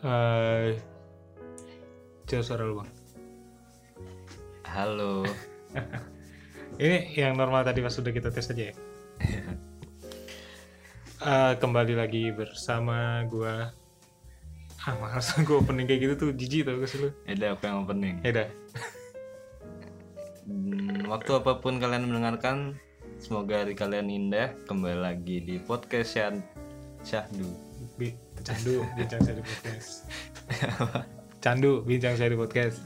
Eh, 0.00 0.80
coba 2.24 2.40
suara 2.40 2.64
lu 2.64 2.80
bang. 2.80 2.90
Halo. 4.64 5.28
Ini 6.80 7.12
yang 7.20 7.36
normal 7.36 7.68
tadi 7.68 7.84
pas 7.84 7.92
sudah 7.92 8.08
kita 8.08 8.32
tes 8.32 8.48
aja 8.48 8.72
ya. 8.72 8.74
Eh, 11.20 11.52
kembali 11.60 12.00
lagi 12.00 12.32
bersama 12.32 13.20
gua. 13.28 13.76
Ah 14.80 14.96
males 14.96 15.28
gue 15.44 15.52
opening 15.52 15.84
kayak 15.84 16.00
gitu 16.00 16.14
tuh 16.16 16.30
jijik 16.32 16.64
tau 16.64 16.80
gak 16.80 16.88
sih 16.88 16.96
lu? 16.96 17.12
Ada 17.28 17.52
apa 17.52 17.68
yang 17.68 17.84
opening? 17.84 18.24
Ya. 18.24 18.48
Hmm, 20.48 21.04
Waktu 21.12 21.44
apa 21.44 21.60
pun 21.60 21.76
kalian 21.76 22.08
mendengarkan, 22.08 22.80
semoga 23.20 23.60
hari 23.60 23.76
kalian 23.76 24.08
indah. 24.08 24.56
Kembali 24.64 24.96
lagi 24.96 25.44
di 25.44 25.60
podcast 25.60 26.16
Syah 26.16 26.40
Syahdu. 27.04 27.69
Candu 28.40 28.84
bincang 28.96 29.20
di 29.20 29.42
podcast. 29.44 29.90
Candu 31.44 31.70
bincang 31.84 32.14
di 32.16 32.36
podcast. 32.36 32.78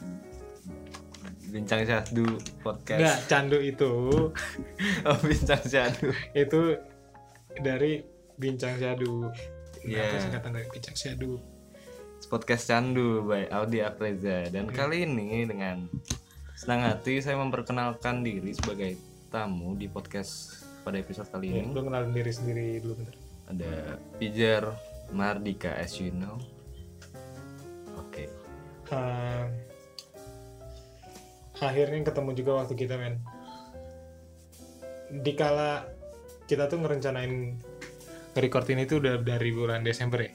Bincang 1.54 1.86
Syahdu 1.86 2.26
podcast. 2.66 2.98
Enggak, 2.98 3.18
candu 3.30 3.58
itu 3.62 3.92
Oh, 5.08 5.18
Bincang 5.22 5.62
Syahdu. 5.62 6.10
itu 6.34 6.60
dari 7.62 8.02
bincang 8.34 8.74
syadu. 8.74 9.30
Iya. 9.86 10.10
Apa 10.10 10.16
singkatan 10.18 10.50
dari 10.58 10.66
bincang 10.74 10.96
syadu? 10.98 11.38
Podcast 12.26 12.66
Candu 12.66 13.22
by 13.22 13.46
Audi 13.54 13.78
Apreza. 13.86 14.50
Dan 14.50 14.66
kali 14.74 15.06
ini 15.06 15.46
dengan 15.46 15.86
senang 16.58 16.90
hati 16.90 17.22
saya 17.22 17.38
memperkenalkan 17.38 18.26
diri 18.26 18.50
sebagai 18.50 18.98
tamu 19.30 19.78
di 19.78 19.86
podcast 19.86 20.64
pada 20.82 20.98
episode 20.98 21.30
kali 21.30 21.54
ini. 21.54 21.70
Lu 21.70 21.86
kenalin 21.86 22.10
diri 22.10 22.32
sendiri 22.34 22.82
dulu 22.82 22.98
bentar. 22.98 23.14
Ada 23.44 23.70
Pijar 24.18 24.93
Mardika 25.10 25.74
as 25.76 25.98
you 26.00 26.14
know. 26.14 26.40
Oke. 27.98 28.30
Eh, 28.92 29.44
akhirnya 31.60 32.06
ketemu 32.06 32.30
juga 32.36 32.52
waktu 32.64 32.74
kita 32.78 32.94
men. 32.96 33.20
Dikala 35.24 35.86
kita 36.44 36.68
tuh 36.68 36.80
ngerencanain 36.84 37.56
record 38.36 38.66
ini 38.70 38.84
tuh 38.84 39.00
udah 39.00 39.22
dari 39.22 39.50
bulan 39.54 39.80
Desember 39.86 40.20
ya? 40.22 40.32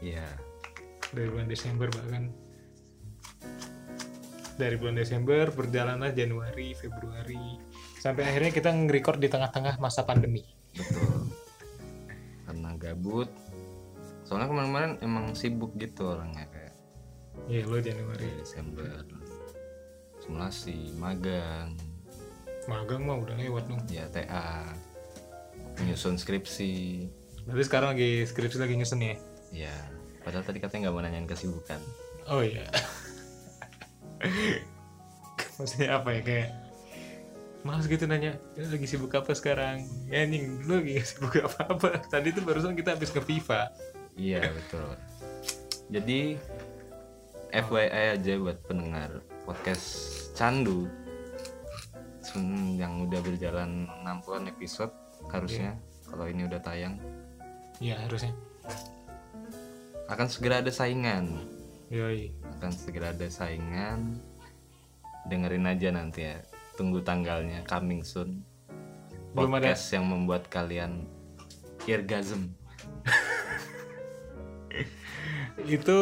Iya. 0.00 0.28
dari 1.10 1.26
bulan 1.26 1.50
Desember 1.50 1.90
bahkan. 1.90 2.30
Dari 4.54 4.76
bulan 4.78 4.94
Desember 4.94 5.50
berjalanlah 5.50 6.14
Januari 6.14 6.70
Februari. 6.78 7.58
Sampai 7.98 8.30
akhirnya 8.30 8.54
kita 8.54 8.70
nge-record 8.70 9.18
di 9.18 9.26
tengah-tengah 9.26 9.82
masa 9.82 10.06
pandemi. 10.06 10.46
Betul. 10.70 11.34
Karena 12.46 12.70
gabut 12.78 13.28
soalnya 14.30 14.46
kemarin-kemarin 14.46 14.92
emang 15.02 15.34
sibuk 15.34 15.74
gitu 15.74 16.14
orangnya 16.14 16.46
kayak 16.54 16.74
iya 17.50 17.66
lo 17.66 17.82
Januari. 17.82 18.30
Dari 18.30 18.38
Desember. 18.38 19.02
Simulasi 20.22 20.94
magang. 20.94 21.74
Magang 22.70 23.10
mah 23.10 23.18
udah 23.18 23.34
lewat 23.34 23.66
dong. 23.66 23.82
Ya 23.90 24.06
TA 24.06 24.70
menyusun 25.82 26.14
skripsi. 26.14 27.10
Berarti 27.42 27.64
sekarang 27.66 27.98
lagi 27.98 28.22
skripsi 28.22 28.62
lagi 28.62 28.78
nyusun 28.78 29.02
ya? 29.02 29.18
Ya 29.50 29.74
padahal 30.22 30.46
tadi 30.46 30.62
katanya 30.62 30.86
nggak 30.86 30.94
mau 30.94 31.02
nanyain 31.02 31.26
kesibukan. 31.26 31.82
Oh 32.30 32.46
iya. 32.46 32.70
Maksudnya 35.58 35.98
apa 35.98 36.14
ya 36.14 36.22
kayak 36.22 36.50
Males 37.60 37.84
gitu 37.92 38.08
nanya, 38.08 38.40
"Ya, 38.56 38.64
lagi 38.64 38.88
sibuk 38.88 39.12
apa 39.12 39.36
sekarang? 39.36 39.84
Ya 40.08 40.24
anjing, 40.24 40.64
lu 40.64 40.80
lagi 40.80 40.96
sibuk 41.10 41.34
apa-apa. 41.44 42.08
Tadi 42.08 42.32
tuh 42.32 42.40
barusan 42.40 42.72
kita 42.72 42.96
habis 42.96 43.12
ke 43.12 43.20
FIFA. 43.20 43.89
Iya 44.20 44.44
betul. 44.56 44.92
Jadi 45.88 46.36
FYI 47.50 48.20
aja 48.20 48.32
buat 48.36 48.58
pendengar 48.68 49.24
podcast 49.48 49.88
Candu. 50.36 50.86
Yang 52.78 53.10
udah 53.10 53.20
berjalan 53.26 53.70
60-an 54.06 54.44
episode 54.52 54.92
harusnya 55.32 55.74
kalau 56.06 56.30
ini 56.30 56.46
udah 56.46 56.60
tayang. 56.62 57.00
Iya 57.80 57.96
harusnya. 58.06 58.36
akan 60.10 60.26
segera 60.26 60.58
ada 60.62 60.70
saingan. 60.74 61.38
Yoi. 61.90 62.30
akan 62.58 62.70
segera 62.70 63.10
ada 63.10 63.26
saingan. 63.26 64.20
Dengerin 65.26 65.66
aja 65.66 65.88
nanti 65.90 66.28
ya. 66.28 66.38
Tunggu 66.78 67.02
tanggalnya 67.02 67.66
coming 67.66 68.06
soon. 68.06 68.46
Belum 69.34 69.54
ada. 69.58 69.70
podcast 69.70 69.90
yang 69.94 70.06
membuat 70.06 70.46
kalian 70.50 71.06
eargasm 71.86 72.59
Itu 75.62 75.98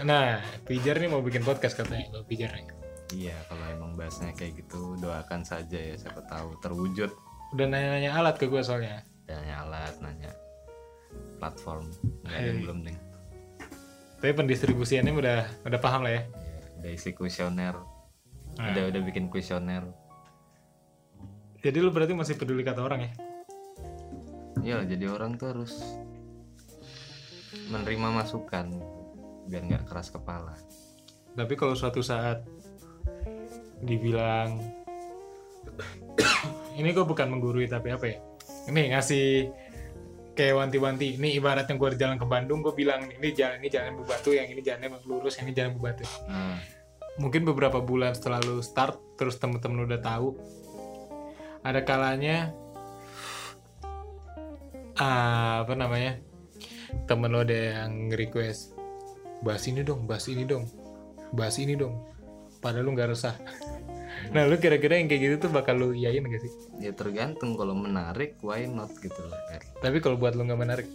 Nah, 0.00 0.38
Pijar 0.64 0.96
nih 0.96 1.06
mau 1.06 1.20
bikin 1.20 1.42
podcast 1.42 1.74
katanya, 1.74 2.08
lo 2.10 2.24
Pijar 2.24 2.50
nih. 2.50 2.64
iya 3.10 3.34
kalau 3.44 3.66
emang 3.68 3.92
bahasnya 3.92 4.30
kayak 4.32 4.54
gitu 4.56 4.94
doakan 4.96 5.42
saja 5.42 5.74
ya 5.74 5.98
siapa 5.98 6.22
tahu 6.24 6.54
terwujud 6.58 7.10
Udah 7.50 7.66
nanya-nanya 7.66 8.14
alat 8.14 8.38
ke 8.38 8.46
gue 8.46 8.62
soalnya. 8.62 9.02
nanya 9.26 9.60
alat 9.60 9.98
nanya 9.98 10.30
platform 11.36 11.90
nggak 12.22 12.30
ada 12.30 12.38
yang 12.40 12.54
Hey. 12.54 12.62
belum 12.62 12.78
nih 12.82 12.96
Tapi 14.14 14.32
pendistribusiannya 14.32 15.10
udah 15.12 15.38
udah 15.64 15.80
paham 15.80 16.02
lah 16.02 16.12
ya. 16.12 16.22
Iya, 16.22 16.58
udah 16.78 16.90
isi 16.92 17.10
kuesioner 17.10 17.74
Nah. 18.54 18.70
udah 18.70 18.84
udah 18.88 19.00
bikin 19.02 19.26
kuesioner 19.26 19.82
Jadi 21.58 21.76
lu 21.76 21.90
berarti 21.90 22.14
masih 22.14 22.34
peduli 22.34 22.62
kata 22.62 22.80
orang 22.80 23.00
ya? 23.02 23.12
Iya 24.60 24.76
jadi 24.86 25.10
orang 25.10 25.34
tuh 25.34 25.50
harus 25.50 25.82
menerima 27.70 28.08
masukan 28.14 28.66
biar 29.50 29.62
nggak 29.66 29.84
keras 29.90 30.14
kepala 30.14 30.54
Tapi 31.34 31.54
kalau 31.58 31.74
suatu 31.74 32.02
saat 32.02 32.42
dibilang 33.80 34.60
ini 36.80 36.90
gue 36.92 37.04
bukan 37.06 37.26
menggurui 37.30 37.66
tapi 37.66 37.94
apa 37.94 38.06
ya? 38.06 38.18
Ini 38.68 38.92
ngasih 38.94 39.26
kayak 40.36 40.54
wanti-wanti. 40.56 41.16
Ini 41.18 41.36
ibaratnya 41.40 41.74
gue 41.74 41.88
jalan 41.96 42.16
ke 42.20 42.26
Bandung, 42.28 42.60
gue 42.62 42.74
bilang 42.76 43.08
ini 43.08 43.32
jalan 43.34 43.60
ini 43.62 43.68
jalan 43.72 43.98
bebatu, 44.00 44.32
yang 44.32 44.46
ini 44.48 44.60
jalannya 44.60 45.00
lurus, 45.06 45.38
yang 45.40 45.50
ini 45.50 45.54
jalan 45.56 45.72
bebatu. 45.78 46.04
nah, 46.28 46.58
Mungkin 47.18 47.44
beberapa 47.44 47.82
bulan 47.82 48.16
setelah 48.16 48.40
lu 48.44 48.62
start, 48.64 48.96
terus 49.18 49.36
temen-temen 49.36 49.76
lu 49.76 49.84
udah 49.84 50.00
tahu, 50.00 50.28
ada 51.60 51.80
kalanya 51.84 52.54
ah, 54.96 55.64
apa 55.64 55.74
namanya 55.76 56.29
temen 57.04 57.30
lo 57.30 57.40
ada 57.40 57.54
yang 57.82 58.08
request 58.10 58.74
bahas 59.40 59.64
ini 59.64 59.80
dong, 59.80 60.04
bahas 60.04 60.26
ini 60.26 60.44
dong, 60.44 60.68
bahas 61.30 61.56
ini 61.56 61.74
dong. 61.74 61.96
Padahal 62.60 62.84
lu 62.84 62.92
nggak 62.92 63.10
resah. 63.10 63.36
Nah 64.34 64.44
lu 64.44 64.58
kira-kira 64.58 65.00
yang 65.00 65.08
kayak 65.08 65.22
gitu 65.22 65.48
tuh 65.48 65.50
bakal 65.50 65.74
lu 65.74 65.96
iyain 65.96 66.20
gak 66.20 66.38
sih? 66.38 66.52
ya 66.78 66.92
tergantung 66.92 67.56
kalau 67.56 67.72
menarik 67.72 68.36
why 68.42 68.62
not 68.62 68.92
gitu 68.92 69.16
loh 69.16 69.38
Eh, 69.48 69.62
Tapi 69.80 69.96
kalau 69.98 70.20
buat 70.20 70.36
lu 70.36 70.44
nggak 70.44 70.60
menarik, 70.60 70.86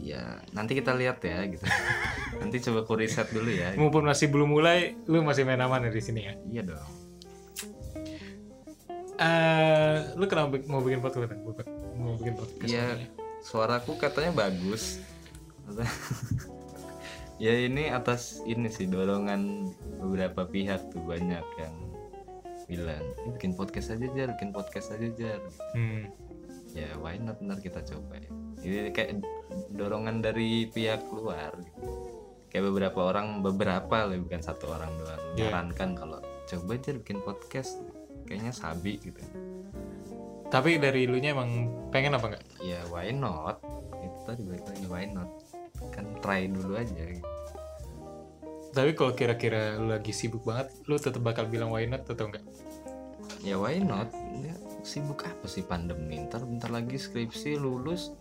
ya 0.00 0.40
nanti 0.50 0.72
kita 0.72 0.96
lihat 0.96 1.20
ya 1.20 1.44
gitu 1.44 1.60
nanti 2.40 2.64
coba 2.64 2.80
ku 2.82 2.96
riset 2.96 3.28
dulu 3.28 3.50
ya 3.50 3.76
mumpun 3.76 4.08
masih 4.08 4.32
belum 4.32 4.46
mulai, 4.46 4.96
lu 5.04 5.20
masih 5.20 5.44
main 5.44 5.60
aman 5.60 5.84
ya 5.84 5.92
di 5.92 6.00
sini 6.00 6.20
ya. 6.22 6.34
iya 6.48 6.62
dong 6.64 6.80
Eh, 9.14 9.96
lu 10.16 10.24
kenapa 10.26 10.58
mau 10.66 10.80
bikin 10.80 10.98
podcast? 10.98 11.30
Mau 11.94 12.18
bikin 12.18 12.34
podcast? 12.34 12.66
Iya, 12.66 12.98
suaraku 13.44 14.00
katanya 14.00 14.48
bagus. 14.48 14.98
ya 17.44 17.52
ini 17.52 17.92
atas 17.92 18.40
ini 18.48 18.72
sih 18.72 18.88
dorongan 18.88 19.68
beberapa 20.00 20.48
pihak 20.48 20.88
tuh 20.92 21.04
banyak 21.04 21.44
yang 21.60 21.74
bilang 22.64 23.04
"Ih, 23.28 23.36
bikin 23.36 23.52
podcast 23.52 23.92
aja 23.92 24.08
jar, 24.16 24.32
bikin 24.36 24.50
podcast 24.56 24.96
aja 24.96 25.08
jar. 25.12 25.40
Hmm. 25.76 26.08
Ya 26.72 26.88
why 26.98 27.20
not 27.20 27.38
ntar 27.44 27.60
kita 27.60 27.84
coba 27.84 28.18
ya. 28.18 28.30
Ini 28.64 28.90
kayak 28.96 29.20
dorongan 29.76 30.24
dari 30.24 30.72
pihak 30.72 31.04
luar. 31.12 31.52
gitu. 31.60 31.84
Kayak 32.48 32.70
beberapa 32.70 33.10
orang, 33.10 33.42
beberapa 33.42 34.08
lah 34.08 34.16
bukan 34.16 34.40
satu 34.40 34.72
orang 34.72 34.94
doang. 34.96 35.22
Iya. 35.36 35.52
Menyarankan 35.52 35.90
kalau 35.98 36.20
coba 36.48 36.72
jar 36.80 36.96
bikin 37.02 37.18
podcast, 37.20 37.82
kayaknya 38.24 38.54
sabi 38.54 38.96
gitu. 39.02 39.20
Tapi 40.54 40.78
dari 40.78 41.10
lu 41.10 41.18
nya 41.18 41.34
emang 41.34 41.66
pengen 41.90 42.14
apa 42.14 42.30
enggak? 42.30 42.44
ya 42.62 42.78
why 42.94 43.10
not 43.10 43.58
itu 43.98 44.18
tadi 44.22 44.42
balik 44.46 44.64
lagi 44.70 44.86
why 44.86 45.02
not 45.10 45.26
kan 45.90 46.06
try 46.22 46.46
dulu 46.46 46.78
aja 46.78 46.94
gitu. 46.94 47.26
Tapi 48.70 48.90
kalau 48.94 49.18
kira-kira 49.18 49.74
lu 49.78 49.90
lagi 49.90 50.10
sibuk 50.10 50.42
banget, 50.46 50.70
lu 50.86 50.98
tetap 50.98 51.22
bakal 51.22 51.46
bilang 51.50 51.74
why 51.74 51.82
not 51.90 52.06
atau 52.06 52.30
enggak? 52.30 52.46
ya 53.44 53.60
why 53.60 53.76
not 53.76 54.08
ya, 54.40 54.56
sibuk 54.80 55.20
apa 55.20 55.44
sih 55.44 55.60
pandemi 55.60 56.16
ntar 56.24 56.48
bentar 56.48 56.72
lagi 56.72 56.96
skripsi 56.96 57.60
lulus 57.60 58.16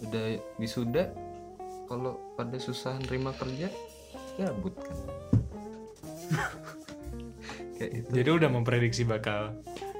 udah 0.00 0.40
wisuda 0.56 1.12
kalau 1.84 2.16
pada 2.32 2.56
susah 2.56 2.96
nerima 3.04 3.36
kerja 3.36 3.68
gabut 4.40 4.72
kan 4.80 4.96
kayak 7.76 7.92
itu 7.92 8.08
Jadi 8.08 8.30
udah 8.32 8.48
memprediksi 8.48 9.04
bakal 9.04 9.52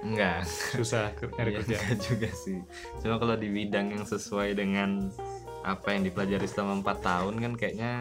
enggak. 0.04 0.44
Susah 0.76 1.10
nyari 1.34 1.50
Iya, 1.50 1.58
kerja. 1.64 1.76
enggak 1.80 1.98
juga 2.04 2.28
sih. 2.36 2.60
Cuma 3.00 3.16
kalau 3.16 3.34
di 3.34 3.48
bidang 3.48 3.96
yang 3.96 4.04
sesuai 4.04 4.52
dengan 4.54 5.08
apa 5.64 5.96
yang 5.96 6.04
dipelajari 6.04 6.44
selama 6.44 6.84
empat 6.84 6.98
tahun 7.00 7.34
kan 7.40 7.52
kayaknya 7.56 7.92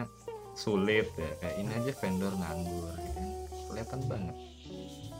sulit 0.52 1.08
ya. 1.16 1.30
Kayak 1.40 1.56
ini 1.58 1.70
aja 1.72 1.92
vendor 1.98 2.32
nganggur 2.36 2.92
gitu 3.00 3.18
kan. 3.18 3.28
kelihatan 3.72 4.00
banget. 4.06 4.36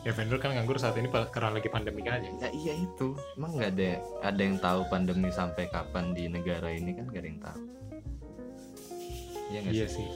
Ya 0.04 0.12
vendor 0.12 0.36
kan 0.36 0.52
nganggur 0.52 0.76
saat 0.76 0.94
ini 1.00 1.08
karena 1.08 1.56
lagi 1.56 1.72
pandemi 1.72 2.04
aja. 2.04 2.28
Ya 2.28 2.48
iya 2.52 2.76
itu. 2.76 3.16
Emang 3.40 3.56
nggak 3.56 3.70
ada 3.74 3.90
ada 4.20 4.40
yang 4.44 4.56
tahu 4.60 4.80
pandemi 4.92 5.32
sampai 5.32 5.64
kapan 5.72 6.12
di 6.12 6.28
negara 6.28 6.68
ini 6.68 6.92
kan 6.92 7.08
gak 7.08 7.24
ada 7.24 7.28
yang 7.32 7.40
tahu. 7.40 7.60
Iya 9.48 9.60
iya 9.72 9.86
sih? 9.88 10.04
sih. 10.04 10.08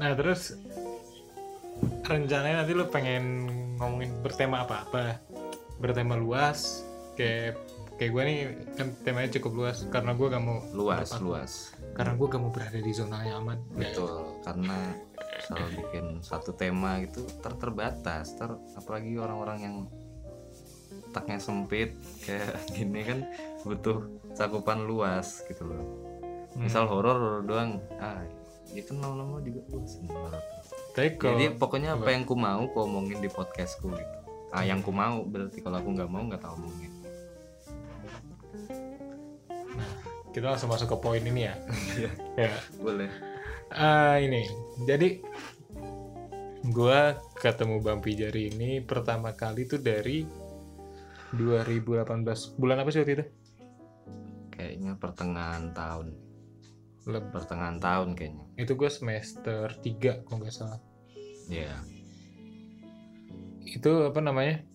Nah 0.00 0.16
terus 0.16 0.56
rencananya 2.02 2.62
nanti 2.62 2.72
lu 2.72 2.86
pengen 2.86 3.24
ngomongin 3.76 4.10
bertema 4.20 4.64
apa? 4.64 4.84
Apa? 4.84 5.02
Bertema 5.78 6.14
luas? 6.14 6.82
Kayak 7.14 7.56
kayak 7.96 8.10
gue 8.10 8.22
nih 8.24 8.38
kan 8.74 8.86
temanya 9.00 9.30
cukup 9.36 9.52
luas. 9.56 9.84
Karena 9.88 10.12
gue 10.12 10.26
gak 10.26 10.40
mau 10.40 10.58
luas 10.72 11.08
berapa- 11.08 11.20
luas. 11.22 11.52
Karena 11.92 12.12
gue 12.14 12.26
gak 12.26 12.40
mau 12.40 12.50
berada 12.50 12.78
di 12.78 12.92
zona 12.92 13.24
yang 13.24 13.44
aman. 13.44 13.58
Betul 13.72 14.40
karena 14.40 14.78
kalau 15.46 15.68
bikin 15.68 16.06
satu 16.20 16.52
tema 16.52 17.00
gitu 17.00 17.24
ter 17.40 17.52
terbatas 17.56 18.36
ter 18.36 18.48
apalagi 18.76 19.16
orang-orang 19.16 19.58
yang 19.60 19.76
taknya 21.10 21.40
sempit 21.40 21.96
kayak 22.22 22.54
gini 22.76 23.00
kan 23.02 23.18
butuh 23.62 24.06
cakupan 24.32 24.84
luas 24.84 25.42
gitu 25.46 25.64
loh. 25.66 25.82
Hmm. 26.50 26.66
misal 26.66 26.86
horor 26.86 27.14
horor 27.14 27.42
doang. 27.44 27.78
Ah 27.96 28.20
ya 28.70 28.82
kan 28.82 28.98
lama-lama 28.98 29.42
juga 29.42 29.60
bosan 29.68 30.06
kalau 31.16 31.38
jadi 31.38 31.56
pokoknya 31.56 31.96
apa 31.96 32.10
yang 32.12 32.28
ku 32.28 32.36
mau 32.36 32.68
ku 32.68 32.84
omongin 32.84 33.22
di 33.22 33.30
podcastku 33.32 33.88
gitu. 33.94 34.16
Ah 34.50 34.66
yang 34.66 34.82
ku 34.82 34.90
mau 34.90 35.22
berarti 35.22 35.62
kalau 35.62 35.78
aku 35.78 35.94
nggak 35.94 36.10
mau 36.10 36.26
nggak 36.26 36.42
tahu 36.42 36.58
omongin. 36.60 36.90
Kita 40.34 40.46
langsung 40.50 40.70
masuk 40.70 40.94
ke 40.94 40.96
poin 40.98 41.22
ini 41.22 41.46
ya. 41.46 41.54
Ya. 42.40 42.50
Boleh. 42.80 43.10
Ah, 43.70 44.18
ini. 44.18 44.50
Jadi 44.82 45.22
gua 46.74 47.14
ketemu 47.38 47.78
Bang 47.78 48.02
Pijari 48.02 48.50
ini 48.50 48.82
pertama 48.82 49.30
kali 49.36 49.70
tuh 49.70 49.78
dari 49.78 50.26
2018 51.36 52.58
bulan 52.58 52.82
apa 52.82 52.90
sih 52.90 53.00
waktu 53.02 53.14
itu? 53.14 53.24
Kayaknya 54.50 54.92
pertengahan 54.98 55.70
tahun. 55.70 56.18
Leb- 57.06 57.30
pertengahan 57.30 57.78
tahun 57.78 58.18
kayaknya. 58.18 58.44
Itu 58.58 58.74
gue 58.76 58.90
semester 58.90 59.78
3 59.78 60.26
kalau 60.26 60.42
nggak 60.42 60.52
salah 60.52 60.80
ya 61.50 61.90
itu 63.70 63.90
apa 64.10 64.18
namanya? 64.18 64.66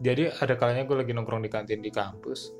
Jadi 0.00 0.32
ada 0.32 0.54
kalanya 0.56 0.86
gue 0.88 0.96
lagi 0.96 1.12
nongkrong 1.12 1.44
di 1.44 1.50
kantin 1.52 1.82
di 1.82 1.92
kampus. 1.92 2.54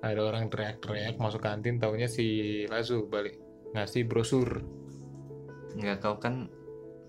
Ada 0.00 0.20
orang 0.24 0.48
teriak-teriak 0.48 1.20
masuk 1.20 1.44
kantin 1.44 1.76
taunya 1.76 2.08
si 2.08 2.64
Lazu 2.70 3.04
balik. 3.10 3.36
Ngasih 3.76 4.08
brosur. 4.08 4.64
Nggak 5.76 6.00
kau 6.00 6.16
kan 6.16 6.48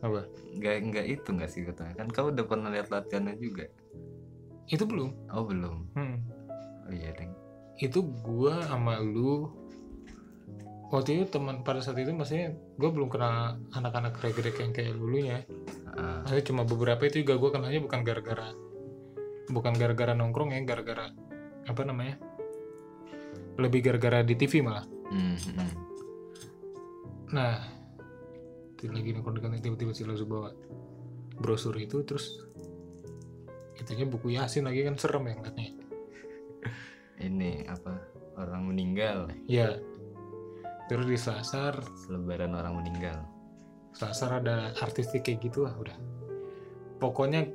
apa? 0.02 0.26
nggak 0.52 0.76
nggak 0.92 1.06
itu 1.08 1.30
nggak 1.32 1.50
sih 1.50 1.64
katanya. 1.64 2.04
Kan 2.04 2.08
kau 2.12 2.34
udah 2.34 2.44
pernah 2.44 2.68
lihat 2.74 2.92
latihannya 2.92 3.40
juga? 3.40 3.64
Itu 4.68 4.84
belum. 4.84 5.32
Oh 5.32 5.48
belum. 5.48 5.78
Hmm. 5.96 6.18
oh 6.90 6.92
iya 6.92 7.16
deng. 7.16 7.32
Itu 7.80 8.04
gue 8.04 8.54
sama 8.68 9.00
lu 9.00 9.48
waktu 10.92 11.24
itu 11.24 11.40
teman 11.40 11.64
pada 11.64 11.80
saat 11.80 11.96
itu 12.04 12.12
maksudnya 12.12 12.52
gue 12.52 12.90
belum 12.92 13.08
kenal 13.08 13.64
anak-anak 13.72 14.20
regrek 14.20 14.60
yang 14.60 14.76
kayak 14.76 14.94
dulunya. 15.00 15.48
Ah, 15.96 16.22
maksudnya 16.28 16.46
cuma 16.52 16.62
beberapa 16.68 17.08
itu 17.08 17.24
juga 17.24 17.40
gue 17.40 17.50
kenalnya 17.56 17.80
bukan 17.80 18.04
gara-gara 18.04 18.52
bukan 19.52 19.74
gara-gara 19.76 20.14
nongkrong 20.16 20.56
ya 20.56 20.64
gara-gara 20.64 21.12
apa 21.68 21.82
namanya 21.84 22.16
lebih 23.56 23.80
gara-gara 23.84 24.20
di 24.24 24.36
TV 24.36 24.60
malah. 24.60 24.86
Hmm, 25.12 25.36
hmm. 25.40 25.72
nah 27.32 27.56
lagi 28.82 29.14
nongkrong 29.14 29.40
kantin 29.40 29.62
tiba-tiba 29.64 29.94
si 29.96 30.04
Lazu 30.04 30.26
bawa 30.28 30.52
brosur 31.38 31.78
itu 31.78 32.02
terus 32.02 32.42
itunya 33.78 34.10
buku 34.10 34.36
Yasin 34.36 34.68
lagi 34.68 34.84
kan 34.84 35.00
serem 35.00 35.32
ya 35.32 35.34
ngeliatnya. 35.40 35.70
Ini 37.22 37.70
apa? 37.70 37.94
Orang 38.42 38.74
meninggal. 38.74 39.30
Ya 39.46 39.78
terus 40.92 41.08
di 41.08 41.16
Selasar 41.16 41.80
selebaran 42.04 42.52
orang 42.52 42.84
meninggal. 42.84 43.24
Selasar 43.96 44.44
ada 44.44 44.76
artistik 44.76 45.24
kayak 45.24 45.40
gitu 45.48 45.64
lah 45.64 45.72
udah. 45.80 45.96
Pokoknya 47.00 47.48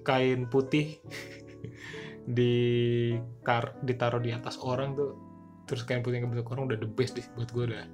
kain 0.00 0.48
putih 0.48 0.96
di 2.40 2.56
kar 3.44 3.76
ditaruh 3.84 4.24
di 4.24 4.32
atas 4.32 4.56
orang 4.64 4.96
tuh 4.96 5.12
terus 5.68 5.84
kain 5.84 6.00
putih 6.00 6.24
yang 6.24 6.32
bentuk 6.32 6.48
orang 6.56 6.72
udah 6.72 6.80
the 6.80 6.88
best 6.88 7.20
deh 7.20 7.26
buat 7.36 7.52
gue 7.52 7.68
udah. 7.68 7.84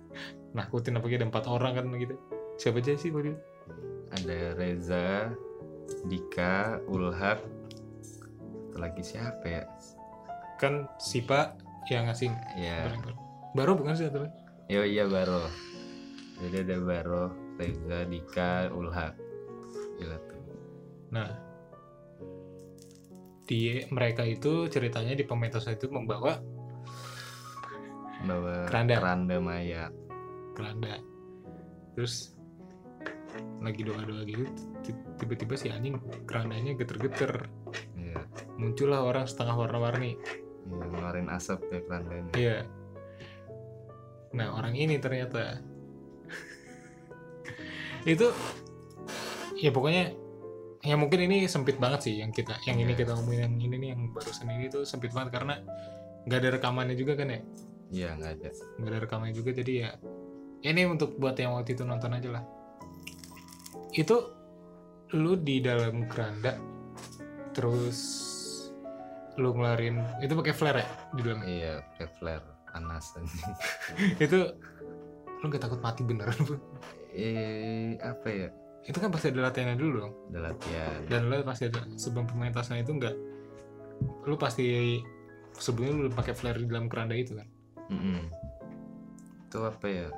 Nakutin 0.56 0.96
apalagi 0.96 1.20
ada 1.20 1.28
empat 1.28 1.44
orang 1.44 1.76
kan 1.76 1.92
gitu. 2.00 2.16
Siapa 2.56 2.80
aja 2.80 2.96
sih 2.96 3.12
waktu 3.12 3.36
itu? 3.36 3.40
Ada 4.16 4.56
Reza 4.56 5.36
Dika 6.08 6.80
Ulhak 6.88 7.44
lagi 8.72 9.04
siapa 9.04 9.44
ya? 9.44 9.68
Kan 10.56 10.88
si 10.96 11.20
pak 11.20 11.60
yang 11.92 12.08
ngasih 12.08 12.32
ya. 12.56 12.88
Baru 13.52 13.74
bukan 13.74 13.94
sih 13.94 14.06
satu 14.06 14.22
lagi? 14.22 14.36
yo 14.66 14.82
iya 14.82 15.04
Baro 15.04 15.50
jadi 16.38 16.62
ada 16.62 16.76
Baro 16.80 17.24
Reza 17.56 18.06
Dika 18.06 18.70
Ulhak 18.70 19.12
gila 19.98 20.16
tuh. 20.22 20.40
Nah 21.10 21.28
di 23.44 23.60
mereka 23.90 24.22
itu 24.22 24.70
ceritanya 24.70 25.12
di 25.12 25.26
pementasan 25.26 25.74
itu 25.74 25.90
membawa 25.90 26.38
bawa 28.20 28.68
Keranda. 28.68 28.94
keranda 29.00 29.36
mayat 29.36 29.92
keranda. 30.54 31.00
Terus 31.92 32.36
lagi 33.58 33.82
doa-doa 33.82 34.22
gitu 34.24 34.44
ti- 34.80 34.96
tiba-tiba 35.18 35.54
si 35.56 35.68
anjing 35.68 35.98
kerandanya 36.24 36.72
geter-geter. 36.72 37.48
Iya. 37.98 38.22
Muncullah 38.56 39.02
orang 39.02 39.26
setengah 39.26 39.56
warna-warni. 39.58 40.16
Iya 40.64 40.84
ngeluarin 40.86 41.28
asap 41.28 41.60
ya 41.68 41.80
kerandanya. 41.84 42.32
Iya 42.38 42.56
nah 44.30 44.54
orang 44.54 44.74
ini 44.78 44.96
ternyata. 45.02 45.58
Itu 48.06 48.32
ya 49.60 49.70
pokoknya 49.74 50.16
ya 50.80 50.96
mungkin 50.96 51.28
ini 51.28 51.44
sempit 51.44 51.76
banget 51.76 52.08
sih 52.08 52.14
yang 52.24 52.32
kita 52.32 52.56
yang 52.64 52.80
ini 52.80 52.96
Iya. 52.96 53.04
kita 53.04 53.12
ngomongin 53.12 53.40
yang 53.44 53.54
ini 53.60 53.76
nih 53.76 53.88
yang 53.92 54.02
barusan 54.16 54.48
ini 54.48 54.72
tuh 54.72 54.88
sempit 54.88 55.12
banget 55.12 55.36
karena 55.36 55.60
nggak 56.24 56.38
ada 56.40 56.50
rekamannya 56.56 56.96
juga 56.96 57.18
kan 57.20 57.28
ya? 57.28 57.40
Iya 57.90 58.08
nggak 58.16 58.32
ada. 58.40 58.48
Nggak 58.80 58.90
ada 58.90 58.98
rekamannya 59.04 59.34
juga 59.36 59.50
jadi 59.52 59.72
ya 59.76 59.90
ini 60.60 60.82
untuk 60.88 61.16
buat 61.16 61.36
yang 61.36 61.56
waktu 61.56 61.76
itu 61.76 61.84
nonton 61.84 62.12
aja 62.16 62.28
lah. 62.40 62.44
Itu 63.92 64.16
lu 65.10 65.34
di 65.34 65.58
dalam 65.58 66.06
keranda 66.06 66.54
terus 67.50 67.98
lu 69.38 69.50
ngeluarin 69.54 69.98
itu 70.22 70.32
pakai 70.38 70.54
flare 70.54 70.78
ya 70.82 70.88
di 71.18 71.20
dalam 71.26 71.40
iya 71.42 71.82
pakai 71.94 72.08
flare 72.18 72.46
panas 72.70 73.14
itu 74.24 74.38
lu 75.40 75.46
gak 75.48 75.62
takut 75.64 75.80
mati 75.80 76.04
beneran 76.04 76.36
Bu? 76.44 76.54
eh 77.16 77.96
apa 78.00 78.28
ya? 78.28 78.48
Itu 78.84 78.96
kan 79.02 79.12
pasti 79.12 79.32
ada 79.32 79.50
latihannya 79.50 79.76
dulu 79.76 79.94
dong. 80.04 80.14
Ada 80.32 80.40
latihan. 80.52 80.98
Dan 81.08 81.20
lu 81.28 81.42
pasti 81.44 81.68
ada 81.68 81.84
sebelum 81.96 82.28
pementasan 82.28 82.80
itu 82.80 82.92
enggak 82.96 83.16
lu 84.24 84.36
pasti 84.36 84.98
sebelumnya 85.56 86.08
lu 86.08 86.10
pakai 86.12 86.32
flare 86.32 86.60
di 86.60 86.66
dalam 86.68 86.88
keranda 86.88 87.16
itu 87.16 87.36
kan? 87.36 87.48
Mm-mm. 87.90 88.30
itu 89.50 89.58
apa 89.66 89.86
ya? 89.90 90.08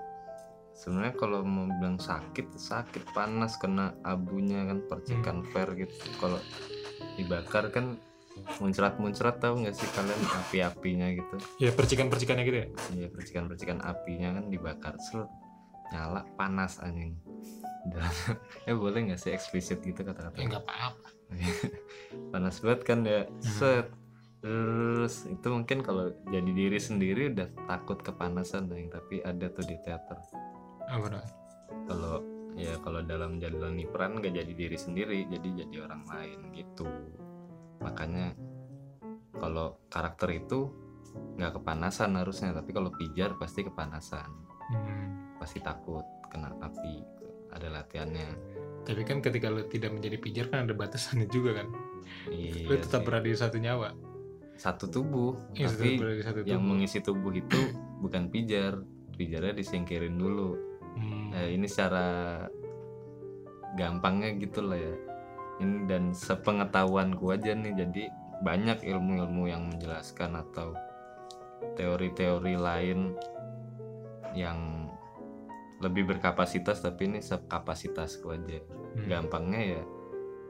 Sebenarnya 0.76 1.14
kalau 1.16 1.40
mau 1.40 1.64
bilang 1.80 1.96
sakit 1.96 2.52
sakit 2.52 3.16
panas 3.16 3.56
kena 3.56 3.96
abunya 4.04 4.60
kan 4.68 4.84
percikan 4.84 5.40
flare 5.48 5.72
gitu. 5.80 5.94
Kalau 6.20 6.36
dibakar 7.16 7.72
kan 7.72 7.96
muncrat-muncrat 8.58 9.36
tahu 9.38 9.64
nggak 9.64 9.74
sih 9.76 9.88
kalian 9.92 10.22
api-apinya 10.44 11.06
gitu? 11.12 11.36
Ya 11.60 11.70
percikan-percikannya 11.72 12.44
gitu 12.48 12.58
ya? 12.58 12.68
Iya 12.96 13.08
percikan-percikan 13.12 13.78
apinya 13.84 14.40
kan 14.40 14.44
dibakar 14.48 14.94
seret 14.98 15.30
nyala 15.92 16.24
panas 16.36 16.80
anjing. 16.80 17.16
Dan, 17.82 18.06
ya 18.64 18.72
boleh 18.82 19.10
nggak 19.10 19.20
sih 19.20 19.34
eksplisit 19.34 19.82
gitu 19.84 20.00
kata-kata? 20.06 20.38
Ya 20.38 20.46
nggak 20.48 20.64
apa-apa. 20.64 21.08
Panas 22.32 22.60
banget 22.60 22.80
kan 22.84 22.98
ya? 23.04 23.24
Set 23.40 23.88
terus 24.42 25.22
itu 25.30 25.46
mungkin 25.54 25.86
kalau 25.86 26.10
jadi 26.26 26.50
diri 26.50 26.74
sendiri 26.74 27.30
udah 27.30 27.46
takut 27.70 28.02
kepanasan 28.02 28.66
nih 28.66 28.90
tapi 28.90 29.22
ada 29.22 29.46
tuh 29.54 29.62
di 29.62 29.78
teater. 29.86 30.18
Apa 30.90 31.06
dong 31.06 31.42
kalau 31.86 32.22
ya 32.52 32.76
kalau 32.84 33.00
dalam 33.00 33.40
jalani 33.40 33.88
peran 33.88 34.20
nggak 34.20 34.34
jadi 34.44 34.52
diri 34.52 34.78
sendiri 34.78 35.24
jadi 35.28 35.48
jadi 35.64 35.76
orang 35.88 36.02
lain 36.04 36.38
gitu 36.52 36.86
makanya 37.82 38.32
kalau 39.34 39.76
karakter 39.86 40.30
itu 40.36 40.70
nggak 41.34 41.58
kepanasan 41.58 42.14
harusnya 42.14 42.52
tapi 42.52 42.70
kalau 42.70 42.88
pijar 42.90 43.36
pasti 43.36 43.62
kepanasan 43.62 44.30
Hmm. 44.62 45.36
pasti 45.36 45.58
takut 45.58 46.00
kena 46.26 46.54
api 46.56 47.02
ada 47.50 47.68
latihannya 47.68 48.30
Tapi 48.82 49.02
kan 49.02 49.20
ketika 49.20 49.46
lu 49.46 49.62
tidak 49.64 49.92
menjadi 49.92 50.16
pijar 50.16 50.46
kan 50.48 50.64
ada 50.64 50.72
batasannya 50.72 51.28
juga 51.28 51.54
kan. 51.54 51.68
iya 52.26 52.64
lu 52.64 52.78
tetap 52.78 53.02
sih. 53.02 53.06
berada 53.06 53.26
di 53.26 53.36
satu 53.36 53.58
nyawa. 53.58 53.92
satu 54.54 54.86
tubuh 54.86 55.36
Iya, 55.52 55.68
tapi 55.68 55.76
tetap 55.76 56.00
berada 56.00 56.16
di 56.16 56.24
satu 56.24 56.38
yang 56.40 56.46
tubuh. 56.56 56.68
mengisi 56.72 56.98
tubuh 56.98 57.32
itu 57.32 57.60
bukan 57.98 58.22
pijar 58.26 58.80
pijarnya 59.12 59.52
disingkirin 59.54 60.14
dulu 60.14 60.56
Hmm. 60.92 61.32
Nah, 61.32 61.48
ini 61.48 61.64
secara 61.64 62.04
gampangnya 63.74 64.36
gitu 64.36 64.60
lah 64.62 64.76
ya 64.76 64.92
ini 65.62 65.86
dan 65.86 66.10
sepengetahuanku 66.10 67.30
aja 67.30 67.54
nih 67.54 67.72
jadi 67.78 68.02
banyak 68.42 68.82
ilmu-ilmu 68.82 69.46
yang 69.46 69.70
menjelaskan 69.70 70.34
atau 70.34 70.74
teori-teori 71.78 72.58
lain 72.58 73.14
yang 74.34 74.90
lebih 75.78 76.10
berkapasitas 76.14 76.82
tapi 76.82 77.06
ini 77.10 77.18
sekapasitasku 77.22 78.26
aja 78.34 78.60
Hmm. 78.92 79.08
gampangnya 79.08 79.80
ya 79.80 79.82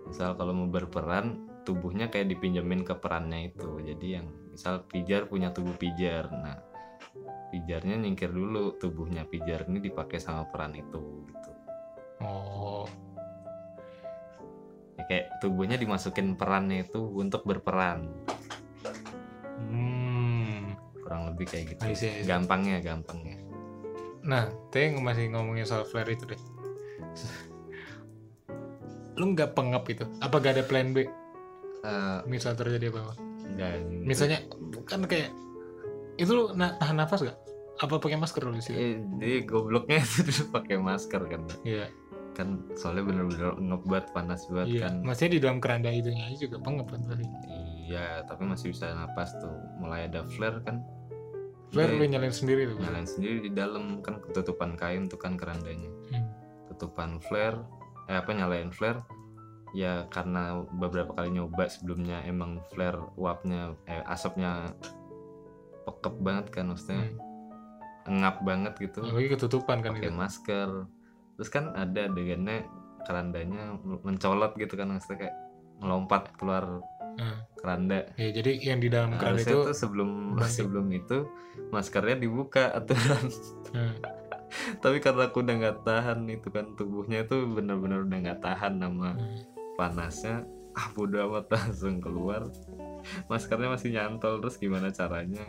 misal 0.03 0.35
kalau 0.35 0.51
mau 0.51 0.67
berperan 0.67 1.47
tubuhnya 1.63 2.11
kayak 2.11 2.27
dipinjemin 2.27 2.83
ke 2.83 2.99
perannya 2.99 3.55
itu 3.55 3.79
jadi 3.87 4.19
yang 4.19 4.27
misal 4.51 4.83
pijar 4.91 5.31
punya 5.31 5.55
tubuh 5.55 5.79
pijar 5.79 6.27
nah 6.27 6.59
pijarnya 7.55 8.03
nyingkir 8.03 8.35
dulu 8.35 8.75
tubuhnya 8.83 9.23
pijar 9.31 9.71
ini 9.71 9.79
dipakai 9.79 10.19
sama 10.19 10.51
peran 10.51 10.75
itu 10.75 11.23
gitu 11.31 11.51
Oh. 12.19 12.87
Ya, 14.93 15.03
kayak 15.05 15.25
tubuhnya 15.39 15.77
dimasukin 15.77 16.37
perannya 16.37 16.85
itu 16.85 17.01
untuk 17.01 17.43
berperan 17.43 18.07
Hmm. 19.63 20.77
kurang 20.99 21.33
lebih 21.33 21.49
kayak 21.49 21.65
gitu 21.73 21.83
I 21.83 21.95
see, 21.95 22.11
I 22.11 22.21
see. 22.21 22.29
gampangnya 22.29 22.79
gampangnya 22.79 23.39
Nah, 24.23 24.47
teh 24.71 24.95
masih 24.95 25.35
ngomongin 25.35 25.67
soal 25.67 25.83
flare 25.83 26.15
itu 26.15 26.23
deh. 26.23 26.39
Lu 29.19 29.35
nggak 29.35 29.51
pengap 29.53 29.83
itu? 29.91 30.07
Apa 30.23 30.39
gak 30.39 30.55
ada 30.55 30.65
plan 30.65 30.95
B? 30.95 31.05
Eh, 31.83 32.19
Misal 32.25 32.55
terjadi 32.55 32.89
apa-apa? 32.89 33.19
enggak 33.43 33.83
Misalnya, 34.07 34.39
kan 34.87 35.03
kayak 35.05 35.35
itu 36.17 36.31
lu 36.31 36.55
na- 36.55 36.79
tahan 36.79 36.97
nafas 36.97 37.27
gak? 37.27 37.35
Apa 37.77 37.99
pakai 37.99 38.15
masker 38.15 38.47
dulu 38.47 38.63
sih? 38.63 38.73
Eh, 38.73 38.95
jadi 39.19 39.43
gobloknya 39.43 39.99
itu 40.23 40.47
pakai 40.49 40.79
masker 40.79 41.23
kan 41.27 41.43
Iya, 41.67 41.91
kan 42.33 42.65
soalnya 42.75 43.05
bener-bener 43.05 43.53
ngebat 43.61 44.09
panas 44.17 44.49
banget 44.49 44.69
iya. 44.73 44.83
kan 44.89 45.05
Maksudnya 45.05 45.33
di 45.37 45.41
dalam 45.45 45.59
keranda 45.61 45.89
itunya 45.93 46.25
aja 46.29 46.39
juga 46.41 46.57
pengap 46.65 46.87
kan. 46.89 47.01
Iya, 47.83 48.25
tapi 48.25 48.49
masih 48.49 48.73
bisa 48.73 48.89
napas 48.97 49.37
tuh. 49.37 49.53
Mulai 49.77 50.09
ada 50.09 50.25
flare 50.33 50.65
kan. 50.65 50.81
Flare 51.73 51.93
lu 51.93 52.05
nyalain 52.05 52.33
sendiri 52.33 52.69
tuh. 52.69 52.81
nyalain 52.81 53.09
sendiri 53.09 53.49
di 53.49 53.51
dalam 53.53 54.01
kan 54.01 54.21
ketutupan 54.25 54.77
kain 54.81 55.09
tuh 55.13 55.21
kan 55.21 55.37
kerandanya. 55.37 55.89
Hmm. 56.13 56.25
Tutupan 56.73 57.21
flare, 57.21 57.61
eh 58.09 58.17
apa 58.17 58.33
nyalain 58.33 58.73
flare? 58.73 59.01
Ya 59.73 60.05
karena 60.09 60.65
beberapa 60.77 61.17
kali 61.17 61.33
nyoba 61.33 61.69
sebelumnya 61.69 62.21
emang 62.25 62.61
flare 62.73 63.01
uapnya, 63.17 63.73
eh 63.89 64.05
asapnya 64.05 64.73
pekep 65.85 66.15
banget 66.21 66.47
kan 66.53 66.73
maksudnya 66.73 67.09
Hmm. 68.03 68.21
ngap 68.21 68.41
banget 68.43 68.75
gitu. 68.81 69.01
Apalagi 69.05 69.31
ketutupan 69.33 69.79
kan 69.81 69.93
Pakai 69.95 70.11
itu. 70.11 70.17
masker. 70.17 70.71
Terus 71.43 71.51
kan 71.51 71.75
ada 71.75 72.07
adegannya 72.07 72.63
kerandanya 73.03 73.75
mencolot 73.83 74.55
gitu 74.55 74.79
kan 74.79 74.87
maksudnya 74.89 75.27
kayak 75.27 75.37
melompat 75.77 76.31
keluar 76.39 76.79
Hmm. 77.13 77.45
keranda 77.61 78.09
Ya, 78.17 78.33
jadi 78.33 78.57
yang 78.63 78.81
di 78.81 78.89
dalam 78.89 79.13
keranda 79.21 79.37
itu 79.37 79.53
tuh 79.53 79.77
sebelum 79.77 80.33
banting. 80.33 80.49
sebelum 80.65 80.87
itu 80.89 81.29
maskernya 81.69 82.17
dibuka 82.17 82.73
aturan 82.73 83.29
hmm. 83.69 83.95
tapi 84.83 84.97
karena 84.97 85.27
aku 85.27 85.45
udah 85.45 85.55
nggak 85.59 85.79
tahan 85.83 86.25
itu 86.25 86.49
kan 86.49 86.73
tubuhnya 86.73 87.29
itu 87.29 87.45
bener-bener 87.45 88.09
udah 88.09 88.19
nggak 88.23 88.41
tahan 88.41 88.81
sama 88.81 89.13
Hmm. 89.13 89.45
panasnya 89.75 90.49
ah 90.73 90.89
bodo 90.89 91.21
amat 91.21 91.51
langsung 91.53 92.01
keluar 92.01 92.49
maskernya 93.27 93.69
masih 93.69 93.93
nyantol 93.93 94.41
terus 94.41 94.57
gimana 94.57 94.89
caranya 94.89 95.45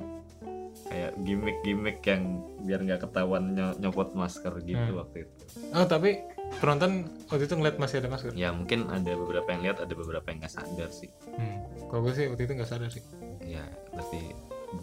kayak 0.84 1.12
gimmick-gimmick 1.20 2.00
yang 2.02 2.24
biar 2.60 2.80
nggak 2.80 3.02
ketahuan 3.02 3.52
ny- 3.52 3.78
nyopot 3.78 4.12
masker 4.12 4.54
gitu 4.60 4.78
Hmm. 4.92 5.00
waktu 5.00 5.18
itu 5.22 5.34
Oh, 5.72 5.84
tapi 5.84 6.22
penonton 6.56 6.92
waktu 7.28 7.44
itu 7.44 7.54
ngeliat 7.54 7.78
masih 7.78 7.98
ada 7.98 8.08
masker. 8.08 8.32
ya 8.34 8.50
mungkin 8.50 8.86
ada 8.88 9.12
beberapa 9.12 9.48
yang 9.48 9.62
lihat 9.64 9.78
ada 9.80 9.92
beberapa 9.92 10.26
yang 10.26 10.40
nggak 10.40 10.54
sadar 10.54 10.90
sih 10.90 11.10
Hmm. 11.32 11.58
Kalau 11.88 12.02
gue 12.02 12.14
sih 12.14 12.26
waktu 12.28 12.44
itu 12.44 12.54
nggak 12.54 12.70
sadar 12.70 12.90
sih. 12.90 13.04
ya 13.42 13.64
berarti 13.90 14.22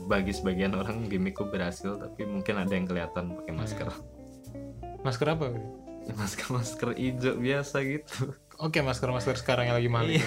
bagi 0.04 0.30
sebagian 0.30 0.72
orang 0.72 1.04
gimmickku 1.04 1.44
berhasil 1.44 1.96
tapi 1.96 2.22
mungkin 2.24 2.54
ada 2.56 2.70
yang 2.70 2.84
kelihatan 2.84 3.34
pakai 3.34 3.52
masker 3.52 3.88
Masker 5.00 5.28
apa? 5.28 5.46
Ya, 6.00 6.16
masker 6.16 6.48
masker 6.50 6.88
hijau 6.94 7.36
biasa 7.36 7.76
gitu 7.82 8.32
Oke, 8.58 8.80
masker-masker 8.80 9.36
sekarang 9.36 9.68
yang 9.68 9.76
lagi 9.76 9.86
mahal 9.86 10.08
iya 10.08 10.24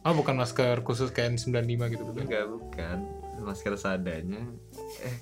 Oh, 0.00 0.12
bukan 0.12 0.32
masker 0.34 0.80
khusus 0.80 1.08
kayak 1.10 1.36
N95 1.36 1.60
gitu 1.90 2.02
bukan? 2.02 2.24
enggak 2.24 2.48
bukan 2.48 2.98
masker 3.40 3.74
seadanya. 3.76 4.44
Eh 5.04 5.16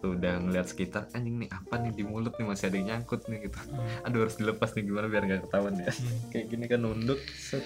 tuh 0.00 0.16
udah 0.16 0.40
ngeliat 0.40 0.64
sekitar 0.64 1.12
anjing 1.12 1.44
nih 1.44 1.52
apa 1.52 1.76
nih 1.76 1.92
di 1.92 2.08
mulut 2.08 2.32
nih 2.40 2.48
masih 2.48 2.72
ada 2.72 2.76
yang 2.80 2.88
nyangkut 2.88 3.20
nih 3.28 3.44
gitu. 3.44 3.60
Hmm. 3.68 4.08
aduh 4.08 4.24
harus 4.24 4.40
dilepas 4.40 4.72
nih 4.72 4.88
gimana 4.88 5.06
biar 5.12 5.22
nggak 5.28 5.40
ketahuan 5.44 5.76
ya. 5.76 5.92
Hmm. 5.92 6.18
kayak 6.32 6.46
gini 6.48 6.64
kan 6.64 6.80
nunduk 6.80 7.20
set. 7.36 7.64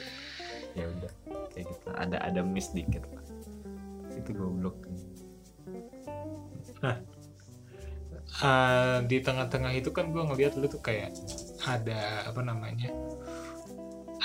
Ya 0.74 0.90
udah 0.90 1.12
kayak 1.54 1.66
gitu. 1.70 1.86
Ada 1.94 2.16
ada 2.18 2.40
miss 2.42 2.74
dikit 2.74 3.06
lah 3.14 3.22
itu 4.14 4.30
goblok. 4.34 4.78
Eh, 8.44 8.98
di 9.06 9.22
tengah-tengah 9.22 9.72
itu 9.78 9.94
kan 9.94 10.10
gue 10.10 10.18
ngeliat 10.18 10.58
lu 10.58 10.66
tuh 10.66 10.82
kayak 10.82 11.14
ada 11.62 12.26
apa 12.26 12.40
namanya 12.42 12.90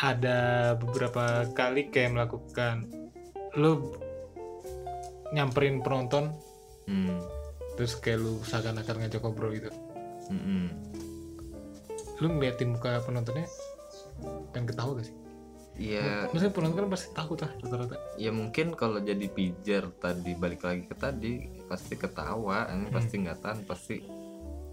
ada 0.01 0.73
beberapa 0.81 1.45
kali 1.53 1.93
kayak 1.93 2.17
melakukan 2.17 2.89
lu 3.53 3.93
nyamperin 5.35 5.81
penonton 5.85 6.33
hmm. 6.89 7.19
terus 7.77 7.95
kayak 7.97 8.19
lu 8.21 8.41
seakan-akan 8.43 9.05
ngajak 9.05 9.21
ngobrol 9.21 9.53
gitu 9.53 9.69
Mm-mm. 10.29 10.69
lu 12.21 12.27
ngeliatin 12.35 12.75
muka 12.75 13.01
penontonnya 13.01 13.47
kan 14.51 14.67
ketawa 14.67 14.99
gak 14.99 15.07
sih? 15.07 15.15
Iya, 15.79 16.27
Maksudnya 16.27 16.51
penonton 16.51 16.77
kan 16.83 16.91
pasti 16.91 17.07
takut 17.15 17.39
lah 17.39 17.55
rata-rata 17.55 17.95
ya 18.19 18.35
mungkin 18.35 18.75
kalau 18.75 18.99
jadi 18.99 19.31
pijar 19.31 19.87
tadi 19.95 20.35
balik 20.35 20.67
lagi 20.67 20.83
ke 20.83 20.91
tadi 20.91 21.47
pasti 21.71 21.95
ketawa, 21.95 22.67
ini 22.67 22.91
Hmm. 22.91 22.95
pasti 22.99 23.15
nggak 23.23 23.39
tahan, 23.39 23.59
pasti 23.63 23.95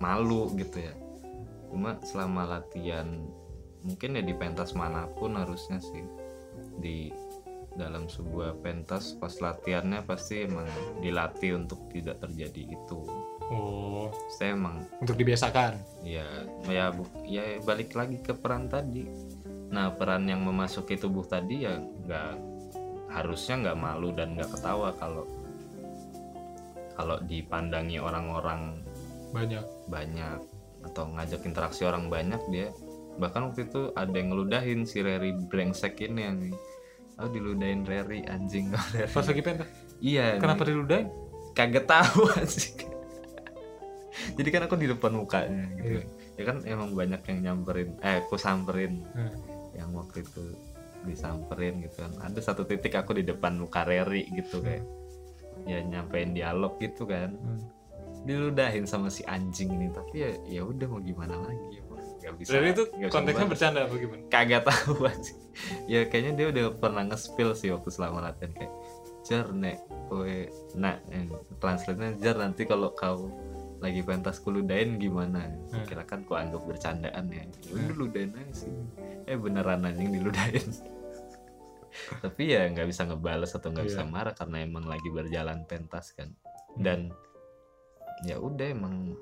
malu 0.03 0.51
gitu 0.59 0.83
ya. 0.83 0.99
Cuma 1.71 2.03
selama 2.03 2.59
latihan 2.59 3.07
mungkin 3.87 4.19
ya 4.19 4.23
di 4.27 4.35
pentas 4.35 4.75
mana 4.75 5.07
pun 5.15 5.39
harusnya 5.39 5.79
sih 5.79 6.03
di 6.83 7.15
dalam 7.77 8.09
sebuah 8.09 8.65
pentas 8.65 9.15
pas 9.21 9.33
latihannya 9.37 10.03
pasti 10.09 10.49
emang 10.49 10.67
dilatih 11.05 11.61
untuk 11.61 11.87
tidak 11.93 12.19
terjadi 12.25 12.73
itu. 12.73 13.01
Oh. 13.47 14.11
Saya 14.35 14.59
emang 14.59 14.83
untuk 14.99 15.15
dibiasakan? 15.15 15.79
Ya 16.03 16.27
ya 16.67 16.91
bu- 16.91 17.13
ya 17.23 17.63
balik 17.63 17.95
lagi 17.95 18.19
ke 18.19 18.35
peran 18.35 18.67
tadi. 18.67 19.07
Nah 19.71 19.95
peran 19.95 20.27
yang 20.27 20.43
memasuki 20.43 20.99
tubuh 20.99 21.23
tadi 21.23 21.63
ya 21.63 21.79
nggak 21.79 22.33
harusnya 23.13 23.55
nggak 23.63 23.79
malu 23.79 24.11
dan 24.11 24.35
nggak 24.35 24.51
ketawa 24.51 24.91
kalau 24.99 25.25
kalau 26.99 27.21
dipandangi 27.23 28.03
orang-orang 28.03 28.83
banyak. 29.31 29.63
Banyak 29.87 30.41
atau 30.91 31.11
ngajak 31.15 31.43
interaksi 31.47 31.83
orang 31.87 32.11
banyak 32.11 32.43
dia. 32.51 32.75
Bahkan 33.17 33.53
waktu 33.53 33.71
itu 33.71 33.95
ada 33.97 34.13
yang 34.13 34.35
ngeludahin 34.35 34.85
si 34.85 35.01
Reri 35.01 35.33
brengsek 35.33 36.03
ini 36.05 36.21
yang 36.21 36.39
oh 37.17 37.29
diludahin 37.29 37.83
Reri 37.83 38.25
anjing 38.25 38.71
Reri. 38.93 39.09
pas 39.09 39.23
lagi 39.23 39.41
pentas 39.41 39.69
iya 39.99 40.37
kenapa 40.37 40.63
nih, 40.63 40.69
diludahin? 40.71 41.09
kagak 41.53 41.85
tahu 41.85 42.29
anjing 42.31 42.77
jadi 44.37 44.49
kan 44.51 44.63
aku 44.65 44.75
di 44.75 44.87
depan 44.87 45.13
mukanya 45.13 45.65
gitu 45.77 45.99
Iya. 45.99 46.03
ya 46.37 46.43
kan 46.45 46.57
emang 46.65 46.91
banyak 46.93 47.21
yang 47.27 47.39
nyamperin 47.43 47.97
eh 48.01 48.21
aku 48.21 48.37
samperin 48.37 49.01
Hmm. 49.09 49.33
yang 49.73 49.93
waktu 49.93 50.21
itu 50.21 50.45
disamperin 51.03 51.81
gitu 51.81 52.03
kan 52.03 52.13
ada 52.21 52.41
satu 52.41 52.63
titik 52.63 52.93
aku 52.93 53.15
di 53.15 53.25
depan 53.25 53.57
muka 53.57 53.83
Reri 53.83 54.27
gitu 54.31 54.59
kayak 54.59 54.83
ya 55.65 55.81
nyampein 55.81 56.33
dialog 56.33 56.77
gitu 56.77 57.05
kan 57.05 57.33
Hmm. 57.33 57.63
diludahin 58.23 58.85
sama 58.85 59.07
si 59.07 59.23
anjing 59.25 59.71
ini 59.71 59.89
tapi 59.89 60.15
ya 60.19 60.31
ya 60.45 60.63
udah 60.63 60.87
mau 60.87 60.99
gimana 60.99 61.39
lagi 61.39 61.67
ya 61.73 61.83
nggak 62.27 62.37
bisa 62.43 62.51
Jadi 62.59 62.67
itu 62.75 62.83
nggak 62.91 63.07
bisa 63.07 63.15
konteksnya 63.15 63.47
bercanda 63.47 63.81
apa 63.87 63.95
gimana? 63.95 64.23
kagak 64.27 64.63
tahu 64.67 64.93
anjing 65.07 65.39
ya 65.93 66.01
kayaknya 66.11 66.33
dia 66.35 66.47
udah 66.51 66.65
pernah 66.75 67.03
nge-spill 67.07 67.55
sih 67.55 67.71
waktu 67.71 67.89
selama 67.89 68.19
latihan 68.27 68.51
kayak 68.53 68.75
jar 69.23 69.47
nek 69.51 69.79
kowe 70.07 70.37
nah 70.75 70.99
eh, 71.11 71.27
translate-nya 71.59 72.19
jar 72.19 72.37
nanti 72.39 72.67
kalau 72.67 72.91
kau 72.93 73.31
lagi 73.77 74.01
pentas 74.01 74.41
kuludain 74.41 74.97
gimana? 74.97 75.53
Hmm. 75.69 75.85
kira 75.85 76.03
kan 76.09 76.25
kau 76.25 76.33
anggap 76.33 76.65
bercandaan 76.65 77.29
ya. 77.29 77.45
Ya 77.45 77.73
udah 77.77 77.97
ludain 78.01 78.33
aja 78.33 78.65
sih. 78.65 78.73
Eh 79.29 79.37
beneran 79.37 79.85
anjing 79.85 80.17
diludain 80.17 80.65
tapi 82.25 82.53
ya 82.53 82.69
nggak 82.69 82.89
bisa 82.89 83.05
ngebales 83.05 83.53
atau 83.53 83.73
nggak 83.73 83.89
bisa 83.89 84.05
Iya. 84.05 84.11
marah 84.13 84.35
karena 84.37 84.65
emang 84.65 84.85
lagi 84.85 85.09
berjalan 85.09 85.65
pentas 85.69 86.13
kan. 86.13 86.33
Dan 86.77 87.13
ya 88.25 88.41
udah 88.41 88.69
emang 88.69 89.13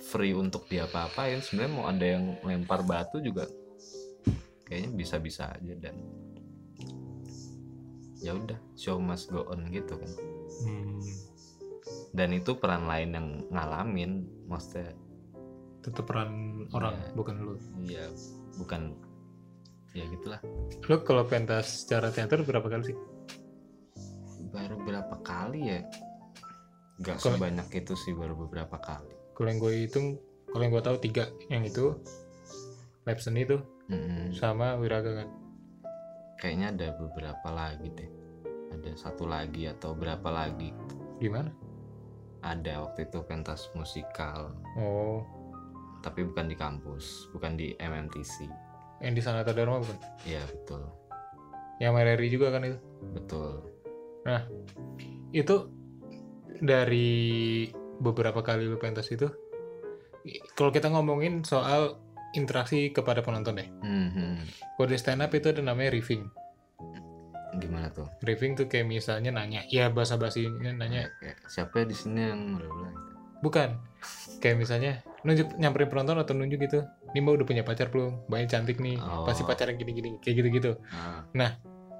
free 0.00 0.32
untuk 0.32 0.64
diapa-apain. 0.66 1.38
Sebenarnya 1.38 1.72
mau 1.72 1.86
ada 1.86 2.02
yang 2.04 2.24
lempar 2.42 2.82
batu 2.82 3.20
juga 3.20 3.44
kayaknya 4.64 4.90
bisa-bisa 4.94 5.50
aja 5.50 5.74
dan 5.76 5.96
ya 8.20 8.36
udah 8.36 8.58
show 8.74 9.00
must 9.00 9.28
go 9.28 9.48
on 9.48 9.68
gitu 9.68 9.96
kan. 9.96 10.10
Hmm, 10.64 11.00
dan 12.12 12.32
itu 12.32 12.52
peran 12.54 12.84
lain 12.84 13.10
yang 13.12 13.28
ngalamin 13.48 14.10
maksudnya 14.44 14.92
tetap 15.80 16.04
peran 16.04 16.64
orang 16.70 16.94
Iya. 16.94 17.08
bukan 17.16 17.34
lu. 17.40 17.52
Ya 17.80 18.04
bukan 18.56 18.92
ya 19.90 20.04
gitulah. 20.06 20.40
Lu 20.86 21.00
kalau 21.02 21.24
pentas 21.24 21.82
secara 21.82 22.12
teater 22.12 22.44
berapa 22.44 22.68
kali 22.68 22.92
sih? 22.92 22.96
Baru 24.52 24.76
berapa 24.84 25.16
kali 25.24 25.60
ya? 25.66 25.80
Nggak 27.00 27.16
Kalau- 27.16 27.36
sebanyak 27.40 27.68
itu 27.72 27.94
sih 27.96 28.12
baru 28.12 28.36
beberapa 28.36 28.76
kali 28.76 29.16
kalau 29.40 29.48
yang 29.48 29.56
gue 29.56 29.72
hitung 29.88 30.20
kalau 30.52 30.62
yang 30.68 30.72
gue 30.76 30.84
tahu 30.84 31.00
tiga 31.00 31.32
yang 31.48 31.64
itu 31.64 31.96
lab 33.08 33.16
seni 33.16 33.48
tuh 33.48 33.64
Mm-mm. 33.88 34.36
sama 34.36 34.76
wiraga 34.76 35.24
kan? 35.24 35.28
Kayaknya 36.36 36.66
ada 36.76 36.88
beberapa 37.00 37.48
lagi 37.48 37.88
deh. 37.88 38.10
Ada 38.76 38.92
satu 39.00 39.24
lagi 39.24 39.64
atau 39.64 39.96
berapa 39.96 40.28
lagi. 40.28 40.76
Gimana? 41.18 41.48
Ada 42.44 42.84
waktu 42.84 43.08
itu 43.08 43.18
pentas 43.24 43.72
musikal. 43.72 44.52
Oh. 44.76 45.24
Tapi 46.04 46.28
bukan 46.28 46.46
di 46.48 46.56
kampus 46.60 47.32
bukan 47.32 47.56
di 47.56 47.72
MMTC 47.80 48.44
yang 49.00 49.16
di 49.16 49.24
Sanata 49.24 49.56
Dharma 49.56 49.80
bukan? 49.80 49.96
Iya 50.28 50.44
betul. 50.44 50.84
Yang 51.80 51.90
MRRI 51.96 52.28
juga 52.28 52.46
kan 52.52 52.62
itu? 52.68 52.78
Betul. 53.16 53.52
Itu 55.32 55.72
dari 56.60 57.64
beberapa 58.00 58.40
kali 58.40 58.64
lu 58.64 58.80
pentas 58.80 59.12
itu 59.12 59.28
kalau 60.52 60.68
kita 60.68 60.88
ngomongin 60.88 61.44
soal 61.44 61.96
interaksi 62.32 62.90
kepada 62.90 63.20
penonton 63.20 63.56
deh 63.56 63.68
Mhm. 63.80 64.44
kalau 64.76 64.88
di 64.88 64.96
stand 64.96 65.20
up 65.20 65.32
itu 65.32 65.52
ada 65.52 65.60
namanya 65.60 65.92
riffing. 65.92 66.24
Gimana 67.50 67.90
tuh? 67.90 68.06
Riffing 68.22 68.54
tuh 68.54 68.70
kayak 68.70 68.86
misalnya 68.86 69.34
nanya 69.34 69.66
ya 69.66 69.90
bahasa 69.90 70.14
basinya 70.14 70.70
nanya 70.70 71.10
siapa 71.50 71.82
di 71.82 71.92
sini 71.92 72.20
yang 72.22 72.40
gitu. 72.56 72.70
bukan. 73.42 73.74
Kayak 74.38 74.56
misalnya 74.56 74.92
nunjuk 75.26 75.58
nyamperin 75.58 75.90
penonton 75.90 76.16
atau 76.22 76.32
nunjuk 76.32 76.62
gitu. 76.62 76.80
Ini 77.10 77.18
mbak 77.20 77.42
udah 77.42 77.46
punya 77.50 77.62
pacar 77.66 77.90
belum? 77.90 78.30
Mbaknya 78.30 78.46
cantik 78.48 78.78
nih. 78.78 78.96
Oh. 79.02 79.26
pasti 79.26 79.42
pacaran 79.42 79.74
gini-gini 79.74 80.16
kayak 80.22 80.34
gitu-gitu. 80.38 80.78
Ah, 80.94 81.26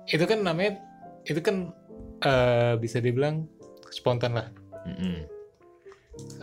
itu 0.07 0.23
kan 0.25 0.38
namanya 0.40 0.78
itu 1.26 1.40
kan 1.42 1.75
eh, 2.23 2.75
bisa 2.78 3.02
dibilang 3.02 3.50
spontan 3.90 4.38
lah. 4.38 4.47
Mm-mm. 4.87 5.39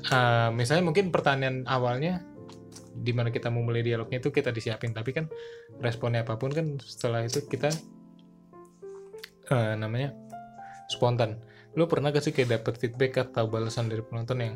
Eh, 0.08 0.50
misalnya 0.56 0.84
mungkin 0.88 1.12
pertanyaan 1.12 1.68
awalnya 1.68 2.24
di 2.98 3.14
mana 3.14 3.30
kita 3.30 3.54
mau 3.54 3.62
mulai 3.62 3.84
dialognya 3.84 4.24
itu 4.24 4.32
kita 4.32 4.56
disiapin. 4.56 4.96
Tapi 4.96 5.12
kan 5.12 5.26
responnya 5.84 6.24
apa 6.24 6.40
pun 6.40 6.52
kan 6.54 6.80
setelah 6.80 7.28
itu 7.28 7.44
kita 7.46 7.70
eh, 9.52 9.74
namanya 9.76 10.16
spontan. 10.88 11.38
Lu 11.78 11.86
pernah 11.86 12.10
gak 12.10 12.26
sih 12.26 12.34
kayak 12.34 12.62
dapet 12.62 12.74
feedback 12.80 13.30
atau 13.30 13.46
balasan 13.46 13.92
dari 13.92 14.02
penonton 14.02 14.40
yang 14.42 14.56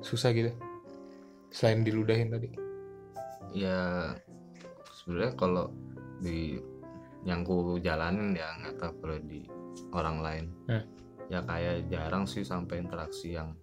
susah 0.00 0.30
gitu? 0.32 0.54
Selain 1.50 1.82
diludahin 1.82 2.32
tadi. 2.32 2.48
Ya 3.52 4.12
sebenarnya 5.02 5.32
kalau 5.36 5.66
di 6.22 6.60
yang 7.26 7.42
ku 7.42 7.76
jalanin 7.82 8.38
ya 8.38 8.54
nggak 8.62 8.78
tahu 8.78 8.92
kalau 9.02 9.18
di 9.26 9.42
orang 9.90 10.16
lain. 10.22 10.44
Hmm. 10.70 10.84
Ya 11.26 11.42
kayak 11.42 11.90
jarang 11.90 12.24
sih 12.24 12.46
sampai 12.46 12.82
interaksi 12.82 13.34
yang 13.34 13.54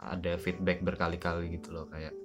ada 0.00 0.40
feedback 0.40 0.80
berkali-kali 0.80 1.52
gitu 1.60 1.76
loh 1.76 1.86
kayak. 1.92 2.16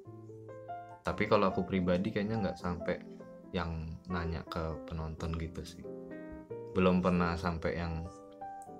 Tapi 1.04 1.28
kalau 1.28 1.52
aku 1.52 1.68
pribadi 1.68 2.10
kayaknya 2.10 2.50
nggak 2.50 2.58
sampai 2.58 2.98
yang 3.52 4.00
nanya 4.08 4.42
ke 4.48 4.88
penonton 4.88 5.36
gitu 5.36 5.62
sih. 5.62 5.84
Belum 6.72 7.04
pernah 7.04 7.36
sampai 7.36 7.72
yang 7.78 8.08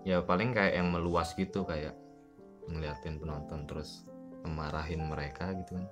ya 0.08 0.24
paling 0.24 0.56
kayak 0.56 0.80
yang 0.80 0.90
meluas 0.90 1.36
gitu 1.36 1.68
kayak 1.68 1.94
ngeliatin 2.66 3.22
penonton 3.22 3.68
terus 3.68 4.08
memarahin 4.46 5.06
mereka 5.06 5.54
gitu 5.54 5.78
kan. 5.78 5.88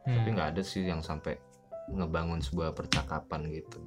Hmm. 0.00 0.16
tapi 0.16 0.28
nggak 0.32 0.56
ada 0.56 0.62
sih 0.64 0.88
yang 0.88 1.04
sampai 1.04 1.36
ngebangun 1.92 2.40
sebuah 2.40 2.72
percakapan 2.72 3.52
gitu. 3.52 3.84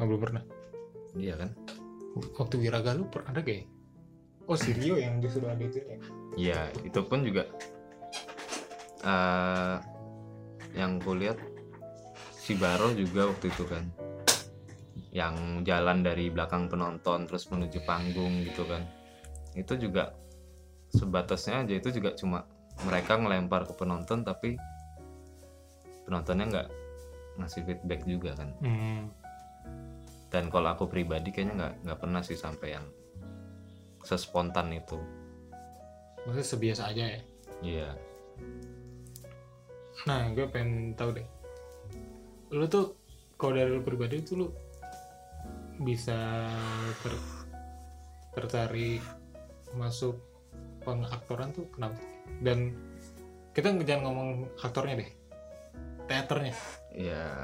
Oh, 0.00 0.04
belum 0.08 0.20
pernah? 0.20 0.42
Iya 1.12 1.36
kan? 1.36 1.50
Waktu 2.40 2.56
wiraga 2.56 2.96
lu 2.96 3.04
pernah 3.12 3.36
ada 3.36 3.44
kayak 3.44 3.75
oh 4.46 4.58
si 4.58 4.70
Rio 4.74 4.96
yang 4.98 5.18
justru 5.18 5.46
ada 5.46 5.62
itu 5.62 5.82
ya? 5.82 5.98
Iya 6.36 6.60
itu 6.86 7.00
pun 7.02 7.22
juga 7.26 7.46
eh 9.06 9.76
yang 10.76 10.98
kulihat 11.00 11.38
si 12.34 12.54
Baro 12.58 12.92
juga 12.94 13.30
waktu 13.30 13.48
itu 13.48 13.64
kan 13.66 13.84
yang 15.10 15.64
jalan 15.64 16.04
dari 16.04 16.28
belakang 16.28 16.68
penonton 16.68 17.24
terus 17.24 17.48
menuju 17.48 17.82
panggung 17.88 18.44
gitu 18.44 18.68
kan. 18.68 18.84
Itu 19.56 19.80
juga 19.80 20.12
sebatasnya 20.92 21.64
aja 21.66 21.74
itu 21.74 21.88
juga 21.90 22.14
cuma 22.14 22.44
mereka 22.84 23.16
ngelempar 23.16 23.64
ke 23.66 23.74
penonton 23.74 24.22
tapi 24.22 24.54
penontonnya 26.04 26.46
nggak 26.46 26.68
ngasih 27.40 27.62
feedback 27.66 28.00
juga 28.06 28.30
kan. 28.36 28.50
Hmm. 28.62 29.02
dan 30.26 30.50
kalau 30.50 30.74
aku 30.74 30.90
pribadi 30.90 31.30
kayaknya 31.30 31.54
nggak 31.54 31.74
nggak 31.86 31.98
pernah 32.02 32.20
sih 32.20 32.36
sampai 32.36 32.76
yang 32.76 32.86
sespontan 34.06 34.70
itu 34.70 34.96
maksudnya 36.22 36.46
sebiasa 36.46 36.82
aja 36.94 37.04
ya 37.10 37.20
iya 37.60 37.90
Nah, 40.06 40.28
gue 40.30 40.46
pengen 40.52 40.94
tahu 40.94 41.18
deh. 41.18 41.26
Lu 42.52 42.68
tuh 42.70 42.94
kalau 43.34 43.58
dari 43.58 43.72
lu 43.74 43.82
pribadi 43.82 44.22
tuh 44.22 44.34
lu 44.38 44.46
bisa 45.82 46.46
ter 47.02 47.14
tertarik 48.36 49.02
masuk 49.74 50.14
pengaktoran 50.84 51.50
tuh 51.50 51.66
kenapa? 51.74 51.98
Dan 52.38 52.76
kita 53.50 53.72
jangan 53.82 54.12
ngomong 54.12 54.28
aktornya 54.60 55.00
deh. 55.02 55.10
Teaternya. 56.06 56.54
ya 56.94 57.34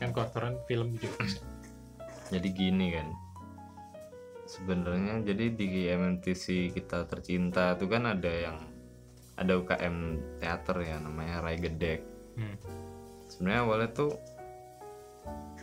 Kan 0.00 0.16
keaktoran 0.16 0.56
film 0.64 0.96
juga 0.96 1.26
jadi 2.30 2.48
gini 2.50 2.86
kan 2.94 3.06
sebenarnya. 4.46 5.20
Jadi 5.26 5.58
di 5.58 5.90
MMTC 5.90 6.72
kita 6.72 7.04
tercinta 7.10 7.74
tuh 7.74 7.90
kan 7.90 8.06
ada 8.06 8.30
yang 8.30 8.58
ada 9.36 9.52
UKM 9.60 9.96
teater 10.40 10.76
ya 10.80 10.96
namanya 11.02 11.44
Rai 11.44 11.58
Gedek. 11.60 12.00
Hmm. 12.36 12.56
sebenarnya 13.26 13.60
awalnya 13.64 13.90
tuh 13.96 14.12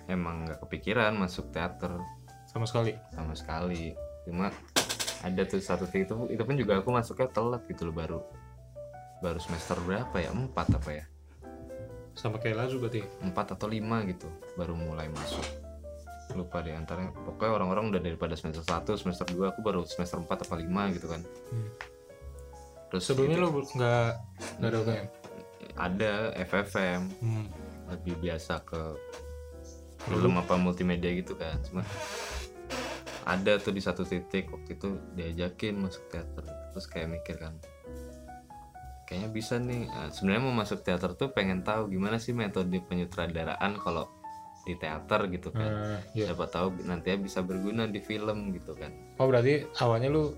emang 0.10 0.46
nggak 0.46 0.60
kepikiran 0.68 1.16
masuk 1.16 1.50
teater. 1.50 2.02
Sama 2.46 2.68
sekali. 2.70 2.94
sama 3.16 3.34
sekali. 3.34 3.96
Cuma 4.28 4.52
ada 5.24 5.42
tuh 5.48 5.64
satu 5.64 5.88
titik 5.88 6.12
itu 6.12 6.16
itu 6.36 6.44
pun 6.44 6.56
juga 6.60 6.84
aku 6.84 6.92
masuknya 6.92 7.32
telat 7.32 7.64
gitu 7.72 7.88
loh 7.88 7.96
baru 7.96 8.20
baru 9.24 9.40
semester 9.40 9.80
berapa 9.88 10.14
ya? 10.20 10.30
Empat 10.36 10.68
apa 10.76 10.90
ya? 10.92 11.06
Sama 12.14 12.38
kayak 12.38 12.68
Lazu 12.68 12.78
berarti. 12.78 13.02
empat 13.24 13.58
atau 13.58 13.66
lima 13.72 14.04
gitu 14.06 14.30
baru 14.54 14.78
mulai 14.78 15.10
masuk 15.10 15.63
lupa 16.32 16.60
deh 16.60 16.72
antaranya 16.72 17.12
pokoknya 17.14 17.52
orang-orang 17.54 17.86
udah 17.90 18.02
daripada 18.02 18.34
semester 18.34 18.64
1 18.64 18.88
semester 18.96 19.28
2 19.28 19.52
aku 19.52 19.60
baru 19.60 19.84
semester 19.84 20.18
4 20.18 20.26
apa 20.26 20.56
5 20.56 20.64
gitu 20.92 21.08
kan 21.08 21.22
Hmm. 21.52 21.70
terus 22.88 23.04
Sebelumnya 23.04 23.38
gitu, 23.38 23.46
lu 23.46 23.62
nggak 23.74 24.10
nggak 24.58 24.70
ada 24.70 24.78
UKM. 24.80 25.08
ada 25.76 26.12
FFM 26.40 27.02
Hmm. 27.20 27.46
lebih 27.88 28.16
biasa 28.20 28.62
ke 28.62 28.82
film 30.02 30.36
apa 30.36 30.56
multimedia 30.56 31.12
gitu 31.14 31.34
kan 31.34 31.56
cuma 31.64 31.84
ada 33.24 33.56
tuh 33.56 33.72
di 33.72 33.80
satu 33.80 34.04
titik 34.04 34.48
waktu 34.48 34.74
itu 34.74 35.00
diajakin 35.14 35.78
masuk 35.78 36.04
teater 36.08 36.44
terus 36.70 36.86
kayak 36.86 37.08
mikir 37.10 37.38
kan 37.38 37.56
kayaknya 39.06 39.30
bisa 39.30 39.56
nih 39.58 39.86
Nah, 39.86 40.10
sebenarnya 40.10 40.42
mau 40.42 40.56
masuk 40.56 40.82
teater 40.82 41.14
tuh 41.14 41.30
pengen 41.30 41.62
tahu 41.62 41.88
gimana 41.88 42.18
sih 42.18 42.32
metode 42.32 42.74
penyutradaraan 42.82 43.78
kalau 43.78 44.10
di 44.64 44.74
teater 44.74 45.28
gitu 45.28 45.50
kan 45.50 45.68
Nah, 45.68 46.00
iya. 46.12 46.28
siapa 46.28 46.48
tahu 46.48 46.72
nantinya 46.82 47.20
bisa 47.22 47.40
berguna 47.40 47.84
di 47.86 48.00
film 48.00 48.52
gitu 48.52 48.72
kan 48.74 48.92
Oh 49.18 49.28
berarti 49.28 49.68
awalnya 49.78 50.08
lu 50.08 50.32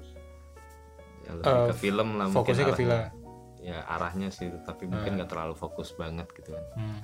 ya, 1.21 1.31
Eh, 1.35 1.67
ke 1.69 1.75
film 1.79 2.15
lah 2.15 2.25
mungkin 2.25 2.37
fokusnya 2.41 2.63
ke 2.63 2.71
arahnya. 2.71 2.79
film. 2.79 3.23
ya 3.63 3.77
arahnya 3.83 4.29
sih 4.29 4.45
tapi 4.61 4.85
mungkin 4.85 5.15
nggak 5.15 5.25
terlalu 5.27 5.53
fokus 5.53 5.93
banget 5.93 6.25
gitu 6.33 6.51
kan 6.51 6.65
Hmm. 6.75 7.01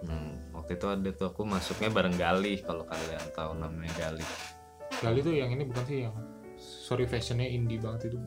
Hmm, 0.00 0.32
waktu 0.52 0.74
itu 0.74 0.86
ada 0.86 1.10
tuh 1.10 1.28
aku 1.28 1.44
masuknya 1.44 1.86
bareng 1.88 2.16
Galih 2.16 2.56
kalau 2.60 2.82
kalian 2.82 3.20
tahu 3.30 3.52
namanya 3.54 3.92
Galih 4.00 4.24
Lalu 5.00 5.18
tuh 5.20 5.34
yang 5.34 5.50
ini 5.50 5.62
bukan 5.62 5.84
sih 5.84 5.98
yang 6.02 6.16
sorry 6.56 7.04
fashionnya 7.04 7.46
indie 7.46 7.76
banget 7.76 8.08
itu 8.08 8.18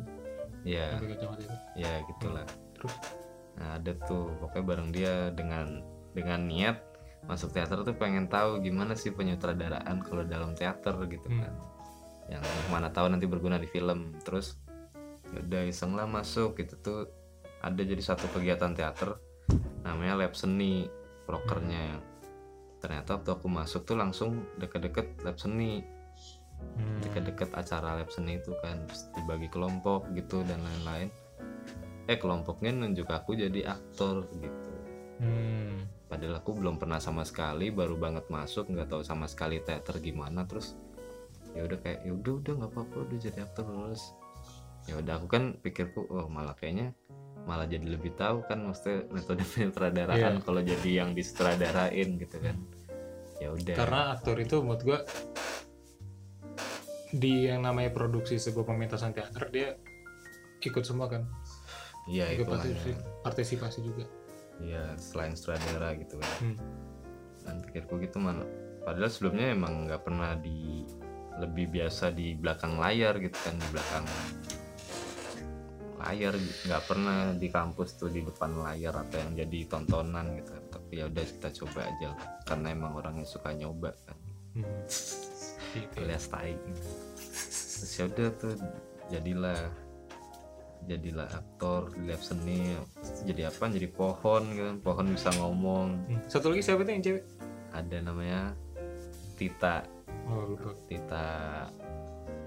ya 0.64 0.96
pakai 0.96 1.10
kacamata 1.12 1.42
itu. 1.42 1.56
ya 1.76 1.94
gitulah 2.06 2.46
Terus 2.74 2.94
nah 3.54 3.70
ada 3.76 3.92
tuh 4.00 4.32
pokoknya 4.38 4.64
bareng 4.64 4.90
dia 4.90 5.14
dengan 5.30 5.82
dengan 6.12 6.40
niat 6.44 6.78
masuk 7.24 7.56
teater 7.56 7.82
tuh 7.88 7.96
pengen 7.96 8.28
tahu 8.28 8.60
gimana 8.60 8.94
sih 9.00 9.16
penyutradaraan 9.16 10.04
kalau 10.04 10.28
dalam 10.28 10.54
teater 10.54 10.96
gitu 11.08 11.28
Hmm. 11.32 11.42
kan. 11.44 11.54
Yang 12.28 12.44
mana 12.72 12.88
tahu 12.92 13.08
nanti 13.12 13.28
berguna 13.28 13.60
di 13.60 13.68
film. 13.68 14.16
Terus 14.24 14.60
ya 15.32 15.40
udah 15.40 15.64
iseng 15.68 15.96
lah 15.96 16.08
masuk. 16.08 16.60
Gitu 16.60 16.76
tuh 16.84 17.00
ada 17.64 17.80
jadi 17.80 18.00
satu 18.04 18.28
kegiatan 18.36 18.76
teater 18.76 19.16
namanya 19.84 20.28
lab 20.28 20.34
seni 20.36 20.88
prokernya 21.28 22.00
ternyata 22.80 23.16
waktu 23.16 23.32
aku 23.32 23.48
masuk 23.48 23.88
tuh 23.88 23.96
langsung 23.96 24.44
deket-deket 24.60 25.24
lab 25.24 25.40
seni. 25.40 25.84
Hmm. 26.64 27.04
deket-deket 27.04 27.52
acara 27.60 28.00
lab 28.00 28.08
seni 28.08 28.40
itu 28.40 28.56
kan 28.64 28.88
terus 28.88 29.12
dibagi 29.20 29.52
kelompok 29.52 30.08
gitu 30.16 30.48
dan 30.48 30.64
lain-lain. 30.64 31.12
Eh 32.08 32.16
kelompoknya 32.16 32.72
nunjuk 32.72 33.08
aku 33.12 33.36
jadi 33.36 33.68
aktor 33.68 34.32
gitu. 34.40 34.72
Hmm. 35.20 35.84
Padahal 36.14 36.38
aku 36.38 36.54
belum 36.54 36.78
pernah 36.78 37.02
sama 37.02 37.26
sekali 37.26 37.74
baru 37.74 37.98
banget 37.98 38.30
masuk 38.30 38.70
nggak 38.70 38.86
tahu 38.86 39.02
sama 39.02 39.26
sekali 39.26 39.58
teater 39.66 39.98
gimana 39.98 40.46
terus 40.46 40.78
ya 41.58 41.66
udah 41.66 41.82
kayak 41.82 42.06
ya 42.06 42.14
udah 42.14 42.34
udah 42.38 42.54
nggak 42.62 42.70
apa-apa 42.70 42.96
udah 43.10 43.18
jadi 43.18 43.40
aktor 43.42 43.66
terus 43.66 44.14
ya 44.86 44.94
udah 45.02 45.14
aku 45.18 45.26
kan 45.26 45.44
pikirku 45.58 46.06
oh 46.06 46.30
malah 46.30 46.54
kayaknya 46.54 46.94
malah 47.50 47.66
jadi 47.66 47.90
lebih 47.90 48.14
tahu 48.14 48.46
kan 48.46 48.62
maksudnya 48.62 49.10
metode 49.10 49.42
penyutradaraan 49.58 50.38
Iya. 50.38 50.46
kalau 50.46 50.62
jadi 50.62 50.90
yang 51.02 51.10
disutradarain 51.18 52.22
gitu 52.22 52.38
kan 52.38 52.62
ya 53.42 53.50
udah 53.50 53.74
Karena 53.76 54.02
aktor 54.14 54.38
itu 54.38 54.62
menurut 54.62 54.84
gua 54.86 55.00
di 57.14 57.50
yang 57.50 57.66
namanya 57.66 57.90
produksi 57.94 58.38
sebuah 58.38 58.66
pementasan 58.66 59.14
teater 59.14 59.50
dia 59.50 59.70
ikut 60.64 60.82
semua 60.82 61.12
kan. 61.12 61.28
iya 62.08 62.32
Ikut 62.34 62.48
partisipasi, 62.48 62.92
partisipasi 63.22 63.80
juga. 63.84 64.06
Iya, 64.62 64.94
selain 65.02 65.34
sutradara 65.34 65.98
gitu 65.98 66.22
kan 66.22 66.34
Hmm. 66.42 66.58
dan 67.44 67.56
pikirku 67.66 68.00
gitu 68.04 68.22
mana 68.22 68.46
padahal 68.84 69.10
sebelumnya 69.10 69.56
emang 69.56 69.88
nggak 69.90 70.04
pernah 70.06 70.36
di 70.38 70.84
lebih 71.42 71.74
biasa 71.74 72.14
di 72.14 72.38
belakang 72.38 72.78
layar 72.78 73.18
gitu 73.18 73.34
kan 73.42 73.56
di 73.58 73.68
belakang 73.74 74.06
layar. 76.04 76.34
Nggak 76.38 76.84
pernah 76.86 77.18
di 77.34 77.48
kampus 77.48 77.96
tuh 77.98 78.12
di 78.12 78.22
depan 78.22 78.60
layar 78.60 78.94
atau 79.08 79.18
yang 79.18 79.34
jadi 79.40 79.60
tontonan 79.72 80.36
gitu. 80.38 80.52
Tapi 80.70 80.92
ya 81.00 81.08
udah 81.08 81.24
kita 81.26 81.50
coba 81.64 81.80
aja 81.90 82.08
lah. 82.14 82.28
karena 82.44 82.68
emang 82.76 82.94
orangnya 83.00 83.26
suka 83.26 83.56
nyoba 83.56 83.96
kan. 84.06 84.18
Hmm. 84.54 84.84
Alias 85.98 86.30
tai 86.30 86.54
terus 87.74 87.98
ya 87.98 88.06
udah 88.06 88.30
tuh 88.38 88.54
jadilah 89.10 89.58
jadilah 90.84 91.30
aktor 91.30 91.88
lab 92.00 92.20
seni 92.20 92.76
jadi 93.24 93.48
apa 93.48 93.68
jadi 93.68 93.88
pohon 93.88 94.44
gitu 94.50 94.72
pohon 94.80 95.08
bisa 95.10 95.32
ngomong 95.34 95.88
Hmm. 96.04 96.20
Satu 96.28 96.50
lagi 96.50 96.62
siapa 96.62 96.82
tuh 96.82 96.92
yang 96.92 97.02
cewek? 97.02 97.24
ada 97.72 97.98
namanya 98.00 98.54
Tita 99.34 99.82
Oh 100.24 100.44
lupa. 100.46 100.72
Tita 100.86 101.28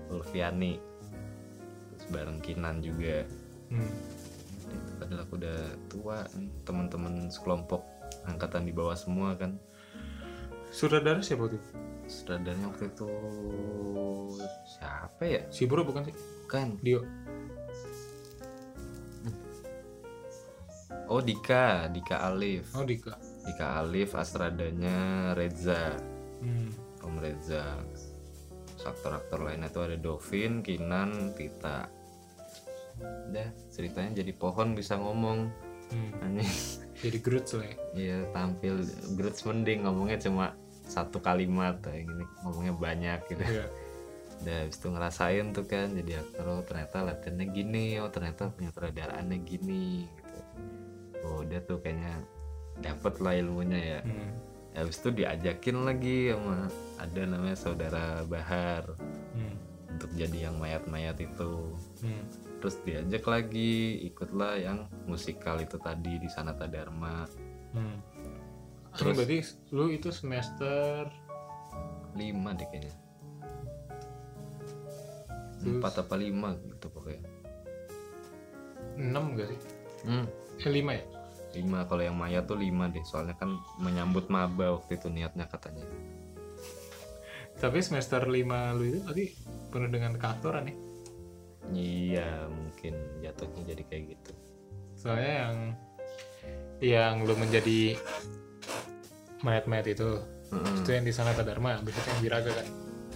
Ulfiani 0.08 0.78
terus 1.90 2.06
bareng 2.08 2.38
Kinan 2.38 2.78
juga 2.78 3.24
Hmm. 3.66 3.90
itu 4.62 4.92
padahal 4.96 5.20
aku 5.20 5.34
udah 5.36 5.58
tua 5.86 6.16
teman-teman 6.62 7.26
sekelompok 7.26 7.82
angkatan 8.24 8.62
di 8.62 8.70
bawah 8.70 8.94
semua 8.94 9.34
kan 9.34 9.56
Sutradara 10.68 11.18
siapa 11.18 11.48
tuh? 11.48 11.62
sutradaranya 12.06 12.68
waktu 12.68 12.86
itu 12.86 13.08
siapa 14.68 15.22
ya 15.22 15.40
Si 15.48 15.64
Bro 15.64 15.82
bukan 15.82 16.04
sih? 16.04 16.14
kan 16.46 16.78
Dio. 16.78 17.02
Oh 21.08 21.22
Dika. 21.22 21.90
Dika 21.90 22.26
Alif. 22.26 22.74
Oh 22.74 22.84
Dika. 22.86 23.16
Dika 23.46 23.82
Alif 23.82 24.14
astradanya 24.14 25.32
Reza. 25.34 25.94
Hmm. 26.42 26.70
Om 27.02 27.16
Reza. 27.22 27.78
Aktor-aktor 28.86 29.42
lainnya 29.42 29.66
tuh 29.66 29.90
ada 29.90 29.98
Dovin, 29.98 30.62
Kinan, 30.62 31.34
Tita. 31.34 31.90
Udah 33.02 33.50
ceritanya 33.74 34.22
jadi 34.22 34.30
pohon 34.30 34.78
bisa 34.78 34.94
ngomong. 34.94 35.50
Hmm. 35.90 36.10
aneh 36.22 36.46
Jadi 37.02 37.18
Groot 37.18 37.46
lah 37.58 37.66
ya. 37.66 37.76
Iya 37.94 38.18
tampil. 38.30 38.74
Grudge 39.18 39.42
mending 39.42 39.84
ngomongnya 39.84 40.18
cuma 40.22 40.54
satu 40.86 41.18
kalimat 41.18 41.82
kayak 41.82 42.06
gini. 42.06 42.24
Ngomongnya 42.46 42.74
banyak 42.78 43.20
gitu. 43.26 43.42
Iya. 43.42 43.66
udah 44.36 44.68
habis 44.68 44.76
itu 44.76 44.88
ngerasain 44.92 45.46
tuh 45.56 45.64
kan 45.64 45.88
jadi 45.96 46.20
aktor 46.20 46.44
oh 46.44 46.60
ternyata 46.60 47.08
latihannya 47.08 47.46
gini 47.56 47.96
oh 48.04 48.12
ternyata 48.12 48.52
penyutradaraannya 48.52 49.38
gini 49.40 50.04
oh 51.26 51.42
udah 51.42 51.60
tuh 51.60 51.78
kayaknya 51.78 52.22
dapet 52.78 53.14
lah 53.18 53.34
ilmunya 53.34 53.80
ya 53.80 54.00
Hmm. 54.00 54.30
habis 54.72 54.96
itu 54.96 55.10
diajakin 55.10 55.82
lagi 55.82 56.30
sama 56.30 56.68
ada 56.96 57.20
namanya 57.24 57.56
saudara 57.56 58.06
Bahar 58.24 58.94
Hmm. 59.32 59.56
untuk 59.88 60.12
jadi 60.12 60.46
yang 60.46 60.56
mayat-mayat 60.56 61.18
itu 61.18 61.52
Hmm. 62.00 62.24
terus 62.56 62.78
diajak 62.82 63.24
lagi 63.24 63.74
ikutlah 64.04 64.56
yang 64.56 64.78
musikal 65.04 65.56
itu 65.56 65.76
tadi 65.76 66.16
di 66.16 66.28
Sanata 66.28 66.64
Dharma 66.66 67.26
Hmm. 67.72 67.98
Ini 68.88 68.96
Terus- 68.96 69.16
berarti 69.18 69.38
lu 69.70 69.84
itu 69.90 70.08
semester 70.08 71.04
lima 72.14 72.52
deh 72.52 72.64
kayaknya 72.66 72.94
empat 75.58 75.98
apa 75.98 76.14
lima 76.14 76.54
gitu 76.62 76.86
pokoknya 76.88 77.20
6 78.96 79.36
gak 79.36 79.48
sih? 79.50 79.60
hmm, 80.06 80.24
Eh 80.56 80.70
5 80.72 80.90
ya? 80.90 81.04
Lima 81.56 81.88
kalau 81.88 82.02
yang 82.04 82.16
Maya 82.16 82.44
tuh 82.44 82.60
lima 82.60 82.92
deh 82.92 83.00
soalnya 83.02 83.32
kan 83.34 83.56
menyambut 83.80 84.28
maba 84.28 84.76
waktu 84.76 85.00
itu 85.00 85.08
niatnya 85.08 85.48
katanya 85.48 85.84
Tapi 87.56 87.80
semester 87.80 88.20
5 88.20 88.76
lu 88.76 88.84
itu 88.84 89.00
tadi 89.00 89.24
penuh 89.72 89.88
dengan 89.88 90.12
keaktoran 90.20 90.68
ya? 90.68 90.76
iya 91.72 92.28
mungkin 92.52 92.92
jatuhnya 93.24 93.72
jadi 93.72 93.82
kayak 93.88 94.04
gitu 94.12 94.32
Soalnya 94.92 95.32
yang 95.40 95.56
yang 96.84 97.14
lu 97.24 97.32
menjadi 97.32 97.96
mayat-mayat 99.40 99.88
itu 99.88 100.20
Mm-mm. 100.52 100.84
itu 100.84 100.90
yang 100.92 101.04
di 101.08 101.12
sana 101.16 101.32
Dharma, 101.32 101.80
habis 101.80 101.96
itu 101.96 102.06
yang 102.06 102.20
Biraga 102.22 102.50
kan? 102.52 102.66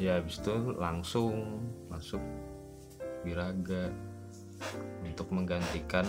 ya 0.01 0.13
habis 0.17 0.41
itu 0.41 0.55
langsung 0.81 1.61
masuk 1.93 2.23
Biraga 3.21 3.93
untuk 5.05 5.29
menggantikan 5.37 6.09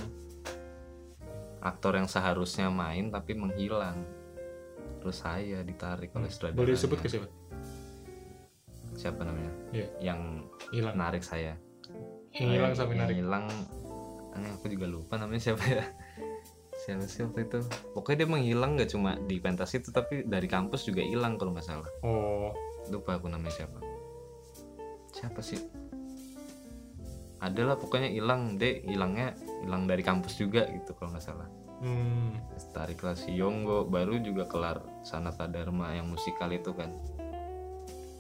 aktor 1.61 1.93
yang 1.95 2.09
seharusnya 2.09 2.67
main 2.73 3.13
tapi 3.13 3.37
menghilang. 3.37 4.01
Terus 5.01 5.21
saya 5.21 5.61
ditarik 5.61 6.13
oleh 6.13 6.29
Hmm. 6.29 6.57
Boleh 6.57 6.73
disebut 6.77 6.97
ke 7.01 7.09
siapa? 7.09 7.29
siapa 8.91 9.23
namanya? 9.23 9.53
Iya, 9.71 9.87
yang 10.03 10.45
hilang. 10.75 10.93
narik 10.99 11.23
saya. 11.23 11.55
Yang 12.35 12.49
hilang 12.59 12.73
sampai 12.75 12.95
narik. 12.99 13.15
hilang. 13.23 13.47
Ini 14.35 14.47
aku 14.57 14.67
juga 14.67 14.87
lupa 14.87 15.15
namanya 15.15 15.41
siapa 15.41 15.63
ya. 15.63 15.83
Siapa 16.81 17.05
sih 17.05 17.21
waktu 17.21 17.45
itu? 17.45 17.59
Pokoknya 17.93 18.25
dia 18.25 18.29
menghilang 18.29 18.73
gak 18.73 18.89
cuma 18.89 19.13
di 19.29 19.37
pentas 19.37 19.69
itu 19.77 19.93
tapi 19.93 20.25
dari 20.25 20.49
kampus 20.49 20.89
juga 20.89 21.05
hilang 21.05 21.37
kalau 21.37 21.53
nggak 21.53 21.67
salah. 21.67 21.89
Oh, 22.01 22.49
lupa 22.89 23.21
aku 23.21 23.29
namanya 23.29 23.53
siapa. 23.53 23.79
Siapa 25.13 25.39
sih? 25.45 25.61
Adalah 27.37 27.77
pokoknya 27.77 28.09
hilang. 28.09 28.57
Deh 28.57 28.81
hilangnya 28.81 29.37
hilang 29.61 29.85
dari 29.85 30.01
kampus 30.01 30.41
juga 30.41 30.65
gitu 30.69 30.97
kalau 30.97 31.13
nggak 31.13 31.25
salah. 31.25 31.49
Hmm. 31.81 32.37
Tariklah 32.77 33.17
si 33.17 33.33
Yonggo 33.33 33.89
baru 33.89 34.21
juga 34.21 34.45
kelar 34.45 34.85
Sanata 35.01 35.49
Dharma 35.49 35.93
yang 35.97 36.13
musikal 36.13 36.49
itu 36.53 36.73
kan. 36.77 36.93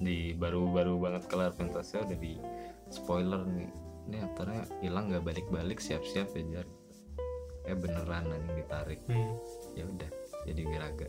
Di 0.01 0.33
baru-baru 0.33 0.97
banget 0.97 1.29
kelar 1.29 1.53
pentasnya 1.53 2.09
udah 2.09 2.17
di 2.17 2.41
spoiler 2.89 3.45
nih. 3.45 3.69
Ini 4.09 4.17
aktornya 4.25 4.65
hilang 4.81 5.13
nggak 5.13 5.25
balik-balik 5.25 5.77
siap-siap 5.77 6.33
ya 6.33 6.43
jar. 6.57 6.67
Eh 7.69 7.77
beneran 7.77 8.33
anjing 8.33 8.55
ditarik. 8.57 9.01
Hmm. 9.05 9.37
ya 9.77 9.85
udah 9.85 10.09
jadi 10.49 10.61
wiraga. 10.65 11.07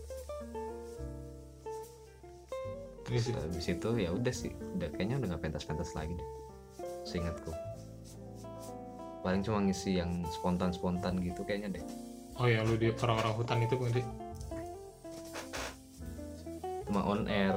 Terus? 3.09 3.33
Habis 3.33 3.66
itu 3.66 3.88
ya 3.97 4.12
udah 4.12 4.35
sih 4.35 4.53
udah 4.77 4.88
kayaknya 4.92 5.25
udah 5.25 5.29
nggak 5.35 5.42
pentas-pentas 5.49 5.97
lagi 5.97 6.12
deh. 6.21 6.29
Seingatku 7.09 7.72
paling 9.23 9.41
cuma 9.41 9.59
ngisi 9.61 9.97
yang 9.97 10.11
spontan-spontan 10.29 11.19
gitu 11.19 11.43
kayaknya 11.43 11.79
deh 11.79 11.85
Oh 12.35 12.49
ya, 12.49 12.65
lu 12.65 12.75
di 12.75 12.89
orang-orang 12.91 13.35
hutan 13.35 13.59
itu 13.61 13.75
bukan 13.77 13.93
sih? 13.95 14.07
cuma 16.85 17.01
on 17.03 17.25
air 17.27 17.55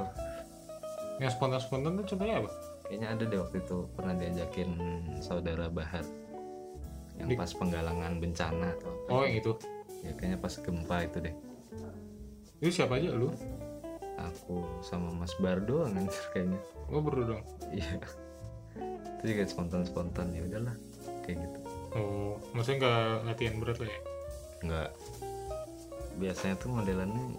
Yang 1.16 1.32
spontan-spontan 1.34 1.96
tuh 1.96 2.06
contohnya 2.06 2.36
apa? 2.40 2.50
kayaknya 2.86 3.08
ada 3.10 3.24
deh 3.26 3.40
waktu 3.40 3.58
itu 3.60 3.78
pernah 3.92 4.14
diajakin 4.14 4.70
saudara 5.20 5.66
Bahar 5.68 6.06
yang 7.16 7.28
Di- 7.28 7.36
pas 7.36 7.50
penggalangan 7.50 8.20
bencana 8.20 8.68
atau 8.76 8.92
apa 8.92 9.10
Oh, 9.10 9.24
yang 9.24 9.40
itu. 9.40 9.52
ya 10.04 10.12
kayaknya 10.14 10.38
pas 10.38 10.54
gempa 10.54 10.98
itu 11.02 11.18
deh 11.20 11.36
Itu 12.58 12.72
siapa 12.74 13.00
aja 13.00 13.10
lu? 13.10 13.32
aku 14.16 14.64
sama 14.80 15.12
Mas 15.12 15.34
Bardo 15.36 15.84
anjir 15.84 16.14
kayaknya 16.32 16.60
Oh, 16.88 17.02
berdua 17.02 17.34
dong. 17.34 17.44
iya 17.72 17.98
itu 19.18 19.34
juga 19.34 19.44
spontan-spontan 19.46 20.30
ya 20.32 20.46
udahlah 20.46 20.76
kayak 21.26 21.42
gitu. 21.42 21.60
Oh, 21.98 22.38
maksudnya 22.54 22.78
nggak 22.86 23.06
latihan 23.26 23.56
berat 23.58 23.78
lah 23.82 23.90
ya? 23.90 24.00
nggak. 24.66 24.90
Biasanya 26.16 26.56
tuh 26.56 26.70
modelannya 26.72 27.38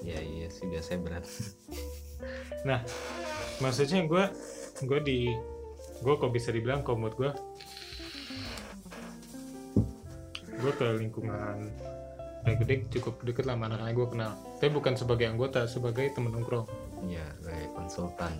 ya 0.00 0.16
iya 0.16 0.48
sih 0.48 0.64
biasanya 0.66 1.00
berat. 1.04 1.24
Nah, 2.60 2.84
maksudnya 3.64 4.04
gue 4.04 4.24
gue 4.84 5.00
di 5.00 5.32
gue 6.04 6.14
kok 6.20 6.28
bisa 6.28 6.52
dibilang 6.52 6.84
menurut 6.84 7.16
gue 7.16 7.32
gue 10.60 10.72
ke 10.76 10.86
lingkungan 11.00 11.72
Regedik 12.40 12.88
cukup 12.90 13.20
deket 13.20 13.44
lah 13.44 13.54
anak-anak 13.54 13.92
gue 13.92 14.08
kenal 14.08 14.32
tapi 14.56 14.70
bukan 14.70 14.94
sebagai 14.94 15.26
anggota 15.26 15.64
sebagai 15.64 16.08
temen 16.10 16.30
nongkrong 16.30 16.64
Iya, 17.00 17.24
kayak 17.40 17.72
konsultan. 17.72 18.32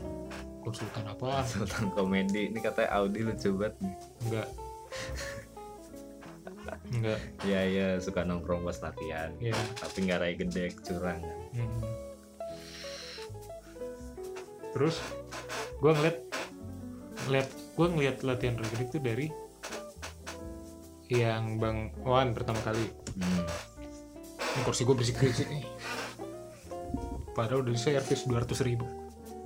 konsultan 0.61 1.05
apa 1.07 1.41
Konsultan 1.41 1.89
komedi. 1.91 2.53
Ini 2.53 2.61
katanya 2.61 2.93
Audi 2.95 3.25
lucu 3.25 3.57
banget 3.57 3.73
nih. 3.81 3.95
enggak 4.21 4.49
enggak 6.93 7.19
Iya, 7.41 7.61
iya, 7.65 7.87
suka 7.97 8.21
nongkrong 8.21 8.61
pas 8.61 8.77
latihan. 8.79 9.33
ya 9.39 9.57
Tapi 9.77 9.97
nggak 10.03 10.19
rai 10.19 10.35
gede, 10.37 10.77
curang. 10.79 11.25
Hmm. 11.57 11.81
Terus 14.71 15.01
gue 15.77 15.91
ngeliat 15.91 16.19
ngeliat 17.25 17.49
gue 17.49 17.87
ngeliat 17.89 18.17
latihan 18.21 18.55
Regedik 18.55 18.89
tuh 18.91 19.01
dari 19.01 19.27
yang 21.09 21.57
Bang 21.57 21.97
Wan 22.01 22.37
pertama 22.37 22.61
kali 22.61 22.93
Hmm. 23.11 23.43
Ini 24.57 24.61
kursi 24.67 24.83
gue 24.83 24.95
berisik-berisik 24.97 25.49
nih. 25.51 25.65
Padahal 27.35 27.63
udah 27.63 27.75
servis 27.79 28.27
200 28.27 28.67
ribu. 28.67 28.87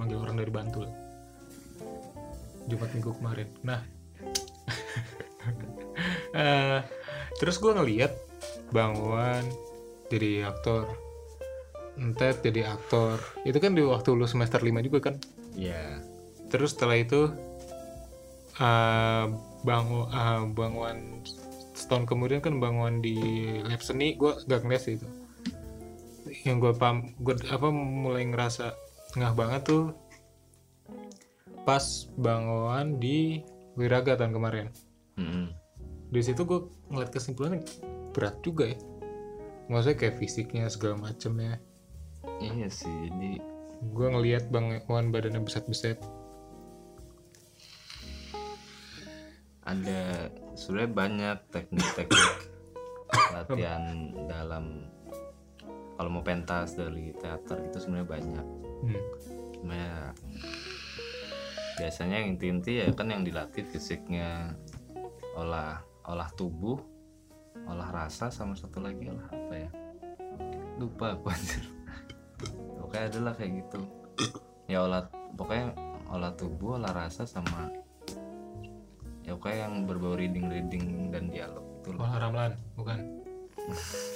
Manggil 0.00 0.18
orang 0.18 0.40
dari 0.40 0.50
Bantul. 0.50 0.88
Jumat 2.66 2.90
minggu 2.96 3.10
kemarin. 3.20 3.48
Nah. 3.62 3.80
Eh, 6.34 6.80
terus 7.38 7.62
gue 7.62 7.70
ngeliat 7.70 8.10
Bang 8.74 8.98
Wan 8.98 9.46
jadi 10.10 10.50
aktor. 10.50 10.90
Entet 11.94 12.42
jadi 12.42 12.74
aktor. 12.74 13.22
Itu 13.46 13.62
kan 13.62 13.78
di 13.78 13.86
waktu 13.86 14.18
lu 14.18 14.26
semester 14.26 14.58
5 14.58 14.82
juga 14.82 14.98
kan? 15.10 15.16
Iya. 15.54 16.02
terus 16.50 16.74
setelah 16.74 16.98
itu 16.98 17.30
eh, 18.58 19.24
Bang 19.62 19.86
eh, 20.10 20.42
Bang 20.54 20.74
Wan 20.74 20.98
setahun 21.74 22.06
kemudian 22.06 22.38
kan 22.38 22.62
Bang 22.62 22.78
Wan 22.78 23.02
di 23.02 23.18
lab 23.66 23.82
seni 23.82 24.14
gue 24.14 24.32
gak 24.46 24.62
ngeliat 24.62 24.82
sih 24.82 24.96
itu. 24.96 25.08
Yang 26.46 26.56
gue 26.62 26.72
paham 26.78 27.12
gue 27.20 27.34
apa 27.50 27.68
mulai 27.74 28.24
ngerasa 28.30 28.72
ngah 29.18 29.34
banget 29.34 29.62
tuh 29.68 29.84
pas 31.66 31.82
Bang 32.14 32.46
Wan 32.46 33.02
di 33.02 33.42
Wiraga 33.74 34.14
tahun 34.14 34.32
kemarin. 34.32 34.68
Mm-mm. 35.14 35.46
di 36.10 36.18
situ 36.22 36.42
gue 36.42 36.66
ngeliat 36.90 37.10
kesimpulannya 37.10 37.62
berat 38.14 38.38
juga 38.42 38.70
ya. 38.70 38.78
Maksudnya 39.70 39.96
kayak 39.98 40.16
fisiknya 40.18 40.66
segala 40.70 40.98
macemnya. 40.98 41.58
Iya 42.42 42.66
sih, 42.66 42.90
jadi 42.90 43.38
gue 43.94 44.06
ngeliat 44.10 44.50
Bang 44.50 44.74
Wan 44.86 45.10
badannya 45.10 45.42
besar-besar 45.42 45.98
ada 49.64 50.28
sebenarnya 50.52 50.92
banyak 50.92 51.38
teknik-teknik 51.48 52.30
latihan 53.32 53.82
dalam 54.28 54.84
kalau 55.94 56.10
mau 56.10 56.24
pentas 56.26 56.74
dari 56.74 57.14
teater 57.14 57.70
itu 57.70 57.78
sebenarnya 57.78 58.08
banyak. 58.08 58.46
Hmm. 58.84 59.02
cuma 59.56 59.72
ya 59.72 59.96
biasanya 61.80 62.20
yang 62.20 62.36
inti-inti 62.36 62.84
ya 62.84 62.92
kan 62.92 63.08
yang 63.08 63.24
dilatih 63.24 63.64
fisiknya 63.64 64.52
olah 65.34 65.80
olah 66.04 66.28
tubuh 66.36 66.76
olah 67.64 67.88
rasa 67.88 68.28
sama 68.28 68.52
satu 68.52 68.84
lagi 68.84 69.08
olah 69.08 69.28
apa 69.32 69.54
ya? 69.56 69.70
Lupa 70.76 71.16
aku 71.16 71.32
anjir. 71.32 71.64
Pokoknya 72.82 73.06
adalah 73.08 73.32
kayak 73.32 73.52
gitu. 73.64 73.80
Ya 74.68 74.84
olah 74.84 75.08
pokoknya 75.38 75.72
olah 76.12 76.32
tubuh 76.36 76.76
olah 76.76 76.92
rasa 76.92 77.24
sama 77.24 77.72
ya 79.24 79.32
pokoknya 79.34 79.58
yang 79.66 79.74
berbau 79.88 80.14
reading 80.14 80.46
reading 80.52 81.08
dan 81.08 81.32
dialog 81.32 81.64
itu 81.80 81.96
loh. 81.96 82.04
Wah, 82.04 82.16
Ramlan 82.20 82.52
bukan? 82.76 82.98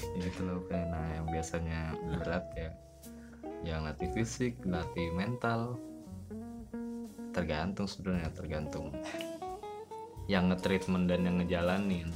Ya 0.00 0.26
gitu 0.26 0.42
loh 0.48 0.64
kayak 0.66 0.90
nah 0.90 1.06
yang 1.12 1.28
biasanya 1.28 1.92
berat 2.08 2.44
ya 2.56 2.72
yang 3.60 3.84
latih 3.84 4.08
fisik 4.16 4.56
latih 4.64 5.12
mental. 5.12 5.76
Tergantung 7.30 7.86
sebenarnya 7.86 8.32
tergantung 8.34 8.90
yang 10.26 10.50
nge-treatment 10.50 11.06
dan 11.06 11.26
yang 11.26 11.36
ngejalanin. 11.38 12.08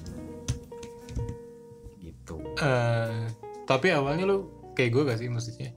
Gitu. 2.01 2.37
Eh, 2.59 3.31
tapi 3.69 3.95
awalnya 3.95 4.27
lu 4.27 4.51
kayak 4.75 4.91
gue 4.91 5.03
gak 5.07 5.19
sih 5.21 5.29
maksudnya? 5.31 5.71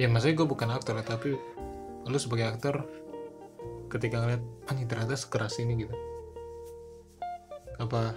Ya 0.00 0.06
maksudnya 0.08 0.40
gue 0.40 0.48
bukan 0.48 0.72
aktor 0.72 0.96
ya 0.96 1.04
tapi 1.04 1.36
lu 2.06 2.18
sebagai 2.22 2.54
aktor 2.54 2.86
ketika 3.86 4.22
ngeliat 4.22 4.42
anjing 4.70 4.88
ternyata 4.90 5.14
sekeras 5.14 5.58
ini 5.62 5.86
gitu. 5.86 5.94
Apa 7.76 8.16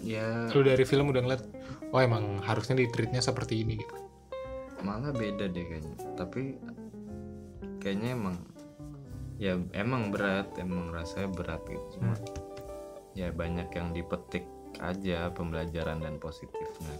ya. 0.00 0.48
lu 0.54 0.62
dari 0.64 0.84
film 0.86 1.10
udah 1.12 1.22
ngeliat 1.22 1.42
oh 1.92 2.00
emang 2.00 2.40
harusnya 2.40 2.78
di 2.78 2.88
treatnya 2.88 3.20
seperti 3.20 3.62
ini 3.62 3.80
gitu. 3.80 3.94
Malah 4.82 5.14
beda 5.14 5.46
deh 5.50 5.64
kayaknya. 5.64 5.96
Tapi 6.16 6.56
kayaknya 7.82 8.16
emang 8.16 8.36
ya 9.36 9.58
emang 9.74 10.14
berat 10.14 10.54
emang 10.58 10.90
rasanya 10.90 11.28
berat 11.30 11.62
gitu. 11.66 11.98
Cuma 11.98 12.14
ya 13.12 13.28
banyak 13.34 13.68
yang 13.74 13.92
dipetik 13.92 14.46
aja 14.80 15.28
pembelajaran 15.34 16.00
dan 16.00 16.16
positifnya. 16.16 16.96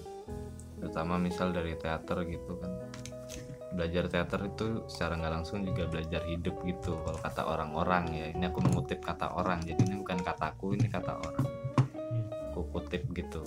Terutama 0.83 1.17
misal 1.17 1.55
dari 1.55 1.79
teater 1.79 2.27
gitu 2.27 2.59
kan 2.59 2.73
belajar 3.73 4.05
teater 4.07 4.41
itu 4.53 4.85
secara 4.85 5.17
nggak 5.17 5.33
langsung 5.33 5.65
juga 5.65 5.89
belajar 5.89 6.23
hidup 6.29 6.61
gitu 6.69 7.01
kalau 7.03 7.19
kata 7.19 7.43
orang-orang 7.49 8.05
ya. 8.13 8.27
Ini 8.37 8.45
aku 8.53 8.61
mengutip 8.61 9.01
kata 9.01 9.33
orang 9.33 9.65
jadi 9.65 9.81
ini 9.89 9.97
bukan 10.05 10.21
kataku 10.21 10.77
ini 10.77 10.87
kata 10.93 11.13
orang. 11.17 11.47
Aku 12.53 12.69
kutip 12.69 13.09
gitu. 13.17 13.41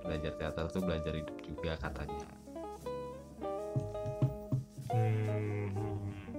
Belajar 0.00 0.32
teater 0.40 0.64
tuh 0.72 0.82
belajar 0.82 1.12
hidup 1.12 1.36
juga 1.44 1.76
katanya. 1.76 2.28
Hmm. 4.86 5.68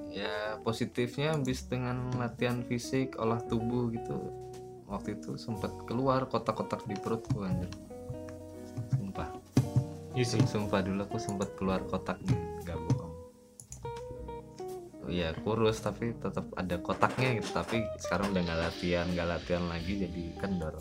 ya 0.10 0.58
positifnya 0.66 1.38
habis 1.38 1.70
dengan 1.70 2.10
latihan 2.18 2.66
fisik 2.66 3.22
olah 3.22 3.38
tubuh 3.46 3.94
gitu. 3.94 4.18
Waktu 4.90 5.20
itu 5.20 5.38
sempat 5.38 5.70
keluar 5.86 6.26
kotak-kotak 6.26 6.90
di 6.90 6.98
perutku 6.98 7.46
anjir. 7.46 7.70
Sumpah. 8.98 9.30
Iya 10.18 10.26
sih. 10.26 10.42
Sumpah 10.42 10.82
dulu 10.82 11.06
aku 11.06 11.22
sempat 11.22 11.54
keluar 11.54 11.86
kotak 11.86 12.18
nih 12.26 12.47
Iya 15.08 15.32
kurus 15.40 15.80
tapi 15.80 16.12
tetap 16.20 16.52
ada 16.60 16.76
kotaknya 16.84 17.40
gitu. 17.40 17.50
Tapi 17.56 17.80
sekarang 18.00 18.36
udah 18.36 18.42
nggak 18.44 18.60
latihan 18.60 19.08
nggak 19.08 19.28
latihan 19.28 19.64
lagi 19.72 19.94
jadi 20.04 20.24
kendor. 20.36 20.76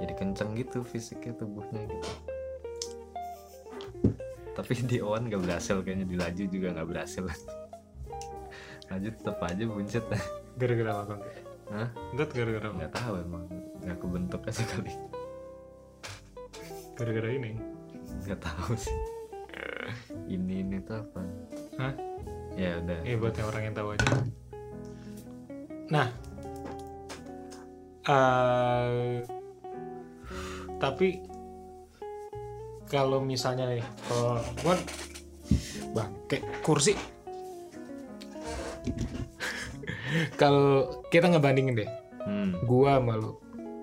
Jadi 0.00 0.12
kenceng 0.16 0.56
gitu 0.56 0.80
fisiknya 0.80 1.36
tubuhnya 1.36 1.84
gitu. 1.84 2.10
Tapi 4.54 4.72
di 4.90 4.96
Owan 5.04 5.28
gak 5.28 5.42
berhasil 5.44 5.82
kayaknya 5.84 6.06
di 6.08 6.16
laju 6.16 6.42
juga 6.48 6.66
nggak 6.72 6.88
berhasil. 6.88 7.24
Laju 8.92 9.08
tetap 9.10 9.40
aja 9.40 9.64
buncit. 9.64 10.04
Gara-gara 10.60 10.90
apa 10.92 11.04
bang? 11.08 11.20
Hah? 11.64 11.88
enggak 12.12 12.28
gara-gara 12.36 12.66
apa? 12.68 12.76
Nggak 12.76 12.92
tahu 12.94 13.12
emang 13.16 13.44
nggak 13.80 13.98
kebentuk 13.98 14.42
aja 14.44 14.62
kali. 14.70 14.92
Gara-gara 16.94 17.28
ini? 17.32 17.52
Nggak 18.22 18.40
tahu 18.44 18.72
sih. 18.76 18.96
Ini 20.28 20.54
ini 20.62 20.76
tuh 20.84 21.00
apa? 21.00 21.20
Hah? 21.80 22.13
Ya 22.54 22.78
udah 22.78 22.98
Ini 23.02 23.16
buat 23.18 23.34
yang 23.34 23.48
orang 23.50 23.62
yang 23.66 23.74
tahu 23.74 23.88
aja. 23.98 24.06
Nah, 25.90 26.08
eh, 28.08 29.20
tapi 30.78 31.08
kalau 32.88 33.18
misalnya 33.18 33.66
nih, 33.68 33.84
kalau 34.06 34.38
gua 34.62 34.74
bang, 35.92 36.12
kayak 36.30 36.44
kursi. 36.62 36.94
kalau 40.40 41.02
kita 41.10 41.26
ngebandingin 41.26 41.84
deh, 41.84 41.90
hmm. 42.24 42.64
gua 42.68 43.02
sama 43.02 43.18
lu. 43.18 43.32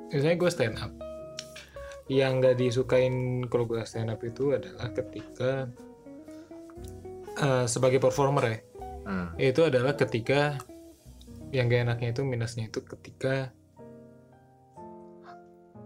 Misalnya 0.09 0.37
gua 0.39 0.51
stand 0.51 0.77
up. 0.79 0.91
Yang 2.11 2.31
nggak 2.39 2.55
disukain 2.59 3.45
kalau 3.51 3.67
gua 3.67 3.83
stand 3.83 4.09
up 4.09 4.21
itu 4.23 4.55
adalah 4.55 4.89
ketika 4.95 5.67
eh, 7.39 7.65
sebagai 7.69 8.01
performer 8.01 8.43
ya. 8.43 8.57
Ah, 9.01 9.27
itu 9.41 9.65
adalah 9.65 9.97
ketika 9.97 10.61
yang 11.51 11.67
gak 11.67 11.83
enaknya 11.83 12.09
itu 12.15 12.21
minusnya 12.23 12.71
itu 12.71 12.79
ketika 12.85 13.51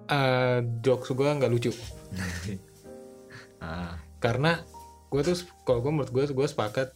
uh, 0.10 0.62
jokes 0.82 1.12
gue 1.12 1.30
nggak 1.30 1.52
lucu. 1.52 1.72
Ah, 3.66 3.98
karena 4.22 4.62
gue 5.10 5.26
tuh 5.26 5.42
kalau 5.66 5.82
gue 5.82 5.90
menurut 5.90 6.12
gue 6.14 6.28
gue 6.30 6.46
sepakat 6.46 6.94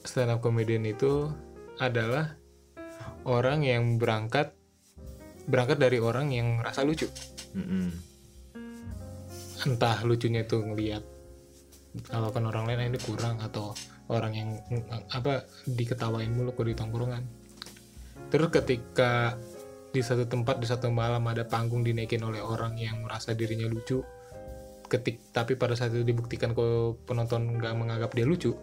stand 0.00 0.32
up 0.32 0.40
comedian 0.40 0.86
itu 0.88 1.28
adalah 1.76 2.40
orang 3.28 3.60
yang 3.60 4.00
berangkat 4.00 4.56
berangkat 5.44 5.76
dari 5.76 6.00
orang 6.00 6.32
yang 6.32 6.64
rasa 6.64 6.88
lucu. 6.88 7.04
Mm-mm. 7.52 7.90
entah 9.68 10.00
lucunya 10.08 10.40
itu 10.40 10.56
ngelihat 10.56 11.04
kalau 12.06 12.30
kan 12.30 12.46
orang 12.46 12.70
lain 12.70 12.80
"Ah, 12.82 12.86
ini 12.86 12.98
kurang 13.02 13.42
atau 13.42 13.74
orang 14.10 14.32
yang 14.34 14.48
apa 15.10 15.46
diketawain 15.66 16.30
mulu 16.30 16.54
kalau 16.54 16.68
di 16.70 16.76
tongkrongan. 16.78 17.22
Terus 18.30 18.48
ketika 18.54 19.34
di 19.90 19.98
satu 20.02 20.26
tempat 20.30 20.62
di 20.62 20.66
satu 20.70 20.86
malam 20.94 21.26
ada 21.26 21.42
panggung 21.42 21.82
dinaikin 21.82 22.22
oleh 22.22 22.38
orang 22.38 22.78
yang 22.78 23.02
merasa 23.02 23.34
dirinya 23.34 23.66
lucu 23.66 23.98
ketik 24.86 25.34
tapi 25.34 25.58
pada 25.58 25.74
saat 25.74 25.94
itu 25.94 26.06
dibuktikan 26.06 26.54
kalau 26.54 26.94
penonton 27.06 27.58
nggak 27.58 27.74
menganggap 27.74 28.10
dia 28.14 28.26
lucu 28.26 28.54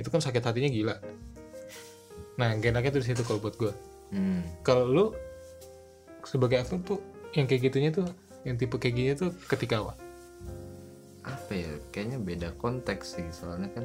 itu 0.00 0.08
kan 0.08 0.20
sakit 0.24 0.40
hatinya 0.40 0.70
gila. 0.72 0.96
Nah 2.38 2.54
gak 2.56 2.70
enaknya 2.70 2.96
tuh 2.96 3.02
di 3.04 3.08
situ 3.12 3.22
kalau 3.26 3.42
buat 3.44 3.60
gue 3.60 3.72
hmm. 4.12 4.64
kalau 4.64 4.84
lu 4.88 5.04
sebagai 6.24 6.60
aktor 6.60 6.80
tuh 6.84 7.00
yang 7.36 7.48
kayak 7.48 7.68
gitunya 7.68 7.90
tuh 7.92 8.08
yang 8.44 8.56
tipe 8.56 8.76
kayak 8.80 8.94
gini 8.96 9.10
tuh 9.16 9.30
ketika 9.48 9.84
apa 9.84 9.94
apa 11.28 11.52
ya 11.52 11.70
kayaknya 11.90 12.18
beda 12.18 12.48
konteks 12.56 13.14
sih 13.14 13.26
soalnya 13.28 13.68
kan 13.70 13.84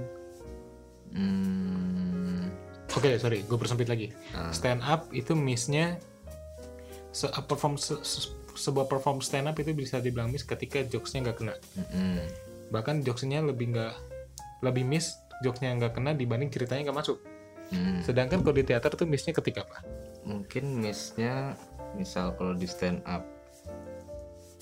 hmm, 1.14 2.44
oke 2.90 3.10
sorry 3.18 3.44
gue 3.44 3.58
persempit 3.58 3.88
lagi 3.88 4.08
Ah. 4.32 4.50
stand 4.50 4.82
up 4.82 5.12
itu 5.12 5.34
missnya 5.34 6.00
se 7.12 7.28
perform 7.30 7.78
se- 7.78 8.02
se- 8.02 8.32
sebuah 8.54 8.86
perform 8.86 9.20
stand 9.20 9.46
up 9.46 9.58
itu 9.58 9.74
bisa 9.74 9.98
dibilang 9.98 10.30
miss 10.30 10.42
ketika 10.42 10.82
jokesnya 10.84 11.30
nggak 11.30 11.38
kena 11.38 11.56
mm-mm. 11.76 12.18
bahkan 12.70 13.02
jokesnya 13.02 13.42
lebih 13.42 13.70
nggak 13.70 13.94
lebih 14.62 14.84
miss 14.84 15.14
jokesnya 15.42 15.74
nggak 15.76 15.94
kena 15.94 16.14
dibanding 16.14 16.50
ceritanya 16.50 16.90
nggak 16.90 17.00
masuk 17.00 17.20
Hmm. 17.64 18.06
sedangkan 18.06 18.46
kalau 18.46 18.54
di 18.54 18.62
teater 18.62 18.92
tuh 18.94 19.08
missnya 19.08 19.34
ketika 19.34 19.66
apa 19.66 19.82
mungkin 20.22 20.78
missnya 20.78 21.58
misal 21.96 22.36
kalau 22.38 22.54
di 22.54 22.70
stand 22.70 23.02
up 23.04 23.26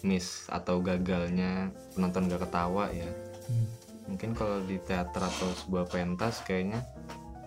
miss 0.01 0.45
atau 0.47 0.79
gagalnya 0.79 1.69
penonton 1.93 2.27
gak 2.27 2.43
ketawa 2.43 2.89
ya. 2.89 3.07
Mungkin 4.09 4.33
kalau 4.33 4.59
di 4.65 4.81
teater 4.81 5.21
atau 5.21 5.49
sebuah 5.55 5.87
pentas 5.87 6.41
kayaknya 6.43 6.83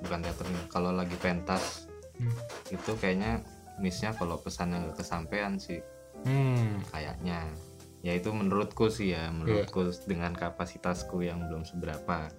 bukan 0.01 0.21
teater 0.21 0.47
nih 0.49 0.65
kalau 0.69 0.91
lagi 0.91 1.17
pentas 1.19 1.89
Hmm. 2.15 2.31
itu 2.71 2.95
kayaknya 2.95 3.43
missnya 3.83 4.15
kalau 4.15 4.39
pesannya 4.39 4.87
gak 4.87 5.03
kesampaian 5.03 5.59
sih. 5.59 5.83
Hmm. 6.23 6.79
Kayaknya. 6.95 7.51
Ya 8.07 8.15
itu 8.15 8.31
menurutku 8.31 8.87
sih 8.87 9.19
ya 9.19 9.35
menurutku 9.35 9.91
dengan 10.07 10.31
kapasitasku 10.31 11.27
yang 11.27 11.43
belum 11.51 11.67
seberapa. 11.67 12.31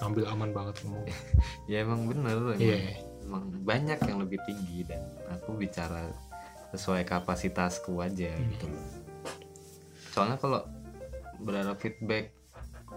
Ambil 0.00 0.24
aman 0.26 0.50
banget 0.50 0.80
ngomong 0.82 1.04
ya 1.70 1.84
emang 1.84 2.08
bener 2.08 2.34
emang, 2.34 2.56
Iya. 2.58 2.78
emang 3.22 3.42
banyak 3.62 3.98
yang 4.02 4.18
lebih 4.18 4.40
tinggi 4.48 4.82
dan 4.82 5.02
aku 5.30 5.54
bicara 5.54 6.10
sesuai 6.72 7.04
kapasitasku 7.04 8.00
aja 8.00 8.32
Hmm. 8.32 8.48
gitu. 8.50 8.66
Soalnya 10.10 10.36
kalau 10.36 10.60
berharap 11.38 11.76
feedback 11.76 12.32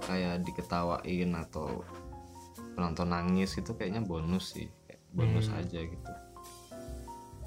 kayak 0.02 0.44
diketawain 0.44 1.32
atau 1.36 1.84
penonton 2.76 3.08
nangis 3.08 3.56
itu 3.56 3.72
kayaknya 3.72 4.04
bonus 4.04 4.52
sih 4.52 4.68
Kayak 4.84 5.02
bonus 5.12 5.48
Hmm. 5.48 5.60
aja 5.60 5.80
gitu. 5.80 6.12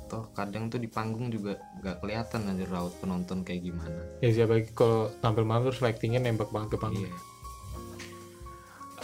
Toh 0.08 0.24
kadang 0.32 0.72
tuh 0.72 0.80
di 0.80 0.88
panggung 0.88 1.28
juga 1.28 1.60
nggak 1.78 2.00
kelihatan 2.00 2.48
aja 2.48 2.64
raut 2.66 2.96
penonton 2.96 3.44
kayak 3.44 3.60
gimana. 3.62 4.00
Ya 4.24 4.32
siapa 4.32 4.56
lagi 4.56 4.72
kalau 4.72 5.12
tampil 5.20 5.44
malam 5.44 5.68
terus 5.68 5.84
lightingnya 5.84 6.24
nembak 6.24 6.48
banget 6.48 6.76
ke 6.76 6.78
panggung. 6.80 7.04
Iya. 7.04 7.16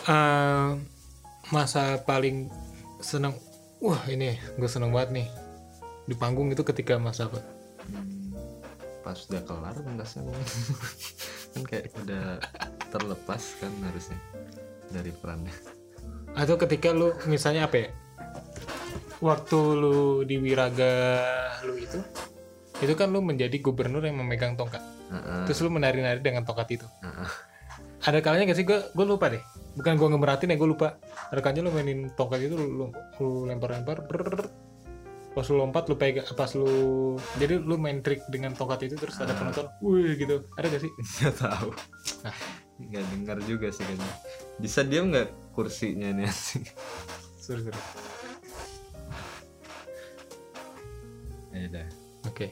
Eh, 0.04 0.70
masa 1.48 1.96
paling 2.00 2.48
seneng 3.00 3.36
wah 3.80 4.00
ini 4.08 4.32
gue 4.56 4.64
seneng 4.64 4.92
banget 4.92 5.12
nih 5.12 5.28
di 6.04 6.14
panggung 6.16 6.52
itu 6.52 6.60
ketika 6.60 7.00
masa 7.00 7.28
apa? 7.28 7.40
Pas 9.00 9.18
udah 9.28 9.42
kelar 9.44 9.76
pentasnya 9.80 10.22
kan 11.54 11.62
kayak 11.68 11.92
udah 12.04 12.40
terlepas 12.92 13.42
kan 13.60 13.72
harusnya 13.84 14.18
dari 14.92 15.12
perannya. 15.12 15.54
Atau 16.34 16.60
ketika 16.60 16.92
lu 16.92 17.12
misalnya 17.28 17.68
apa 17.68 17.76
ya? 17.76 17.88
Waktu 19.24 19.58
lu 19.76 20.26
di 20.28 20.36
Wiraga 20.36 21.22
lu 21.64 21.80
itu 21.80 22.00
itu 22.82 22.92
kan 22.98 23.08
lu 23.08 23.22
menjadi 23.22 23.54
gubernur 23.62 24.02
yang 24.02 24.18
memegang 24.18 24.58
tongkat. 24.58 24.82
Heeh, 25.08 25.46
terus 25.46 25.62
lu 25.62 25.70
menari-nari 25.70 26.18
dengan 26.18 26.42
tongkat 26.42 26.80
itu. 26.80 26.86
Heeh. 27.00 27.28
ada 28.04 28.20
kalanya 28.20 28.52
gak 28.52 28.58
sih? 28.60 28.66
Gue 28.68 28.82
gue 28.92 29.06
lupa 29.06 29.32
deh. 29.32 29.40
Bukan 29.78 29.96
gue 29.96 30.08
ngemeratin 30.10 30.52
ya 30.52 30.56
gue 30.60 30.68
lupa. 30.68 31.00
Ada 31.32 31.40
kalanya 31.40 31.64
lu 31.64 31.72
mainin 31.72 32.12
tongkat 32.12 32.50
itu 32.50 32.54
lu, 32.58 32.66
lu, 32.66 32.86
lu 33.22 33.28
lempar-lempar. 33.48 34.04
Pas 35.34 35.42
lu 35.50 35.58
lompat 35.58 35.90
lu 35.90 35.98
pegang 35.98 36.22
pas 36.38 36.46
lu 36.54 36.70
jadi 37.42 37.58
lu 37.58 37.74
main 37.74 37.98
trik 37.98 38.22
dengan 38.30 38.54
tongkat 38.54 38.86
itu 38.86 38.94
terus 38.94 39.18
ada 39.18 39.34
penonton 39.34 39.66
wih 39.82 40.14
gitu. 40.14 40.46
Ada 40.54 40.66
gak 40.70 40.82
sih? 40.86 40.92
Nggak 41.18 41.34
tahu. 41.42 41.68
Ah. 42.22 42.36
nggak 42.74 43.04
dengar 43.14 43.38
juga 43.46 43.70
sih 43.70 43.86
kayaknya. 43.86 44.10
Bisa 44.58 44.82
diam 44.82 45.10
nggak 45.10 45.30
kursinya 45.54 46.10
nih? 46.10 46.26
Sih 46.30 46.62
sorry 47.44 47.62
sorry. 47.66 47.80
Ya 51.54 51.70
udah. 51.70 51.86
Oke. 52.26 52.46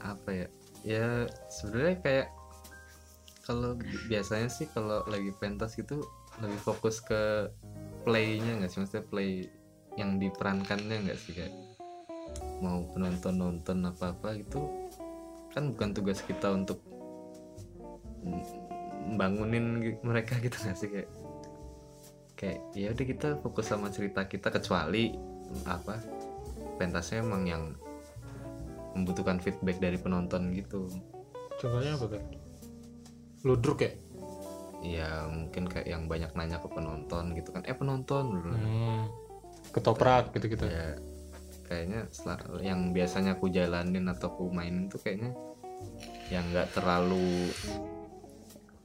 Apa 0.00 0.28
ya? 0.32 0.46
Ya 0.80 1.06
sebenarnya 1.52 1.96
kayak 2.00 2.26
kalau 3.44 3.76
bi- 3.76 4.04
biasanya 4.08 4.48
sih 4.48 4.64
kalau 4.72 5.04
lagi 5.04 5.28
pentas 5.36 5.76
gitu 5.76 6.00
lebih 6.40 6.56
fokus 6.56 7.04
ke 7.04 7.52
playnya 8.08 8.60
nggak 8.60 8.70
sih? 8.72 8.80
Maksudnya 8.80 9.04
play 9.12 9.44
yang 10.00 10.16
diperankannya 10.16 11.04
nggak 11.04 11.18
sih 11.20 11.36
kayak 11.36 11.52
mau 12.60 12.84
penonton 12.92 13.34
nonton 13.36 13.88
apa 13.88 14.12
apa 14.12 14.36
gitu 14.36 14.68
kan 15.50 15.74
bukan 15.74 15.90
tugas 15.96 16.22
kita 16.22 16.54
untuk 16.54 16.78
bangunin 19.16 19.96
mereka 20.04 20.38
gitu 20.38 20.54
nggak 20.54 20.76
sih? 20.78 20.88
Kayak 20.92 21.10
kayak 22.38 22.60
ya 22.72 22.88
udah 22.94 23.06
kita 23.06 23.28
fokus 23.44 23.68
sama 23.68 23.92
cerita 23.92 24.24
kita 24.24 24.48
kecuali 24.48 25.12
apa 25.68 26.00
pentasnya 26.80 27.20
emang 27.20 27.42
yang 27.44 27.64
membutuhkan 28.96 29.42
feedback 29.42 29.82
dari 29.82 29.98
penonton 29.98 30.54
gitu. 30.54 30.88
Contohnya 31.60 31.98
apa 31.98 32.06
kan 32.16 32.22
ludruk 33.44 33.84
ya? 33.84 33.92
Ya 34.80 35.08
mungkin 35.28 35.68
kayak 35.68 35.88
yang 35.88 36.08
banyak 36.08 36.32
nanya 36.32 36.56
ke 36.62 36.68
penonton 36.72 37.36
gitu 37.36 37.52
kan. 37.52 37.62
Eh 37.68 37.76
penonton! 37.76 38.26
Hmm. 38.40 39.04
ketoprak 39.70 40.34
gitu 40.34 40.56
gitu 40.56 40.66
ya 40.66 40.98
kayaknya 41.70 42.10
yang 42.66 42.90
biasanya 42.90 43.38
aku 43.38 43.46
jalanin 43.54 44.10
atau 44.10 44.34
aku 44.34 44.50
mainin 44.50 44.90
tuh 44.90 44.98
kayaknya 44.98 45.30
yang 46.34 46.42
nggak 46.50 46.74
terlalu 46.74 47.54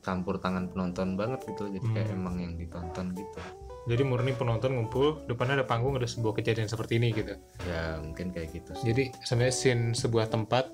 campur 0.06 0.38
tangan 0.38 0.70
penonton 0.70 1.18
banget 1.18 1.42
gitu. 1.50 1.66
Jadi 1.66 1.88
kayak 1.90 2.14
Hmm. 2.14 2.18
emang 2.22 2.36
yang 2.38 2.54
ditonton 2.62 3.18
gitu. 3.18 3.42
Jadi 3.86 4.02
murni 4.06 4.34
penonton 4.38 4.78
ngumpul 4.78 5.26
depannya 5.26 5.62
ada 5.62 5.66
panggung 5.66 5.98
ada 5.98 6.06
sebuah 6.06 6.38
kejadian 6.38 6.70
seperti 6.70 7.02
ini 7.02 7.10
gitu. 7.14 7.34
Ya 7.66 7.98
mungkin 7.98 8.30
kayak 8.30 8.54
gitu 8.54 8.78
sih. 8.78 8.94
Jadi 8.94 9.04
sebenarnya 9.26 9.56
scene 9.58 9.84
sebuah 9.98 10.30
tempat 10.30 10.70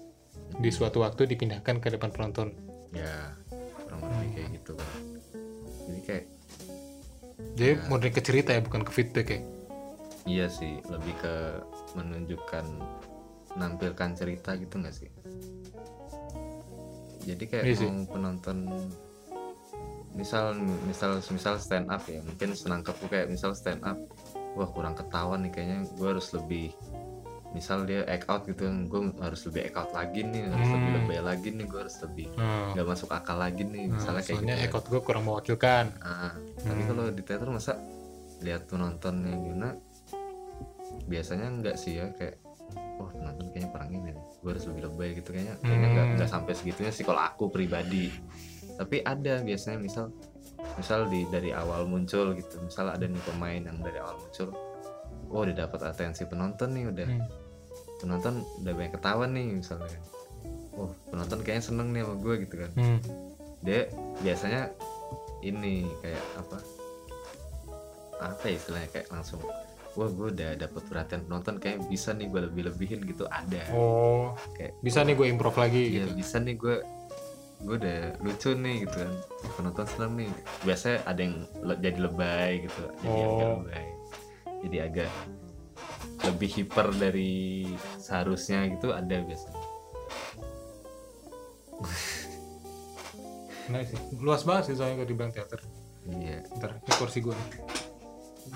di 0.60 0.68
suatu 0.68 1.00
waktu 1.00 1.32
dipindahkan 1.32 1.80
ke 1.80 1.88
depan 1.96 2.12
penonton. 2.12 2.52
Ya 2.92 3.32
kurang 3.88 4.04
lebih 4.04 4.30
kayak 4.36 4.50
gitu 4.60 4.72
kan 4.76 5.12
jadi 5.92 6.02
kayak 6.08 6.26
jadi 7.58 7.74
murni 7.92 8.10
ke 8.14 8.22
cerita 8.24 8.56
ya 8.56 8.62
bukan 8.64 8.88
ke 8.88 8.92
feedback 8.96 9.28
ya? 9.28 9.40
Iya 10.24 10.46
sih 10.48 10.80
lebih 10.88 11.14
ke 11.20 11.34
menunjukkan 11.94 12.66
menampilkan 13.52 14.10
cerita 14.14 14.56
gitu 14.56 14.78
nggak 14.78 14.94
sih 14.94 15.10
jadi 17.22 17.44
kayak 17.44 17.64
Iya 17.64 17.76
sih. 17.76 17.88
mau 17.88 18.06
penonton 18.08 18.58
misal 20.12 20.58
misal 20.84 21.24
misal 21.26 21.56
stand 21.56 21.88
up 21.88 22.04
ya 22.06 22.20
mungkin 22.20 22.52
senangkapku 22.52 23.08
kayak 23.08 23.28
misal 23.28 23.54
stand 23.54 23.80
up 23.82 23.96
wah 24.54 24.68
kurang 24.68 24.92
ketahuan 24.92 25.40
nih 25.42 25.52
kayaknya 25.52 25.78
gue 25.90 26.08
harus 26.10 26.28
lebih 26.34 26.76
misal 27.52 27.84
dia 27.84 28.04
act 28.06 28.28
out 28.28 28.44
gitu 28.44 28.64
gue 28.64 29.02
harus 29.18 29.44
lebih 29.46 29.62
act 29.66 29.78
out 29.78 29.92
lagi 29.92 30.24
nih 30.24 30.48
harus 30.48 30.66
Hmm. 30.66 30.76
lebih 30.78 30.92
lebay 30.98 31.20
lagi 31.22 31.50
nih 31.50 31.66
gue 31.66 31.80
harus 31.80 31.98
lebih 32.02 32.28
Hmm. 32.34 32.72
nggak 32.74 32.88
masuk 32.90 33.10
akal 33.10 33.38
lagi 33.38 33.64
nih 33.64 33.84
Nah, 33.86 33.94
misalnya 33.94 34.22
kayak 34.22 34.36
soalnya 34.38 34.56
gitu 34.58 34.62
ya. 34.62 34.70
ekot 34.70 34.86
gue 34.86 35.02
kurang 35.02 35.24
mewakilkan 35.26 35.86
Ah, 35.98 36.32
tapi 36.58 36.82
Hmm. 36.82 36.88
kalau 36.90 37.04
di 37.08 37.22
teater 37.22 37.48
masa 37.48 37.74
lihat 38.42 38.62
penontonnya 38.66 39.32
gimana 39.34 39.70
biasanya 41.08 41.48
enggak 41.52 41.76
sih 41.76 42.00
ya 42.00 42.10
kayak 42.16 42.40
wah 43.02 43.12
penonton 43.12 43.50
kayaknya 43.52 43.70
perang 43.74 43.92
ini 43.92 44.12
gue 44.16 44.50
harus 44.50 44.66
lebih 44.70 44.84
lebay 44.90 45.10
gitu. 45.18 45.30
Kayaknya 45.34 45.56
kayaknya 45.62 45.88
enggak 45.92 46.06
Hmm. 46.06 46.14
enggak 46.18 46.30
sampai 46.30 46.54
segitunya 46.56 46.92
sih 46.94 47.04
kalau 47.04 47.22
aku 47.22 47.50
pribadi. 47.50 48.10
Tapi 48.78 49.04
ada 49.04 49.42
biasanya 49.42 49.78
misal 49.78 50.10
misal 50.80 51.10
di 51.12 51.26
dari 51.28 51.52
awal 51.52 51.86
muncul 51.86 52.34
gitu. 52.34 52.62
Misal 52.62 52.90
ada 52.90 53.06
nih 53.06 53.22
pemain 53.26 53.62
yang 53.62 53.78
dari 53.82 53.98
awal 54.00 54.18
muncul 54.18 54.50
oh 55.32 55.48
udah 55.48 55.56
dapat 55.56 55.80
atensi 55.88 56.28
penonton 56.28 56.76
nih 56.76 56.86
udah. 56.92 57.08
Hmm. 57.08 57.26
penonton 58.02 58.42
udah 58.66 58.74
banyak 58.74 58.94
ketawa 58.98 59.30
nih 59.30 59.62
misalnya 59.62 60.02
oh 60.74 60.90
penonton 61.14 61.46
kayaknya 61.46 61.62
seneng 61.70 61.94
nih 61.94 62.02
sama 62.02 62.16
gue 62.18 62.34
gitu 62.50 62.56
kan. 62.66 62.72
Hmm. 62.74 63.00
dia 63.62 63.86
biasanya 64.26 64.74
ini 65.46 65.86
kayak 66.02 66.26
apa? 66.38 66.58
Apa 68.22 68.44
ya 68.50 68.58
istilahnya 68.58 68.90
kayak 68.90 69.08
langsung 69.14 69.42
wah 69.92 70.08
gue 70.08 70.28
udah 70.32 70.56
dapet 70.56 70.82
perhatian 70.88 71.22
penonton 71.26 71.56
kayak 71.58 71.84
bisa 71.86 72.12
nih 72.12 72.28
gue 72.28 72.42
lebih 72.48 72.62
lebihin 72.72 73.04
gitu. 73.04 73.28
Ada. 73.28 73.72
Oh 73.76 74.32
kayak 74.56 74.80
bisa 74.80 75.04
nih 75.04 75.14
gue 75.14 75.28
improv 75.28 75.56
lagi 75.56 75.84
ya 75.92 76.08
gitu. 76.08 76.16
bisa 76.16 76.40
nih 76.40 76.56
gue 76.56 76.76
gue 77.62 77.76
udah 77.78 78.00
lucu 78.20 78.52
nih 78.54 78.76
gitu 78.84 78.96
kan. 78.98 79.14
Penonton 79.54 79.86
seneng 79.86 80.12
nih. 80.16 80.30
Biasanya 80.64 80.98
ada 81.06 81.20
yang 81.20 81.36
le- 81.60 81.78
jadi 81.78 82.00
lebay 82.02 82.52
gitu. 82.66 82.84
Jadi 83.00 83.20
agak 83.20 83.36
Oh. 83.46 83.58
lebay. 83.62 83.86
Jadi 84.62 84.78
agak 84.80 85.12
lebih 86.22 86.50
hiper 86.54 86.88
dari 86.94 87.34
seharusnya 87.98 88.70
gitu 88.70 88.94
ada 88.94 89.18
biasanya. 89.22 89.60
Nah 93.70 93.82
sih. 93.84 94.00
Luas 94.20 94.44
banget 94.44 94.64
sih 94.72 94.76
soalnya 94.76 95.02
kalau 95.02 95.10
dibilang 95.10 95.32
teater. 95.32 95.60
Iya. 96.08 96.42
Ntar 96.58 96.78
ini 96.78 96.94
kursi 96.98 97.20
gue 97.20 97.34
nih 97.34 97.50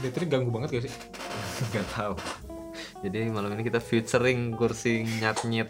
Teater 0.02 0.24
ganggu 0.28 0.52
banget 0.52 0.80
gak 0.80 0.84
sih? 0.90 0.94
Nggak 1.72 1.88
tahu. 1.96 2.16
Jadi 3.04 3.20
malam 3.32 3.54
ini 3.56 3.64
kita 3.64 3.80
featuring 3.80 4.56
kursi 4.58 5.08
nyat 5.22 5.40
nyet 5.48 5.70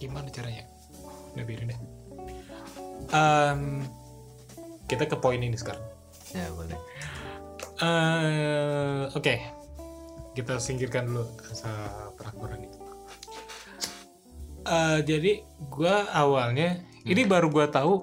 gimana 0.00 0.32
caranya? 0.32 0.64
Udah 1.36 1.44
biarin 1.44 1.70
deh. 1.70 1.80
Em, 3.12 3.60
kita 4.88 5.04
ke 5.04 5.16
poin 5.20 5.38
ini 5.38 5.54
sekarang. 5.54 5.84
Ya 6.32 6.48
boleh. 6.56 6.80
Eh, 7.84 9.02
oke. 9.12 9.34
Kita 10.32 10.56
singkirkan 10.56 11.04
dulu 11.04 11.28
rasa 11.44 11.70
perakuran 12.16 12.64
itu. 12.64 12.78
Eh, 14.64 14.98
jadi 15.04 15.32
gua 15.68 16.08
awalnya 16.16 16.80
ini 17.04 17.28
baru 17.28 17.52
gua 17.52 17.68
tahu 17.68 18.00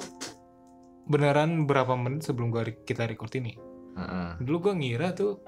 beneran 1.07 1.65
berapa 1.65 1.95
menit 1.95 2.27
sebelum 2.27 2.51
gua 2.51 2.67
kita 2.67 3.07
record 3.07 3.31
ini 3.39 3.55
Heeh. 3.95 4.29
dulu 4.43 4.69
gua 4.69 4.73
ngira 4.75 5.15
tuh 5.15 5.39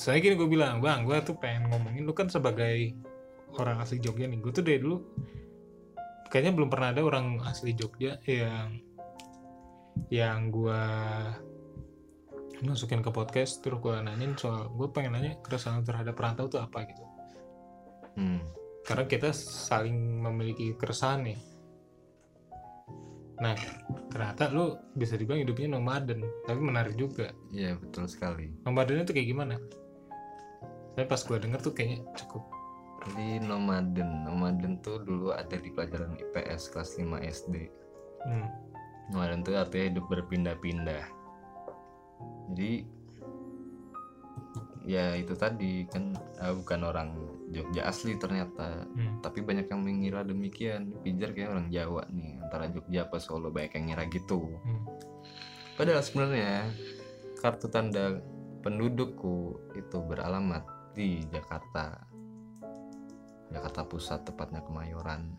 saya 0.00 0.16
gini 0.24 0.32
gue 0.32 0.48
bilang 0.48 0.80
bang 0.80 1.04
gua 1.04 1.20
tuh 1.20 1.36
pengen 1.36 1.68
ngomongin 1.68 2.08
lu 2.08 2.16
kan 2.16 2.32
sebagai 2.32 2.96
orang 3.60 3.84
asli 3.84 4.00
Jogja 4.00 4.24
nih 4.24 4.40
gue 4.40 4.52
tuh 4.54 4.64
dari 4.64 4.80
dulu 4.80 4.96
kayaknya 6.32 6.56
belum 6.56 6.68
pernah 6.72 6.94
ada 6.96 7.02
orang 7.04 7.44
asli 7.44 7.76
Jogja 7.76 8.16
yang 8.24 8.80
yang 10.08 10.48
gua 10.48 10.80
masukin 12.60 13.00
ke 13.04 13.10
podcast 13.12 13.60
terus 13.60 13.80
gua 13.80 14.00
nanyain 14.00 14.36
soal 14.36 14.72
gue 14.72 14.88
pengen 14.92 15.16
nanya 15.16 15.36
keresahan 15.40 15.84
terhadap 15.84 16.16
perantau 16.16 16.48
tuh 16.48 16.60
apa 16.60 16.88
gitu 16.88 17.04
Hmm. 18.10 18.42
karena 18.82 19.06
kita 19.06 19.30
saling 19.30 19.94
memiliki 20.18 20.74
keresahan 20.74 21.30
nih 21.30 21.38
nah 23.40 23.56
ternyata 24.12 24.52
lu 24.52 24.76
bisa 24.92 25.16
dibilang 25.16 25.40
hidupnya 25.42 25.74
nomaden 25.74 26.20
tapi 26.44 26.60
menarik 26.60 26.92
juga 26.94 27.32
Iya 27.48 27.80
betul 27.80 28.04
sekali. 28.04 28.52
nomaden 28.68 29.00
itu 29.00 29.16
kayak 29.16 29.28
gimana 29.32 29.56
tapi 30.92 31.06
pas 31.08 31.22
gue 31.24 31.36
denger 31.40 31.60
tuh 31.60 31.72
kayaknya 31.72 32.04
cukup 32.14 32.44
Jadi 33.00 33.40
nomaden, 33.40 34.28
nomaden 34.28 34.76
tuh 34.84 35.00
dulu 35.00 35.32
ada 35.32 35.56
di 35.56 35.72
pelajaran 35.72 36.20
IPS 36.20 36.68
kelas 36.68 37.00
5 37.00 37.16
SD. 37.24 37.54
hmm. 38.28 38.48
Nomaden 39.08 39.40
tuh 39.40 39.56
artinya 39.56 39.88
hidup 39.88 40.04
berpindah-pindah. 40.12 41.08
Jadi 42.52 42.84
ya 44.84 45.16
itu 45.16 45.32
tadi 45.32 45.88
kan 45.88 46.12
ah, 46.44 46.52
bukan 46.52 46.80
orang 46.84 47.08
Jogja 47.50 47.82
asli 47.90 48.14
ternyata, 48.14 48.86
Hmm. 48.86 49.18
tapi 49.18 49.42
banyak 49.42 49.66
yang 49.66 49.82
mengira 49.82 50.22
demikian. 50.22 50.94
Pijar 51.02 51.34
kayak 51.34 51.50
orang 51.50 51.66
Jawa 51.68 52.06
nih, 52.14 52.38
antara 52.46 52.70
Jogja 52.70 53.10
apa 53.10 53.18
Solo 53.18 53.50
banyak 53.50 53.74
yang 53.74 53.84
ngira 53.90 54.04
gitu. 54.06 54.38
Hmm. 54.62 54.86
Padahal 55.74 56.02
sebenarnya 56.06 56.70
kartu 57.42 57.66
tanda 57.66 58.22
pendudukku 58.62 59.58
itu 59.74 59.98
beralamat 60.04 60.62
di 60.94 61.26
Jakarta. 61.26 62.06
Jakarta 63.50 63.82
Pusat 63.82 64.30
tepatnya 64.30 64.62
Kemayoran. 64.62 65.34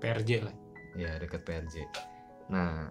PRJ 0.00 0.30
lah 0.48 0.56
Ya 0.96 1.20
dekat 1.20 1.44
PRJ. 1.44 1.84
Nah, 2.48 2.88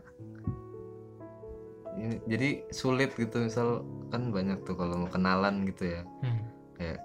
ini 1.98 2.22
jadi 2.30 2.50
sulit 2.70 3.12
gitu 3.18 3.44
misal 3.44 3.84
kan 4.14 4.30
banyak 4.30 4.62
tuh 4.64 4.78
kalau 4.78 5.04
mau 5.04 5.10
kenalan 5.10 5.66
gitu 5.68 6.00
ya. 6.00 6.02
hmm. 6.06 6.42
Kayak 6.78 7.00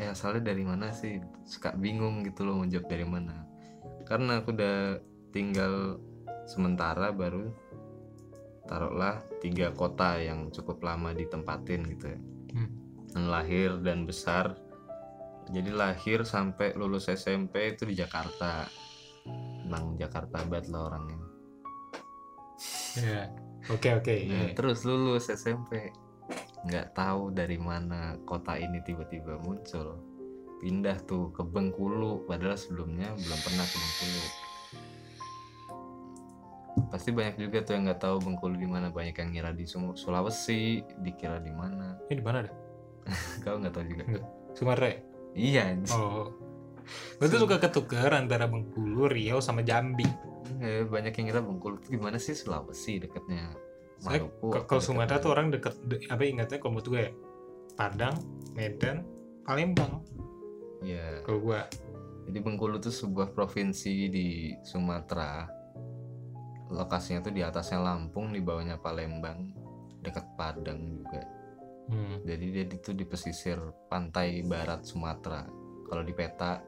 eh 0.00 0.08
asalnya 0.08 0.50
dari 0.50 0.64
mana 0.64 0.90
sih? 0.96 1.20
Suka 1.44 1.76
bingung 1.76 2.24
gitu 2.24 2.48
loh 2.48 2.56
mau 2.56 2.66
jawab 2.66 2.88
dari 2.88 3.04
mana. 3.04 3.44
Karena 4.08 4.40
aku 4.40 4.56
udah 4.56 4.96
tinggal 5.30 6.00
sementara 6.48 7.12
baru 7.12 7.52
taruhlah 8.66 9.22
tiga 9.38 9.70
kota 9.76 10.18
yang 10.18 10.48
cukup 10.50 10.80
lama 10.82 11.12
ditempatin 11.12 11.84
gitu 11.92 12.16
ya. 12.16 12.18
Hmm. 12.56 12.70
Dan 13.12 13.24
lahir 13.28 13.76
dan 13.84 14.08
besar. 14.08 14.56
Jadi 15.50 15.70
lahir 15.74 16.22
sampai 16.24 16.78
lulus 16.78 17.10
SMP 17.10 17.74
itu 17.76 17.84
di 17.84 17.98
Jakarta. 17.98 18.64
Emang 19.66 19.98
Jakarta 20.00 20.40
banget 20.48 20.72
lah 20.72 20.88
orangnya. 20.88 21.18
ya 22.98 23.30
oke 23.70 24.02
oke 24.02 24.14
Nah, 24.26 24.50
iya. 24.50 24.54
terus 24.56 24.82
lulus 24.82 25.30
SMP 25.30 25.94
nggak 26.66 26.92
tahu 26.92 27.32
dari 27.32 27.56
mana 27.56 28.20
kota 28.28 28.56
ini 28.56 28.80
tiba-tiba 28.84 29.40
muncul. 29.40 30.00
Pindah 30.60 31.00
tuh 31.08 31.32
ke 31.32 31.40
Bengkulu 31.40 32.28
padahal 32.28 32.56
sebelumnya 32.60 33.16
belum 33.16 33.38
pernah 33.40 33.64
ke 33.64 33.76
Bengkulu. 33.80 34.24
Pasti 36.92 37.10
banyak 37.16 37.36
juga 37.40 37.64
tuh 37.64 37.72
yang 37.76 37.88
nggak 37.88 38.00
tahu 38.00 38.16
Bengkulu 38.20 38.54
di 38.60 38.68
mana. 38.68 38.92
Banyak 38.92 39.16
yang 39.16 39.30
ngira 39.32 39.50
di 39.56 39.64
Sulawesi 39.64 40.84
dikira 41.00 41.40
di 41.40 41.52
mana. 41.52 41.96
Ini 42.08 42.20
di 42.20 42.24
mana 42.24 42.44
dah 42.44 42.70
kau 43.42 43.56
nggak 43.58 43.72
tahu 43.74 43.84
juga? 43.88 44.04
Sumatera 44.54 44.86
ya? 44.90 44.98
iya 45.30 45.64
oh. 45.94 46.34
Gue 47.22 47.30
tuh 47.30 47.46
suka 47.46 47.62
ketukar 47.62 48.10
antara 48.10 48.50
Bengkulu 48.50 49.06
Riau 49.06 49.38
sama 49.38 49.62
Jambi. 49.62 50.06
Eh, 50.58 50.82
banyak 50.82 51.14
yang 51.14 51.24
ngira 51.30 51.40
Bengkulu 51.44 51.78
itu 51.78 51.94
gimana 51.94 52.18
sih? 52.18 52.34
Sulawesi 52.34 52.98
dekatnya 52.98 53.54
Maluku 54.00 54.48
kalau 54.64 54.80
Sumatera 54.80 55.20
tuh 55.20 55.30
orang 55.32 55.52
deket 55.52 55.74
de- 55.84 56.04
apa 56.08 56.22
ingatnya 56.24 56.56
kalau 56.56 56.72
menurut 56.76 56.88
gue 56.88 57.02
ya 57.04 57.12
Padang 57.76 58.16
Medan 58.52 59.04
Palembang 59.44 60.00
Iya. 60.80 61.20
kalau 61.24 61.40
gue 61.44 61.60
Jadi 62.24 62.38
Bengkulu 62.40 62.78
itu 62.78 62.94
sebuah 62.94 63.34
provinsi 63.34 64.06
di 64.06 64.28
Sumatera. 64.62 65.50
Lokasinya 66.70 67.26
tuh 67.26 67.34
di 67.34 67.42
atasnya 67.42 67.82
Lampung, 67.82 68.30
di 68.30 68.38
bawahnya 68.38 68.78
Palembang, 68.78 69.50
dekat 69.98 70.22
Padang 70.38 70.78
juga. 70.78 71.26
hmm. 71.90 72.22
Jadi 72.22 72.44
dia 72.54 72.64
itu 72.70 72.94
di 72.94 73.02
pesisir 73.02 73.58
pantai 73.90 74.46
barat 74.46 74.86
Sumatera. 74.86 75.42
Kalau 75.90 76.06
di 76.06 76.14
peta 76.14 76.62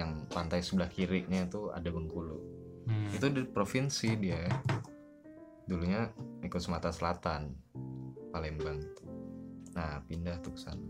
yang 0.00 0.24
pantai 0.32 0.64
sebelah 0.64 0.88
kirinya 0.88 1.44
itu 1.44 1.68
ada 1.68 1.92
Bengkulu. 1.92 2.38
Hmm. 2.88 3.12
Itu 3.12 3.28
di 3.28 3.44
provinsi 3.44 4.08
dia. 4.16 4.48
Dulunya 5.66 6.10
ikut 6.42 6.60
Sumatera 6.60 6.90
Selatan, 6.90 7.54
Palembang. 8.34 8.82
gitu. 8.82 9.02
Nah, 9.72 10.02
pindah 10.04 10.36
tuh 10.42 10.52
ke 10.52 10.60
sana. 10.60 10.88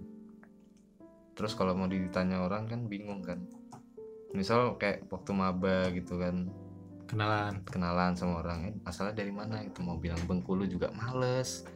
Terus 1.32 1.56
kalau 1.56 1.72
mau 1.72 1.88
ditanya 1.88 2.44
orang 2.44 2.68
kan 2.68 2.80
bingung 2.88 3.24
kan. 3.24 3.40
Misal 4.32 4.76
kayak 4.80 5.08
waktu 5.12 5.30
maba 5.36 5.92
gitu 5.92 6.16
kan, 6.16 6.48
kenalan 7.04 7.60
kenalan 7.68 8.12
sama 8.16 8.40
orang, 8.40 8.72
eh, 8.72 8.74
asalnya 8.88 9.20
dari 9.20 9.28
mana 9.28 9.60
itu 9.60 9.84
mau 9.84 10.00
bilang 10.00 10.20
Bengkulu 10.24 10.64
juga 10.64 10.88
males. 10.96 11.68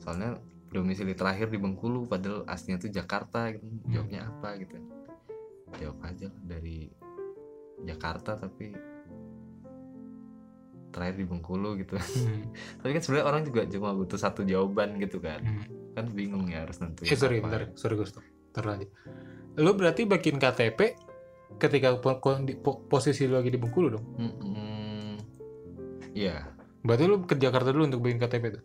Soalnya 0.00 0.40
domisili 0.72 1.12
terakhir 1.12 1.52
di 1.52 1.60
Bengkulu 1.60 2.08
padahal 2.08 2.48
aslinya 2.48 2.80
tuh 2.80 2.88
Jakarta 2.88 3.52
gitu. 3.52 3.64
Jawabnya 3.92 4.32
apa 4.32 4.56
gitu. 4.56 4.80
Jawab 5.76 6.00
aja 6.08 6.32
lah 6.32 6.42
dari 6.48 6.88
Jakarta 7.84 8.40
tapi 8.40 8.72
terakhir 10.92 11.16
di 11.16 11.26
Bengkulu 11.26 11.80
gitu. 11.80 11.96
Hmm. 11.96 12.52
tapi 12.80 12.90
kan 12.92 13.02
sebenarnya 13.02 13.26
orang 13.26 13.42
juga 13.42 13.60
cuma 13.66 13.90
butuh 13.90 14.18
satu 14.20 14.44
jawaban 14.44 15.00
gitu 15.00 15.18
kan. 15.18 15.40
Hmm. 15.40 15.64
Kan 15.92 16.04
bingung 16.12 16.46
ya 16.46 16.62
harus 16.62 16.78
nentuin. 16.78 17.08
Eh 17.08 17.16
sorry, 17.16 17.40
apa. 17.40 17.48
bentar, 17.48 17.60
sorry 17.74 17.96
gue 17.96 18.04
stop. 18.04 18.24
Ntar 18.52 18.64
lanjut. 18.64 18.90
Lu 19.56 19.72
berarti 19.72 20.04
bikin 20.04 20.36
KTP 20.36 20.80
ketika 21.56 21.96
po- 21.96 22.20
po- 22.62 22.80
posisi 22.82 23.24
lu 23.24 23.36
lagi 23.36 23.48
di 23.48 23.56
Bengkulu 23.56 23.88
dong? 23.90 24.04
Iya, 26.12 26.44
Berarti 26.82 27.04
lu 27.06 27.22
ke 27.22 27.38
Jakarta 27.38 27.70
dulu 27.70 27.88
untuk 27.88 28.02
bikin 28.02 28.18
KTP 28.18 28.44
tuh? 28.52 28.64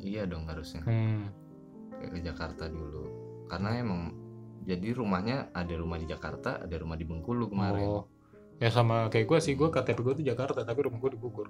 iya 0.00 0.24
dong 0.24 0.48
harusnya 0.48 0.80
Hmm. 0.80 1.28
Ke 1.92 2.20
Jakarta 2.20 2.68
dulu. 2.68 3.04
Karena 3.46 3.76
emang 3.76 4.16
jadi 4.62 4.92
rumahnya 4.92 5.52
ada 5.52 5.74
rumah 5.76 6.00
di 6.00 6.08
Jakarta, 6.08 6.60
ada 6.60 6.72
rumah 6.76 6.96
di 6.96 7.04
Bengkulu 7.04 7.52
kemarin. 7.52 7.84
Oh. 7.84 8.04
Ya 8.60 8.68
sama 8.68 9.08
kayak 9.08 9.24
gue 9.24 9.38
sih, 9.40 9.56
gue 9.56 9.72
KTP 9.72 9.98
gue 10.04 10.14
tuh 10.20 10.26
Jakarta, 10.28 10.60
tapi 10.68 10.84
rumah 10.84 11.00
gue 11.00 11.16
di 11.16 11.20
Bogor. 11.20 11.48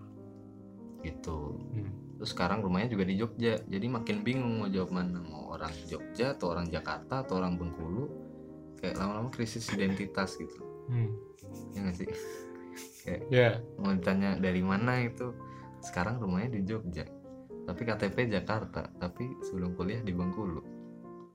Gitu. 1.03 1.39
Hmm. 1.59 1.91
Terus 2.23 2.31
sekarang 2.37 2.63
rumahnya 2.63 2.95
juga 2.95 3.03
di 3.03 3.19
Jogja. 3.19 3.59
Jadi 3.67 3.87
makin 3.91 4.23
bingung 4.23 4.63
mau 4.63 4.71
jawab 4.71 4.95
mana, 4.95 5.19
mau 5.19 5.51
orang 5.51 5.75
Jogja 5.91 6.39
atau 6.39 6.55
orang 6.55 6.71
Jakarta 6.71 7.27
atau 7.27 7.43
orang 7.43 7.59
Bengkulu. 7.59 8.07
Kayak 8.79 9.03
lama-lama 9.03 9.29
krisis 9.35 9.67
identitas 9.75 10.39
gitu. 10.39 10.63
Hmm. 10.87 11.11
Ya 11.75 11.79
nggak 11.83 11.97
sih? 11.99 12.09
Ya, 13.33 13.59
Mau 13.81 13.91
ditanya 13.91 14.39
dari 14.39 14.63
mana 14.63 15.03
itu? 15.03 15.35
Sekarang 15.83 16.23
rumahnya 16.23 16.61
di 16.61 16.69
Jogja. 16.69 17.09
Tapi 17.67 17.81
KTP 17.83 18.29
Jakarta, 18.31 18.87
tapi 19.01 19.27
sebelum 19.43 19.75
kuliah 19.75 19.99
di 20.05 20.13
Bengkulu. 20.15 20.63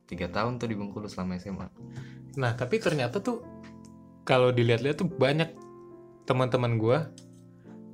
Tiga 0.06 0.30
tahun 0.30 0.62
tuh 0.62 0.72
di 0.72 0.78
Bengkulu 0.78 1.10
selama 1.10 1.36
SMA. 1.42 1.68
nah 2.36 2.52
tapi 2.54 2.84
ternyata 2.84 3.24
tuh 3.24 3.42
kalau 4.28 4.52
dilihat-lihat 4.52 5.00
tuh 5.00 5.08
banyak 5.08 5.65
teman-teman 6.26 6.82
gue 6.82 6.98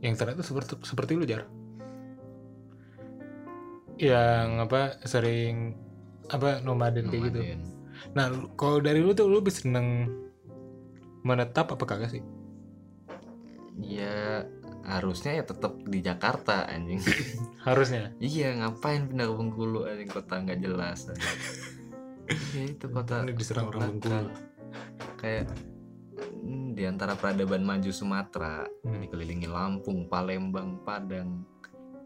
yang 0.02 0.18
ternyata 0.18 0.42
seperti 0.42 0.82
seperti 0.82 1.12
lu 1.14 1.28
jar. 1.30 1.46
Yang 4.02 4.48
apa 4.66 4.82
sering 5.06 5.78
apa 6.32 6.64
nomaden 6.64 7.12
kayak 7.12 7.24
gitu. 7.30 7.40
Nah 8.18 8.34
kalau 8.58 8.82
dari 8.82 9.04
lu 9.04 9.14
tuh 9.14 9.30
lu 9.30 9.44
lebih 9.44 9.54
seneng 9.54 10.10
menetap 11.22 11.76
apa 11.78 11.84
kagak 11.86 12.18
sih? 12.18 12.24
Ya 13.78 14.46
harusnya 14.82 15.38
ya 15.38 15.44
tetap 15.46 15.78
di 15.86 16.02
Jakarta 16.02 16.66
anjing. 16.66 16.98
Harusnya? 17.68 18.10
Iya 18.18 18.58
ngapain 18.58 19.06
pindah 19.06 19.30
ke 19.30 19.34
Bengkulu 19.38 19.86
anjing? 19.86 20.10
Kota 20.10 20.42
nggak 20.42 20.60
jelas 20.66 21.06
anjing. 21.14 21.38
iya 22.58 22.64
itu 22.74 22.86
kota 22.90 23.22
Ini 23.22 23.34
diserang 23.38 23.70
orang 23.70 24.02
Bengkulu. 24.02 24.34
kayak 25.22 25.46
hmm, 25.46 25.71
di 26.74 26.84
antara 26.90 27.14
peradaban 27.14 27.62
maju 27.62 27.92
Sumatera 27.94 28.66
Hmm. 28.82 29.02
dikelilingi 29.06 29.46
Lampung 29.46 30.10
Palembang 30.10 30.82
Padang 30.82 31.46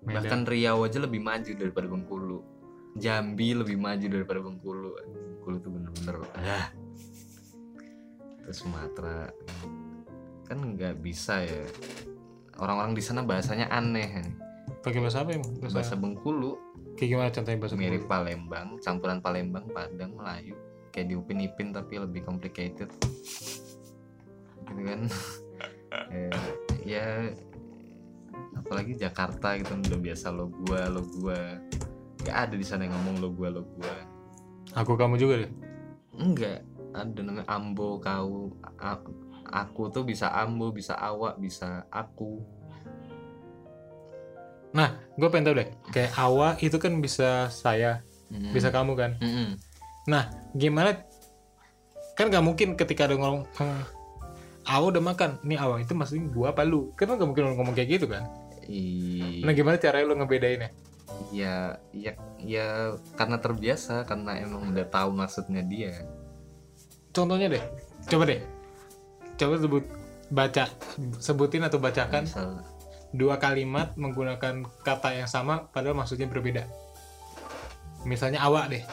Medan. 0.03 0.15
bahkan 0.21 0.41
Riau 0.45 0.83
aja 0.86 0.99
lebih 1.01 1.23
maju 1.23 1.51
daripada 1.55 1.88
Bengkulu. 1.89 2.39
Jambi 2.95 3.55
lebih 3.55 3.79
maju 3.79 4.05
daripada 4.05 4.39
Bengkulu. 4.43 4.91
Bengkulu 5.39 5.55
tuh 5.63 5.71
bener-bener 5.71 6.15
ah. 6.36 6.67
Terus 8.43 8.57
Sumatera. 8.61 9.31
Kan 10.45 10.77
nggak 10.77 11.01
bisa 11.01 11.41
ya. 11.41 11.65
Orang-orang 12.61 12.93
di 12.93 13.03
sana 13.03 13.25
bahasanya 13.25 13.67
aneh 13.71 14.31
pakai 14.86 15.01
bahasa 15.01 15.25
apa 15.25 15.33
emang? 15.33 15.57
Bahasa, 15.57 15.73
bahasa 15.73 15.95
Bengkulu. 15.97 16.51
Kayak 16.95 17.09
gimana 17.11 17.29
contohnya 17.33 17.59
bahasa 17.59 17.75
mirip 17.75 18.05
Bengkulu? 18.05 18.11
Palembang 18.13 18.67
campuran 18.83 19.19
Palembang 19.19 19.65
Padang 19.73 20.11
Melayu. 20.15 20.55
Kayak 20.93 21.11
diupin-ipin 21.11 21.73
tapi 21.73 21.99
lebih 21.99 22.21
complicated 22.23 22.88
gitu 24.66 24.82
kan. 24.84 24.99
Eh, 26.11 26.34
ya 26.84 27.30
apalagi 28.55 28.97
Jakarta 28.97 29.55
gitu 29.55 29.72
udah 29.74 29.99
biasa 30.01 30.28
lo 30.30 30.51
gua 30.51 30.89
lo 30.89 31.01
gua. 31.16 31.39
Nggak 32.20 32.38
ada 32.49 32.55
di 32.57 32.66
sana 32.66 32.89
yang 32.89 32.93
ngomong 32.97 33.16
lo 33.22 33.30
gua 33.32 33.49
lo 33.49 33.61
gua. 33.78 33.95
Aku 34.76 34.97
kamu 34.97 35.16
juga 35.16 35.45
deh 35.45 35.51
enggak 36.16 36.63
ada 36.91 37.20
namanya 37.22 37.47
ambo 37.47 37.99
kau. 37.99 38.51
Aku 39.45 39.88
tuh 39.88 40.03
bisa 40.03 40.32
ambo 40.32 40.72
bisa 40.72 40.95
awak 40.95 41.38
bisa 41.38 41.86
aku. 41.88 42.39
Nah 44.72 44.99
gue 45.16 45.28
pengen 45.32 45.45
tahu 45.47 45.55
deh 45.63 45.70
kayak 45.91 46.11
awa 46.16 46.59
itu 46.59 46.76
kan 46.76 46.99
bisa 46.99 47.47
saya 47.47 48.03
Mm. 48.26 48.57
bisa 48.57 48.74
kamu 48.74 48.97
kan? 48.97 49.11
Mm-mm. 49.22 49.53
nah 50.09 50.34
gimana? 50.57 50.97
Kan 52.18 52.34
nggak 52.34 52.41
mungkin 52.41 52.74
ketika 52.74 53.05
ada 53.05 53.13
ngomong 53.13 53.45
"Hmm, 53.53 53.86
awa 54.66 54.86
udah 54.91 55.03
makan. 55.03 55.32
Nih 55.45 55.57
awa 55.61 55.82
itu 55.82 55.93
maksudnya 55.93 56.26
gua 56.30 56.51
apa 56.51 56.66
lu? 56.66 56.91
Kan 56.97 57.09
nggak 57.09 57.28
mungkin 57.28 57.43
lu 57.45 57.53
ngomong 57.57 57.76
kayak 57.78 58.01
gitu 58.01 58.05
kan? 58.09 58.26
I- 58.66 59.45
nah 59.45 59.53
gimana 59.53 59.78
caranya 59.78 60.09
lu 60.09 60.18
ngebedainnya? 60.18 60.70
Ya 61.30 61.78
ya 61.93 62.18
ya 62.41 62.97
karena 63.13 63.38
terbiasa 63.38 64.03
karena 64.09 64.41
emang 64.41 64.74
udah 64.74 64.86
tahu 64.89 65.13
maksudnya 65.13 65.61
dia. 65.61 65.93
Contohnya 67.13 67.47
deh. 67.47 67.63
Coba 68.09 68.26
deh. 68.28 68.41
Coba 69.38 69.53
sebut 69.61 69.86
baca 70.34 70.66
sebutin 71.22 71.61
atau 71.61 71.78
bacakan 71.78 72.26
misal 72.26 72.66
dua 73.13 73.38
kalimat 73.38 73.93
menggunakan 73.95 74.66
kata 74.82 75.13
yang 75.13 75.30
sama 75.30 75.70
padahal 75.70 75.95
maksudnya 75.95 76.26
berbeda. 76.26 76.66
Misalnya 78.03 78.41
awak 78.43 78.74
deh. 78.74 78.84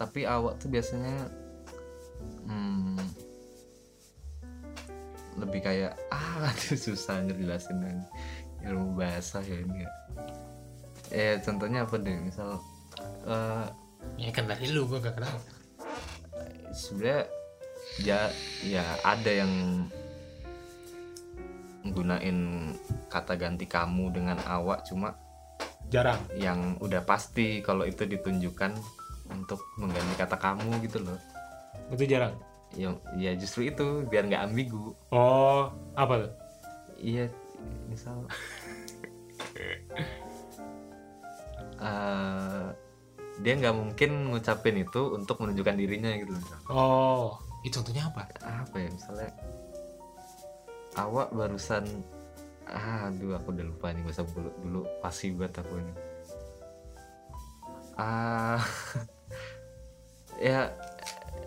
Tapi 0.00 0.26
awak 0.26 0.58
tuh 0.58 0.72
biasanya 0.72 1.30
hmm, 2.48 2.98
lebih 5.38 5.60
kayak 5.64 5.92
ah 6.14 6.48
aduh, 6.48 6.76
susah 6.76 7.24
ngejelasin 7.24 8.04
ilmu 8.62 8.98
bahasa 8.98 9.40
ya 9.42 9.56
ini 9.58 9.84
ya. 9.84 9.90
Eh 11.12 11.34
contohnya 11.42 11.84
apa 11.84 11.96
deh? 11.98 12.16
Misal 12.20 12.60
eh 13.26 13.66
ya 14.18 14.30
kan 14.34 14.50
dari 14.50 14.68
lu 14.70 14.84
gua 14.88 15.00
gak 15.00 15.16
kenal. 15.18 15.36
sebenarnya 16.72 17.28
ya 18.00 18.32
ya 18.64 18.80
ada 19.04 19.28
yang 19.28 19.84
nggunain 21.84 22.72
kata 23.12 23.36
ganti 23.36 23.68
kamu 23.68 24.08
dengan 24.08 24.40
awak 24.48 24.88
cuma 24.88 25.12
jarang. 25.92 26.16
yang 26.40 26.80
udah 26.80 27.04
pasti 27.04 27.60
kalau 27.60 27.84
itu 27.84 28.08
ditunjukkan 28.08 28.72
untuk 29.28 29.60
mengganti 29.76 30.14
kata 30.16 30.36
kamu 30.40 30.80
gitu 30.88 31.04
loh. 31.04 31.20
Itu 31.92 32.08
jarang 32.08 32.51
ya 32.76 32.96
ya 33.18 33.32
justru 33.36 33.68
itu 33.68 34.06
biar 34.08 34.28
nggak 34.28 34.44
ambigu. 34.48 34.96
Oh 35.12 35.72
apa 35.96 36.28
tuh? 36.28 36.32
Iya 37.00 37.26
misal. 37.88 38.24
Eh, 41.82 42.66
dia 43.42 43.52
nggak 43.58 43.74
mungkin 43.74 44.30
ngucapin 44.30 44.86
itu 44.86 45.18
untuk 45.18 45.42
menunjukkan 45.42 45.74
dirinya 45.74 46.14
gitu 46.14 46.30
oh 46.70 47.34
itu 47.66 47.78
contohnya 47.78 48.06
apa? 48.06 48.22
Apa 48.42 48.76
ya 48.78 48.88
misalnya 48.90 49.30
awak 50.98 51.34
barusan 51.34 51.86
ah, 52.70 53.10
aduh 53.10 53.34
aku 53.38 53.54
udah 53.54 53.66
lupa 53.66 53.90
nih 53.90 54.02
bahasa 54.06 54.22
dulu 54.26 54.50
dulu 54.62 54.80
pasti 55.02 55.34
banget 55.34 55.62
aku 55.62 55.74
ini. 55.78 55.94
Ah 57.98 58.62
ya 60.50 60.70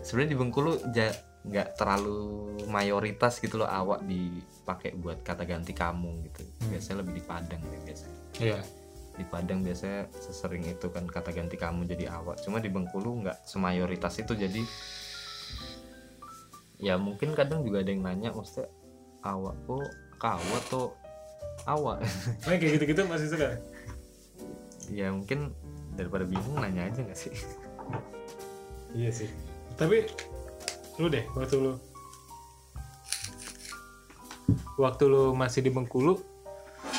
sebenarnya 0.06 0.30
di 0.30 0.38
Bengkulu 0.38 0.72
ja, 0.94 1.10
nggak 1.46 1.74
terlalu 1.74 2.54
mayoritas 2.70 3.42
gitu 3.42 3.58
loh 3.58 3.66
awak 3.66 4.06
dipakai 4.06 4.94
buat 4.94 5.26
kata 5.26 5.42
ganti 5.42 5.74
kamu 5.74 6.30
gitu. 6.30 6.46
Hmm. 6.46 6.70
biasanya 6.70 6.96
lebih 7.02 7.14
di 7.18 7.22
Padang 7.26 7.62
ya 7.66 7.78
biasanya. 7.82 8.18
Iya. 8.38 8.60
Di 9.16 9.24
Padang 9.26 9.60
biasanya 9.66 10.00
sesering 10.14 10.62
itu 10.70 10.86
kan 10.94 11.10
kata 11.10 11.34
ganti 11.34 11.58
kamu 11.58 11.90
jadi 11.90 12.06
awak. 12.14 12.38
Cuma 12.46 12.62
di 12.62 12.70
Bengkulu 12.70 13.26
nggak 13.26 13.42
semayoritas 13.42 14.14
itu 14.22 14.38
jadi 14.38 14.62
ya 16.76 17.00
mungkin 17.00 17.32
kadang 17.32 17.64
juga 17.64 17.80
ada 17.80 17.88
yang 17.88 18.04
nanya 18.04 18.30
maksudnya 18.36 18.68
awak 19.24 19.56
kok 19.66 19.90
kawat 20.22 20.62
tuh 20.70 20.94
awak? 21.66 21.98
Nah, 22.46 22.54
kayak 22.58 22.78
gitu-gitu 22.78 23.02
masih 23.10 23.26
suka? 23.26 23.58
Ya 24.86 25.10
mungkin 25.10 25.50
daripada 25.98 26.22
bingung 26.22 26.62
nanya 26.62 26.86
aja 26.86 27.02
nggak 27.02 27.18
sih? 27.18 27.34
Iya 28.94 29.10
sih 29.10 29.30
tapi 29.76 30.08
lu 30.96 31.06
deh 31.12 31.24
waktu 31.36 31.56
lu. 31.60 31.72
Waktu 34.76 35.04
lu 35.08 35.32
masih 35.32 35.64
di 35.64 35.72
Bengkulu 35.72 36.20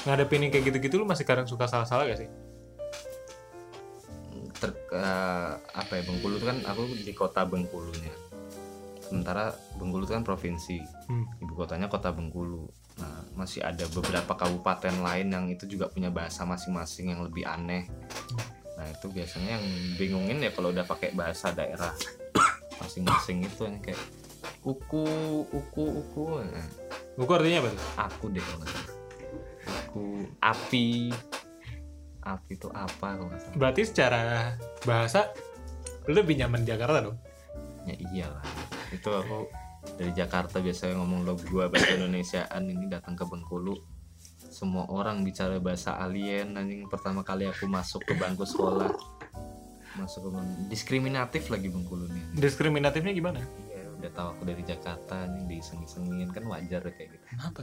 ngadepin 0.05 0.47
yang 0.47 0.51
kayak 0.53 0.71
gitu-gitu 0.71 1.03
lu 1.03 1.05
masih 1.05 1.27
kadang 1.27 1.45
suka 1.45 1.67
salah-salah 1.69 2.09
gak 2.09 2.25
sih? 2.25 2.29
Ter, 4.57 4.71
eh, 4.93 5.51
apa 5.57 5.91
ya 5.93 6.03
Bengkulu 6.05 6.37
kan 6.41 6.57
aku 6.65 6.89
di 7.01 7.13
kota 7.13 7.45
Bengkulunya. 7.45 8.13
Sementara 9.01 9.53
Bengkulu 9.77 10.05
itu 10.05 10.13
kan 10.13 10.25
provinsi. 10.25 10.79
Hmm. 11.09 11.25
ibu 11.41 11.53
kotanya 11.53 11.89
kota 11.89 12.13
Bengkulu. 12.13 12.69
Nah 12.97 13.25
masih 13.37 13.61
ada 13.61 13.85
beberapa 13.93 14.33
kabupaten 14.33 15.01
lain 15.01 15.27
yang 15.29 15.45
itu 15.49 15.69
juga 15.69 15.89
punya 15.89 16.09
bahasa 16.09 16.45
masing-masing 16.45 17.13
yang 17.13 17.21
lebih 17.25 17.45
aneh. 17.45 17.85
Nah 18.77 18.85
itu 18.89 19.09
biasanya 19.09 19.57
yang 19.57 19.65
bingungin 19.97 20.37
ya 20.41 20.49
kalau 20.53 20.69
udah 20.69 20.85
pakai 20.85 21.13
bahasa 21.13 21.53
daerah 21.53 21.93
masing-masing 22.81 23.45
itu 23.45 23.61
yang 23.65 23.77
kayak 23.81 24.01
uku 24.63 25.05
uku 25.49 25.83
uku. 25.83 26.23
Nah, 26.43 26.67
Buku 27.17 27.31
artinya 27.33 27.65
apa 27.65 27.69
tuh? 27.73 27.87
aku 27.97 28.25
deh 28.29 28.43
kalau 28.45 28.67
aku 29.65 30.03
api. 30.43 31.09
Api 32.21 32.51
itu 32.59 32.69
apa 32.75 33.07
kalau 33.17 33.31
nggak 33.31 33.41
salah. 33.41 33.55
Berarti 33.57 33.81
secara 33.87 34.23
bahasa 34.83 35.31
lebih 36.05 36.37
nyaman 36.37 36.63
di 36.63 36.69
Jakarta 36.69 36.99
dong? 37.01 37.17
ya 37.87 37.95
iyalah. 38.11 38.43
Itu 38.91 39.15
aku 39.15 39.47
dari 39.95 40.11
Jakarta 40.11 40.59
biasanya 40.59 40.99
ngomong 40.99 41.23
lo 41.23 41.39
gua 41.47 41.71
bahasa 41.71 41.95
Indonesiaan 41.95 42.67
ini 42.67 42.91
datang 42.91 43.15
ke 43.15 43.23
Bengkulu. 43.23 43.79
Semua 44.51 44.85
orang 44.91 45.23
bicara 45.23 45.57
bahasa 45.63 45.95
alien 45.95 46.59
anjing. 46.59 46.85
Pertama 46.91 47.23
kali 47.23 47.47
aku 47.47 47.65
masuk 47.71 48.03
ke 48.03 48.13
bangku 48.19 48.43
sekolah 48.43 48.91
masuk 49.97 50.21
ke 50.25 50.29
Beng- 50.33 50.67
diskriminatif 50.69 51.43
lagi 51.49 51.67
Bengkulu 51.67 52.05
nih 52.07 52.23
Diskriminatifnya 52.37 53.13
gimana? 53.13 53.41
iya 53.67 53.83
udah 53.97 54.11
tahu 54.13 54.27
aku 54.29 54.41
dari 54.45 54.61
Jakarta 54.61 55.25
anjing 55.25 55.49
diseng-sengin 55.49 56.29
kan 56.29 56.45
wajar 56.45 56.85
ya 56.85 56.93
kayak 56.93 57.09
gitu. 57.17 57.25
Kenapa? 57.33 57.61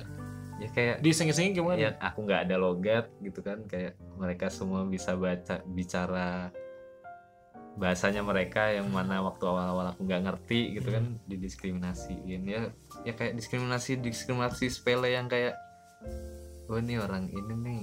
ya 0.59 0.69
kayak 0.75 0.97
Disengin-sengin 0.99 1.55
gimana? 1.55 1.79
ya 1.79 1.91
aku 2.03 2.27
nggak 2.27 2.41
ada 2.51 2.57
logat 2.59 3.07
gitu 3.23 3.39
kan. 3.39 3.63
Kayak 3.71 3.95
mereka 4.19 4.51
semua 4.51 4.83
bisa 4.83 5.15
baca 5.15 5.63
bicara 5.63 6.51
bahasanya 7.75 8.23
mereka 8.23 8.71
yang 8.71 8.87
mana 8.87 9.19
waktu 9.19 9.43
awal-awal 9.47 9.91
aku 9.91 10.07
nggak 10.07 10.23
ngerti 10.27 10.79
gitu 10.79 10.95
kan 10.95 11.19
didiskriminasiin. 11.27 12.43
Ya 12.47 12.61
ya 13.03 13.13
kayak 13.15 13.35
diskriminasi 13.35 13.99
diskriminasi 13.99 14.71
sepele 14.71 15.11
yang 15.11 15.27
kayak 15.27 15.55
oh 16.67 16.79
ini 16.79 16.99
orang 16.99 17.31
ini 17.31 17.55
nih. 17.55 17.83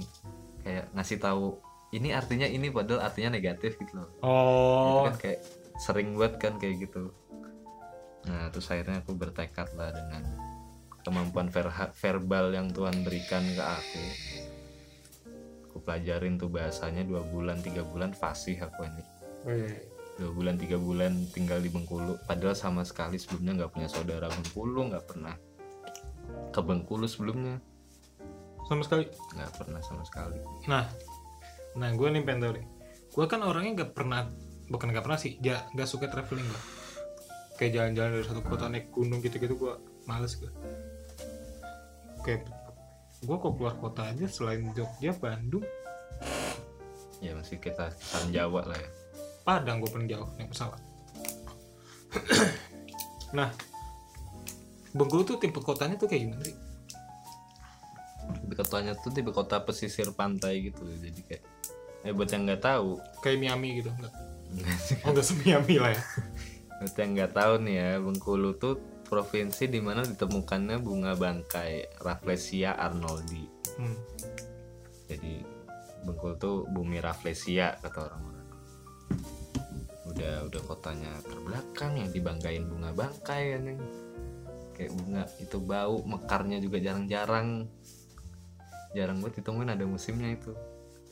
Kayak 0.60 0.84
ngasih 0.92 1.18
tahu 1.20 1.56
ini 1.92 2.08
artinya 2.16 2.48
ini 2.48 2.72
padahal 2.72 3.04
artinya 3.04 3.36
negatif 3.36 3.76
gitu 3.76 4.00
loh. 4.00 4.08
Itu 4.16 4.24
Oh, 4.24 5.04
kan 5.12 5.16
kayak 5.20 5.40
sering 5.76 6.16
buat 6.16 6.40
kan 6.40 6.56
kayak 6.56 6.88
gitu. 6.88 7.12
Nah 8.24 8.48
terus 8.48 8.70
akhirnya 8.72 9.04
aku 9.04 9.12
bertekad 9.12 9.68
lah 9.76 9.92
dengan 9.92 10.24
kemampuan 11.04 11.52
ver- 11.52 11.92
verbal 11.92 12.54
yang 12.54 12.72
Tuhan 12.72 13.04
berikan 13.04 13.44
ke 13.44 13.60
aku. 13.60 14.04
Aku 15.68 15.76
pelajarin 15.84 16.36
tuh 16.36 16.48
bahasanya 16.48 17.04
dua 17.04 17.24
bulan 17.28 17.60
tiga 17.60 17.84
bulan 17.84 18.16
fasih 18.16 18.56
aku 18.56 18.88
ini. 18.88 19.04
Dua 20.16 20.30
bulan 20.32 20.56
tiga 20.56 20.76
bulan 20.76 21.12
tinggal 21.32 21.60
di 21.60 21.68
Bengkulu. 21.68 22.20
Padahal 22.24 22.56
sama 22.56 22.84
sekali 22.84 23.16
sebelumnya 23.16 23.64
nggak 23.64 23.72
punya 23.72 23.88
saudara. 23.88 24.28
Bengkulu 24.28 24.92
nggak 24.92 25.04
pernah. 25.08 25.34
Ke 26.52 26.60
Bengkulu 26.60 27.04
sebelumnya. 27.04 27.60
Sama 28.68 28.80
sekali? 28.86 29.08
Nggak 29.34 29.52
pernah 29.58 29.80
sama 29.82 30.04
sekali. 30.06 30.38
Nah 30.68 30.86
nah 31.78 31.88
gue 31.92 32.08
nih 32.12 32.22
pengen 32.24 32.40
tahu 32.44 32.52
deh. 32.60 32.66
Gue 33.12 33.26
kan 33.28 33.40
orangnya 33.44 33.84
gak 33.84 33.92
pernah 33.96 34.28
bukan 34.72 34.88
gak 34.92 35.04
pernah 35.04 35.20
sih 35.20 35.36
ya 35.44 35.68
gak 35.76 35.84
suka 35.84 36.08
traveling 36.08 36.48
gue 36.48 36.62
kayak 37.60 37.72
jalan-jalan 37.76 38.10
dari 38.16 38.24
satu 38.24 38.40
kota 38.40 38.72
naik 38.72 38.88
gunung 38.88 39.20
gitu-gitu 39.20 39.52
gue 39.54 39.74
males 40.08 40.32
gue 40.40 40.48
kayak 42.24 42.48
gue 43.22 43.36
kok 43.36 43.54
keluar 43.54 43.76
kota 43.78 44.10
aja 44.10 44.26
selain 44.26 44.66
Jogja 44.74 45.14
Bandung. 45.14 45.62
Ya 47.22 47.38
masih 47.38 47.62
kita 47.62 47.94
kisaran 47.94 48.34
Jawa 48.34 48.66
lah 48.66 48.74
ya. 48.74 48.90
Padang 49.46 49.78
gue 49.78 49.90
paling 49.90 50.10
jauh 50.10 50.26
naik 50.38 50.50
pesawat. 50.50 50.80
Nah 53.32 53.48
Bengkulu 54.92 55.24
tuh 55.24 55.36
tipe 55.40 55.56
kotanya 55.56 55.96
tuh 55.96 56.04
kayak 56.04 56.28
gimana 56.28 56.44
sih? 56.44 56.56
Di 58.44 58.52
kotanya 58.52 58.92
tuh 59.00 59.08
tipe 59.08 59.32
kota 59.32 59.64
pesisir 59.64 60.12
pantai 60.12 60.68
gitu 60.68 60.84
jadi 60.84 61.20
kayak 61.24 61.42
eh 62.02 62.12
buat 62.12 62.28
yang 62.30 62.44
nggak 62.46 62.62
tahu. 62.62 62.98
Kayak 63.22 63.38
Miami 63.38 63.68
gitu 63.82 63.90
enggak? 63.94 64.14
Oh 65.06 65.10
enggak 65.14 65.26
se-Miami 65.26 65.76
lah 65.78 65.90
ya. 65.94 66.02
Buat 66.82 66.94
yang 66.98 67.10
nggak 67.14 67.32
tahu 67.32 67.54
nih 67.62 67.74
ya 67.78 67.90
Bengkulu 68.02 68.50
tuh 68.58 68.74
provinsi 69.06 69.68
di 69.68 69.78
mana 69.78 70.02
ditemukannya 70.02 70.76
bunga 70.82 71.14
bangkai 71.14 72.00
Rafflesia 72.02 72.74
arnoldi. 72.74 73.44
Hmm. 73.78 73.96
jadi 75.06 75.44
Bengkulu 76.02 76.34
tuh 76.36 76.56
bumi 76.66 76.98
Rafflesia 76.98 77.78
kata 77.78 77.98
orang-orang. 78.10 78.48
Udah 80.10 80.34
udah 80.50 80.60
kotanya 80.66 81.12
terbelakang 81.22 82.02
yang 82.02 82.10
dibanggain 82.10 82.66
bunga 82.66 82.90
bangkai 82.90 83.42
kan 83.54 83.78
kayak 84.72 84.92
bunga 84.96 85.28
itu 85.38 85.60
bau 85.62 86.02
mekarnya 86.02 86.58
juga 86.58 86.82
jarang-jarang. 86.82 87.70
Jarang 88.92 89.22
banget 89.22 89.40
ditemuin 89.40 89.72
ada 89.72 89.84
musimnya 89.86 90.34
itu 90.34 90.52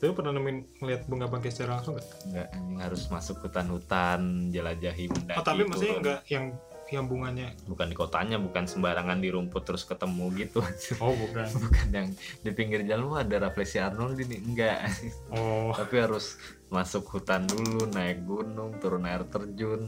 Tapi 0.01 0.17
pernah 0.17 0.33
nemuin 0.33 0.81
ngeliat 0.81 1.01
bunga 1.05 1.29
bangkai 1.29 1.53
secara 1.53 1.77
langsung 1.77 1.93
nggak? 1.93 2.07
nggak 2.27 2.47
anjing 2.51 2.79
harus 2.81 3.01
masuk 3.07 3.37
hutan-hutan 3.39 4.19
jelajahi 4.49 5.05
mendaki 5.07 5.37
Oh 5.37 5.45
tapi 5.45 5.61
maksudnya 5.63 5.93
turun. 5.93 6.03
nggak 6.03 6.21
yang 6.27 6.45
yang 6.91 7.05
bunganya? 7.07 7.47
bukan 7.69 7.87
di 7.87 7.95
kotanya 7.95 8.35
bukan 8.35 8.65
sembarangan 8.67 9.21
di 9.21 9.29
rumput 9.29 9.63
terus 9.63 9.85
ketemu 9.85 10.25
gitu 10.35 10.59
Oh 11.05 11.13
bukan. 11.13 11.47
bukan 11.55 11.87
yang 11.87 12.07
di 12.41 12.51
pinggir 12.51 12.81
jalan 12.83 13.07
wah 13.07 13.21
ada 13.21 13.47
Rafflesia 13.47 13.87
Arnold 13.87 14.17
ini 14.19 14.41
enggak 14.41 14.89
Oh 15.31 15.71
tapi 15.71 16.01
harus 16.01 16.35
masuk 16.67 17.05
hutan 17.07 17.45
dulu 17.45 17.85
naik 17.93 18.25
gunung 18.25 18.75
turun 18.81 19.05
air 19.05 19.21
terjun 19.23 19.85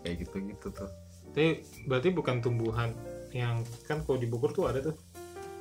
kayak 0.00 0.24
gitu 0.24 0.38
gitu 0.46 0.70
tuh 0.70 0.88
tapi 1.34 1.60
berarti 1.84 2.08
bukan 2.08 2.40
tumbuhan 2.40 2.96
yang 3.34 3.60
kan 3.84 4.00
kalau 4.00 4.16
di 4.16 4.24
Bogor 4.24 4.56
tuh 4.56 4.72
ada 4.72 4.80
tuh. 4.80 4.96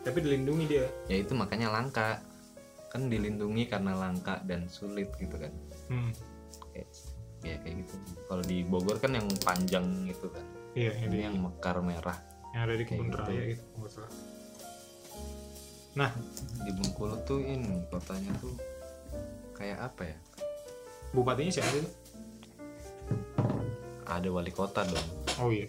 Tapi 0.05 0.23
dilindungi 0.23 0.69
dia. 0.69 0.87
ya 1.11 1.19
itu 1.19 1.35
makanya 1.35 1.67
langka 1.67 2.23
kan 2.95 3.05
dilindungi 3.05 3.67
karena 3.67 3.91
langka 3.93 4.39
dan 4.41 4.65
sulit 4.65 5.11
gitu 5.15 5.35
kan 5.35 5.51
Hmm. 5.85 6.15
kayak 6.71 6.87
ya 7.41 7.55
kayak 7.59 7.75
gitu 7.83 7.93
kalau 8.25 8.41
di 8.41 8.63
Bogor 8.63 8.97
kan 8.97 9.11
yang 9.11 9.27
panjang 9.39 9.83
gitu 10.05 10.27
kan 10.27 10.45
Iya 10.73 10.91
ini 11.01 11.17
yang 11.21 11.35
mekar 11.37 11.77
merah 11.79 12.15
yang 12.51 12.63
ada 12.63 12.73
di 12.73 12.83
kebun 12.83 13.07
gitu. 13.07 13.19
raya 13.21 13.43
gitu. 13.49 13.63
Nah 15.93 16.11
di 16.57 16.71
Bengkulu 16.71 17.15
tuh 17.21 17.39
ini 17.39 17.83
kotanya 17.85 18.31
tuh 18.35 18.55
kayak 19.53 19.79
apa 19.81 20.01
ya 20.05 20.17
bupatinya 21.11 21.51
siapa 21.53 21.71
sih? 21.73 21.87
ada 24.05 24.27
wali 24.27 24.49
kota 24.49 24.83
dong 24.83 25.07
Oh 25.37 25.49
iya. 25.49 25.67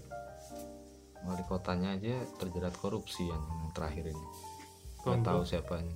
wali 1.23 1.43
kotanya 1.43 1.93
aja 1.93 2.15
terjerat 2.37 2.75
korupsi 2.75 3.27
yang 3.27 3.43
terakhir 3.73 4.07
ini 4.07 4.27
nggak 5.01 5.23
tahu 5.23 5.43
siapanya 5.43 5.95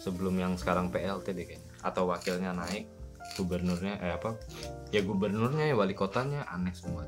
sebelum 0.00 0.34
yang 0.40 0.56
sekarang 0.56 0.88
PLT 0.88 1.36
deh 1.36 1.46
kayaknya. 1.46 1.70
Atau 1.84 2.08
wakilnya 2.08 2.56
naik 2.56 2.88
gubernurnya 3.36 4.00
eh 4.02 4.16
apa? 4.16 4.34
Ya 4.90 5.04
gubernurnya 5.04 5.70
ya 5.70 5.74
wali 5.76 5.94
kotanya 5.94 6.48
aneh 6.50 6.74
semua. 6.74 7.06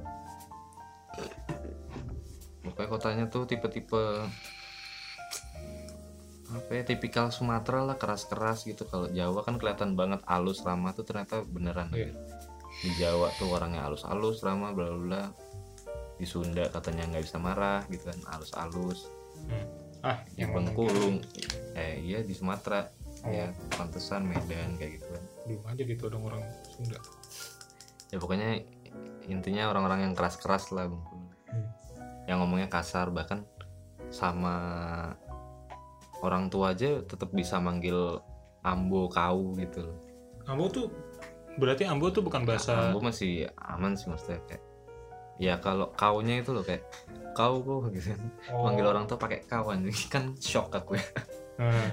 Pokoknya 2.62 2.88
kotanya 2.88 3.24
tuh 3.26 3.48
tipe-tipe 3.48 4.28
apa 6.52 6.68
ya 6.76 6.84
tipikal 6.84 7.32
Sumatera 7.32 7.80
lah 7.82 7.96
keras-keras 7.96 8.68
gitu. 8.68 8.84
Kalau 8.84 9.08
Jawa 9.08 9.40
kan 9.42 9.56
kelihatan 9.56 9.96
banget 9.96 10.20
halus 10.28 10.60
ramah 10.62 10.92
tuh 10.92 11.08
ternyata 11.08 11.42
beneran. 11.42 11.90
Iya. 11.90 12.12
di 12.82 12.90
Jawa 12.98 13.30
tuh 13.38 13.52
orangnya 13.52 13.86
halus-halus 13.86 14.42
ramah 14.42 14.72
bla 14.72 14.90
bla 14.92 15.00
bla. 15.00 15.22
Di 16.18 16.26
Sunda 16.28 16.66
katanya 16.68 17.08
nggak 17.08 17.24
bisa 17.24 17.38
marah 17.40 17.84
gitu 17.88 18.08
kan 18.08 18.18
halus-halus. 18.36 19.08
Hmm. 19.48 19.81
Ah. 20.02 20.18
Di 20.34 20.42
Bengkulu. 20.44 21.22
eh 21.72 22.02
iya 22.02 22.20
di 22.20 22.34
Sumatera. 22.34 22.84
Oh. 23.22 23.30
ya 23.30 23.54
pantesan 23.78 24.26
Medan 24.26 24.74
kayak 24.76 24.98
gitu. 24.98 25.06
Kan 25.14 25.22
belum 25.46 25.62
aja 25.70 25.82
ditodong 25.86 26.22
orang 26.26 26.42
Sunda. 26.66 26.98
ya 28.10 28.18
pokoknya 28.18 28.60
intinya 29.24 29.70
orang-orang 29.70 30.10
yang 30.10 30.14
keras-keras 30.18 30.74
lah 30.74 30.90
Bengkulu. 30.90 31.22
Hmm. 31.48 31.66
yang 32.26 32.42
ngomongnya 32.42 32.66
kasar 32.66 33.14
bahkan 33.14 33.46
sama 34.10 34.54
orang 36.22 36.50
tua 36.50 36.74
aja 36.74 37.02
tetap 37.02 37.30
bisa 37.30 37.58
manggil 37.58 38.18
ambo 38.62 39.06
kau 39.06 39.54
gitu 39.54 39.86
loh. 39.86 39.98
Ambo 40.46 40.66
tuh 40.66 40.86
berarti 41.58 41.86
Ambo 41.86 42.10
tuh 42.10 42.22
bukan 42.26 42.42
bahasa 42.42 42.90
ambo 42.90 42.98
masih 43.02 43.46
aman 43.58 43.94
sih 43.94 44.10
maksudnya 44.10 44.42
kayak 44.50 44.62
ya 45.38 45.54
kalau 45.58 45.90
kaunya 45.94 46.42
itu 46.42 46.50
loh 46.50 46.62
kayak 46.62 46.82
kau 47.32 47.60
kok 47.60 47.92
gitu 47.92 48.14
kan. 48.14 48.22
Oh. 48.52 48.68
manggil 48.68 48.86
orang 48.88 49.04
tua 49.08 49.18
pakai 49.18 49.44
kawan 49.48 49.88
kan. 50.12 50.36
Shock 50.38 50.72
aku 50.72 50.96
ya. 50.96 51.06
Nah, 51.60 51.88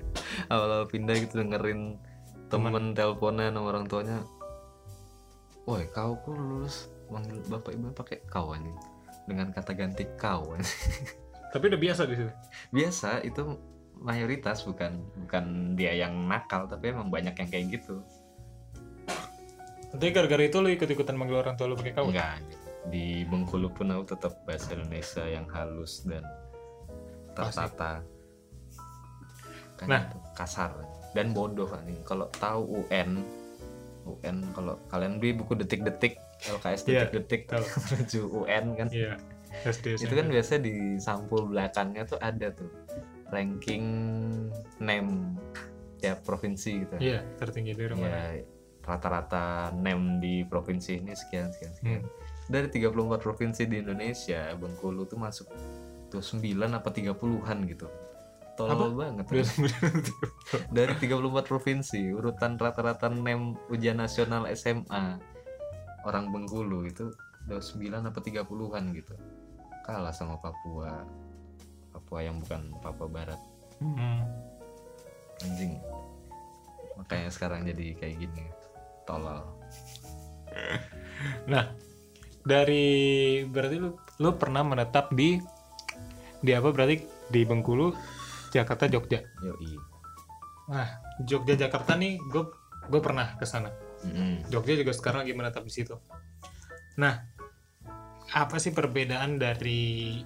awal 0.52 0.90
pindah 0.90 1.14
gitu 1.18 1.42
dengerin 1.42 1.98
temen 2.50 2.94
teleponan 2.94 3.54
sama 3.54 3.68
orang 3.70 3.86
tuanya. 3.86 4.18
Woi 5.64 5.86
kau 5.90 6.18
kok 6.18 6.34
lulus? 6.34 6.90
Manggil 7.08 7.40
bapak 7.46 7.72
ibu 7.76 7.92
pakai 7.94 8.18
anjing 8.30 8.76
dengan 9.24 9.50
kata 9.54 9.72
ganti 9.72 10.04
anjing. 10.18 10.60
tapi 11.52 11.70
udah 11.70 11.80
biasa 11.80 12.02
di 12.10 12.18
situ. 12.18 12.32
biasa 12.74 13.22
itu 13.22 13.56
mayoritas 14.02 14.66
bukan 14.66 15.06
bukan 15.22 15.78
dia 15.78 15.94
yang 15.94 16.26
nakal 16.26 16.66
tapi 16.66 16.90
emang 16.90 17.08
banyak 17.08 17.32
yang 17.38 17.48
kayak 17.48 17.66
gitu. 17.80 18.02
Nanti 19.94 20.10
gara-gara 20.10 20.42
itu 20.42 20.58
lo 20.58 20.66
ikut-ikutan 20.66 21.14
manggil 21.14 21.38
orang 21.38 21.54
tua 21.54 21.70
lo 21.70 21.78
pakai 21.78 21.94
kau? 21.94 22.10
enggak 22.10 22.42
di 22.86 23.24
Bengkulu 23.24 23.70
pun 23.70 23.88
aku 23.90 24.04
tetap 24.10 24.44
bahasa 24.44 24.72
Indonesia 24.72 25.24
yang 25.24 25.48
halus 25.48 26.04
dan 26.04 26.24
tertata 27.32 28.04
kan 29.74 29.86
Nah. 29.86 30.02
itu, 30.04 30.18
kasar 30.32 30.70
dan 31.12 31.32
bodoh 31.32 31.66
anjing 31.68 31.98
kalau 32.02 32.30
tahu 32.32 32.84
UN 32.84 33.24
UN 34.04 34.36
kalau 34.52 34.76
kalian 34.86 35.16
beli 35.16 35.32
buku 35.34 35.56
detik-detik 35.56 36.20
LKS 36.44 36.84
Iya, 36.84 37.08
detik-detik 37.08 37.42
tahu. 37.48 37.64
menuju 37.88 38.20
UN 38.36 38.64
kan 38.74 38.88
Iya. 38.88 39.14
SD 39.64 39.96
itu 39.96 40.10
kan 40.10 40.26
biasa 40.26 40.52
di 40.58 40.74
sampul 40.98 41.46
belakangnya 41.46 42.02
tuh 42.04 42.18
ada 42.18 42.50
tuh 42.50 42.68
ranking 43.30 43.86
name 44.76 45.38
tiap 45.96 46.20
provinsi 46.22 46.84
gitu 46.84 46.94
Iya, 47.00 47.22
tertinggi 47.38 47.72
di 47.72 47.84
rumah. 47.86 48.06
ya 48.06 48.44
rata-rata 48.84 49.72
name 49.72 50.20
di 50.20 50.34
provinsi 50.44 51.00
ini 51.00 51.16
sekian 51.16 51.48
sekian 51.50 51.72
sekian. 51.74 52.04
Hmm. 52.04 52.12
dari 52.44 52.68
34 52.68 53.24
provinsi 53.24 53.64
di 53.64 53.80
Indonesia 53.80 54.52
Bengkulu 54.52 55.08
tuh 55.08 55.16
masuk 55.16 55.48
tuh 56.12 56.20
9 56.20 56.44
apa 56.76 56.88
30-an 56.92 57.58
gitu. 57.64 57.88
Apa? 58.54 58.70
tolol 58.70 58.94
banget 58.94 59.26
dari 60.76 60.94
34 60.94 61.10
provinsi 61.42 62.14
urutan 62.14 62.54
rata-rata 62.54 63.10
name 63.10 63.58
ujian 63.66 63.98
nasional 63.98 64.46
SMA 64.54 65.18
orang 66.06 66.30
Bengkulu 66.30 66.86
itu 66.86 67.10
udah 67.48 67.60
9 67.60 68.08
apa 68.08 68.20
30-an 68.20 68.84
gitu. 68.94 69.14
Kalah 69.84 70.14
sama 70.14 70.38
Papua. 70.40 71.04
Papua 71.92 72.20
yang 72.24 72.40
bukan 72.40 72.72
Papua 72.78 73.08
Barat. 73.08 73.40
Hmm. 73.82 74.22
anjing. 75.42 75.82
Makanya 76.94 77.28
sekarang 77.28 77.66
jadi 77.66 77.98
kayak 77.98 78.16
gini 78.22 78.44
tolol 79.06 79.40
Nah, 81.50 81.72
dari 82.44 82.86
berarti 83.48 83.76
lu 83.80 83.90
lu 84.20 84.30
pernah 84.36 84.62
menetap 84.62 85.10
di 85.12 85.40
di 86.44 86.52
apa 86.52 86.68
berarti 86.70 87.00
di 87.32 87.40
Bengkulu, 87.48 87.96
Jakarta, 88.52 88.84
Jogja. 88.86 89.24
yoi 89.40 89.80
Nah, 90.68 90.88
Jogja 91.24 91.56
Jakarta 91.56 91.96
nih 91.96 92.20
gue 92.20 92.44
gue 92.88 93.00
pernah 93.00 93.36
ke 93.40 93.48
sana. 93.48 93.72
Mm-mm. 94.04 94.44
Jogja 94.52 94.76
juga 94.76 94.92
sekarang 94.92 95.24
lagi 95.24 95.32
menetap 95.32 95.64
di 95.64 95.72
situ. 95.72 95.96
Nah, 97.00 97.24
apa 98.36 98.56
sih 98.60 98.76
perbedaan 98.76 99.40
dari 99.40 100.20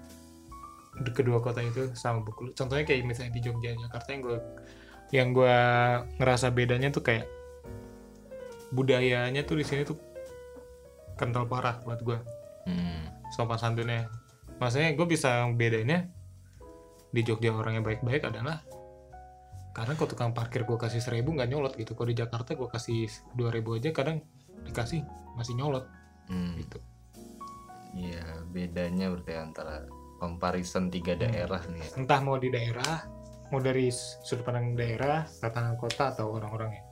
kedua 1.15 1.39
kota 1.39 1.63
itu 1.63 1.95
sama 1.95 2.27
Bengkulu? 2.27 2.51
Contohnya 2.59 2.83
kayak 2.83 3.07
misalnya 3.07 3.33
di 3.39 3.43
Jogja 3.43 3.79
Jakarta 3.79 4.09
yang 4.11 4.23
gue 4.27 4.39
yang 5.09 5.29
gue 5.33 5.59
ngerasa 6.21 6.53
bedanya 6.53 6.93
tuh 6.93 7.01
kayak 7.01 7.38
budayanya 8.71 9.43
tuh 9.45 9.57
di 9.57 9.65
sini 9.65 9.83
tuh 9.83 9.97
kental 11.17 11.49
parah 11.49 11.81
buat 11.83 12.01
gue 12.01 12.19
hmm. 12.69 13.33
sopan 13.33 13.59
santunnya 13.59 14.07
maksudnya 14.59 14.93
gue 14.95 15.07
bisa 15.07 15.47
bedainnya 15.51 16.09
di 17.09 17.21
Jogja 17.25 17.51
orangnya 17.51 17.81
baik-baik 17.81 18.29
adalah 18.29 18.61
karena 19.73 19.95
kalau 19.95 20.11
tukang 20.11 20.33
parkir 20.35 20.67
gue 20.67 20.75
kasih 20.75 21.01
seribu 21.01 21.33
nggak 21.33 21.49
nyolot 21.49 21.73
gitu 21.79 21.95
kalau 21.95 22.11
di 22.11 22.19
Jakarta 22.19 22.53
gue 22.53 22.69
kasih 22.69 23.07
dua 23.33 23.55
ribu 23.55 23.79
aja 23.79 23.95
kadang 23.95 24.21
dikasih 24.65 25.03
masih 25.35 25.55
nyolot 25.55 25.87
Hmm. 26.29 26.61
gitu 26.61 26.77
Iya, 27.97 28.45
bedanya 28.53 29.09
berarti 29.09 29.33
antara 29.33 29.89
comparison 30.21 30.93
tiga 30.93 31.17
Hmm. 31.17 31.25
daerah 31.25 31.63
nih. 31.73 31.81
ya. 31.81 31.89
entah 31.97 32.21
mau 32.21 32.37
di 32.37 32.53
daerah 32.53 33.09
mau 33.49 33.65
dari 33.65 33.89
sudut 33.89 34.45
pandang 34.45 34.77
daerah 34.77 35.25
tatanan 35.25 35.81
kota 35.81 36.13
atau 36.13 36.37
orang-orangnya 36.37 36.85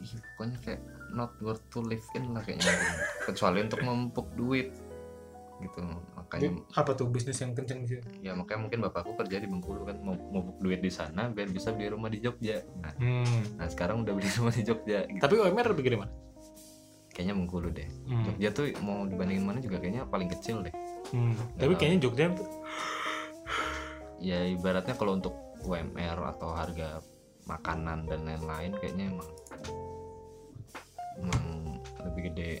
Ih, 0.00 0.16
pokoknya 0.34 0.56
kayak 0.64 0.80
not 1.12 1.36
worth 1.44 1.62
to 1.70 1.84
live 1.84 2.04
in 2.16 2.32
lah 2.32 2.42
kayaknya. 2.42 2.72
Kecuali 3.28 3.62
untuk 3.62 3.80
memupuk 3.84 4.32
duit 4.34 4.72
gitu. 5.62 5.80
Makanya 6.18 6.50
apa 6.74 6.90
tuh 6.98 7.06
bisnis 7.08 7.38
yang 7.38 7.54
kenceng 7.54 7.86
di 7.86 7.88
situ 7.96 8.08
ya 8.24 8.34
makanya 8.34 8.66
mungkin 8.66 8.78
bapakku 8.82 9.14
kerja 9.20 9.36
di 9.38 9.46
Bengkulu 9.46 9.86
kan 9.86 9.96
mau 10.02 10.16
memupuk 10.16 10.58
duit 10.58 10.80
di 10.82 10.90
sana 10.90 11.30
biar 11.30 11.48
bisa 11.52 11.70
beli 11.70 11.92
rumah 11.92 12.10
di 12.10 12.18
Jogja. 12.18 12.64
Nah, 12.82 12.92
hmm. 12.98 13.60
nah 13.60 13.66
sekarang 13.70 14.02
udah 14.02 14.12
beli 14.16 14.28
rumah 14.40 14.54
di 14.54 14.64
Jogja 14.66 15.06
gitu. 15.06 15.22
tapi 15.22 15.34
UMR 15.38 15.66
lebih 15.72 15.84
gede 15.86 15.98
mana 16.00 16.12
Kayaknya 17.12 17.34
Bengkulu 17.36 17.68
deh. 17.70 17.88
hmm. 18.08 18.24
Jogja 18.24 18.48
tuh 18.56 18.66
mau 18.80 19.04
dibandingin 19.04 19.44
mana 19.44 19.58
juga 19.60 19.76
kayaknya 19.78 20.08
paling 20.08 20.28
kecil 20.32 20.64
deh. 20.64 20.74
Hmm. 21.12 21.36
tapi 21.60 21.76
kayaknya 21.78 22.08
Jogja 22.08 22.26
Ya 24.22 24.46
ibaratnya 24.46 24.94
kalau 24.94 25.18
untuk 25.18 25.34
UMR 25.66 26.14
atau 26.38 26.54
harga 26.54 27.02
makanan 27.50 28.06
dan 28.06 28.22
lain-lain 28.22 28.70
kayaknya 28.78 29.10
emang 29.10 29.28
emang 31.20 31.42
lebih 32.06 32.32
gede 32.32 32.52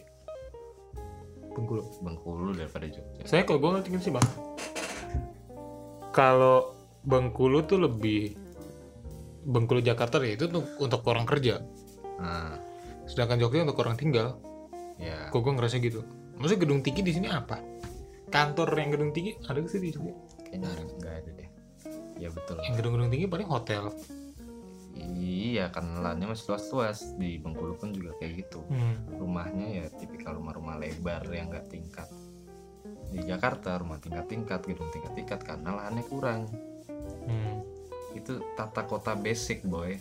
Bengkulu. 1.52 1.82
Bengkulu 2.00 2.50
daripada 2.56 2.88
Jogja. 2.88 3.22
saya 3.28 3.44
kalau 3.44 3.60
gue 3.60 3.70
ngerti 3.76 4.08
sih 4.08 4.12
bang. 4.12 4.26
Kalau 6.12 6.76
Bengkulu 7.04 7.64
tuh 7.68 7.78
lebih 7.82 8.32
Bengkulu 9.42 9.84
Jakarta 9.84 10.22
ya 10.22 10.38
itu 10.38 10.48
untuk, 10.48 10.64
untuk 10.80 11.02
orang 11.08 11.28
kerja. 11.28 11.60
Nah, 12.16 12.56
sedangkan 13.04 13.36
Jogja 13.42 13.68
untuk 13.68 13.84
orang 13.84 14.00
tinggal. 14.00 14.40
Ya. 14.96 15.28
Kok 15.28 15.40
gue 15.44 15.52
ngerasa 15.58 15.76
gitu? 15.82 16.00
Maksudnya 16.40 16.60
gedung 16.64 16.80
tinggi 16.80 17.02
di 17.04 17.12
sini 17.12 17.28
apa? 17.28 17.60
Kantor 18.32 18.72
yang 18.78 18.90
gedung 18.96 19.12
tinggi 19.12 19.36
ada 19.44 19.60
sih 19.68 19.82
di 19.82 19.92
Jogja? 19.92 20.14
Kayaknya 20.48 20.68
nggak 21.00 21.14
ada 21.20 21.30
deh. 21.36 21.48
Ya 22.22 22.30
betul. 22.30 22.54
yang 22.62 22.78
gedung-gedung 22.78 23.10
tinggi 23.10 23.26
paling 23.26 23.50
hotel 23.50 23.90
Iya, 25.02 25.74
kan 25.74 25.98
lahannya 25.98 26.30
masih 26.30 26.54
luas-luas 26.54 27.18
di 27.18 27.36
Bengkulu 27.42 27.74
pun 27.74 27.90
juga 27.90 28.14
kayak 28.22 28.46
gitu. 28.46 28.62
hmm. 28.70 29.18
Rumahnya 29.18 29.66
ya 29.82 29.84
tipikal 29.90 30.38
rumah-rumah 30.38 30.78
lebar 30.78 31.26
yang 31.28 31.50
nggak 31.50 31.66
tingkat. 31.68 32.08
Di 33.12 33.20
Jakarta 33.26 33.76
rumah 33.76 33.98
tingkat-tingkat, 33.98 34.64
gedung 34.64 34.88
tingkat-tingkat 34.94 35.40
karena 35.42 35.70
lahannya 35.76 36.04
kurang. 36.06 36.48
Hmm. 37.26 37.66
Itu 38.14 38.40
tata 38.54 38.86
kota 38.86 39.18
basic 39.18 39.66
boy. 39.66 39.98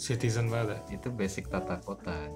citizen 0.00 0.48
banget 0.48 0.80
Itu 0.88 1.12
basic 1.12 1.52
tata 1.52 1.76
kota. 1.84 2.32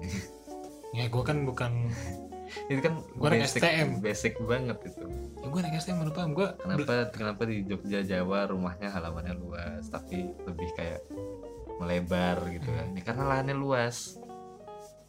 ya 0.93 1.09
gue 1.09 1.23
kan 1.25 1.43
bukan 1.49 1.89
itu 2.69 2.79
kan 2.79 2.93
Gua 3.17 3.29
basic, 3.29 3.57
STM. 3.59 3.89
basic 3.99 4.33
banget 4.39 4.77
itu. 4.85 5.05
ya 5.41 5.47
gue 5.47 5.59
naik 5.61 5.75
STM 5.77 5.97
paham 6.09 6.31
gue 6.33 6.47
Kenapa 6.57 6.93
kenapa 7.09 7.41
di 7.43 7.65
Jogja 7.65 8.01
Jawa 8.01 8.45
rumahnya 8.47 8.89
halamannya 8.89 9.33
luas 9.33 9.85
tapi 9.89 10.29
lebih 10.45 10.69
kayak 10.73 11.01
melebar 11.75 12.39
gitu 12.49 12.69
kan? 12.71 12.87
Ya, 12.93 13.01
karena 13.03 13.23
lahannya 13.27 13.55
luas. 13.55 14.15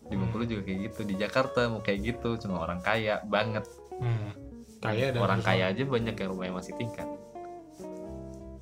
Di 0.06 0.14
Bengkulu 0.14 0.46
juga 0.46 0.62
kayak 0.66 0.80
gitu. 0.90 1.00
Di 1.02 1.14
Jakarta 1.14 1.66
mau 1.66 1.78
kayak 1.78 2.00
gitu 2.02 2.34
cuma 2.38 2.62
orang 2.62 2.78
kaya 2.80 3.22
banget. 3.24 3.62
hmm. 3.96 4.30
kaya 4.76 5.08
dan 5.10 5.18
orang 5.18 5.40
kaya 5.40 5.72
aja 5.72 5.82
banyak 5.82 6.14
yang 6.14 6.28
rumahnya 6.30 6.54
masih 6.54 6.74
tingkat. 6.76 7.08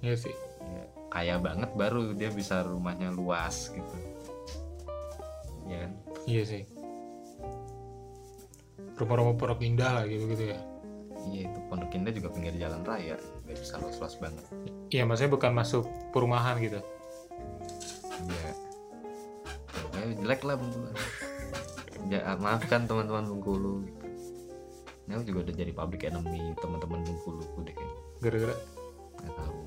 Iya 0.00 0.14
sih 0.16 0.34
Ya, 0.64 0.84
kaya 1.10 1.36
banget 1.38 1.70
baru 1.74 2.12
dia 2.12 2.28
bisa 2.28 2.60
rumahnya 2.60 3.08
luas 3.10 3.68
gitu. 3.70 3.94
Ya 5.64 5.84
kan? 5.84 5.92
iya 6.24 6.42
sih 6.44 6.62
rumah-rumah 8.94 9.34
pondok 9.34 9.60
indah 9.60 9.90
lah 10.00 10.04
gitu 10.06 10.26
gitu 10.30 10.54
ya 10.54 10.60
Iya 11.24 11.48
itu 11.48 11.58
Pondok 11.72 11.88
Indah 11.96 12.12
juga 12.12 12.28
pinggir 12.28 12.52
jalan 12.60 12.84
raya, 12.84 13.16
nggak 13.48 13.56
bisa 13.56 13.80
luas-luas 13.80 14.20
banget. 14.20 14.44
iya 14.92 15.08
maksudnya 15.08 15.32
bukan 15.32 15.56
masuk 15.56 15.88
perumahan 16.12 16.60
gitu 16.60 16.84
Iya. 18.24 18.50
Ya, 19.94 20.04
jelek 20.20 20.44
lah 20.44 20.60
Bengkulu. 20.60 20.88
Ya, 22.12 22.36
maafkan 22.36 22.84
teman-teman 22.84 23.24
Bengkulu. 23.24 23.88
Gitu. 23.88 24.04
Ini 25.04 25.12
aku 25.16 25.24
juga 25.24 25.38
udah 25.48 25.54
jadi 25.56 25.72
public 25.72 26.00
enemy 26.04 26.52
teman-teman 26.60 27.00
Bengkulu 27.04 27.40
deh 27.64 27.72
kayaknya. 27.72 27.98
gara-gara 28.20 28.56
Nggak 29.20 29.34
tahu. 29.40 29.58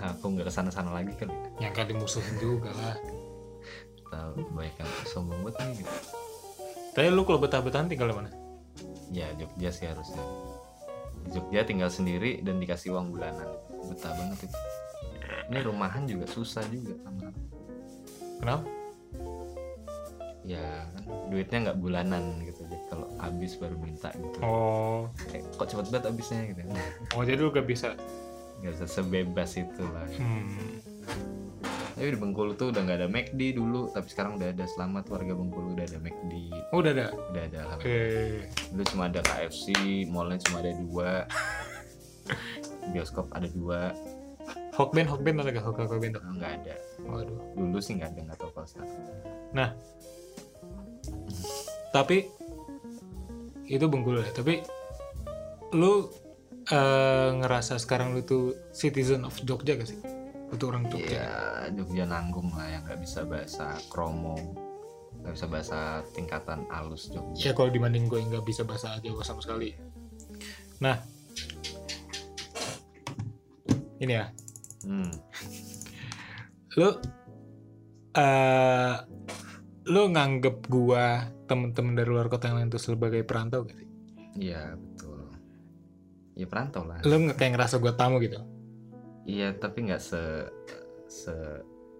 Aku 0.00 0.24
nggak 0.32 0.46
ke 0.48 0.52
sana-sana 0.52 0.90
lagi 0.90 1.12
kali. 1.14 1.34
yang 1.60 1.70
kan 1.70 1.84
dimusuhin 1.86 2.34
juga 2.40 2.72
lah 2.72 2.96
Tahu 4.08 4.42
banyak 4.50 4.74
yang 4.74 4.90
sombong 5.06 5.38
banget 5.44 5.60
nih 5.60 5.86
gitu. 5.86 5.92
tapi 6.90 7.06
lu 7.12 7.22
kalau 7.22 7.38
betah-betahan 7.38 7.86
tinggal 7.86 8.10
di 8.10 8.16
mana 8.16 8.30
Ya 9.10 9.30
Jogja 9.36 9.70
sih 9.74 9.86
harusnya. 9.90 10.22
Jogja 11.30 11.66
tinggal 11.66 11.90
sendiri 11.92 12.40
dan 12.40 12.62
dikasih 12.62 12.94
uang 12.96 13.12
bulanan. 13.14 13.48
Betah 13.90 14.14
banget 14.14 14.48
itu. 14.48 14.58
Ini 15.50 15.58
rumahan 15.66 16.06
juga 16.06 16.26
susah 16.30 16.62
juga 16.70 16.94
sama. 17.02 17.28
kenapa 18.40 18.68
Ya 20.46 20.88
kan 20.96 21.04
duitnya 21.28 21.58
nggak 21.70 21.78
bulanan 21.78 22.22
gitu. 22.46 22.64
Jadi 22.64 22.84
kalau 22.88 23.06
habis 23.20 23.54
baru 23.60 23.76
minta 23.76 24.08
gitu. 24.16 24.38
oh 24.42 25.06
kayak 25.28 25.44
kok 25.54 25.66
cepet 25.68 25.86
banget 25.92 26.04
habisnya 26.08 26.40
gitu 26.50 26.60
oh 27.14 27.22
jadi 27.22 27.38
lu 27.38 27.52
gak 27.52 27.68
bisa 27.68 27.94
nggak 28.60 28.72
bisa 28.76 28.86
sebebas 28.88 29.50
itu 29.60 29.84
lah 29.84 30.06
hmm. 30.16 30.72
Tapi 32.00 32.16
di 32.16 32.20
Bengkulu 32.24 32.56
tuh 32.56 32.72
udah 32.72 32.80
nggak 32.80 32.96
ada 32.96 33.08
McD 33.12 33.60
dulu 33.60 33.92
tapi 33.92 34.08
sekarang 34.08 34.40
udah 34.40 34.56
ada 34.56 34.64
selamat 34.64 35.04
warga 35.12 35.36
Bengkulu 35.36 35.76
udah 35.76 35.84
ada 35.84 36.00
McD 36.00 36.32
oh 36.72 36.80
udah 36.80 36.92
ada? 36.96 37.06
Udah 37.28 37.42
ada 37.44 37.58
alhamdulillah. 37.68 38.40
eh 38.40 38.40
dulu 38.72 38.84
cuma 38.88 39.02
ada 39.12 39.20
KFC 39.20 39.66
mallnya 40.08 40.40
cuma 40.48 40.64
ada 40.64 40.72
dua. 40.80 41.10
Bioskop 42.96 43.28
ada 43.36 43.52
dua. 43.52 43.92
Hokben 44.80 45.04
Hokben 45.04 45.44
ada 45.44 45.52
gak 45.52 45.60
Hok 45.60 45.76
Hokben 45.92 46.16
tuh 46.16 46.24
nggak 46.24 46.52
ada. 46.64 46.74
Waduh. 47.04 47.36
Dulu 47.52 47.76
sih 47.84 48.00
nggak 48.00 48.16
ada 48.16 48.20
nggak 48.32 48.38
tahu 48.40 48.50
kalau 48.56 48.68
sekarang. 48.72 48.96
Tapi 51.92 52.16
itu 53.68 53.84
Bengkulu 53.92 54.24
ya 54.24 54.32
tapi 54.32 54.64
lu 55.76 56.08
eh, 56.64 57.30
ngerasa 57.44 57.76
sekarang 57.76 58.16
lu 58.16 58.24
tuh 58.24 58.56
citizen 58.72 59.28
of 59.28 59.36
Jogja 59.44 59.76
gak 59.76 59.84
sih 59.84 60.00
untuk 60.50 60.74
orang 60.74 60.84
Jogja 60.90 61.22
ya 61.22 61.30
Jogja 61.72 62.04
nanggung 62.04 62.50
lah 62.52 62.68
yang 62.68 62.82
nggak 62.84 63.00
bisa 63.00 63.24
bahasa 63.24 63.78
kromo 63.88 64.36
nggak 65.20 65.32
bisa 65.36 65.46
bahasa 65.46 65.78
tingkatan 66.12 66.66
alus 66.68 67.08
Jogja 67.10 67.50
ya 67.50 67.52
kalau 67.54 67.70
dibanding 67.70 68.10
gue 68.10 68.20
nggak 68.20 68.44
bisa 68.44 68.66
bahasa 68.66 68.98
Jawa 69.00 69.22
sama 69.22 69.40
sekali 69.40 69.74
nah 70.82 70.98
ini 74.00 74.12
ya 74.16 74.26
hmm. 74.88 75.12
lu 76.80 76.90
eh 78.10 78.94
lu 79.90 80.02
nganggep 80.12 80.70
gua 80.70 81.26
temen-temen 81.50 81.98
dari 81.98 82.08
luar 82.10 82.30
kota 82.30 82.46
yang 82.46 82.62
lain 82.62 82.70
tuh 82.70 82.78
sebagai 82.78 83.26
perantau 83.26 83.66
gak 83.66 83.74
sih? 83.74 83.88
iya 84.38 84.78
betul 84.78 85.26
ya 86.38 86.46
perantau 86.46 86.86
lah 86.86 87.02
Lu 87.02 87.16
kayak 87.34 87.58
ngerasa 87.58 87.82
gua 87.82 87.98
tamu 87.98 88.22
gitu? 88.22 88.38
Iya, 89.24 89.52
tapi 89.54 89.88
nggak 89.88 90.00
se 90.00 90.22
se 91.06 91.34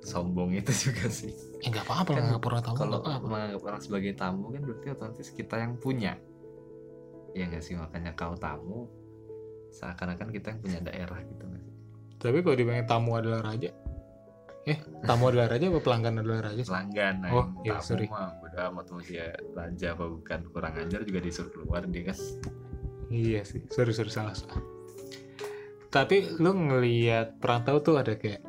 sombong 0.00 0.56
itu 0.56 0.72
juga 0.88 1.06
sih. 1.08 1.32
Ya 1.60 1.68
nggak 1.68 1.84
apa-apa 1.84 2.10
Kan 2.16 2.24
nggak 2.30 2.40
pernah 2.40 2.62
tamu 2.64 2.76
Kalau 2.78 2.98
nggak 2.98 3.12
apa-apa. 3.20 3.26
menganggap 3.28 3.62
orang 3.68 3.80
sebagai 3.80 4.12
tamu 4.16 4.44
kan 4.48 4.60
berarti 4.64 4.86
otomatis 4.90 5.28
kita 5.30 5.54
yang 5.56 5.72
punya. 5.76 6.12
Ya 7.32 7.44
nggak 7.46 7.62
sih 7.62 7.76
makanya 7.76 8.16
kau 8.16 8.34
tamu 8.34 8.88
seakan-akan 9.70 10.28
kita 10.30 10.46
yang 10.50 10.60
punya 10.60 10.78
daerah 10.80 11.20
gitu 11.20 11.42
nggak 11.44 11.62
sih? 11.62 11.74
Tapi 12.16 12.36
kalau 12.40 12.56
dibilang 12.56 12.84
tamu 12.84 13.10
adalah 13.14 13.40
raja, 13.44 13.70
eh 14.64 14.78
tamu 15.04 15.28
adalah 15.28 15.46
raja 15.48 15.68
apa 15.68 15.80
pelanggan 15.80 16.14
adalah 16.20 16.40
raja? 16.48 16.62
Pelanggan 16.64 17.14
Oh, 17.28 17.30
yang 17.30 17.48
iya, 17.62 17.72
tamu 17.78 17.86
sorry. 17.86 18.06
mah 18.08 18.28
udah 18.40 18.62
amat 18.72 18.86
mau 18.88 19.00
dia 19.00 19.26
raja 19.52 19.86
apa 19.92 20.04
bukan 20.04 20.40
kurang 20.50 20.74
ajar 20.76 21.00
juga 21.04 21.20
disuruh 21.20 21.52
keluar 21.52 21.84
dia 21.84 22.08
kan. 22.08 22.16
Iya 23.10 23.40
sih, 23.42 23.60
sorry 23.68 23.92
sorry 23.92 24.08
salah 24.08 24.32
salah. 24.32 24.58
Tapi 25.90 26.38
lu 26.38 26.54
ngelihat 26.54 27.42
perantau 27.42 27.82
tuh 27.82 27.98
ada 27.98 28.14
kayak 28.14 28.40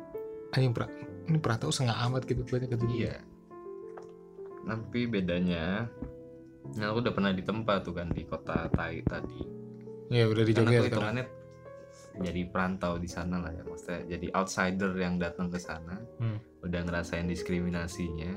anjing 0.54 0.70
pra, 0.70 0.86
ini 1.26 1.38
perantau 1.42 1.74
setengah 1.74 1.98
amat 2.06 2.22
gitu 2.26 2.46
banyak 2.46 2.70
gitu. 2.70 2.86
Iya. 2.86 3.18
Tapi 4.62 5.00
bedanya 5.10 5.90
Nah, 6.62 6.94
aku 6.94 7.02
udah 7.02 7.12
pernah 7.12 7.34
di 7.34 7.42
tempat 7.42 7.82
tuh 7.82 7.90
kan 7.90 8.06
di 8.14 8.22
kota 8.22 8.70
Tai 8.70 8.94
tadi. 9.02 9.42
Iya 10.14 10.30
udah 10.30 10.44
di 10.46 10.52
Jogja 10.54 10.78
hitungannya 10.86 11.26
jadi 12.20 12.44
perantau 12.52 13.00
di 13.00 13.08
sana 13.08 13.40
lah 13.40 13.52
ya 13.56 13.64
maksudnya 13.64 14.04
jadi 14.04 14.26
outsider 14.36 14.92
yang 15.00 15.16
datang 15.16 15.48
ke 15.48 15.56
sana 15.56 15.96
Hmm. 16.20 16.36
udah 16.60 16.80
ngerasain 16.84 17.24
diskriminasinya 17.24 18.36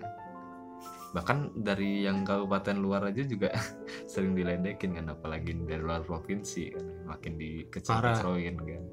bahkan 1.16 1.47
dari 1.55 2.03
yang 2.03 2.28
kabupaten 2.28 2.76
luar 2.76 3.07
aja 3.07 3.24
juga 3.24 3.55
sering 4.11 4.36
diledekin 4.36 4.99
kan 4.99 5.16
apalagi 5.16 5.55
dari 5.63 5.80
luar 5.80 6.03
provinsi 6.03 6.76
kan 6.76 6.86
makin 7.07 7.39
dikecil-kecilin 7.39 8.57
kan. 8.59 8.84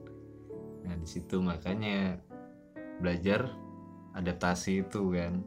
Nah 0.86 0.94
di 1.02 1.08
situ 1.10 1.42
makanya 1.42 2.22
belajar 3.02 3.50
adaptasi 4.14 4.86
itu 4.86 5.18
kan. 5.18 5.42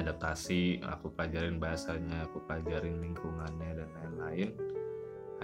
Adaptasi 0.00 0.80
aku 0.80 1.12
pelajarin 1.12 1.60
bahasanya 1.60 2.24
aku 2.24 2.40
pelajarin 2.48 3.04
lingkungannya 3.04 3.84
dan 3.84 3.88
lain-lain. 4.00 4.50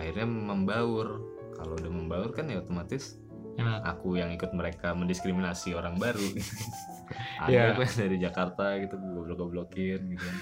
Akhirnya 0.01 0.25
membaur. 0.25 1.09
Kalau 1.57 1.73
udah 1.77 1.93
membaur 1.93 2.33
kan 2.37 2.53
ya 2.53 2.61
otomatis 2.61 3.21
Enak. 3.57 3.81
aku 3.87 4.09
yang 4.15 4.29
ikut 4.29 4.53
mereka 4.53 4.93
mendiskriminasi 4.93 5.73
orang 5.73 5.97
baru 5.97 6.23
ada 7.43 7.49
Iya. 7.49 7.65
gue 7.73 7.87
dari 7.87 8.17
Jakarta 8.17 8.77
gitu 8.77 8.95
gue 8.95 9.13
goblok-goblokin 9.15 10.01
gitu 10.09 10.23
kan 10.23 10.37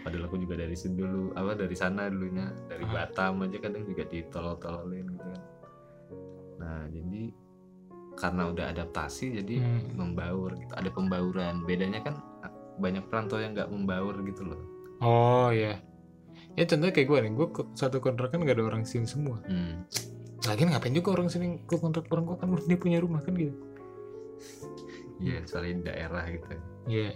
padahal 0.00 0.24
aku 0.24 0.36
juga 0.38 0.54
dari 0.56 0.72
sini 0.72 0.94
dulu 0.96 1.32
apa 1.32 1.52
dari 1.52 1.74
sana 1.74 2.06
dulunya 2.06 2.46
dari 2.66 2.84
Ah. 2.84 2.92
Batam 3.04 3.42
aja 3.42 3.58
kadang 3.58 3.82
juga 3.84 4.02
ditolol-tololin 4.04 5.06
gitu 5.10 5.26
kan 5.26 5.42
nah 6.56 6.82
jadi 6.86 7.22
karena 8.14 8.42
udah 8.46 8.66
adaptasi 8.70 9.36
jadi 9.36 9.54
Hmm. 9.58 9.92
membaur 9.94 10.54
gitu 10.54 10.72
ada 10.72 10.88
pembauran 10.88 11.60
bedanya 11.62 12.00
kan 12.00 12.16
banyak 12.76 13.04
perantau 13.04 13.36
yang 13.36 13.52
nggak 13.52 13.68
membaur 13.68 14.16
gitu 14.22 14.42
loh 14.42 14.60
oh 14.98 15.50
ya 15.50 15.76
ya 16.54 16.64
contohnya 16.64 16.94
kayak 16.94 17.04
gue 17.06 17.18
nih 17.18 17.32
gue 17.34 17.46
satu 17.72 17.98
kontrakan 17.98 18.40
gak 18.42 18.56
ada 18.56 18.64
orang 18.64 18.82
sini 18.82 19.04
semua 19.04 19.40
hmm. 19.44 19.84
Lagian 20.48 20.70
ngapain 20.72 20.94
juga 20.94 21.18
orang 21.18 21.28
sini 21.30 21.60
ke 21.66 21.76
kontrak 21.78 22.06
orang 22.10 22.24
gue 22.26 22.36
kan 22.38 22.48
dia 22.66 22.78
punya 22.78 22.98
rumah 23.02 23.20
kan 23.22 23.34
gitu. 23.34 23.54
Iya, 25.16 25.40
soalnya 25.48 25.72
di 25.80 25.84
daerah 25.88 26.24
gitu. 26.28 26.46
Iya. 26.88 27.10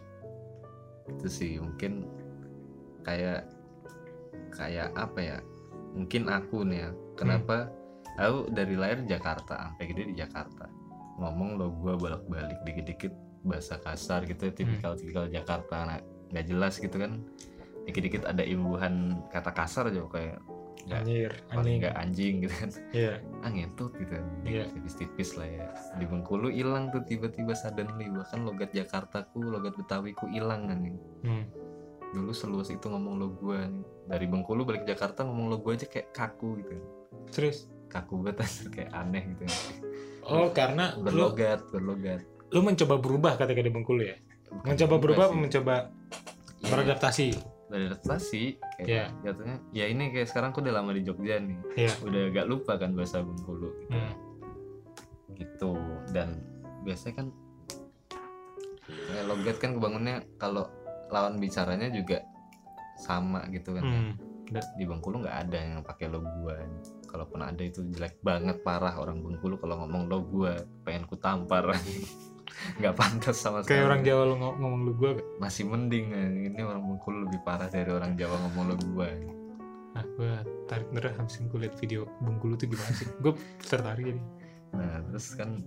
Itu 1.10 1.26
sih 1.28 1.60
mungkin 1.60 2.08
kayak 3.04 3.44
kayak 4.54 4.96
apa 4.96 5.18
ya? 5.20 5.38
Mungkin 5.92 6.30
aku 6.30 6.64
nih 6.64 6.86
ya. 6.86 6.90
Kenapa? 7.18 7.68
Aku 8.16 8.48
dari 8.52 8.76
lahir 8.76 9.04
Jakarta 9.04 9.68
sampai 9.68 9.84
gede 9.90 10.12
di 10.12 10.16
Jakarta. 10.16 10.68
Ngomong 11.20 11.60
lo 11.60 11.68
gua 11.76 12.00
bolak 12.00 12.24
balik 12.28 12.60
dikit 12.64 12.84
dikit 12.88 13.12
bahasa 13.44 13.80
kasar 13.80 14.24
gitu 14.28 14.48
tipikal 14.52 14.96
tipikal 14.96 15.28
Jakarta. 15.28 15.84
Nah, 15.84 15.98
nggak 16.32 16.46
jelas 16.48 16.80
gitu 16.80 16.96
kan. 16.96 17.20
Dikit 17.84 18.02
dikit 18.06 18.22
ada 18.24 18.44
imbuhan 18.44 19.20
kata 19.28 19.52
kasar 19.52 19.92
aja 19.92 20.04
kayak 20.08 20.40
nggak 20.86 21.00
anjir 21.04 21.32
paling 21.50 21.58
anjing 21.58 21.78
nggak 21.80 21.96
anjing. 21.98 22.34
gitu 22.44 22.54
kan. 22.54 22.70
Iya. 22.94 23.14
Ah 23.44 23.50
ngentut 23.50 23.92
gitu. 23.98 24.14
Iya. 24.46 24.64
tipis-tipis 24.72 25.30
lah 25.36 25.48
ya. 25.48 25.66
Di 26.00 26.04
Bengkulu 26.06 26.48
hilang 26.48 26.88
tuh 26.94 27.02
tiba-tiba 27.04 27.52
suddenly. 27.52 28.06
Bahkan 28.08 28.40
logat 28.44 28.70
Jakartaku 28.72 29.40
logat 29.50 29.76
Betawiku 29.76 30.30
hilang 30.30 30.70
kan 30.70 30.78
hmm. 30.80 31.44
dulu 32.10 32.34
seluas 32.34 32.74
itu 32.74 32.90
ngomong 32.90 33.22
lo 33.22 33.28
gua 33.34 33.70
nih. 33.70 33.84
dari 34.10 34.26
Bengkulu 34.26 34.66
balik 34.66 34.82
ke 34.82 34.96
Jakarta 34.96 35.22
ngomong 35.22 35.46
lo 35.52 35.56
gua 35.62 35.78
aja 35.78 35.86
kayak 35.86 36.10
kaku 36.10 36.58
gitu. 36.64 36.74
Serius? 37.30 37.70
Kaku 37.90 38.22
banget 38.22 38.46
kayak 38.74 38.90
aneh 38.94 39.22
gitu. 39.36 39.44
Oh 40.26 40.50
karena 40.50 40.96
lu 40.98 41.06
berlogat 41.06 41.60
berlogat. 41.70 42.20
Lu 42.50 42.66
mencoba 42.66 42.98
berubah 42.98 43.32
ketika 43.38 43.62
di 43.62 43.70
Bengkulu 43.70 44.02
ya? 44.02 44.16
Bukan 44.50 44.74
mencoba 44.74 44.94
berubah 44.98 45.26
sih. 45.30 45.38
mencoba 45.38 45.74
Iya, 46.60 47.59
beradaptasi 47.70 47.70
beradaptasi 47.70 48.42
kayak 48.76 48.88
Iya. 48.88 49.04
jatuhnya 49.22 49.56
ya 49.70 49.84
ini 49.86 50.04
kayak 50.10 50.26
sekarang 50.26 50.50
aku 50.50 50.60
udah 50.60 50.74
lama 50.74 50.90
di 50.90 51.02
Jogja 51.02 51.38
nih 51.38 51.58
Iya. 51.78 51.92
udah 52.02 52.20
agak 52.28 52.46
lupa 52.46 52.72
kan 52.74 52.90
bahasa 52.92 53.22
Bengkulu 53.22 53.70
gitu. 53.80 53.94
hmm. 53.94 54.12
gitu 55.32 55.72
dan 56.10 56.42
biasanya 56.82 57.14
kan 57.16 57.26
kayak 59.06 59.24
logat 59.24 59.56
kan 59.56 59.70
kebangunnya 59.72 60.16
kalau 60.36 60.66
lawan 61.08 61.38
bicaranya 61.38 61.88
juga 61.88 62.18
sama 62.96 63.46
gitu 63.48 63.72
kan 63.72 63.82
Hmm. 63.82 64.12
di 64.74 64.82
Bengkulu 64.82 65.22
nggak 65.22 65.36
ada 65.46 65.56
yang 65.56 65.80
pakai 65.80 66.06
lo 66.06 66.20
gua 66.20 66.58
kalaupun 67.06 67.38
ada 67.40 67.58
itu 67.60 67.86
jelek 67.88 68.18
banget 68.20 68.58
parah 68.60 68.98
orang 68.98 69.22
Bengkulu 69.22 69.56
kalau 69.56 69.78
ngomong 69.80 70.02
lo 70.04 70.18
gua 70.20 70.52
pengen 70.82 71.06
ku 71.06 71.14
tampar 71.14 71.70
nggak 72.76 72.94
pantas 72.94 73.36
sama 73.36 73.60
sekali 73.60 73.76
kayak 73.76 73.86
orang 73.86 74.00
Jawa 74.02 74.22
lu 74.24 74.34
ngom- 74.36 74.58
ngomong 74.58 74.80
lu 74.82 74.92
gue 74.94 75.10
masih 75.36 75.64
mending 75.64 76.06
eh. 76.10 76.28
ini 76.48 76.60
orang 76.60 76.82
Bengkulu 76.82 77.26
lebih 77.26 77.40
parah 77.40 77.66
dari 77.66 77.88
orang 77.88 78.14
Jawa 78.14 78.36
ngomong 78.40 78.64
lo 78.66 78.74
gua 78.90 79.08
ah 79.90 80.04
gue 80.06 80.30
tarik 80.64 80.86
bener 80.88 81.10
habis 81.12 81.36
gue 81.36 81.58
liat 81.58 81.74
video 81.76 82.06
Bengkulu 82.20 82.54
tuh 82.54 82.66
gimana 82.66 82.92
sih 82.92 83.08
gue 83.16 83.32
tertarik 83.60 84.04
jadi 84.06 84.22
nah 84.70 85.02
terus 85.04 85.34
kan 85.34 85.62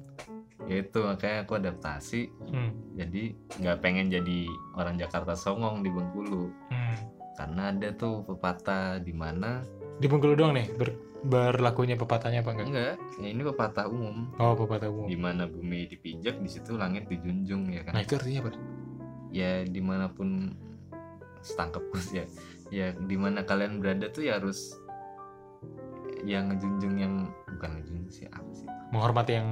ya 0.64 0.80
itu 0.80 0.96
makanya 0.98 1.44
aku 1.44 1.54
adaptasi 1.54 2.22
hmm. 2.48 2.72
jadi 2.96 3.24
nggak 3.60 3.78
pengen 3.80 4.08
jadi 4.08 4.48
orang 4.74 4.96
Jakarta 4.96 5.34
songong 5.34 5.82
di 5.82 5.90
Bengkulu 5.90 6.48
Hmm. 6.72 6.96
karena 7.36 7.70
ada 7.70 7.90
tuh 7.92 8.24
pepatah 8.24 8.98
di 8.98 9.12
mana 9.12 9.60
di 9.98 10.08
Bengkulu 10.08 10.34
doang 10.34 10.54
nih 10.54 10.72
ber- 10.72 11.13
berlakunya 11.24 11.96
pepatahnya 11.96 12.44
apa 12.44 12.52
enggak? 12.52 12.68
Enggak 12.68 12.96
ya 13.20 13.28
ini 13.32 13.42
pepatah 13.48 13.88
umum. 13.88 14.28
Oh 14.38 14.54
pepatah 14.54 14.92
umum. 14.92 15.08
Di 15.08 15.18
mana 15.18 15.48
bumi 15.48 15.88
dipijak 15.88 16.44
di 16.44 16.50
situ 16.52 16.76
langit 16.76 17.08
dijunjung 17.08 17.72
ya 17.72 17.88
kan? 17.88 17.96
Nah 17.96 18.04
itu 18.04 18.20
artinya 18.20 18.48
apa? 18.48 18.52
Ya 19.32 19.64
di 19.64 19.82
mana 19.82 20.12
pun 20.12 20.54
setangkepku 21.40 21.98
ya. 22.12 22.26
Ya 22.70 22.92
di 22.92 23.16
mana 23.16 23.48
kalian 23.48 23.80
berada 23.80 24.12
tuh 24.12 24.28
ya 24.28 24.38
harus 24.38 24.76
yang 26.24 26.52
ngejunjung 26.52 26.96
yang 27.00 27.32
bukan 27.56 27.80
ngejunjung 27.80 28.12
sih 28.12 28.28
apa 28.28 28.52
sih? 28.52 28.68
Menghormati 28.92 29.32
yang 29.40 29.50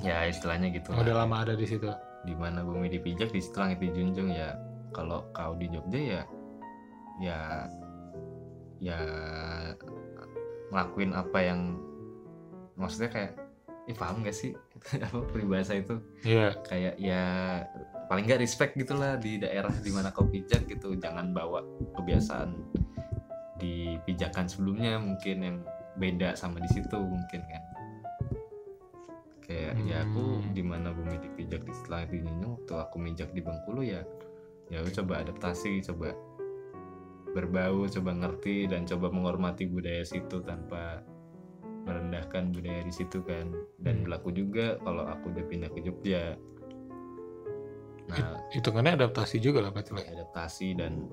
ya 0.00 0.24
istilahnya 0.30 0.70
gitu 0.72 0.94
udah 0.94 1.14
lah 1.14 1.26
lama 1.26 1.36
ada 1.42 1.54
di 1.58 1.66
situ. 1.66 1.90
Di 2.22 2.34
mana 2.38 2.62
bumi 2.62 2.86
dipijak 2.86 3.34
di 3.34 3.42
situ 3.42 3.58
langit 3.58 3.82
dijunjung 3.82 4.30
ya. 4.30 4.54
Kalau 4.90 5.26
kau 5.30 5.54
di 5.54 5.70
Jogja 5.70 5.98
ya 5.98 6.22
ya 7.20 7.38
ya 8.80 8.98
ngelakuin 10.70 11.12
apa 11.12 11.38
yang 11.42 11.76
maksudnya 12.78 13.10
kayak 13.12 13.32
ih 13.90 13.96
paham 13.96 14.22
gak 14.22 14.36
sih? 14.36 14.54
Apa 15.06 15.26
peribahasa 15.28 15.76
itu? 15.76 15.98
Iya. 16.24 16.56
Kayak 16.64 16.94
ya 16.96 17.22
paling 18.08 18.24
nggak 18.24 18.40
respect 18.40 18.72
gitulah 18.78 19.18
di 19.20 19.36
daerah 19.36 19.70
di 19.70 19.90
mana 19.92 20.08
kau 20.14 20.24
pijak 20.24 20.64
gitu. 20.70 20.96
Jangan 20.96 21.34
bawa 21.36 21.60
kebiasaan 21.98 22.54
di 23.60 24.00
pijakan 24.08 24.48
sebelumnya 24.48 24.96
mungkin 24.96 25.36
yang 25.44 25.56
beda 26.00 26.32
sama 26.38 26.62
di 26.64 26.70
situ 26.72 26.96
mungkin 26.96 27.42
kan. 27.44 27.64
Kayak 29.44 29.74
ya 29.84 30.06
aku 30.06 30.38
Hmm. 30.40 30.54
di 30.54 30.62
mana 30.62 30.94
bumi 30.94 31.18
dipijak 31.18 31.66
di 31.66 31.72
setelah 31.74 32.06
di 32.06 32.22
waktu 32.24 32.72
aku 32.72 32.96
mijak 33.02 33.34
di 33.34 33.42
Bengkulu 33.42 33.82
ya 33.82 34.00
ya 34.70 34.86
aku 34.86 35.02
coba 35.02 35.26
adaptasi 35.26 35.82
coba 35.90 36.14
berbau 37.30 37.86
coba 37.86 38.10
ngerti 38.12 38.66
dan 38.66 38.84
coba 38.84 39.08
menghormati 39.08 39.64
budaya 39.64 40.02
situ 40.02 40.42
tanpa 40.42 41.02
merendahkan 41.80 42.50
budaya 42.50 42.82
di 42.82 42.92
situ 42.92 43.22
kan. 43.22 43.50
Dan 43.78 44.00
Hmm. 44.00 44.04
berlaku 44.06 44.30
juga 44.30 44.76
kalau 44.80 45.06
aku 45.06 45.30
udah 45.30 45.44
pindah 45.46 45.70
ke 45.70 45.80
Jogja. 45.80 46.34
Nah 48.10 48.42
hitungannya 48.50 48.98
adaptasi 48.98 49.38
juga 49.38 49.62
lah 49.62 49.70
berarti 49.70 49.94
adaptasi 49.94 50.74
dan 50.74 51.06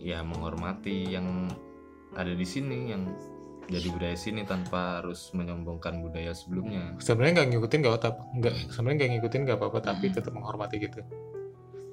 ya 0.00 0.24
menghormati 0.24 1.12
yang 1.12 1.52
ada 2.16 2.32
di 2.32 2.46
sini 2.46 2.88
yang 2.88 3.12
jadi 3.68 3.92
budaya 3.92 4.16
sini 4.16 4.48
tanpa 4.48 5.04
harus 5.04 5.28
menyombongkan 5.36 6.00
budaya 6.00 6.32
sebelumnya. 6.32 6.96
Sebenarnya 6.96 7.44
nggak 7.44 7.48
ngikutin 7.52 7.78
nggak 7.84 7.94
apa 8.00 8.08
nggak 8.32 8.54
sebenarnya 8.72 8.96
nggak 8.96 9.10
ngikutin 9.12 9.40
nggak 9.44 9.58
apa-apa 9.60 9.78
tapi 9.84 10.06
Hmm. 10.08 10.14
tetap 10.16 10.32
menghormati 10.32 10.76
gitu 10.80 11.00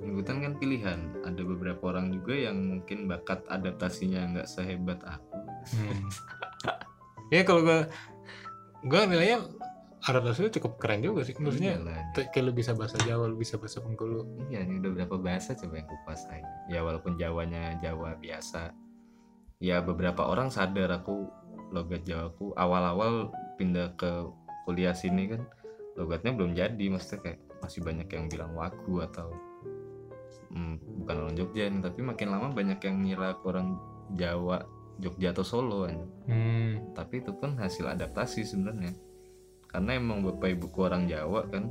Ikutan 0.06 0.38
kan 0.46 0.54
pilihan 0.62 1.00
ada 1.26 1.42
beberapa 1.42 1.90
orang 1.90 2.14
juga 2.14 2.38
yang 2.38 2.58
mungkin 2.78 3.10
bakat 3.10 3.42
adaptasinya 3.50 4.38
nggak 4.38 4.48
sehebat 4.48 5.02
aku 5.02 5.38
hmm. 5.74 6.06
ya 7.34 7.42
kalau 7.42 7.66
gue 7.66 7.90
gue 8.86 9.02
nilainya 9.10 9.42
adaptasinya 10.06 10.54
cukup 10.62 10.78
keren 10.78 11.02
juga 11.02 11.26
sih 11.26 11.34
maksudnya 11.42 11.82
Iyalah. 11.82 12.14
t- 12.14 12.30
kayak 12.30 12.46
lu 12.46 12.54
bisa 12.54 12.78
bahasa 12.78 13.02
Jawa 13.02 13.26
lu 13.26 13.38
bisa 13.42 13.58
bahasa 13.58 13.82
Bengkulu 13.82 14.46
Iya, 14.54 14.62
ini 14.62 14.78
udah 14.78 14.92
berapa 14.94 15.16
bahasa 15.18 15.58
coba 15.58 15.82
yang 15.82 15.90
kupasain. 15.90 16.46
Ya 16.70 16.86
walaupun 16.86 17.18
Jawanya 17.18 17.82
Jawa 17.82 18.14
biasa. 18.22 18.70
Ya 19.58 19.82
beberapa 19.82 20.30
orang 20.30 20.54
sadar 20.54 20.94
aku 20.94 21.26
logat 21.74 22.06
Jawaku 22.06 22.54
awal-awal 22.54 23.34
pindah 23.58 23.98
ke 23.98 24.30
kuliah 24.70 24.94
sini 24.94 25.34
kan 25.34 25.42
logatnya 25.98 26.38
belum 26.38 26.54
jadi, 26.54 26.86
maksudnya 26.94 27.20
kayak 27.26 27.40
masih 27.66 27.82
banyak 27.82 28.08
yang 28.12 28.26
bilang 28.30 28.52
wagu 28.54 29.02
atau 29.02 29.34
hmm, 30.56 31.04
bukan 31.04 31.16
orang 31.28 31.36
Jogja 31.36 31.68
nih, 31.68 31.82
tapi 31.84 32.00
makin 32.02 32.28
lama 32.32 32.48
banyak 32.56 32.80
yang 32.80 33.04
ngira 33.04 33.36
aku 33.36 33.52
orang 33.52 33.76
Jawa, 34.16 34.64
Jogja 34.98 35.36
atau 35.36 35.44
Solo 35.44 35.86
kan. 35.86 36.00
hmm. 36.32 36.96
Tapi 36.96 37.20
itu 37.22 37.36
pun 37.36 37.60
hasil 37.60 37.86
adaptasi 37.92 38.48
sebenarnya. 38.48 38.96
Karena 39.68 40.00
emang 40.00 40.24
bapak 40.24 40.56
ibuku 40.56 40.88
orang 40.88 41.06
Jawa 41.06 41.44
kan. 41.52 41.68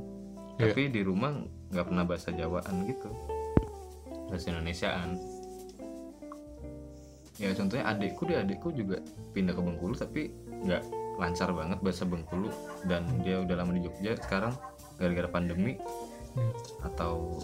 Iya. 0.61 0.71
Tapi 0.71 0.93
di 0.93 1.01
rumah 1.01 1.33
nggak 1.73 1.85
pernah 1.89 2.05
bahasa 2.05 2.29
Jawaan 2.31 2.85
gitu. 2.85 3.09
Bahasa 4.29 4.53
Indonesiaan. 4.53 5.17
Ya 7.35 7.51
contohnya 7.51 7.91
adikku 7.91 8.23
deh, 8.29 8.39
adikku 8.39 8.71
juga 8.71 9.03
pindah 9.35 9.51
ke 9.51 9.59
Bengkulu 9.59 9.99
tapi 9.99 10.31
nggak 10.63 10.83
lancar 11.19 11.51
banget 11.51 11.83
bahasa 11.83 12.07
Bengkulu 12.07 12.47
dan 12.87 13.03
dia 13.27 13.43
udah 13.43 13.59
lama 13.59 13.75
di 13.75 13.83
Jogja 13.83 14.15
sekarang 14.15 14.55
gara-gara 14.95 15.27
pandemi 15.27 15.75
Hmm. 16.35 16.51
atau 16.83 17.39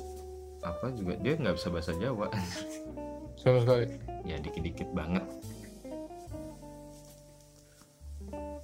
apa 0.62 0.93
juga 0.93 1.18
dia 1.18 1.34
nggak 1.38 1.57
bisa 1.57 1.70
bahasa 1.74 1.93
Jawa. 1.97 2.30
Sama 3.41 3.57
sekali. 3.66 3.86
Ya 4.26 4.38
dikit-dikit 4.38 4.89
banget. 4.93 5.26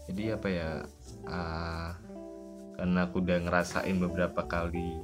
Jadi 0.07 0.23
apa 0.33 0.47
ya 0.47 0.69
ah, 1.27 1.97
karena 2.77 3.09
aku 3.09 3.19
udah 3.25 3.37
ngerasain 3.43 3.97
beberapa 3.97 4.45
kali 4.45 5.01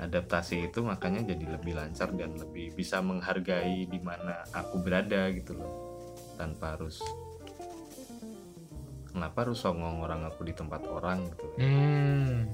adaptasi 0.00 0.72
itu 0.72 0.80
makanya 0.80 1.22
jadi 1.22 1.54
lebih 1.54 1.76
lancar 1.76 2.10
dan 2.16 2.34
lebih 2.34 2.72
bisa 2.74 2.98
menghargai 3.04 3.86
di 3.86 4.00
mana 4.00 4.42
aku 4.56 4.80
berada 4.80 5.28
gitu 5.30 5.54
loh. 5.54 5.72
Tanpa 6.40 6.74
harus 6.74 6.98
kenapa 9.12 9.44
harus 9.44 9.60
songong 9.60 10.00
orang 10.00 10.24
aku 10.24 10.48
di 10.48 10.56
tempat 10.56 10.88
orang 10.88 11.28
gitu. 11.28 11.46
Hmm. 11.60 12.48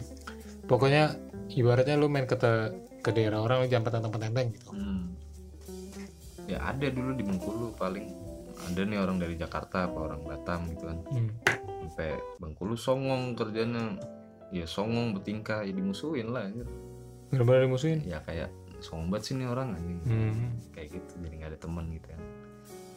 Pokoknya 0.67 1.17
ibaratnya 1.55 1.97
lu 1.97 2.11
main 2.11 2.27
ke 2.27 2.35
te- 2.35 2.88
ke 3.03 3.11
daerah 3.15 3.41
orang 3.43 3.71
jangan 3.71 3.89
petang-petang 3.89 4.49
gitu. 4.53 4.69
Hmm. 4.75 5.15
Ya 6.49 6.65
ada 6.65 6.87
dulu 6.89 7.15
di 7.15 7.23
Bengkulu 7.23 7.77
paling. 7.77 8.07
Ada 8.59 8.83
nih 8.83 8.99
orang 8.99 9.23
dari 9.23 9.39
Jakarta 9.39 9.87
apa 9.87 9.99
orang 10.11 10.21
Batam 10.27 10.67
gitu 10.75 10.85
kan. 10.91 10.99
Hmm. 11.13 11.31
sampai 11.89 12.19
Bengkulu 12.43 12.75
songong 12.75 13.39
kerjanya. 13.39 13.97
Ya 14.49 14.65
songong 14.65 15.13
bertingkah 15.13 15.61
ya 15.61 15.73
dimusuhin 15.77 16.33
lah 16.33 16.49
gitu. 16.49 16.73
bener-bener 17.29 17.69
dimusuhin? 17.69 18.01
Ya 18.09 18.25
kayak 18.25 18.49
songong 18.81 19.13
banget 19.13 19.25
sih 19.29 19.35
nih 19.37 19.49
orang 19.53 19.77
anjing. 19.77 20.01
Hmm. 20.09 20.57
kayak 20.73 20.97
gitu 20.97 21.13
jadi 21.21 21.35
nggak 21.37 21.51
ada 21.53 21.61
temen 21.61 21.85
gitu 21.93 22.07
kan. 22.09 22.23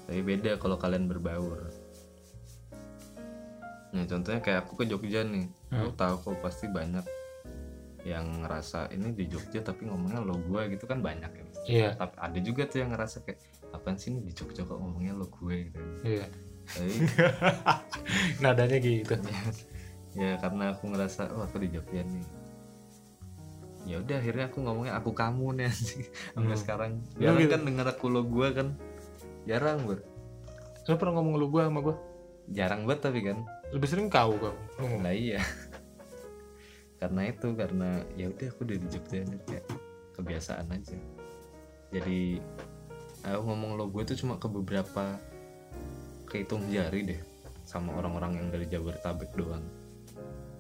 Tapi 0.07 0.21
beda 0.23 0.51
kalau 0.57 0.79
kalian 0.79 1.11
berbaur. 1.11 1.67
Nah 3.91 4.03
contohnya 4.07 4.39
kayak 4.39 4.63
aku 4.63 4.79
ke 4.79 4.85
Jogja 4.87 5.27
nih. 5.27 5.51
Aku 5.75 5.91
tahu 5.99 6.15
kok 6.23 6.39
pasti 6.39 6.71
banyak 6.71 7.03
yang 8.01 8.41
ngerasa 8.41 8.89
ini 8.91 9.13
di 9.13 9.29
Jogja 9.29 9.61
tapi 9.61 9.85
ngomongnya 9.85 10.25
lo 10.25 10.33
gua 10.41 10.65
gitu 10.65 10.89
kan 10.89 10.99
banyak 10.99 11.29
ya. 11.29 11.43
Iya. 11.65 11.89
Tapi 11.95 12.15
ada 12.17 12.39
juga 12.41 12.65
tuh 12.65 12.81
yang 12.81 12.89
ngerasa 12.93 13.21
kayak 13.21 13.39
apaan 13.71 13.95
sih 13.95 14.09
ini 14.09 14.25
di 14.25 14.33
Jogja 14.33 14.65
kok 14.65 14.75
ngomongnya 14.75 15.13
lo 15.13 15.29
gue? 15.29 15.69
gitu. 15.69 15.81
Iya. 16.01 16.25
Tapi 16.65 16.93
nadanya 18.43 18.77
gitu. 18.81 19.15
Ya 20.11 20.35
karena 20.41 20.75
aku 20.75 20.91
ngerasa 20.91 21.29
oh 21.31 21.45
aku 21.45 21.61
di 21.61 21.69
Jogja 21.71 22.01
nih. 22.01 22.25
Ya 23.81 23.97
udah 23.97 24.17
akhirnya 24.17 24.45
aku 24.49 24.57
ngomongnya 24.61 24.93
aku 24.93 25.11
kamu 25.13 25.57
nih 25.57 25.69
sampai 26.33 26.53
Hmm. 26.53 26.61
sekarang. 26.61 26.91
Ya, 27.17 27.33
gitu. 27.33 27.49
kan 27.49 27.61
denger 27.65 27.85
aku 27.89 28.05
lo 28.09 28.21
gue 28.25 28.47
kan. 28.51 28.67
Jarang 29.45 29.85
ber 29.85 30.05
lu 30.81 30.97
pernah 30.97 31.21
ngomong 31.21 31.37
lu 31.39 31.47
gua 31.47 31.69
sama 31.69 31.79
gua 31.79 31.95
jarang 32.49 32.83
banget 32.83 32.99
tapi 33.05 33.21
kan. 33.21 33.45
Lebih 33.71 33.87
sering 33.87 34.07
kau 34.09 34.33
kau. 34.35 34.51
Nah 34.99 35.13
iya 35.13 35.39
karena 37.01 37.33
itu 37.33 37.57
karena 37.57 38.05
ya 38.13 38.29
udah 38.29 38.47
aku 38.53 38.61
udah 38.61 38.77
di 38.77 38.87
Jogja 38.93 39.25
kayak 39.49 39.65
kebiasaan 40.13 40.69
aja. 40.69 40.97
Jadi 41.89 42.37
aku 43.25 43.41
ngomong 43.41 43.73
lo 43.73 43.89
gue 43.89 44.05
tuh 44.05 44.17
cuma 44.21 44.37
ke 44.37 44.45
beberapa 44.45 45.17
kehitung 46.29 46.69
jari 46.69 47.01
deh 47.09 47.21
sama 47.65 47.97
orang-orang 47.97 48.37
yang 48.37 48.47
dari 48.53 48.69
Jabodetabek 48.69 49.33
doang. 49.33 49.65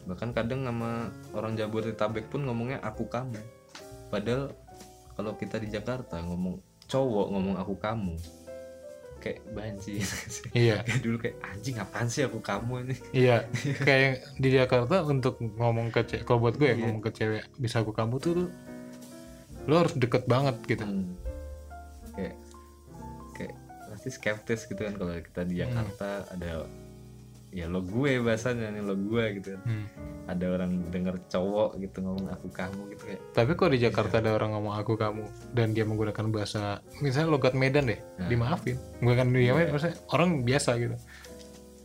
Bahkan 0.09 0.33
kadang 0.33 0.65
sama 0.65 1.13
orang 1.37 1.53
Jabodetabek 1.53 2.33
pun 2.33 2.49
ngomongnya 2.49 2.81
aku 2.81 3.05
kamu. 3.05 3.37
Padahal 4.09 4.49
kalau 5.13 5.37
kita 5.37 5.61
di 5.61 5.69
Jakarta 5.69 6.25
ngomong 6.25 6.57
cowok 6.89 7.27
ngomong 7.37 7.55
aku 7.61 7.77
kamu 7.77 8.17
kayak 9.21 9.39
banci 9.53 10.01
iya. 10.57 10.81
Kayak 10.81 11.01
dulu 11.05 11.17
kayak 11.21 11.37
anjing 11.45 11.77
apaan 11.77 12.07
sih 12.09 12.25
aku 12.25 12.41
kamu 12.41 12.73
ini? 12.89 12.95
Iya. 13.13 13.37
Kayak 13.87 14.25
di 14.35 14.49
Jakarta 14.49 15.05
untuk 15.05 15.37
ngomong 15.39 15.93
ke 15.93 16.01
cewek 16.03 16.25
kalau 16.25 16.41
buat 16.41 16.57
gue 16.57 16.67
ya 16.67 16.75
Iya. 16.75 16.81
ngomong 16.89 17.01
ke 17.05 17.11
cewek 17.13 17.43
bisa 17.55 17.85
aku 17.85 17.93
kamu 17.93 18.17
tuh, 18.17 18.31
tuh. 18.43 18.49
Lu 19.69 19.77
harus 19.77 19.93
deket 19.93 20.25
banget 20.25 20.57
gitu. 20.65 20.81
Hmm. 20.83 21.13
kayak 22.11 22.35
kayak 23.37 23.53
pasti 23.87 24.09
skeptis 24.11 24.67
gitu 24.67 24.81
kan 24.83 24.97
kalau 24.99 25.13
kita 25.15 25.41
di 25.47 25.63
Jakarta 25.63 26.27
ada 26.27 26.67
ya 27.51 27.67
lo 27.67 27.83
gue 27.83 28.17
bahasanya 28.17 28.71
nih 28.71 28.79
lo 28.79 28.95
gue 28.95 29.23
gitu 29.37 29.59
kan 29.59 29.61
Hmm. 29.67 29.85
ada 30.23 30.45
orang 30.49 30.87
denger 30.87 31.19
cowok 31.27 31.75
gitu 31.77 31.99
ngomong 31.99 32.31
aku 32.31 32.47
kamu 32.47 32.81
gitu 32.91 33.03
kayak 33.05 33.21
Tapi 33.31 33.51
kok 33.53 33.69
di 33.69 33.79
Jakarta 33.79 34.15
ada 34.17 34.31
orang 34.31 34.55
ngomong 34.55 34.73
aku 34.73 34.95
kamu 34.95 35.23
dan 35.51 35.75
dia 35.75 35.83
menggunakan 35.83 36.31
bahasa 36.31 36.79
misalnya 36.97 37.27
logat 37.29 37.51
Medan 37.51 37.85
deh, 37.85 37.99
Nah. 38.15 38.27
dimaafin. 38.27 38.79
Menggunakan 38.99 39.27
dia 39.29 39.51
maksudnya 39.67 39.95
orang 40.09 40.29
biasa 40.41 40.71
gitu. 40.77 40.95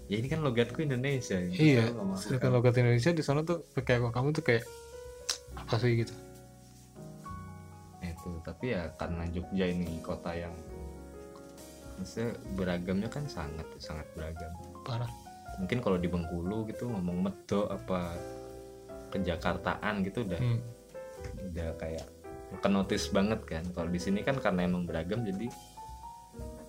ya 0.06 0.16
ini 0.16 0.28
kan 0.30 0.38
logatku 0.38 0.78
Indonesia 0.78 1.34
gitu. 1.42 1.58
iya. 1.58 1.82
Sedangkan 2.14 2.54
logat 2.54 2.78
Indonesia 2.78 3.10
di 3.10 3.20
sana 3.20 3.42
tuh 3.42 3.66
kayak 3.74 4.06
kok 4.06 4.14
kamu 4.14 4.28
tuh 4.32 4.44
kayak 4.44 4.62
apa 5.58 5.74
sih 5.76 5.98
gitu. 5.98 6.14
Nah, 7.98 8.06
itu 8.06 8.30
tapi 8.40 8.70
ya 8.70 8.86
karena 8.94 9.26
Jogja 9.26 9.66
ini 9.66 9.98
kota 9.98 10.30
yang 10.30 10.54
maksudnya 11.96 12.38
beragamnya 12.54 13.08
kan 13.08 13.26
sangat 13.26 13.66
sangat 13.76 14.06
beragam 14.12 14.52
Parah. 14.84 15.10
Mungkin 15.56 15.78
kalau 15.78 15.96
di 15.96 16.06
Bengkulu 16.06 16.66
gitu 16.66 16.86
ngomong 16.86 17.18
medo 17.22 17.66
apa 17.66 18.14
kejakartaan 19.08 20.02
gitu 20.02 20.22
udah 20.22 20.36
Hmm. 20.36 20.60
udah 21.46 21.68
kayak 21.76 22.06
kenotis 22.58 23.08
banget 23.08 23.40
kan 23.42 23.64
kalau 23.72 23.88
di 23.88 23.96
sini 23.96 24.20
kan 24.20 24.36
karena 24.36 24.64
emang 24.64 24.84
beragam 24.84 25.22
jadi 25.22 25.48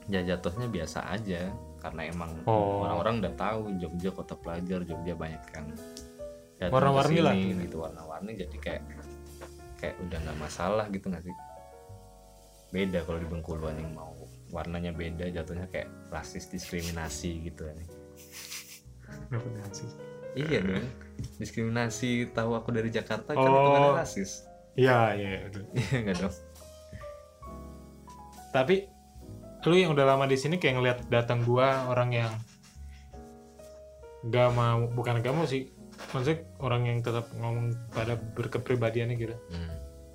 ya 0.07 0.23
jatuhnya 0.25 0.65
biasa 0.65 1.03
aja 1.09 1.51
karena 1.77 2.07
emang 2.07 2.31
Oh. 2.43 2.81
orang-orang 2.81 3.19
udah 3.19 3.33
tahu 3.35 3.59
Jogja 3.77 4.09
kota 4.09 4.33
pelajar 4.33 4.81
Jogja 4.81 5.13
banyak 5.13 5.43
kan 5.45 5.67
Warna-warni 6.57 7.21
lah. 7.21 7.35
gitu 7.37 7.77
warna-warni 7.77 8.33
jadi 8.33 8.55
kayak 8.57 8.83
kayak 9.77 9.95
udah 10.01 10.17
nggak 10.17 10.37
masalah 10.39 10.85
gitu 10.89 11.05
nggak 11.05 11.21
sih 11.21 11.35
beda 12.67 13.03
kalau 13.03 13.19
di 13.19 13.27
Bengkulu 13.27 13.67
yang 13.69 13.93
mau 13.93 14.15
warnanya 14.49 14.89
beda 14.89 15.29
jatuhnya 15.29 15.67
kayak 15.67 15.87
rasis 16.09 16.49
diskriminasi 16.49 17.45
gitu 17.45 17.67
kan 19.29 19.39
iya 20.33 20.59
dong 20.59 20.87
diskriminasi 21.35 22.09
tahu 22.29 22.53
aku 22.53 22.69
dari 22.69 22.87
Jakarta 22.87 23.31
kan 23.31 23.41
itu 23.41 23.69
kan 23.69 23.81
Oh. 23.83 23.95
rasis 23.95 24.45
Iya, 24.77 25.09
iya, 25.11 25.29
betul. 25.43 25.65
iya 25.73 25.97
nggak 26.01 26.17
dong 26.19 26.35
Tapi 28.47 28.75
lu 29.65 29.75
yang 29.75 29.91
udah 29.91 30.05
lama 30.07 30.23
di 30.23 30.37
sini 30.37 30.55
kayak 30.55 30.75
ngeliat 30.75 30.99
datang 31.07 31.41
gua 31.41 31.87
orang 31.87 32.13
yang 32.13 32.31
gak 34.23 34.53
mau 34.53 34.87
bukan 34.87 35.19
gak 35.19 35.33
mau 35.33 35.43
sih 35.43 35.67
maksudnya 36.07 36.45
orang 36.57 36.85
yang 36.85 36.97
tetap 37.01 37.27
ngomong 37.33 37.73
pada 37.89 38.15
berkepribadiannya 38.15 39.15
gitu 39.15 39.35
Hmm. 39.49 39.71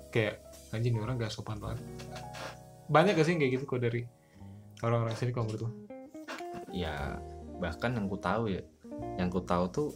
kayak 0.09 0.39
anjing 0.71 0.95
orang 0.95 1.17
gak 1.17 1.29
sopan 1.29 1.59
banget 1.59 1.83
banyak 2.87 3.13
gak 3.13 3.25
sih 3.25 3.35
kayak 3.35 3.51
gitu 3.53 3.67
kok 3.67 3.77
dari 3.77 4.07
orang-orang 4.79 5.13
sini 5.13 5.31
kalau 5.31 5.45
menurut 5.45 5.61
lu? 5.61 5.69
ya 6.71 7.19
bahkan 7.59 7.93
yang 7.93 8.07
ku 8.07 8.17
tahu 8.17 8.47
ya 8.49 8.63
yang 9.15 9.27
ku 9.27 9.39
tahu 9.39 9.65
tuh 9.67 9.89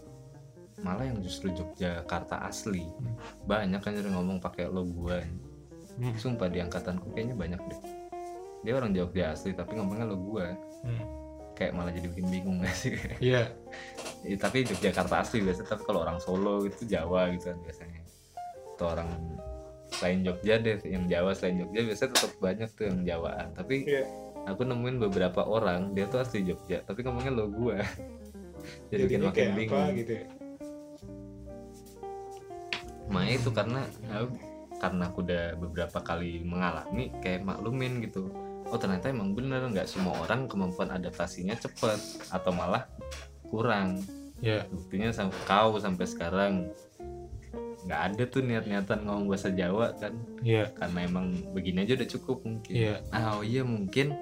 malah 0.77 1.03
yang 1.03 1.17
justru 1.19 1.49
Yogyakarta 1.49 2.37
asli 2.43 2.85
Hmm. 2.85 3.17
banyak 3.45 3.79
kan 3.79 3.91
yang 3.91 4.13
ngomong 4.13 4.37
pakai 4.37 4.65
lo 4.65 4.83
gua 4.83 5.21
Hmm. 5.97 6.13
sumpah 6.13 6.45
di 6.45 6.59
angkatanku 6.59 7.09
kayaknya 7.11 7.33
banyak 7.33 7.61
deh 7.63 7.79
dia 8.61 8.73
orang 8.73 8.91
Jogja 8.91 9.31
asli 9.31 9.51
tapi 9.51 9.73
ngomongnya 9.73 10.05
lo 10.05 10.15
gua 10.15 10.53
Hmm. 10.85 11.01
kayak 11.53 11.73
malah 11.73 11.89
jadi 11.89 12.05
bikin 12.07 12.29
bingung 12.29 12.57
gak 12.61 12.69
sih 12.71 12.93
Iya, 13.17 13.49
Ya, 14.29 14.37
tapi 14.37 14.61
Yogyakarta 14.61 15.19
asli 15.19 15.41
biasa 15.41 15.65
tapi 15.65 15.81
kalau 15.81 16.01
orang 16.01 16.21
Solo 16.21 16.61
itu 16.61 16.85
Jawa 16.85 17.33
gitu 17.33 17.49
kan 17.49 17.57
biasanya 17.59 18.01
atau 18.77 18.93
orang 18.93 19.09
selain 19.89 20.21
Jogja 20.21 20.59
deh 20.59 20.77
yang 20.85 21.09
Jawa 21.09 21.33
selain 21.33 21.57
Jogja 21.57 21.81
biasanya 21.81 22.11
tetap 22.13 22.31
banyak 22.37 22.69
tuh 22.69 22.85
yang 22.85 22.99
Jawaan 23.01 23.47
tapi 23.53 23.89
Iya. 23.89 24.05
aku 24.45 24.61
nemuin 24.61 25.01
beberapa 25.01 25.41
orang 25.41 25.97
dia 25.97 26.05
tuh 26.05 26.21
asli 26.21 26.45
Jogja 26.45 26.83
tapi 26.83 27.01
ngomongnya 27.01 27.33
lo 27.33 27.49
gua 27.49 27.81
jadi 28.91 29.03
bikin 29.07 29.21
makin 29.23 29.49
bingung. 29.55 29.95
gitu 29.95 30.13
ya? 30.23 30.25
makanya 33.07 33.35
itu 33.39 33.49
karena 33.55 33.81
aku, 34.11 34.27
karena 34.77 35.03
aku 35.09 35.19
udah 35.23 35.43
beberapa 35.57 35.99
kali 36.03 36.43
mengalami 36.43 37.09
kayak 37.23 37.43
maklumin 37.43 38.03
gitu. 38.03 38.29
Oh 38.67 38.75
ternyata 38.75 39.07
emang 39.07 39.31
bener 39.31 39.63
nggak 39.63 39.87
semua 39.87 40.27
orang 40.27 40.45
kemampuan 40.45 40.91
adaptasinya 40.91 41.55
cepet 41.55 41.99
atau 42.29 42.51
malah 42.51 42.83
kurang. 43.47 44.03
Iya, 44.43 44.69
buktinya 44.69 45.09
sampai 45.09 45.39
kau 45.47 45.79
sampai 45.81 46.05
sekarang 46.05 46.53
nggak 47.87 48.01
ada 48.11 48.23
tuh 48.27 48.43
niat-niatan 48.43 49.07
ngomong 49.07 49.31
bahasa 49.31 49.49
Jawa 49.55 49.95
kan? 49.95 50.13
Iya, 50.43 50.75
karena 50.75 51.07
emang 51.07 51.31
begini 51.55 51.87
aja 51.87 51.95
udah 51.95 52.09
cukup 52.11 52.37
mungkin. 52.43 52.71
Iya, 52.75 52.99
ah 53.15 53.39
oh 53.39 53.43
iya 53.47 53.63
mungkin 53.63 54.13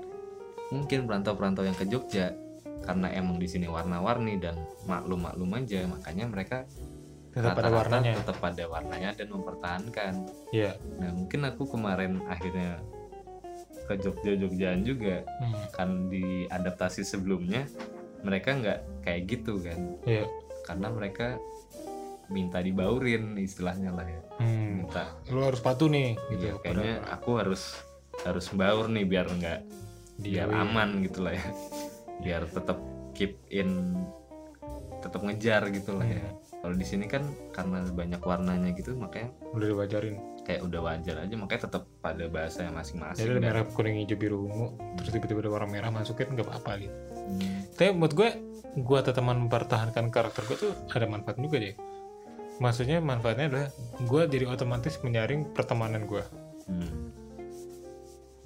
mungkin 0.69 1.09
perantau-perantau 1.09 1.65
yang 1.65 1.77
ke 1.77 1.89
Jogja 1.89 2.37
karena 2.85 3.09
emang 3.11 3.35
di 3.35 3.45
sini 3.45 3.65
warna-warni 3.65 4.37
dan 4.37 4.55
maklum-maklum 4.85 5.51
aja 5.55 5.83
makanya 5.85 6.25
mereka 6.25 6.57
tetap 7.29 7.51
ada 7.53 7.67
rata-rata 7.67 7.77
warnanya. 7.99 8.13
tetap 8.15 8.39
ada 8.39 8.63
warnanya 8.65 9.09
dan 9.11 9.27
mempertahankan 9.27 10.13
Iya, 10.49 10.71
nah 10.95 11.11
mungkin 11.11 11.41
aku 11.43 11.63
kemarin 11.67 12.23
akhirnya 12.25 12.79
ke 13.83 13.93
Jogja-Jogjaan 13.97 14.81
juga 14.81 15.21
Hmm. 15.37 15.57
kan 15.69 15.89
di 16.07 16.23
adaptasi 16.47 17.01
sebelumnya 17.01 17.67
mereka 18.21 18.53
nggak 18.53 18.79
kayak 19.01 19.21
gitu 19.27 19.59
kan 19.59 19.77
iya, 20.03 20.25
karena 20.63 20.87
mereka 20.89 21.37
minta 22.25 22.57
dibaurin 22.57 23.35
istilahnya 23.35 23.91
lah 23.91 24.01
ya 24.03 24.21
Hmm. 24.37 24.81
minta 24.81 25.13
Lu 25.27 25.41
harus 25.41 25.59
patuh 25.59 25.85
nih, 25.85 26.17
gitu. 26.29 26.49
Iya, 26.49 26.53
kayaknya 26.57 26.93
aku 27.07 27.37
harus 27.37 27.77
harus 28.21 28.47
baur 28.49 28.87
nih 28.87 29.03
biar 29.03 29.27
nggak 29.27 29.59
biar 30.17 30.47
Iya. 30.47 30.57
aman 30.57 31.03
gitu 31.03 31.19
lah 31.21 31.35
ya 31.35 31.45
biar 32.23 32.47
tetap 32.47 32.79
keep 33.15 33.39
in 33.51 33.95
tetap 35.05 35.21
ngejar 35.21 35.69
gitu 35.69 35.93
lah 35.93 36.07
ya. 36.09 36.17
Iya. 36.17 36.31
kalau 36.65 36.75
di 36.81 36.85
sini 36.85 37.05
kan 37.05 37.21
karena 37.53 37.85
banyak 37.93 38.21
warnanya 38.25 38.73
gitu 38.73 38.97
makanya 38.97 39.29
udah 39.53 39.67
diwajarin. 39.69 40.17
kayak 40.45 40.61
udah 40.61 40.77
wajar 40.77 41.25
aja 41.25 41.33
makanya 41.41 41.61
tetap 41.65 41.89
pada 42.05 42.25
bahasa 42.29 42.69
yang 42.69 42.77
masing-masing 42.77 43.17
jadi 43.17 43.33
ada 43.33 43.41
merah 43.41 43.63
kuning 43.65 44.05
hijau 44.05 44.13
biru 44.13 44.45
ungu 44.45 44.77
terus 44.97 45.09
tiba-tiba 45.09 45.41
ada 45.41 45.51
warna 45.57 45.69
merah 45.73 45.89
masukin 45.89 46.37
nggak 46.37 46.45
apa-apa 46.45 46.85
gitu. 46.85 46.95
Hmm, 47.25 47.57
tapi 47.73 47.89
menurut 47.97 48.13
gue 48.13 48.29
gue 48.77 48.99
tetap 49.01 49.25
mempertahankan 49.25 50.05
karakter 50.13 50.45
gue 50.45 50.57
tuh 50.69 50.71
ada 50.93 51.09
manfaat 51.09 51.41
juga 51.41 51.57
deh 51.57 51.73
maksudnya 52.61 53.01
manfaatnya 53.01 53.45
adalah 53.49 53.69
gue 54.05 54.21
jadi 54.29 54.45
otomatis 54.45 55.01
menyaring 55.01 55.49
pertemanan 55.49 56.05
gue 56.05 56.21
hmm, 56.69 57.01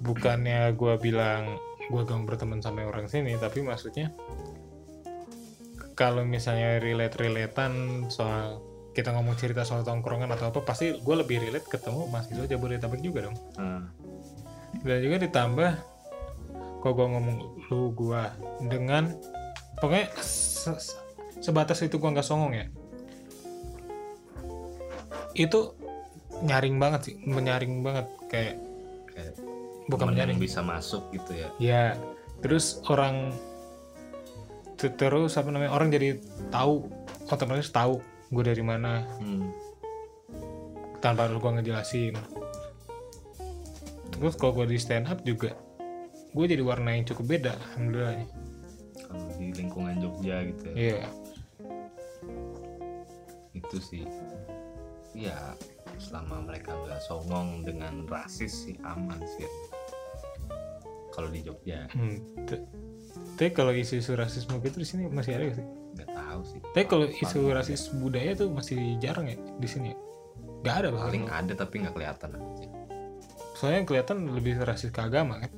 bukannya 0.00 0.72
gue 0.72 0.94
bilang 1.04 1.60
gue 1.90 2.02
gak 2.06 2.22
berteman 2.22 2.62
sama 2.62 2.86
orang 2.86 3.10
sini 3.10 3.34
tapi 3.34 3.66
maksudnya 3.66 4.14
kalau 5.98 6.24
misalnya 6.24 6.80
relate 6.80 7.18
relatean 7.20 8.06
soal 8.08 8.64
kita 8.96 9.12
ngomong 9.14 9.36
cerita 9.36 9.62
soal 9.62 9.84
tongkrongan 9.84 10.32
atau 10.32 10.50
apa 10.50 10.64
pasti 10.64 10.96
gue 10.96 11.14
lebih 11.14 11.44
relate 11.44 11.68
ketemu 11.68 12.08
mahasiswa 12.10 12.48
Jabodetabek 12.48 13.00
juga 13.04 13.28
dong. 13.30 13.36
Hmm, 13.54 13.86
dan 14.82 14.98
juga 15.04 15.16
ditambah 15.20 15.70
kok 16.80 16.92
gue 16.96 17.06
ngomong 17.06 17.36
lu 17.68 17.92
gue 17.92 18.22
dengan 18.66 19.12
pokoknya 19.78 20.08
se- 20.24 20.80
se- 20.80 21.00
sebatas 21.38 21.84
itu 21.84 22.00
gue 22.00 22.10
nggak 22.10 22.26
songong 22.26 22.56
ya. 22.56 22.66
Itu 25.36 25.76
nyaring 26.40 26.80
banget 26.80 27.00
sih 27.12 27.14
menyaring 27.28 27.84
banget 27.84 28.06
kayak 28.32 28.56
kayak 29.12 29.34
bukan 29.90 30.14
temen 30.14 30.38
yang 30.38 30.40
bisa 30.40 30.62
masuk 30.62 31.10
gitu 31.10 31.34
ya. 31.34 31.48
Ya 31.58 31.84
terus 32.40 32.80
orang 32.88 33.34
te- 34.80 34.94
terus 34.94 35.36
apa 35.36 35.50
namanya 35.52 35.74
orang 35.74 35.92
jadi 35.92 36.22
tahu 36.48 36.88
otomatis 37.28 37.68
tahu 37.68 38.00
gue 38.30 38.44
dari 38.46 38.62
mana. 38.62 39.04
Hmm, 39.18 39.50
tanpa 41.02 41.26
lu 41.26 41.42
gue 41.42 41.60
ngejelasin. 41.60 42.14
Terus 44.14 44.34
kalau 44.38 44.52
gue 44.62 44.70
di 44.70 44.78
stand 44.78 45.10
up 45.10 45.20
juga 45.26 45.52
gue 46.30 46.44
jadi 46.46 46.62
warna 46.62 46.94
yang 46.94 47.04
cukup 47.10 47.26
beda 47.36 47.52
alhamdulillah. 47.74 48.22
Kalau 49.02 49.26
di 49.34 49.50
lingkungan 49.50 49.98
Jogja 49.98 50.46
gitu 50.46 50.62
ya. 50.70 50.74
Iya. 50.78 51.08
Itu 53.58 53.76
sih. 53.82 54.06
Ya 55.18 55.58
selama 56.00 56.48
mereka 56.48 56.72
nggak 56.72 57.04
songong 57.04 57.60
dengan 57.60 58.08
rasis 58.08 58.64
sih 58.64 58.76
aman 58.88 59.20
sih 59.36 59.44
kalau 61.10 61.28
di 61.28 61.40
Jogja. 61.42 61.86
Hmm. 61.92 62.18
tapi 63.34 63.50
kalau 63.50 63.74
isu-isu 63.74 64.14
rasisme 64.14 64.62
gitu 64.62 64.78
di 64.80 64.86
sini 64.86 65.10
masih 65.10 65.34
ada 65.34 65.44
gak 65.50 65.58
sih? 65.58 65.66
Nggak 65.98 66.10
tahu 66.14 66.40
sih. 66.46 66.60
Tapi 66.62 66.86
kalau 66.86 67.06
isu 67.10 67.38
rasis 67.50 67.82
budaya 67.90 68.30
tuh 68.38 68.48
masih 68.52 68.78
jarang 69.02 69.26
ya 69.26 69.36
di 69.36 69.68
sini 69.68 69.92
ya? 69.92 69.96
Gak 70.60 70.74
ada 70.84 70.88
paling 70.92 71.24
paling 71.24 71.26
ada 71.26 71.52
tapi 71.56 71.74
nggak 71.82 71.94
kelihatan 71.96 72.30
aja. 72.36 72.68
Soalnya 73.58 73.76
yang 73.82 73.88
kelihatan 73.88 74.18
lebih 74.32 74.54
rasis 74.62 74.92
ke 74.92 75.00
agama 75.02 75.42
kan? 75.42 75.52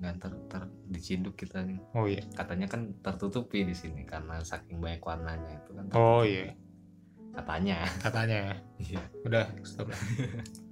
Nggak 0.00 0.14
ter, 0.16 0.32
ter 0.48 0.62
diciduk 0.90 1.34
kita 1.36 1.62
nih. 1.62 1.78
Oh 1.94 2.08
iya. 2.08 2.24
Katanya 2.32 2.66
kan 2.66 2.96
tertutupi 3.04 3.62
di 3.62 3.76
sini 3.76 4.02
karena 4.08 4.40
saking 4.42 4.80
banyak 4.80 5.00
warnanya 5.04 5.60
itu 5.60 5.70
kan. 5.76 5.84
Oh 5.94 6.24
iya. 6.24 6.56
Katanya. 7.36 7.84
Katanya 8.04 8.58
iya. 8.80 9.00
Udah 9.22 9.46
stop 9.62 9.92
lah 9.92 10.00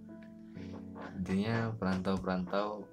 intinya 1.18 1.74
perantau-perantau. 1.76 2.86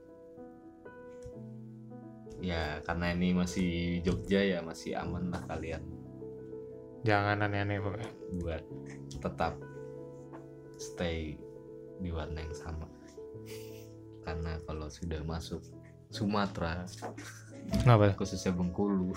Ya 2.44 2.84
karena 2.84 3.16
ini 3.16 3.32
masih 3.32 4.02
Jogja 4.04 4.44
ya 4.44 4.60
masih 4.60 4.98
aman 4.98 5.32
lah 5.32 5.42
kalian. 5.48 5.82
Jangan 7.06 7.46
aneh-aneh 7.46 7.80
pokoknya 7.80 8.12
buat 8.42 8.64
tetap 9.22 9.54
stay 10.76 11.38
di 12.02 12.10
warna 12.12 12.42
yang 12.44 12.58
sama. 12.58 12.90
Karena 14.26 14.58
kalau 14.66 14.90
sudah 14.90 15.22
masuk 15.22 15.62
Sumatera 16.10 16.86
kenapa? 17.72 18.14
khususnya 18.14 18.54
Bengkulu 18.54 19.12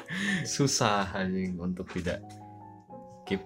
susah 0.56 1.06
anjing 1.14 1.56
untuk 1.60 1.86
tidak 1.92 2.18
keep 3.28 3.44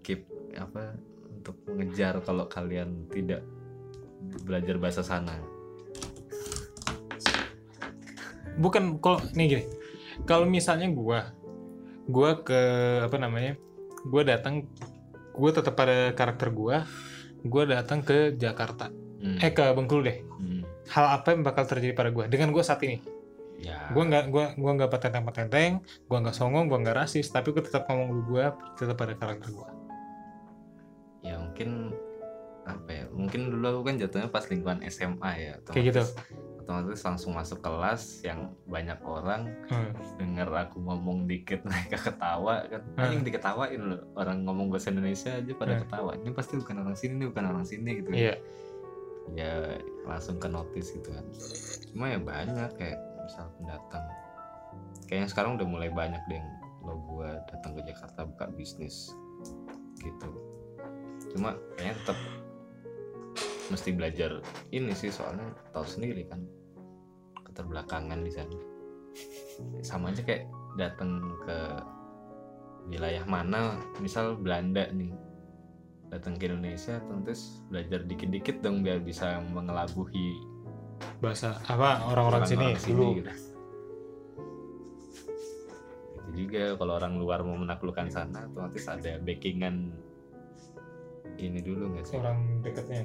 keep 0.00 0.24
apa 0.56 0.96
untuk 1.28 1.58
mengejar 1.68 2.18
kalau 2.24 2.46
kalian 2.48 3.06
tidak 3.12 3.44
belajar 4.44 4.76
bahasa 4.80 5.02
sana. 5.04 5.34
Bukan 8.58 8.98
kalau 8.98 9.22
nih 9.36 9.46
gini. 9.46 9.64
Kalau 10.26 10.44
misalnya 10.48 10.90
gua 10.90 11.30
gua 12.08 12.42
ke 12.42 12.60
apa 13.04 13.16
namanya 13.20 13.54
gua 14.08 14.26
datang 14.26 14.66
gua 15.36 15.50
tetap 15.54 15.78
pada 15.78 16.10
karakter 16.16 16.50
gua 16.50 16.82
gua 17.46 17.68
datang 17.68 18.02
ke 18.02 18.34
Jakarta. 18.34 18.90
Hmm, 19.18 19.38
eh 19.38 19.54
ke 19.54 19.62
Bengkulu 19.74 20.02
deh. 20.02 20.18
Hmm, 20.38 20.62
hal 20.90 21.06
apa 21.22 21.34
yang 21.34 21.46
bakal 21.46 21.66
terjadi 21.70 21.94
pada 21.94 22.10
gua? 22.10 22.26
Dengan 22.26 22.50
gua 22.50 22.66
saat 22.66 22.82
ini. 22.82 22.98
Ya. 23.58 23.90
Gua 23.94 24.06
nggak 24.06 24.24
gua 24.30 24.54
gua 24.58 24.72
nggak 24.78 24.90
patenteng 24.90 25.26
patenteng 25.26 25.72
gua 26.06 26.18
nggak 26.22 26.34
songong 26.34 26.66
gua 26.66 26.78
nggak 26.82 26.98
rasis 27.06 27.30
tapi 27.30 27.50
gua 27.54 27.62
tetap 27.62 27.86
ngomong 27.90 28.08
dulu 28.10 28.22
gua 28.34 28.54
tetap 28.74 28.98
pada 28.98 29.14
karakter 29.14 29.50
gua. 29.54 29.70
Ya 31.22 31.38
mungkin 31.38 31.94
apa 32.68 32.90
ya 32.92 33.04
mungkin 33.08 33.48
dulu 33.48 33.64
aku 33.70 33.82
kan 33.82 33.96
jatuhnya 33.96 34.28
pas 34.28 34.44
lingkungan 34.44 34.84
SMA 34.86 35.30
ya 35.34 35.52
kayak 35.64 35.84
gitu. 35.88 36.02
otomatis 36.60 37.00
langsung 37.00 37.32
masuk 37.32 37.58
kelas 37.58 38.20
yang 38.20 38.52
banyak 38.64 39.00
orang 39.00 39.48
Hmm. 39.66 39.88
denger 40.16 40.44
aku 40.60 40.78
ngomong 40.78 41.24
dikit 41.24 41.64
mereka 41.66 41.96
ketawa 41.98 42.60
kan. 42.62 42.84
Hmm. 42.84 43.00
anjing 43.02 43.24
diketawain 43.24 43.80
loh 43.80 44.04
orang 44.14 44.44
ngomong 44.44 44.68
bahasa 44.68 44.92
Indonesia 44.92 45.32
aja 45.32 45.52
pada 45.54 45.72
Hmm. 45.74 45.82
ketawa. 45.82 46.10
Ini 46.14 46.30
pasti 46.30 46.54
bukan 46.54 46.76
orang 46.78 46.92
sini 46.94 47.12
ini 47.14 47.26
bukan 47.26 47.44
orang 47.46 47.64
sini 47.64 47.90
gitu. 47.98 48.10
Iya. 48.12 48.34
Ya 49.30 49.52
langsung 50.04 50.36
ke 50.36 50.46
notice 50.46 50.92
gitu 50.92 51.08
kan. 51.08 51.24
Cuma 51.88 52.04
ya 52.06 52.18
banyak 52.18 52.70
kayak 52.76 52.96
misal 53.18 53.48
pendatang. 53.54 54.04
Kayaknya 55.04 55.28
sekarang 55.28 55.50
udah 55.56 55.66
mulai 55.66 55.88
banyak 55.88 56.20
deh 56.26 56.36
yang 56.36 56.48
lo 56.80 57.00
gua 57.02 57.40
datang 57.46 57.72
ke 57.74 57.82
Jakarta 57.82 58.24
buka 58.24 58.44
bisnis 58.50 59.12
gitu. 59.96 60.28
Cuma 61.28 61.56
kayaknya 61.74 61.96
tetap 61.98 62.18
mesti 63.68 63.92
belajar 63.92 64.40
ini 64.72 64.92
sih 64.96 65.12
soalnya 65.12 65.44
tahu 65.72 65.84
sendiri 65.84 66.24
kan 66.28 66.40
keterbelakangan 67.44 68.20
di 68.22 68.32
sana. 68.32 68.58
Sama 69.82 70.14
aja 70.14 70.22
kayak 70.22 70.46
datang 70.78 71.20
ke 71.42 71.58
wilayah 72.88 73.24
mana 73.26 73.76
misal 73.98 74.38
Belanda 74.38 74.88
nih. 74.94 75.12
Datang 76.08 76.40
ke 76.40 76.48
Indonesia 76.48 77.02
terus 77.26 77.60
belajar 77.68 78.00
dikit-dikit 78.08 78.64
dong 78.64 78.80
biar 78.80 79.02
bisa 79.04 79.44
mengelabuhi 79.52 80.40
bahasa 81.18 81.58
apa 81.66 82.08
orang-orang 82.08 82.42
sini 82.46 82.66
orang-orang 82.72 82.88
dulu. 82.88 83.08
gitu. 83.18 83.32
Itu 86.16 86.30
juga 86.46 86.62
kalau 86.78 86.92
orang 86.96 87.14
luar 87.18 87.40
mau 87.44 87.58
menaklukkan 87.58 88.08
sana 88.08 88.46
otomatis 88.48 88.86
ada 88.88 89.18
backingan 89.20 89.92
ini 91.38 91.60
dulu 91.62 91.92
nggak 91.92 92.06
sih? 92.06 92.16
Orang 92.18 92.62
dekatnya 92.62 93.04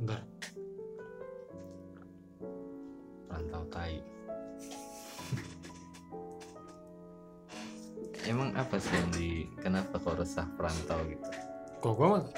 bentar 0.00 0.24
rantau 3.28 3.62
tai. 3.68 4.00
Emang 8.24 8.52
apa 8.56 8.76
sih 8.80 8.96
yang 8.96 9.10
di 9.12 9.28
kenapa 9.60 10.00
kok 10.00 10.16
resah 10.16 10.48
perantau 10.56 11.00
gitu? 11.04 11.28
Kok 11.84 11.92
gua 11.96 12.08
mah- 12.16 12.28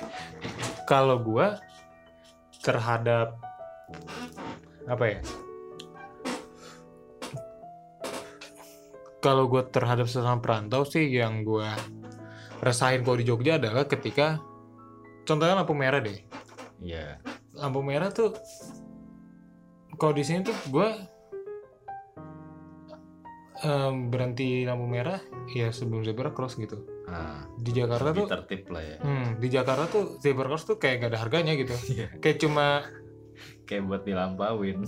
kalau 0.90 1.16
gua 1.22 1.58
terhadap 2.62 3.38
apa 4.86 5.04
ya? 5.06 5.20
Kalau 9.22 9.46
gua 9.46 9.62
terhadap 9.70 10.10
sesama 10.10 10.42
perantau 10.42 10.82
sih 10.82 11.06
yang 11.06 11.46
gua 11.46 11.78
rasain 12.62 13.02
kalau 13.06 13.18
di 13.18 13.26
Jogja 13.26 13.58
adalah 13.58 13.86
ketika 13.86 14.38
contohnya 15.26 15.62
lampu 15.62 15.74
merah 15.74 16.02
deh. 16.02 16.18
Ya 16.82 17.22
lampu 17.52 17.80
merah 17.80 18.08
tuh 18.08 18.32
kalau 19.94 20.12
di 20.12 20.24
sini 20.24 20.40
tuh 20.42 20.56
gue 20.68 20.88
berhenti 24.10 24.66
lampu 24.66 24.90
merah 24.90 25.22
ya 25.54 25.70
sebelum 25.70 26.02
zebra 26.02 26.34
cross 26.34 26.58
gitu. 26.58 26.82
Ah, 27.06 27.46
di 27.54 27.70
Jakarta 27.70 28.10
tuh 28.10 28.26
tertib 28.26 28.66
lah 28.72 28.82
ya. 28.82 28.96
Hmm, 28.98 29.38
di 29.38 29.46
Jakarta 29.46 29.84
tuh 29.86 30.04
zebra 30.18 30.50
cross 30.50 30.66
tuh 30.66 30.82
kayak 30.82 31.06
gak 31.06 31.10
ada 31.14 31.18
harganya 31.22 31.52
gitu. 31.54 31.74
Iya. 31.94 32.06
kayak 32.18 32.38
cuma 32.42 32.82
kayak 33.62 33.82
buat 33.86 34.02
dilampauin. 34.02 34.82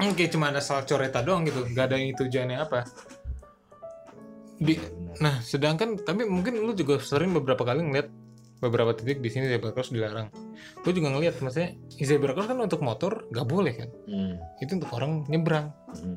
Hmm, 0.00 0.12
kayak 0.18 0.30
cuma 0.34 0.50
ada 0.50 0.58
salah 0.58 0.82
coreta 0.82 1.22
doang 1.22 1.46
gitu 1.46 1.62
gak 1.70 1.92
ada 1.92 1.96
yang 2.00 2.18
tujuannya 2.18 2.58
apa. 2.58 2.82
Di- 4.58 4.74
Iya, 4.74 4.88
nah 5.22 5.38
sedangkan 5.38 6.02
tapi 6.02 6.26
mungkin 6.26 6.58
lu 6.58 6.74
juga 6.74 6.98
sering 6.98 7.30
beberapa 7.30 7.62
kali 7.62 7.78
ngeliat 7.86 8.10
beberapa 8.64 8.96
titik 8.96 9.20
di 9.20 9.28
sini 9.28 9.46
zebra 9.46 9.70
cross 9.70 9.92
dilarang. 9.92 10.32
Gue 10.80 10.92
juga 10.96 11.12
ngeliat 11.12 11.36
maksudnya 11.38 11.76
zebra 12.00 12.32
cross 12.32 12.48
kan 12.48 12.56
untuk 12.56 12.80
motor 12.80 13.28
nggak 13.28 13.46
boleh 13.46 13.74
kan? 13.76 13.88
Hmm, 14.08 14.34
itu 14.58 14.72
untuk 14.74 14.90
orang 14.92 15.28
nyebrang. 15.28 15.68
Hmm. 15.92 16.16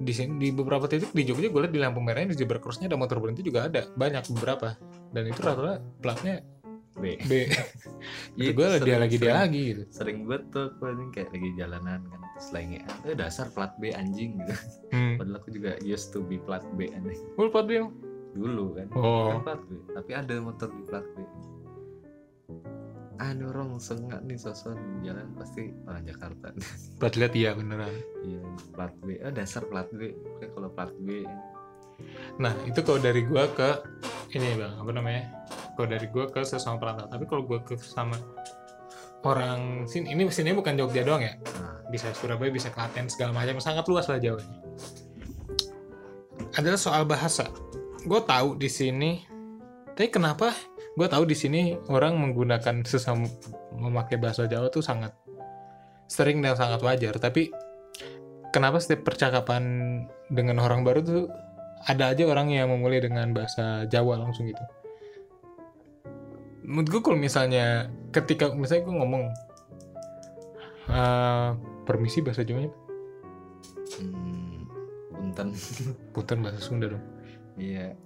di 0.00 0.08
sini 0.08 0.40
di 0.40 0.48
beberapa 0.56 0.88
titik 0.88 1.12
di 1.12 1.20
Jogja 1.20 1.52
gue 1.52 1.60
lihat 1.68 1.72
di 1.72 1.80
lampu 1.80 2.00
merahnya 2.00 2.32
di 2.32 2.36
zebra 2.40 2.56
crossnya 2.56 2.88
ada 2.88 2.96
motor 2.96 3.20
berhenti 3.20 3.44
juga 3.44 3.68
ada. 3.68 3.84
Banyak 3.92 4.24
beberapa. 4.32 4.72
Dan 5.12 5.28
itu 5.28 5.40
rata-rata 5.44 5.84
platnya 6.00 6.40
B. 6.96 7.20
B. 7.28 7.32
Iya, 8.36 8.50
gue 8.52 8.64
itu 8.64 8.76
dia 8.84 8.96
sering- 8.96 9.00
lagi 9.00 9.16
dia 9.16 9.32
lagi 9.34 9.62
gitu. 9.72 9.82
sering 9.90 10.18
banget 10.28 10.44
tuh 10.52 10.68
ini 10.84 11.04
kayak 11.12 11.28
lagi 11.32 11.48
jalanan 11.56 12.00
kan. 12.04 12.20
Terus 12.36 12.48
lagi 12.52 12.76
eh 13.04 13.16
dasar 13.16 13.46
plat 13.52 13.72
B 13.76 13.92
anjing 13.92 14.36
gitu. 14.40 14.52
Hmm. 14.92 15.16
padahal 15.16 15.36
aku 15.40 15.48
juga 15.52 15.70
used 15.80 16.12
to 16.12 16.20
be 16.20 16.36
plat 16.38 16.64
B 16.76 16.88
aneh 16.88 17.16
Lu 17.36 17.48
plat 17.48 17.64
B 17.64 17.80
dulu 18.32 18.76
kan. 18.76 18.86
Oh. 18.92 19.32
Kan 19.32 19.40
plat 19.44 19.60
B 19.64 19.70
tapi 19.92 20.10
ada 20.12 20.34
motor 20.38 20.68
di 20.68 20.82
plat 20.84 21.04
B 21.16 21.24
ah 23.16 23.32
ini 23.32 23.44
orang 23.48 23.80
sengak 23.80 24.20
nih 24.24 24.36
sosok 24.36 24.76
jalan 25.00 25.28
pasti 25.36 25.72
orang 25.88 26.04
Jakarta 26.04 26.52
plat 27.00 27.14
lihat 27.16 27.32
iya 27.32 27.50
beneran 27.56 27.92
iya 28.24 28.42
plat 28.76 28.92
B 29.00 29.16
oh 29.24 29.32
dasar 29.32 29.64
plat 29.66 29.88
B 29.92 30.12
Oke, 30.36 30.52
kalau 30.52 30.68
plat 30.72 30.92
B 31.00 31.24
Nah 32.36 32.52
itu 32.68 32.80
kalau 32.84 33.00
dari 33.00 33.24
gua 33.24 33.48
ke 33.48 33.80
ini 34.36 34.60
bang 34.60 34.74
apa 34.76 34.90
namanya? 34.92 35.22
Kalau 35.76 35.88
dari 35.88 36.06
gua 36.12 36.28
ke 36.28 36.44
sesama 36.44 36.76
perantau. 36.76 37.08
Tapi 37.08 37.24
kalau 37.24 37.42
gua 37.48 37.60
ke 37.64 37.76
sama 37.80 38.16
orang 39.24 39.88
sini 39.90 40.12
ini 40.14 40.28
sini 40.30 40.54
bukan 40.54 40.76
Jogja 40.78 41.02
doang 41.02 41.24
ya. 41.24 41.34
nah, 41.58 41.82
Bisa 41.90 42.12
Surabaya, 42.14 42.52
bisa 42.52 42.68
Klaten 42.70 43.08
segala 43.10 43.32
macam. 43.32 43.58
Sangat 43.58 43.88
luas 43.88 44.06
lah 44.06 44.20
Jawanya. 44.20 44.60
Adalah 46.56 46.80
soal 46.80 47.02
bahasa. 47.04 47.48
Gue 48.06 48.20
tahu 48.22 48.56
di 48.56 48.70
sini. 48.70 49.26
Tapi 49.92 50.08
kenapa? 50.08 50.54
Gue 50.96 51.06
tahu 51.12 51.28
di 51.28 51.36
sini 51.36 51.76
orang 51.92 52.16
menggunakan 52.16 52.80
sesama 52.88 53.28
memakai 53.76 54.16
bahasa 54.16 54.48
Jawa 54.48 54.72
tuh 54.72 54.80
sangat 54.80 55.12
sering 56.08 56.40
dan 56.40 56.56
sangat 56.56 56.80
wajar. 56.80 57.12
Tapi 57.20 57.52
kenapa 58.48 58.80
setiap 58.80 59.04
percakapan 59.12 59.62
dengan 60.32 60.56
orang 60.64 60.80
baru 60.82 61.00
tuh 61.04 61.28
ada 61.84 62.16
aja 62.16 62.24
orang 62.24 62.48
yang 62.48 62.72
memulai 62.72 63.04
dengan 63.04 63.36
bahasa 63.36 63.84
Jawa 63.86 64.24
langsung 64.24 64.48
gitu. 64.48 64.64
Menurut 66.64 66.88
gue 66.88 67.00
kalau 67.04 67.18
misalnya 67.20 67.92
ketika 68.10 68.50
misalnya 68.56 68.88
gue 68.88 68.94
ngomong 68.96 69.24
eh, 70.90 71.50
permisi 71.86 72.24
bahasa 72.24 72.42
Jawanya 72.42 72.72
hmm, 74.00 74.58
punten 75.14 75.48
punten 76.16 76.38
bahasa 76.42 76.58
Sunda 76.58 76.90
dong. 76.90 77.04
iya 77.56 77.96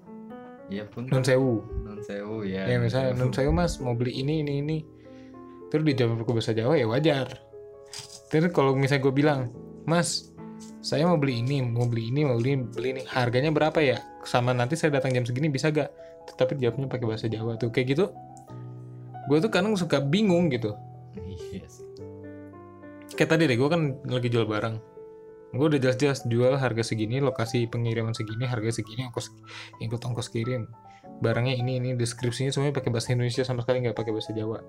iya 0.71 0.87
pun 0.87 1.11
Nun 1.11 1.27
sewu. 1.27 1.61
non 1.83 1.99
sewu 2.01 2.47
ya 2.47 2.65
Ya 2.65 2.79
misalnya 2.79 3.19
nun 3.19 3.35
sewu 3.35 3.51
mas 3.51 3.77
mau 3.83 3.93
beli 3.93 4.23
ini 4.23 4.41
ini 4.47 4.63
ini. 4.63 4.79
Terus 5.71 5.85
dijawab 5.87 6.27
ke 6.27 6.33
bahasa 6.35 6.51
Jawa 6.51 6.75
ya 6.75 6.87
wajar. 6.91 7.27
Terus 8.31 8.51
kalau 8.55 8.75
misalnya 8.79 9.07
gue 9.07 9.15
bilang, 9.15 9.41
Mas, 9.87 10.31
saya 10.83 11.03
mau 11.07 11.19
beli 11.19 11.43
ini, 11.43 11.63
mau 11.63 11.87
beli 11.87 12.11
ini, 12.11 12.23
mau 12.27 12.39
beli 12.39 12.63
beli 12.63 12.89
ini, 12.99 13.03
harganya 13.07 13.51
berapa 13.51 13.79
ya? 13.83 13.99
Sama 14.23 14.51
nanti 14.55 14.79
saya 14.79 14.99
datang 14.99 15.15
jam 15.15 15.27
segini 15.27 15.51
bisa 15.51 15.71
gak? 15.71 15.91
Tapi 16.39 16.59
jawabnya 16.59 16.87
pakai 16.91 17.07
bahasa 17.07 17.27
Jawa 17.27 17.59
tuh 17.59 17.71
kayak 17.75 17.95
gitu. 17.95 18.07
Gue 19.31 19.39
tuh 19.39 19.51
kadang 19.51 19.75
suka 19.79 19.99
bingung 20.03 20.51
gitu. 20.51 20.75
iya 21.55 21.67
sih 21.67 21.87
Kayak 23.15 23.31
tadi 23.37 23.43
deh, 23.51 23.59
gue 23.59 23.69
kan 23.71 23.95
lagi 24.07 24.27
jual 24.31 24.47
barang. 24.47 24.75
Gue 25.51 25.67
udah 25.67 25.81
jelas-jelas 25.83 26.23
jual 26.31 26.55
harga 26.55 26.87
segini, 26.87 27.19
lokasi 27.19 27.67
pengiriman 27.67 28.15
segini, 28.15 28.47
harga 28.47 28.71
segini, 28.71 29.11
ongkos 29.11 29.35
ikut 29.83 29.99
ongkos 29.99 30.31
kirim. 30.31 30.71
Barangnya 31.19 31.59
ini 31.59 31.83
ini 31.83 31.99
deskripsinya 31.99 32.55
semuanya 32.55 32.79
pakai 32.79 32.91
bahasa 32.95 33.11
Indonesia 33.11 33.43
sama 33.43 33.67
sekali 33.67 33.83
nggak 33.83 33.99
pakai 33.99 34.13
bahasa 34.15 34.31
Jawa. 34.31 34.63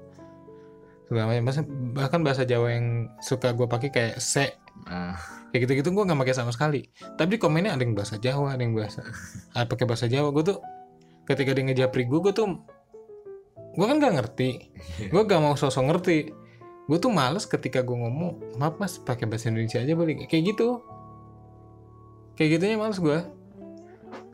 Segala 1.06 1.26
macam. 1.30 1.44
Bahasa- 1.46 1.70
bahkan 1.70 2.20
bahasa 2.26 2.44
Jawa 2.50 2.68
yang 2.74 2.88
suka 3.22 3.54
gue 3.54 3.68
pakai 3.70 3.90
kayak 3.94 4.16
se 4.18 4.58
ah 4.90 5.20
kayak 5.54 5.68
gitu-gitu 5.68 5.94
gue 5.94 6.04
nggak 6.08 6.18
pakai 6.18 6.36
sama 6.36 6.50
sekali. 6.50 6.90
Tapi 6.98 7.36
di 7.36 7.40
komennya 7.40 7.78
ada 7.78 7.84
yang 7.86 7.94
bahasa 7.94 8.18
Jawa, 8.18 8.58
ada 8.58 8.64
yang 8.66 8.74
bahasa 8.74 9.06
ah, 9.54 9.68
pakai 9.70 9.86
bahasa 9.86 10.10
Jawa. 10.10 10.34
Gue 10.34 10.44
tuh 10.50 10.58
ketika 11.30 11.54
dia 11.54 11.64
ngejapri 11.68 12.10
gue, 12.10 12.20
gue 12.26 12.34
tuh 12.34 12.48
gue 13.78 13.86
kan 13.86 14.02
nggak 14.02 14.14
ngerti. 14.18 14.50
Gue 15.14 15.22
gak 15.30 15.40
mau 15.40 15.54
sosok 15.54 15.88
ngerti. 15.88 16.41
Gue 16.92 17.00
tuh 17.00 17.08
males 17.08 17.48
ketika 17.48 17.80
gue 17.80 17.96
ngomong, 17.96 18.60
maaf 18.60 18.76
mas 18.76 19.00
pakai 19.00 19.24
bahasa 19.24 19.48
Indonesia 19.48 19.80
aja 19.80 19.96
boleh 19.96 20.20
nggak?" 20.20 20.28
kayak 20.28 20.44
gitu. 20.52 20.84
Kayak 22.36 22.60
gitunya 22.60 22.76
males 22.76 23.00
gue. 23.00 23.16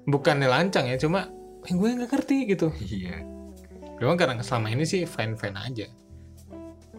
Bukannya 0.09 0.49
lancang 0.49 0.89
ya, 0.89 0.97
cuma 0.97 1.29
eh, 1.69 1.75
gue 1.77 1.85
nggak 1.85 2.09
ngerti 2.09 2.37
gitu. 2.49 2.73
iya 2.81 3.21
Memang 4.01 4.17
karena 4.17 4.41
selama 4.41 4.73
ini 4.73 4.89
sih 4.89 5.05
fine 5.05 5.37
fine 5.37 5.53
aja. 5.53 5.85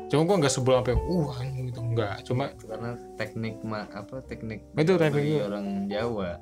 Cuma 0.07 0.23
gue 0.31 0.37
nggak 0.47 0.55
sebelum 0.55 0.87
sampai 0.87 0.95
uh 0.95 1.29
gitu 1.43 1.81
nggak. 1.83 2.17
Cuma 2.23 2.55
karena 2.55 2.95
teknik 3.19 3.59
ma 3.67 3.83
apa 3.91 4.23
teknik 4.31 4.63
itu 4.79 4.95
teknik 4.95 5.43
orang 5.43 5.91
Jawa 5.91 6.39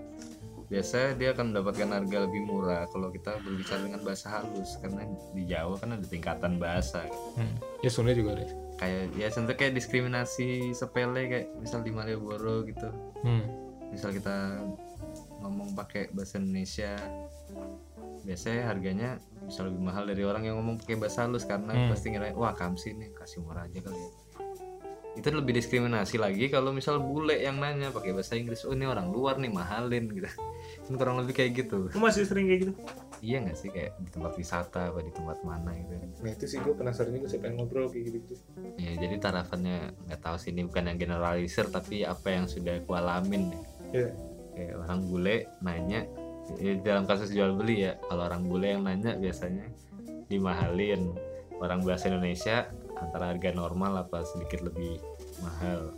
biasa 0.67 1.15
dia 1.15 1.31
akan 1.31 1.55
mendapatkan 1.55 1.89
harga 1.95 2.17
lebih 2.27 2.43
murah 2.43 2.91
kalau 2.91 3.15
kita 3.15 3.39
berbicara 3.39 3.87
dengan 3.87 4.03
bahasa 4.03 4.27
halus 4.35 4.75
karena 4.83 5.07
di 5.31 5.47
Jawa 5.47 5.79
kan 5.79 5.95
ada 5.95 6.07
tingkatan 6.07 6.59
bahasa 6.59 7.07
Hmm. 7.39 7.55
Ya 7.85 7.91
Sunda 7.93 8.17
juga 8.17 8.35
ada. 8.35 8.66
Kayak 8.77 9.13
ya 9.15 9.29
contoh 9.29 9.53
kayak 9.53 9.73
diskriminasi 9.73 10.71
sepele 10.71 11.23
kayak 11.27 11.47
misal 11.57 11.81
di 11.81 11.91
Malioboro 11.91 12.61
gitu 12.63 12.89
Hmm. 13.21 13.45
misal 13.89 14.13
kita 14.13 14.61
ngomong 15.41 15.73
pakai 15.73 16.13
bahasa 16.13 16.37
Indonesia 16.37 16.93
biasanya 18.23 18.63
harganya 18.67 19.09
bisa 19.41 19.63
lebih 19.63 19.79
mahal 19.81 20.03
dari 20.05 20.21
orang 20.21 20.43
yang 20.43 20.59
ngomong 20.59 20.77
pakai 20.77 20.99
bahasa 20.99 21.25
halus 21.25 21.43
karena 21.43 21.73
Hmm. 21.73 21.89
pasti 21.89 22.11
ngira 22.11 22.35
wah 22.35 22.53
kamsi 22.53 22.93
nih 22.93 23.15
kasih 23.15 23.41
murah 23.41 23.65
aja 23.65 23.79
kali 23.81 23.97
ya 23.97 24.11
itu 25.17 25.29
lebih 25.33 25.57
diskriminasi 25.57 26.21
lagi 26.21 26.53
kalau 26.53 26.77
misal 26.77 27.01
bule 27.01 27.41
yang 27.41 27.57
nanya 27.57 27.89
pakai 27.89 28.13
bahasa 28.13 28.37
Inggris 28.37 28.69
oh 28.69 28.77
ini 28.77 28.85
orang 28.85 29.09
luar 29.09 29.41
nih 29.41 29.49
mahalin 29.49 30.13
gitu 30.13 30.29
kan 30.29 30.93
kurang 30.93 31.17
lebih 31.25 31.33
kayak 31.41 31.53
gitu 31.57 31.89
Lu 31.89 32.01
masih 32.05 32.29
sering 32.29 32.53
kayak 32.53 32.61
gitu? 32.69 32.73
iya 33.25 33.41
nggak 33.41 33.57
sih 33.57 33.73
kayak 33.73 33.97
di 33.97 34.11
tempat 34.13 34.33
wisata 34.37 34.93
apa 34.93 35.01
di 35.01 35.13
tempat 35.17 35.41
mana 35.41 35.73
gitu 35.73 35.93
Nah 36.21 36.31
itu 36.37 36.45
sih 36.45 36.59
gue 36.61 36.75
penasaran 36.77 37.17
juga, 37.17 37.27
saya 37.33 37.41
pengen 37.49 37.57
ngobrol 37.65 37.89
kayak 37.89 38.05
gitu. 38.13 38.33
ya 38.77 38.93
jadi 39.01 39.15
tarafannya 39.17 39.77
nggak 40.05 40.21
tahu 40.21 40.37
sih 40.37 40.53
ini 40.53 40.69
bukan 40.69 40.85
yang 40.93 40.99
generalisir 41.01 41.65
tapi 41.73 42.05
apa 42.05 42.29
yang 42.29 42.45
sudah 42.45 42.77
aku 42.85 42.93
alamin 42.93 43.57
ya. 43.57 43.61
Iya. 43.97 44.09
kayak 44.53 44.75
orang 44.85 45.01
bule 45.09 45.37
nanya 45.65 46.01
ya, 46.61 46.73
dalam 46.85 47.09
kasus 47.09 47.33
jual 47.33 47.57
beli 47.57 47.89
ya 47.89 47.97
kalau 48.05 48.29
orang 48.29 48.45
bule 48.45 48.69
yang 48.77 48.85
nanya 48.85 49.17
biasanya 49.17 49.65
dimahalin 50.29 51.17
orang 51.57 51.81
bahasa 51.81 52.13
Indonesia 52.13 52.69
antara 52.97 53.31
harga 53.31 53.51
normal 53.51 54.01
apa 54.01 54.25
sedikit 54.25 54.61
lebih 54.63 54.97
mahal 55.39 55.93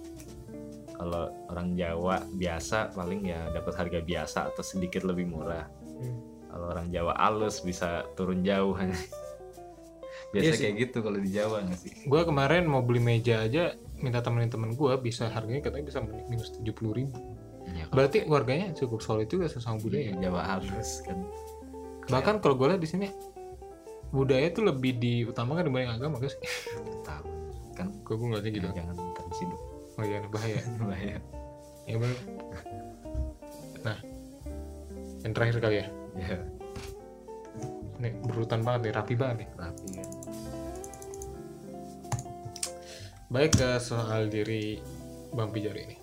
kalau 0.92 1.30
orang 1.46 1.72
Jawa 1.72 2.26
biasa 2.32 2.90
paling 2.90 3.22
ya 3.24 3.46
dapat 3.48 3.74
harga 3.76 3.98
biasa 4.00 4.38
atau 4.50 4.62
sedikit 4.62 5.02
lebih 5.02 5.26
murah 5.26 5.66
Hmm. 5.98 6.14
kalau 6.46 6.70
orang 6.70 6.86
Jawa 6.88 7.10
alus 7.18 7.58
bisa 7.58 8.06
turun 8.14 8.42
jauh 8.42 8.78
biasa 10.30 10.44
Iya 10.44 10.52
sih. 10.52 10.60
kayak 10.60 10.74
gitu 10.78 10.98
kalau 11.00 11.18
di 11.18 11.30
Jawa 11.32 11.56
nggak 11.60 11.74
sih 11.76 11.92
Gue 12.04 12.22
kemarin 12.22 12.62
mau 12.64 12.78
beli 12.80 13.00
meja 13.00 13.42
aja, 13.42 13.74
minta 13.96 14.20
temenin 14.20 14.46
temen 14.46 14.70
gue 14.72 14.92
bisa 14.98 15.26
harganya 15.26 15.58
katanya 15.60 15.86
bisa 15.86 15.98
minus 16.28 16.54
tujuh 16.54 16.70
puluh 16.70 16.92
ribu. 16.94 17.18
ya, 17.68 17.88
Berarti 17.88 18.22
warganya 18.24 18.70
cukup 18.72 19.00
solid 19.00 19.26
juga 19.26 19.46
sesama 19.46 19.78
budaya. 19.78 20.14
Jawa 20.14 20.40
halus 20.46 21.02
kan 21.02 21.18
Bahkan 22.06 22.40
kalau 22.40 22.54
gue 22.54 22.66
lihat 22.68 22.78
di 22.78 22.86
sini 22.86 23.06
budaya 24.08 24.48
tuh 24.52 24.64
lebih 24.64 24.96
diutamakan 24.96 25.68
dibanding 25.68 25.92
agama 25.92 26.16
guys. 26.16 26.36
tahu 27.04 27.28
kan 27.76 27.92
Gue 28.02 28.14
gue 28.18 28.26
ngeliatnya 28.26 28.52
gitu. 28.52 28.68
jangan 28.72 28.96
terus 28.96 29.38
hidup 29.44 29.60
Oh 29.98 30.04
iya 30.06 30.22
bahaya. 30.30 30.60
bahaya 30.90 31.18
ya 31.88 31.96
bener. 31.98 32.18
Nah, 33.82 33.98
yang 35.24 35.32
terakhir 35.34 35.56
kali 35.58 35.76
ya. 35.82 35.86
ya 36.20 36.38
Nih 37.98 38.12
berurutan 38.22 38.62
banget 38.62 38.80
nih, 38.86 38.92
rapi 38.94 39.14
banget 39.18 39.36
nih. 39.42 39.48
rapi 39.58 39.86
kan 39.98 40.08
Baik 43.28 43.52
ke 43.60 43.70
soal 43.82 44.30
diri 44.30 44.80
Bang 45.34 45.50
Pijar 45.52 45.76
ini. 45.76 45.98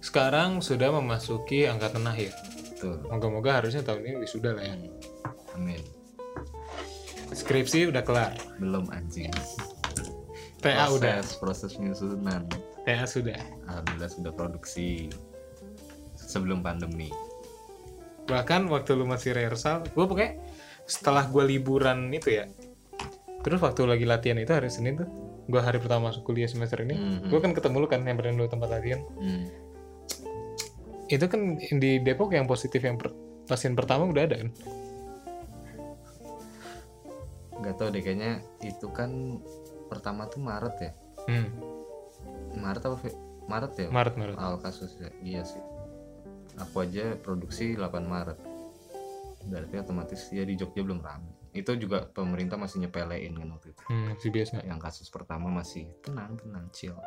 Sekarang 0.00 0.64
sudah 0.64 0.90
memasuki 0.94 1.68
angkatan 1.68 2.08
akhir. 2.08 2.32
tuh 2.80 3.04
Moga-moga 3.06 3.62
harusnya 3.62 3.86
tahun 3.86 4.02
ini 4.02 4.16
wisuda 4.24 4.50
lah 4.56 4.64
ya. 4.66 4.74
amin 5.54 5.93
Skripsi 7.34 7.90
udah 7.90 8.00
kelar. 8.00 8.32
belum 8.56 8.88
anjing 8.88 9.34
TA 10.58 10.88
udah. 10.88 11.20
proses 11.20 11.36
proses 11.36 11.70
penyusunan 11.74 12.46
TA 12.82 13.04
sudah. 13.04 13.36
alhamdulillah 13.66 14.08
sudah 14.08 14.32
produksi 14.32 15.12
sebelum 16.16 16.62
pandemi 16.62 17.12
Bahkan 18.24 18.72
waktu 18.72 18.96
lu 18.96 19.04
masih 19.04 19.36
rehearsal, 19.36 19.84
gue 19.84 20.00
pokoknya 20.00 20.40
setelah 20.88 21.28
gue 21.28 21.44
liburan 21.44 22.08
itu 22.08 22.40
ya. 22.40 22.48
Terus 23.44 23.60
waktu 23.60 23.84
lagi 23.84 24.08
latihan 24.08 24.40
itu 24.40 24.48
hari 24.48 24.72
Senin 24.72 24.96
tuh, 24.96 25.08
gue 25.44 25.60
hari 25.60 25.76
pertama 25.76 26.08
masuk 26.08 26.24
kuliah 26.24 26.48
semester 26.48 26.80
ini, 26.80 26.96
Mhm. 26.96 27.28
gue 27.28 27.36
kan 27.36 27.52
ketemu 27.52 27.84
lu 27.84 27.86
kan 27.86 28.00
yang 28.00 28.16
lu 28.16 28.48
tempat 28.48 28.72
latihan. 28.72 29.04
hmm. 29.20 29.44
Itu 31.04 31.28
kan 31.28 31.60
di 31.60 32.00
Depok 32.00 32.32
yang 32.32 32.48
positif 32.48 32.80
yang 32.80 32.96
per- 32.96 33.12
pasien 33.44 33.76
pertama 33.76 34.08
udah 34.08 34.24
ada 34.24 34.40
kan 34.40 34.48
nggak 37.60 37.74
tahu 37.78 37.88
deh 37.94 38.02
kayaknya 38.02 38.42
itu 38.62 38.86
kan 38.90 39.40
pertama 39.90 40.26
tuh 40.26 40.42
Maret 40.42 40.76
ya? 40.80 40.92
Hmm. 41.28 41.48
Maret 42.58 42.82
apa? 42.86 42.96
Maret 43.46 43.72
ya? 43.78 43.88
Maret 43.92 44.14
Maret. 44.16 44.36
Awal 44.38 44.58
kasus 44.62 44.96
ya? 44.98 45.10
Iya 45.20 45.42
sih. 45.46 45.62
Aku 46.58 46.86
aja 46.86 47.18
produksi 47.18 47.74
8 47.74 48.04
Maret. 48.06 48.38
Berarti 49.44 49.74
otomatis 49.76 50.20
ya 50.32 50.46
di 50.46 50.56
Jogja 50.56 50.80
belum 50.82 51.02
ramai 51.04 51.32
itu 51.54 51.70
juga 51.78 52.02
pemerintah 52.10 52.58
masih 52.58 52.82
nyepelein 52.82 53.30
kan 53.38 53.46
waktu 53.54 53.70
itu. 53.70 53.82
Hmm, 53.86 54.18
si 54.18 54.26
biasa. 54.26 54.66
Yang 54.66 54.90
kasus 54.90 55.06
pertama 55.06 55.46
masih 55.54 55.86
tenang 56.02 56.34
tenang 56.34 56.66
chill. 56.74 56.98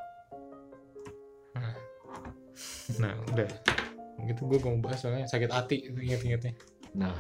Nah 3.04 3.12
udah. 3.36 3.50
Gitu 4.24 4.42
gue 4.50 4.60
mau 4.64 4.80
bahas 4.82 5.04
soalnya 5.04 5.30
sakit 5.30 5.52
hati 5.54 5.78
inget-ingetnya 5.94 6.58
nah 6.98 7.14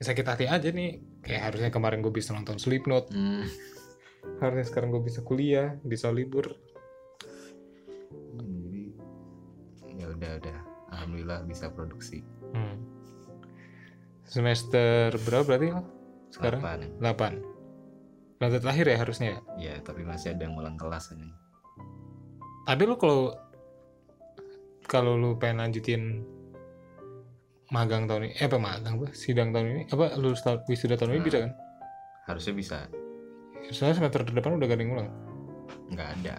sakit 0.00 0.26
hati 0.26 0.44
aja 0.48 0.68
nih. 0.72 1.00
Kayak 1.20 1.42
harusnya 1.52 1.70
kemarin 1.70 2.00
gue 2.00 2.12
bisa 2.12 2.32
nonton 2.32 2.56
Slipknot. 2.56 3.12
Hmm, 3.12 3.44
harusnya 4.40 4.66
sekarang 4.66 4.90
gue 4.96 5.02
bisa 5.04 5.20
kuliah 5.22 5.76
bisa 5.84 6.08
libur. 6.10 6.56
Jadi 8.40 8.84
ya 10.00 10.06
udah 10.08 10.30
udah. 10.40 10.58
Alhamdulillah 10.90 11.40
bisa 11.46 11.70
produksi. 11.70 12.24
Hmm. 12.50 12.76
semester 14.30 15.10
berapa 15.26 15.42
berarti 15.42 15.74
sekarang? 16.30 16.62
Delapan. 17.02 17.42
8 17.42 18.38
Lantai 18.38 18.62
terakhir 18.62 18.86
ya 18.86 18.96
harusnya 19.02 19.28
ya? 19.28 19.38
Ya 19.58 19.74
tapi 19.82 20.06
masih 20.06 20.38
ada 20.38 20.46
yang 20.46 20.54
ulang 20.54 20.78
kelas 20.78 21.10
aja 21.10 21.26
tapi 22.70 22.86
lu 22.86 22.94
kalau 22.94 23.34
kalau 24.86 25.18
lu 25.18 25.34
pengen 25.42 25.66
lanjutin 25.66 26.02
magang 27.70 28.10
tahun 28.10 28.30
ini. 28.30 28.34
Eh 28.38 28.46
apa 28.50 28.58
magang 28.58 28.98
apa? 29.00 29.14
Sidang 29.14 29.54
tahun 29.54 29.66
ini? 29.70 29.82
Apa 29.90 30.18
lulus 30.18 30.42
tahun 30.42 30.66
wisuda 30.66 30.98
tahun 30.98 31.16
ini 31.16 31.20
Nah. 31.22 31.26
bisa 31.26 31.38
kan? 31.42 31.52
harusnya 32.28 32.54
bisa. 32.54 32.78
Soalnya 33.74 34.06
semester 34.06 34.22
depan 34.22 34.54
udah 34.54 34.66
gak 34.70 34.78
ada 34.78 34.84
yang 34.86 34.94
ulang 34.94 35.10
nggak 35.90 36.08
ada. 36.22 36.34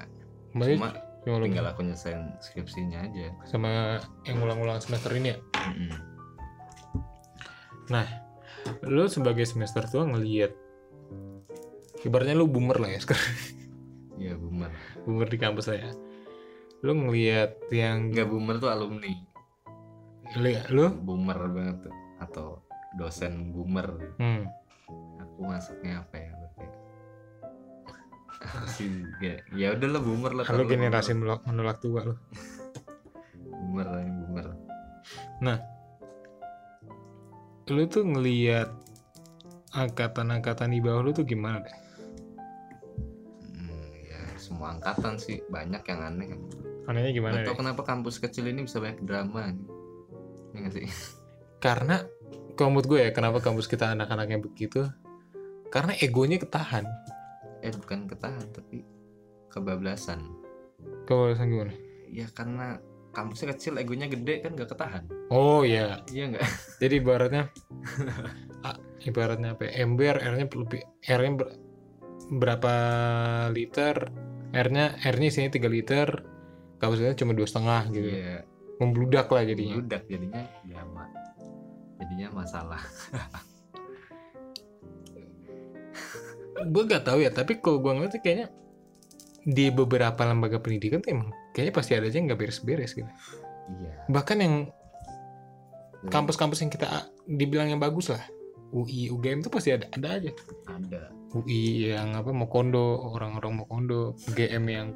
Berarti 0.56 0.76
cuma 0.80 0.92
cuma 1.22 1.38
tinggal 1.44 1.66
aku 1.70 1.82
nyelesain 1.86 2.22
skripsinya 2.42 3.00
aja. 3.08 3.36
Sama 3.48 4.00
yang 4.26 4.42
ulang-ulang 4.42 4.80
semester 4.80 5.12
ini 5.16 5.36
ya? 5.36 5.38
Mm-mm. 5.72 5.92
nah 7.92 8.08
lu 8.88 9.04
sebagai 9.12 9.44
semester 9.44 9.84
tua 9.90 10.08
ngelihat 10.08 10.56
ibaratnya 12.08 12.40
lu 12.40 12.48
boomer 12.48 12.80
lah 12.80 12.90
ya 12.96 13.00
sekarang. 13.04 13.36
Ya 14.22 14.38
boomer. 14.38 14.72
Boomer 15.04 15.28
di 15.28 15.38
kampus 15.42 15.68
lah 15.68 15.78
ya. 15.82 15.92
Lu 16.86 16.94
ngelihat 16.94 17.58
yang 17.74 18.14
nggak 18.16 18.30
boomer 18.32 18.62
tuh 18.62 18.72
alumni 18.72 19.12
lu, 20.38 20.50
lu? 20.72 20.86
Boomer 21.02 21.40
banget 21.52 21.78
tuh 21.88 21.96
atau 22.22 22.48
dosen 22.96 23.56
boomer. 23.56 23.88
Hmm, 24.20 24.48
aku 25.20 25.40
masuknya 25.48 26.04
apa 26.06 26.16
ya 26.20 26.32
ya, 29.54 29.68
udah 29.78 29.88
lah 29.98 30.02
boomer 30.02 30.32
lah 30.34 30.46
lah 30.50 30.66
generasi 30.66 31.14
menolak, 31.14 31.46
menolak 31.46 31.78
tua 31.78 32.02
lu. 32.06 32.16
Boomer 33.46 33.88
lah 33.88 34.02
ini 34.02 34.12
boomer 34.26 34.48
lu 37.72 37.88
tuh 37.88 38.04
ngelihat 38.04 38.68
angkatan-angkatan 39.72 40.76
di 40.76 40.84
bawah 40.84 41.08
lu 41.08 41.12
tuh 41.16 41.24
gimana 41.24 41.64
deh? 41.64 41.78
Hmm, 43.56 43.92
ya 44.04 44.22
semua 44.36 44.76
angkatan 44.76 45.16
sih. 45.16 45.40
Banyak 45.48 45.80
yang 45.88 46.00
aneh. 46.04 46.36
Anehnya 46.92 47.12
gimana 47.16 47.40
Gak 47.40 47.42
deh? 47.42 47.50
tau 47.56 47.58
kenapa 47.64 47.82
kampus 47.88 48.20
kecil 48.20 48.52
ini 48.52 48.68
bisa 48.68 48.84
banyak 48.84 49.00
drama 49.08 49.56
nih. 49.56 49.81
Nggak 50.56 50.72
sih? 50.76 50.88
Karena 51.62 52.04
kalau 52.58 52.76
menurut 52.76 52.88
gue 52.88 53.00
ya 53.08 53.12
kenapa 53.16 53.40
kampus 53.40 53.66
kita 53.70 53.94
anak-anaknya 53.96 54.38
begitu? 54.42 54.88
Karena 55.72 55.96
egonya 55.98 56.38
ketahan. 56.42 56.84
Eh 57.64 57.72
bukan 57.72 58.10
ketahan 58.10 58.46
tapi 58.52 58.84
kebablasan. 59.48 60.20
Kalau 61.06 61.30
alasan 61.30 61.52
gimana? 61.52 61.74
Ya 62.12 62.28
karena 62.34 62.82
kampusnya 63.12 63.56
kecil 63.56 63.80
egonya 63.80 64.08
gede 64.08 64.44
kan 64.44 64.56
gak 64.56 64.72
ketahan. 64.72 65.04
Oh 65.32 65.64
iya, 65.64 66.04
Iya 66.12 66.36
nggak? 66.36 66.44
jadi 66.82 66.94
ibaratnya 67.00 67.44
ah, 68.68 68.76
ibaratnya 69.04 69.56
apa? 69.56 69.68
ya, 69.68 69.84
Ember 69.84 70.16
R-nya 70.20 70.46
lebih 70.48 70.82
R-nya 71.08 71.32
ber- 71.40 71.56
berapa 72.32 72.74
liter? 73.52 73.96
R-nya 74.52 75.00
R-nya 75.00 75.28
isinya 75.32 75.52
3 75.52 75.70
liter, 75.72 76.08
kapasitasnya 76.84 77.20
cuma 77.24 77.32
dua 77.32 77.48
setengah 77.48 77.82
gitu. 77.96 78.10
Iya. 78.12 78.51
Membludak 78.82 79.30
lah 79.30 79.46
jadinya. 79.46 79.78
Budak 79.78 80.04
jadinya 80.10 80.42
ya 80.66 80.82
ma- 80.84 81.14
jadinya 82.02 82.28
masalah. 82.34 82.82
gue 86.62 86.84
gak 86.86 87.06
tahu 87.06 87.26
ya 87.26 87.34
tapi 87.34 87.58
kalau 87.58 87.82
gue 87.82 87.90
ngeliat 87.90 88.14
kayaknya 88.22 88.48
di 89.42 89.74
beberapa 89.74 90.22
lembaga 90.22 90.62
pendidikan 90.62 91.02
tuh 91.02 91.18
emang 91.18 91.34
kayaknya 91.58 91.74
pasti 91.74 91.92
ada 91.98 92.06
aja 92.06 92.22
yang 92.22 92.30
nggak 92.30 92.38
beres-beres 92.40 92.94
gitu 92.94 93.10
Iya. 93.72 93.94
bahkan 94.12 94.38
yang 94.38 94.56
kampus-kampus 96.12 96.60
yang 96.60 96.70
kita 96.70 97.08
dibilang 97.26 97.72
yang 97.72 97.80
bagus 97.80 98.12
lah 98.12 98.20
UI 98.70 99.10
UGM 99.10 99.42
tuh 99.42 99.50
pasti 99.50 99.72
ada 99.72 99.88
ada 99.96 100.20
aja 100.20 100.32
ada. 100.68 101.10
UI 101.32 101.90
yang 101.90 102.14
apa 102.14 102.30
mau 102.30 102.46
kondo 102.46 103.00
orang-orang 103.16 103.64
mau 103.64 103.66
kondo 103.66 104.14
UGM 104.28 104.64
yang 104.68 104.88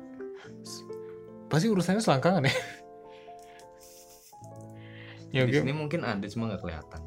pasti 1.48 1.72
urusannya 1.72 2.04
selangkangan 2.04 2.46
ya 2.46 2.54
ya 5.36 5.44
Di 5.44 5.60
sini 5.60 5.76
mungkin 5.76 6.02
ada 6.02 6.24
cuma 6.26 6.48
nggak 6.48 6.64
kelihatan. 6.64 7.02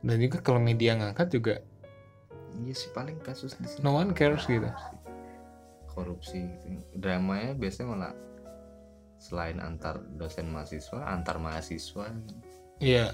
dan 0.00 0.16
juga 0.16 0.38
kalau 0.40 0.60
media 0.60 0.96
ngangkat 0.96 1.28
juga 1.30 1.54
Iya 2.56 2.72
sih 2.72 2.88
paling 2.90 3.20
kasus 3.20 3.52
di 3.60 3.68
sini. 3.68 3.84
no 3.84 3.92
one 3.92 4.16
cares 4.16 4.48
gitu. 4.48 4.64
Korupsi 5.86 6.40
gitu. 6.40 6.80
Dramanya 6.96 7.52
biasanya 7.52 7.86
malah 7.92 8.14
selain 9.16 9.60
antar 9.60 10.00
dosen 10.16 10.48
mahasiswa, 10.48 11.04
antar 11.04 11.36
mahasiswa, 11.36 12.08
iya. 12.80 13.12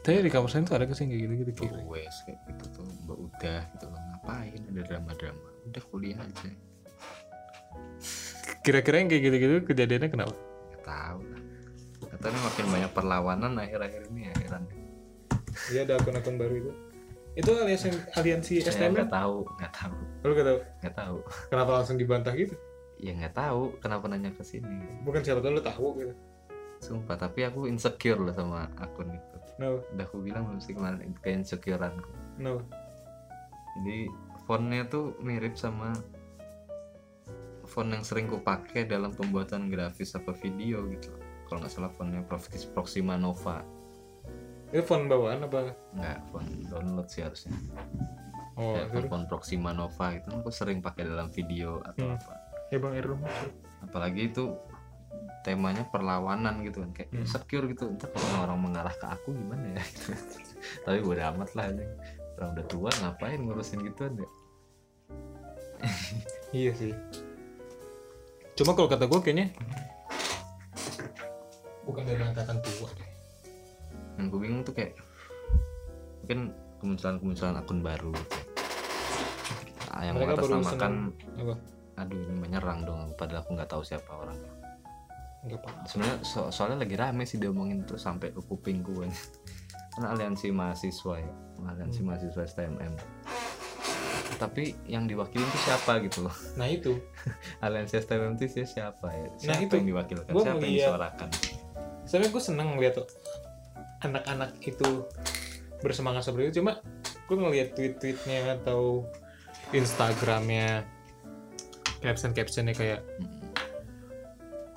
Tapi 0.00 0.24
di 0.24 0.32
kampus 0.32 0.56
lain 0.56 0.64
tuh 0.64 0.76
ada 0.76 0.88
ke 0.88 0.96
sini 0.96 1.12
kayak 1.12 1.24
gitu-gitu 1.28 1.52
kira 1.60 1.80
wes 1.84 2.12
kayak 2.24 2.40
gitu 2.48 2.64
tuh, 2.80 2.88
mbak 3.04 3.18
udah 3.20 3.60
gitu 3.72 3.84
loh. 3.88 4.00
Ngapain 4.00 4.60
ada 4.64 4.80
drama-drama, 4.84 5.48
udah 5.68 5.82
kuliah 5.88 6.16
aja, 6.20 6.48
kira-kira 8.60 8.96
yang 9.00 9.08
kayak 9.08 9.22
gitu-gitu 9.28 9.54
kejadiannya 9.66 10.08
kenapa? 10.08 10.34
Nggak 10.36 10.82
tahu 10.84 11.20
lah. 11.24 11.39
Katanya 12.20 12.40
makin 12.44 12.66
banyak 12.68 12.90
perlawanan 12.92 13.52
akhir-akhir 13.56 14.02
ini 14.12 14.28
ya 14.28 14.32
heran. 14.44 14.64
Iya 15.72 15.80
ada 15.88 15.94
akun-akun 15.96 16.36
baru 16.36 16.54
itu. 16.60 16.72
Itu 17.32 17.50
aliansi 17.56 17.88
aliansi 18.12 18.60
Saya 18.60 18.74
STM 18.76 18.92
nggak 18.92 19.08
tahu, 19.08 19.36
nggak 19.56 19.72
tahu, 19.72 19.96
Lu 20.20 20.32
gak 20.36 20.44
tahu 20.44 20.58
nggak 20.84 20.94
tahu. 20.94 21.16
kenapa 21.48 21.70
langsung 21.80 21.96
dibantah 21.96 22.34
gitu? 22.36 22.52
Ya 23.00 23.16
nggak 23.16 23.32
tahu 23.32 23.72
kenapa 23.80 24.04
nanya 24.12 24.28
ke 24.36 24.44
sini. 24.44 25.00
Bukan 25.00 25.24
siapa 25.24 25.40
tahu 25.40 25.56
lu 25.56 25.62
tahu 25.64 25.86
gitu. 25.96 26.14
Sumpah, 26.80 27.16
tapi 27.16 27.44
aku 27.48 27.64
insecure 27.64 28.20
loh 28.20 28.36
sama 28.36 28.68
akun 28.76 29.08
itu. 29.12 29.36
No, 29.56 29.80
Udah 29.92 30.04
aku 30.04 30.20
bilang 30.20 30.44
belum 30.48 30.60
sih 30.60 30.76
kemarin 30.76 31.12
kayak 31.24 31.44
insecureanku. 31.44 32.12
no. 32.36 32.60
Jadi 33.80 34.08
fontnya 34.44 34.84
tuh 34.84 35.16
mirip 35.22 35.56
sama 35.56 35.96
font 37.64 37.86
yang 37.86 38.02
sering 38.02 38.26
ku 38.26 38.42
pakai 38.42 38.84
dalam 38.84 39.14
pembuatan 39.14 39.70
grafis 39.70 40.12
apa 40.12 40.34
video 40.34 40.84
gitu. 40.90 41.12
Kalau 41.50 41.58
nggak 41.58 41.72
salah 41.72 41.90
fontnya 41.90 42.22
Prox- 42.22 42.70
Proxima 42.70 43.18
Nova. 43.18 43.66
Itu 44.70 44.86
font 44.86 45.04
bawaan 45.04 45.42
apa? 45.42 45.74
Nggak, 45.92 46.18
font 46.30 46.46
download 46.64 47.10
sih 47.10 47.20
harusnya. 47.20 47.50
Oh, 48.54 48.78
Kayak 48.78 48.86
terus. 48.94 49.10
font 49.10 49.26
Proxima 49.26 49.70
Nova 49.72 50.14
itu 50.14 50.30
aku 50.30 50.48
sering 50.48 50.78
pakai 50.78 51.04
dalam 51.04 51.26
video 51.28 51.82
atau 51.82 52.06
Hmm. 52.06 52.14
apa. 52.14 52.34
Ya 52.70 52.78
Bang 52.78 52.94
Erum. 52.94 53.18
Apalagi 53.82 54.30
itu 54.30 54.54
temanya 55.40 55.82
perlawanan 55.84 56.62
gitu 56.62 56.80
kan 56.80 56.92
kayak 56.92 57.10
Hmm. 57.10 57.20
insecure 57.20 57.66
gitu 57.66 57.88
entah 57.88 58.06
kalau 58.06 58.46
orang 58.46 58.60
mengarah 58.60 58.92
ke 58.92 59.06
aku 59.08 59.32
gimana 59.32 59.72
ya 59.72 59.82
gitu. 59.82 60.12
tapi 60.84 60.98
bodo 61.00 61.22
amat 61.24 61.50
lah 61.56 61.66
ini 61.66 61.84
orang 62.36 62.50
udah 62.54 62.66
tua 62.68 62.90
ngapain 62.94 63.40
ngurusin 63.40 63.80
gitu 63.82 64.00
ya 64.06 64.28
Iya 66.52 66.72
sih. 66.74 66.92
Cuma 68.52 68.76
kalau 68.76 68.84
kata 68.86 69.06
gue 69.06 69.16
kayaknya 69.18 69.48
bukan 71.82 72.02
dari 72.02 72.22
angkatan 72.22 72.58
tua 72.60 72.88
deh. 72.92 73.08
yang 74.16 74.28
gue 74.28 74.40
bingung 74.40 74.62
tuh 74.62 74.72
kayak 74.72 74.92
mungkin 76.20 76.40
kemunculan-kemunculan 76.76 77.56
akun 77.56 77.80
baru 77.80 78.12
gitu. 78.12 78.36
Ah, 79.88 80.02
yang 80.02 80.14
Mereka 80.14 80.36
baru 80.36 80.46
mengatasnamakan 80.54 80.92
Apa? 81.36 81.54
aduh 81.98 82.16
ini 82.18 82.34
menyerang 82.34 82.80
dong 82.82 83.00
padahal 83.14 83.42
aku 83.42 83.50
nggak 83.52 83.68
tahu 83.68 83.82
siapa 83.82 84.08
orangnya 84.08 84.52
sebenarnya 85.84 86.16
so- 86.22 86.48
soalnya 86.48 86.80
lagi 86.80 86.94
rame 86.94 87.24
sih 87.24 87.36
diomongin 87.36 87.82
terus 87.82 88.00
sampai 88.02 88.28
ke 88.28 88.40
kuping 88.40 88.80
gue 88.80 89.08
kan 89.92 90.04
aliansi 90.06 90.48
mahasiswa 90.50 91.14
ya 91.16 91.32
aliansi 91.62 92.00
mahasiswa 92.00 92.40
STMM 92.42 92.92
tapi 94.38 94.72
yang 94.84 95.04
diwakilin 95.04 95.44
tuh 95.44 95.62
siapa 95.62 96.00
gitu 96.00 96.24
loh 96.24 96.32
Nah 96.58 96.64
itu. 96.64 96.96
aliansi 97.58 97.98
STMM 97.98 98.36
itu 98.38 98.64
siapa 98.64 99.08
ya 99.10 99.28
Nah, 99.28 99.36
siapa 99.36 99.60
itu. 99.62 99.74
yang 99.74 99.86
diwakilkan 99.90 100.30
Gua 100.30 100.42
siapa 100.42 100.56
yang 100.58 100.72
disuarakan 100.74 101.28
Sebenarnya 102.10 102.34
gue 102.34 102.42
seneng 102.42 102.68
ngeliat 102.74 102.98
tuh 102.98 103.06
anak-anak 104.02 104.58
itu 104.66 105.06
bersemangat 105.78 106.26
seperti 106.26 106.50
itu. 106.50 106.54
Cuma 106.58 106.82
gue 107.30 107.36
ngeliat 107.38 107.78
tweet-tweetnya 107.78 108.58
atau 108.58 109.06
Instagramnya 109.70 110.82
caption-captionnya 112.02 112.74
kayak 112.74 113.06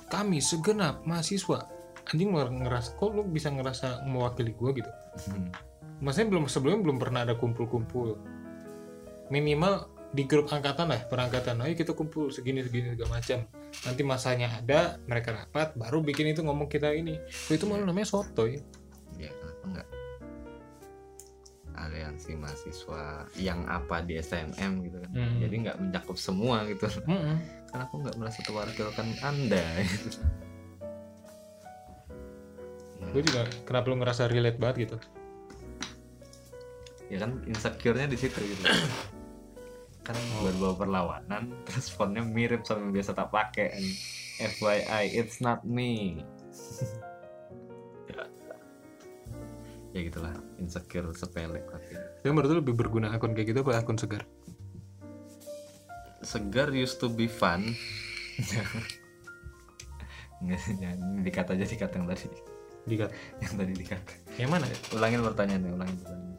kami 0.06 0.38
segenap 0.38 1.02
mahasiswa. 1.02 1.66
Anjing 2.14 2.30
ngerasa 2.30 2.94
kok 2.94 3.10
lu 3.10 3.26
bisa 3.26 3.50
ngerasa 3.50 4.06
mewakili 4.06 4.54
gue 4.54 4.70
gitu? 4.78 4.92
Hmm. 5.26 5.50
maksudnya 6.02 6.34
belum 6.34 6.50
sebelumnya 6.50 6.80
belum 6.86 6.98
pernah 7.02 7.26
ada 7.26 7.34
kumpul-kumpul. 7.34 8.14
Minimal 9.34 9.90
di 10.14 10.22
grup 10.30 10.46
angkatan 10.46 10.94
lah 10.94 11.02
perangkatan 11.10 11.58
ayo 11.66 11.74
kita 11.74 11.90
kumpul 11.90 12.30
segini 12.30 12.62
segini 12.62 12.94
segala 12.94 13.18
macam 13.18 13.42
nanti 13.82 14.02
masanya 14.06 14.48
ada 14.54 15.02
mereka 15.10 15.34
rapat 15.34 15.74
baru 15.74 15.98
bikin 16.06 16.30
itu 16.30 16.46
ngomong 16.46 16.70
kita 16.70 16.94
ini. 16.94 17.18
Oh, 17.50 17.52
itu 17.52 17.64
malah 17.66 17.84
namanya 17.90 18.06
sotoy. 18.06 18.62
Ya 19.18 19.30
kenapa 19.34 19.64
enggak 19.66 19.88
aliansi 21.74 22.38
mahasiswa 22.38 23.26
yang 23.34 23.66
apa 23.66 24.00
di 24.06 24.22
SMM 24.22 24.72
gitu 24.86 24.96
kan. 25.02 25.10
Hmm. 25.10 25.38
jadi 25.42 25.54
nggak 25.68 25.76
mencakup 25.82 26.16
semua 26.16 26.62
gitu. 26.70 26.86
Mm-mm. 27.04 27.36
karena 27.74 27.84
aku 27.90 27.94
nggak 28.06 28.16
merasa 28.16 28.38
terwakilkan 28.46 29.08
anda? 29.20 29.64
Gitu. 33.04 33.20
gue 33.20 33.30
juga 33.30 33.46
kenapa 33.62 33.86
lu 33.94 33.96
ngerasa 34.02 34.26
relate 34.26 34.58
banget 34.58 34.76
gitu? 34.88 34.96
Ya 37.12 37.22
kan 37.22 37.42
insecure-nya 37.46 38.10
di 38.10 38.18
situ 38.18 38.38
gitu 38.42 38.62
kan 40.04 40.16
berbau 40.44 40.76
perlawanan 40.76 41.50
terus 41.66 41.88
fontnya 41.88 42.20
mirip 42.20 42.62
sama 42.68 42.86
yang 42.88 42.92
biasa 42.92 43.10
tak 43.16 43.32
pakai. 43.32 43.72
FYI 44.34 45.14
it's 45.14 45.40
not 45.40 45.64
me. 45.64 46.20
Ya 49.94 50.10
gitulah 50.10 50.34
insecure 50.58 51.06
sepele 51.14 51.62
tapi. 51.70 51.94
Tapi 51.94 52.30
menurut 52.34 52.50
lu 52.50 52.58
lebih 52.66 52.74
berguna 52.74 53.14
akun 53.14 53.30
kayak 53.30 53.54
gitu 53.54 53.62
apa 53.62 53.78
akun 53.78 53.94
segar? 53.94 54.26
Segar 56.18 56.74
used 56.74 56.98
to 56.98 57.06
be 57.06 57.30
fun. 57.30 57.78
Nggak, 60.42 60.58
dikat 61.30 61.46
aja 61.46 61.62
dikat 61.62 61.94
yang 61.94 62.10
tadi. 62.10 62.26
Dikat? 62.90 63.10
Yang 63.38 63.52
tadi 63.54 63.72
dikat. 63.78 64.02
Yang 64.34 64.50
mana? 64.50 64.66
Ulangin 64.98 65.22
pertanyaannya 65.22 65.70
ulangin 65.78 65.96
pertanyaannya 66.02 66.34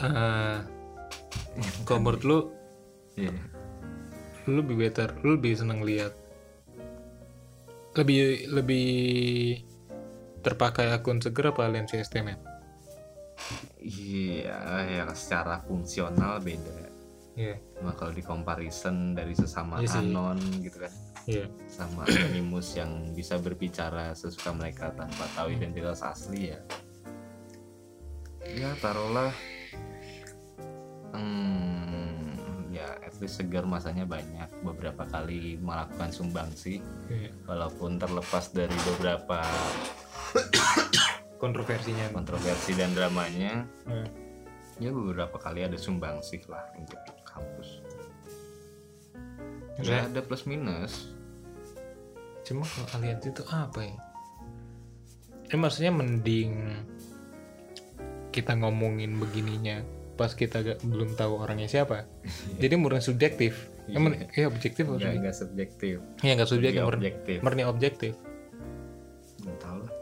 Eh, 0.00 0.58
kalau 1.84 2.00
menurut 2.04 2.22
lu? 2.24 2.38
Iya. 3.16 3.32
Lu 4.48 4.64
lebih 4.64 4.76
better 4.80 5.14
lu 5.22 5.36
lebih 5.36 5.52
seneng 5.56 5.84
lihat. 5.84 6.12
Lebih 7.94 8.48
lebih 8.54 8.88
terpakai 10.40 10.88
akun 10.94 11.20
seger 11.20 11.52
apa 11.52 11.68
aliansi 11.68 12.00
STM 12.00 12.32
iya 13.80 14.84
ya 14.88 15.04
secara 15.16 15.64
fungsional 15.64 16.40
beda. 16.44 16.92
Iya. 17.38 17.56
Cuma 17.78 17.96
kalau 17.96 18.12
di 18.12 18.20
comparison 18.20 19.16
dari 19.16 19.32
sesama 19.32 19.80
Iya 19.80 19.88
sih. 19.88 20.04
anon 20.04 20.38
gitu 20.60 20.76
kan. 20.76 20.92
Iya. 21.24 21.46
Sama 21.72 22.04
animus 22.04 22.76
yang 22.76 23.16
bisa 23.16 23.40
berbicara 23.40 24.12
sesuka 24.12 24.52
mereka 24.52 24.92
tanpa 24.92 25.24
tahu 25.32 25.56
identitas 25.56 26.04
asli 26.04 26.52
ya. 26.52 26.60
Ya 28.44 28.70
taruhlah 28.82 29.32
hmm, 31.14 32.70
ya 32.74 32.88
at 33.02 33.14
least 33.18 33.38
segar 33.42 33.66
masanya 33.66 34.06
banyak. 34.06 34.48
Beberapa 34.62 35.06
kali 35.06 35.58
melakukan 35.58 36.10
sumbangsi 36.14 36.78
iya. 37.10 37.30
walaupun 37.46 37.98
terlepas 37.98 38.50
dari 38.54 38.74
beberapa 38.86 39.42
kontroversinya. 41.42 42.12
kontroversi 42.12 42.76
dan 42.76 42.92
dramanya 42.92 43.64
Iya. 43.88 44.06
ya 44.80 44.90
beberapa 44.92 45.36
kali 45.40 45.64
ada 45.66 45.76
sumbangsi 45.80 46.44
lah 46.46 46.64
untuk 46.76 47.00
kampus. 47.26 47.80
Ya 49.80 50.04
ada 50.04 50.20
plus 50.20 50.44
minus. 50.44 51.08
Cuma 52.44 52.68
kalau 52.68 52.88
aliansi 53.00 53.32
itu 53.32 53.42
apa 53.48 53.80
ya? 53.80 53.96
Eh 55.50 55.58
maksudnya 55.58 55.90
mending 55.90 56.52
kita 58.30 58.54
ngomongin 58.54 59.18
begininya 59.18 59.82
pas 60.20 60.36
kita 60.36 60.60
gak, 60.60 60.84
belum 60.84 61.16
tahu 61.16 61.40
orangnya 61.40 61.64
siapa. 61.64 62.04
Jadi 62.62 62.76
murni 62.76 63.00
subjektif. 63.00 63.72
Iya. 63.88 63.96
emang 63.96 64.12
ya 64.36 64.46
objektif 64.46 64.84
nggak 64.84 65.24
nggak 65.24 65.34
subjektif. 65.34 66.04
Ya 66.20 66.36
nggak 66.36 66.46
subjektif 66.52 66.84
murni, 66.84 67.08
objektif. 67.08 67.38
murni 67.40 67.64
objektif. 67.64 68.12
Nggak 69.40 69.58
tahu 69.58 69.78
lah. 69.80 69.94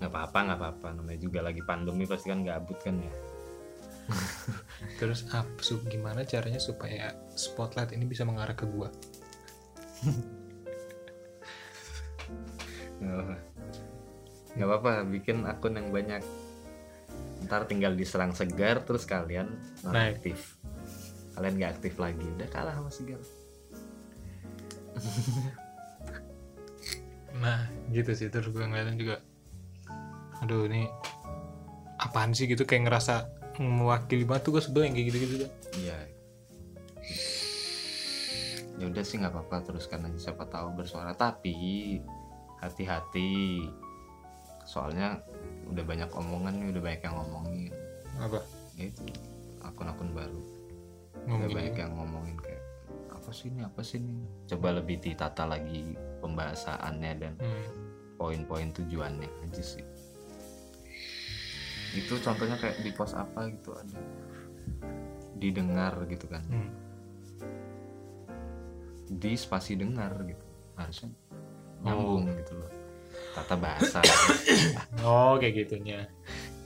Nggak 0.00 0.10
apa-apa 0.10 0.38
nggak 0.40 0.58
apa-apa. 0.58 0.88
Namanya 0.96 1.20
juga 1.20 1.44
lagi 1.44 1.60
pandemi 1.60 2.08
pasti 2.08 2.32
kan 2.32 2.40
gabut 2.40 2.80
kan 2.80 2.96
ya. 2.96 3.12
Terus 4.98 5.28
apa 5.30 5.60
su- 5.60 5.84
gimana 5.84 6.24
caranya 6.24 6.58
supaya 6.58 7.12
spotlight 7.36 7.92
ini 7.92 8.08
bisa 8.08 8.24
mengarah 8.24 8.56
ke 8.56 8.64
gua? 8.64 8.88
Nggak 14.56 14.66
apa-apa 14.66 15.06
bikin 15.06 15.46
akun 15.46 15.78
yang 15.78 15.94
banyak 15.94 16.24
ntar 17.50 17.66
tinggal 17.66 17.98
diserang 17.98 18.30
segar 18.30 18.86
terus 18.86 19.02
kalian 19.02 19.50
non 19.82 19.90
Naik. 19.90 20.22
aktif 20.22 20.38
kalian 21.34 21.54
nggak 21.58 21.72
aktif 21.82 21.94
lagi 21.98 22.22
udah 22.38 22.48
kalah 22.52 22.74
sama 22.78 22.90
segar. 22.94 23.20
Nah 27.40 27.72
gitu 27.88 28.12
sih. 28.12 28.28
Terus 28.28 28.52
gue 28.52 28.60
ngeliatin 28.60 29.00
juga 29.00 29.16
aduh 30.44 30.68
ini 30.68 30.84
apaan 31.96 32.36
sih? 32.36 32.44
Gitu 32.44 32.68
kayak 32.68 32.90
ngerasa 32.90 33.28
mewakili 33.60 34.28
banget 34.28 34.48
tuh 34.48 34.52
gue 34.56 34.62
sebel 34.64 34.88
yang 34.88 34.94
kayak 34.96 35.06
gitu-gitu 35.12 35.34
iya. 35.80 35.96
Ya 38.76 38.84
udah 38.88 39.04
sih 39.04 39.16
nggak 39.20 39.32
apa-apa. 39.32 39.72
Teruskan 39.72 40.08
aja 40.08 40.30
siapa 40.30 40.44
tahu 40.48 40.76
bersuara. 40.76 41.16
Tapi 41.16 41.96
hati-hati. 42.60 43.64
Soalnya 44.68 45.24
udah 45.70 45.84
banyak 45.86 46.10
omongan 46.10 46.54
nih 46.58 46.68
udah 46.74 46.82
banyak 46.82 47.02
yang 47.02 47.16
ngomongin. 47.16 47.72
Apa? 48.18 48.38
Ya 48.74 48.84
itu 48.90 49.02
akun-akun 49.62 50.10
baru. 50.10 50.40
Udah 50.40 51.24
ngomongin 51.30 51.54
banyak 51.54 51.74
yang 51.78 51.92
ngomongin 51.94 52.36
kayak 52.42 52.62
apa 53.10 53.30
sih 53.30 53.46
ini 53.48 53.60
apa 53.62 53.80
sih 53.80 53.98
ini? 53.98 54.26
Coba 54.46 54.74
lebih 54.74 54.98
ditata 54.98 55.46
lagi 55.46 55.94
pembahasannya 56.18 57.12
dan 57.16 57.32
Hmm. 57.38 57.68
poin-poin 58.18 58.68
tujuannya 58.70 59.30
aja 59.46 59.62
sih. 59.62 59.84
Itu 61.90 62.18
contohnya 62.20 62.54
kayak 62.54 62.82
di 62.82 62.90
post 62.92 63.14
apa 63.14 63.50
gitu 63.50 63.74
ada 63.74 63.98
didengar 65.36 65.94
gitu 66.06 66.26
kan. 66.26 66.42
Hmm. 66.46 66.70
di 69.10 69.34
spasi 69.34 69.74
dengar 69.74 70.14
gitu. 70.22 70.46
Harusnya 70.78 71.10
nyambung 71.82 72.30
gitu 72.30 72.54
loh 72.54 72.70
tata 73.34 73.54
bahasa. 73.56 74.00
Oh 75.00 75.40
kayak 75.40 75.64
gitunya. 75.66 76.04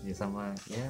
Ya 0.02 0.14
sama 0.14 0.50
ya. 0.68 0.88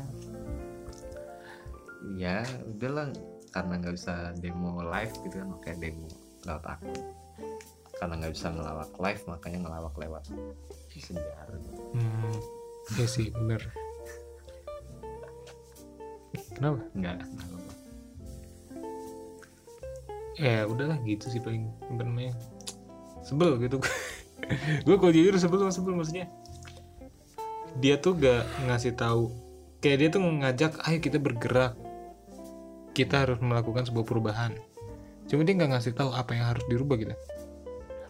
Ya 2.16 2.36
udahlah 2.66 3.12
karena 3.52 3.78
nggak 3.78 3.94
bisa 3.94 4.34
demo 4.42 4.82
live 4.82 5.14
gitu 5.22 5.36
kan 5.38 5.48
oke 5.54 5.70
demo 5.78 6.10
lewat 6.42 6.64
akun 6.66 6.98
karena 7.94 8.14
nggak 8.18 8.34
bisa 8.34 8.50
ngelawak 8.50 8.90
live 8.98 9.22
makanya 9.30 9.58
ngelawak 9.64 9.94
lewat 9.96 10.24
sejarah. 10.94 11.58
Hmm. 11.94 12.38
ya 12.94 13.06
sih 13.06 13.30
bener. 13.34 13.62
Kenapa? 16.54 16.80
Nggak 16.94 17.18
ya 20.34 20.66
udahlah 20.66 20.98
gitu 21.06 21.30
sih 21.30 21.38
paling 21.38 21.70
apa 21.86 22.02
namanya 22.02 22.34
sebel 23.22 23.54
gitu 23.62 23.78
gue 24.86 24.96
kalau 24.96 25.12
jujur 25.12 25.34
sebel 25.36 25.58
sama 25.66 25.72
sebel 25.74 25.94
maksudnya 25.96 26.26
dia 27.78 27.98
tuh 27.98 28.14
gak 28.14 28.46
ngasih 28.70 28.94
tahu. 28.94 29.34
Kayak 29.82 29.98
dia 29.98 30.08
tuh 30.14 30.22
ngajak 30.22 30.72
ayo 30.86 30.98
kita 31.02 31.18
bergerak. 31.18 31.74
Kita 32.94 33.26
harus 33.26 33.42
melakukan 33.42 33.84
sebuah 33.90 34.06
perubahan. 34.06 34.54
Cuma 35.26 35.42
dia 35.42 35.58
nggak 35.58 35.72
ngasih 35.74 35.92
tahu 35.98 36.14
apa 36.14 36.30
yang 36.38 36.46
harus 36.54 36.64
dirubah 36.70 36.96
gitu. 37.02 37.14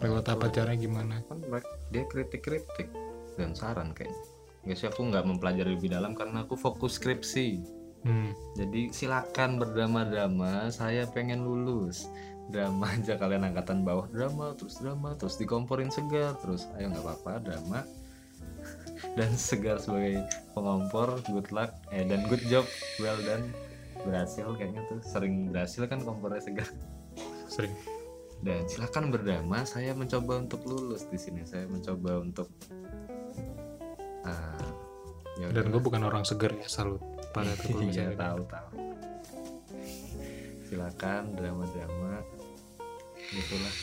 Lewat 0.04 0.28
apa 0.28 0.52
caranya 0.52 0.76
gimana. 0.76 1.14
Kan 1.24 1.40
dia 1.88 2.04
kritik-kritik 2.04 2.92
dan 3.40 3.56
saran 3.56 3.96
kayaknya. 3.96 4.20
Nggak 4.68 4.76
sih 4.76 4.86
aku 4.92 5.00
nggak 5.08 5.24
mempelajari 5.24 5.72
lebih 5.72 5.96
dalam 5.96 6.12
karena 6.12 6.44
aku 6.44 6.54
fokus 6.54 7.00
skripsi. 7.00 7.82
Hmm. 8.04 8.36
jadi 8.52 8.92
silakan 8.92 9.56
berdrama-drama 9.56 10.68
saya 10.68 11.08
pengen 11.08 11.40
lulus 11.40 12.04
drama 12.52 12.92
aja 12.92 13.16
kalian 13.16 13.48
angkatan 13.48 13.86
bawah 13.86 14.04
drama 14.12 14.52
terus 14.58 14.76
drama 14.80 15.16
terus 15.16 15.40
dikomporin 15.40 15.88
segar 15.88 16.36
terus 16.40 16.68
ayo 16.76 16.92
nggak 16.92 17.04
apa-apa 17.04 17.32
drama. 17.40 17.80
Dan 19.18 19.34
segar 19.36 19.78
sebagai 19.82 20.24
pengompor 20.56 21.20
good 21.28 21.50
luck 21.52 21.74
eh 21.92 22.06
dan 22.06 22.24
good 22.26 22.42
job 22.48 22.64
well 23.02 23.18
done. 23.22 23.52
Berhasil 24.04 24.44
kayaknya 24.56 24.84
tuh 24.90 25.00
sering 25.04 25.52
berhasil 25.52 25.84
kan 25.88 26.00
kompornya 26.02 26.40
segar. 26.40 26.68
Sering. 27.48 27.72
Dan 28.44 28.68
silakan 28.68 29.08
berdrama 29.08 29.64
saya 29.64 29.96
mencoba 29.96 30.44
untuk 30.44 30.64
lulus 30.68 31.08
di 31.08 31.16
sini. 31.16 31.44
Saya 31.48 31.64
mencoba 31.68 32.20
untuk 32.20 32.48
Ah, 34.24 34.56
ya 35.36 35.52
dan 35.52 35.68
gue 35.68 35.80
bukan 35.84 36.00
orang 36.00 36.24
seger 36.24 36.56
ya 36.56 36.64
salut. 36.64 37.00
Pada 37.36 37.52
tuh 37.60 37.76
iya 37.76 38.08
misalnya 38.08 38.16
tahu 38.16 38.40
tahu. 38.48 38.68
Silakan 40.64 41.22
drama 41.36 41.64
drama 41.76 42.24
gitulah 43.30 43.74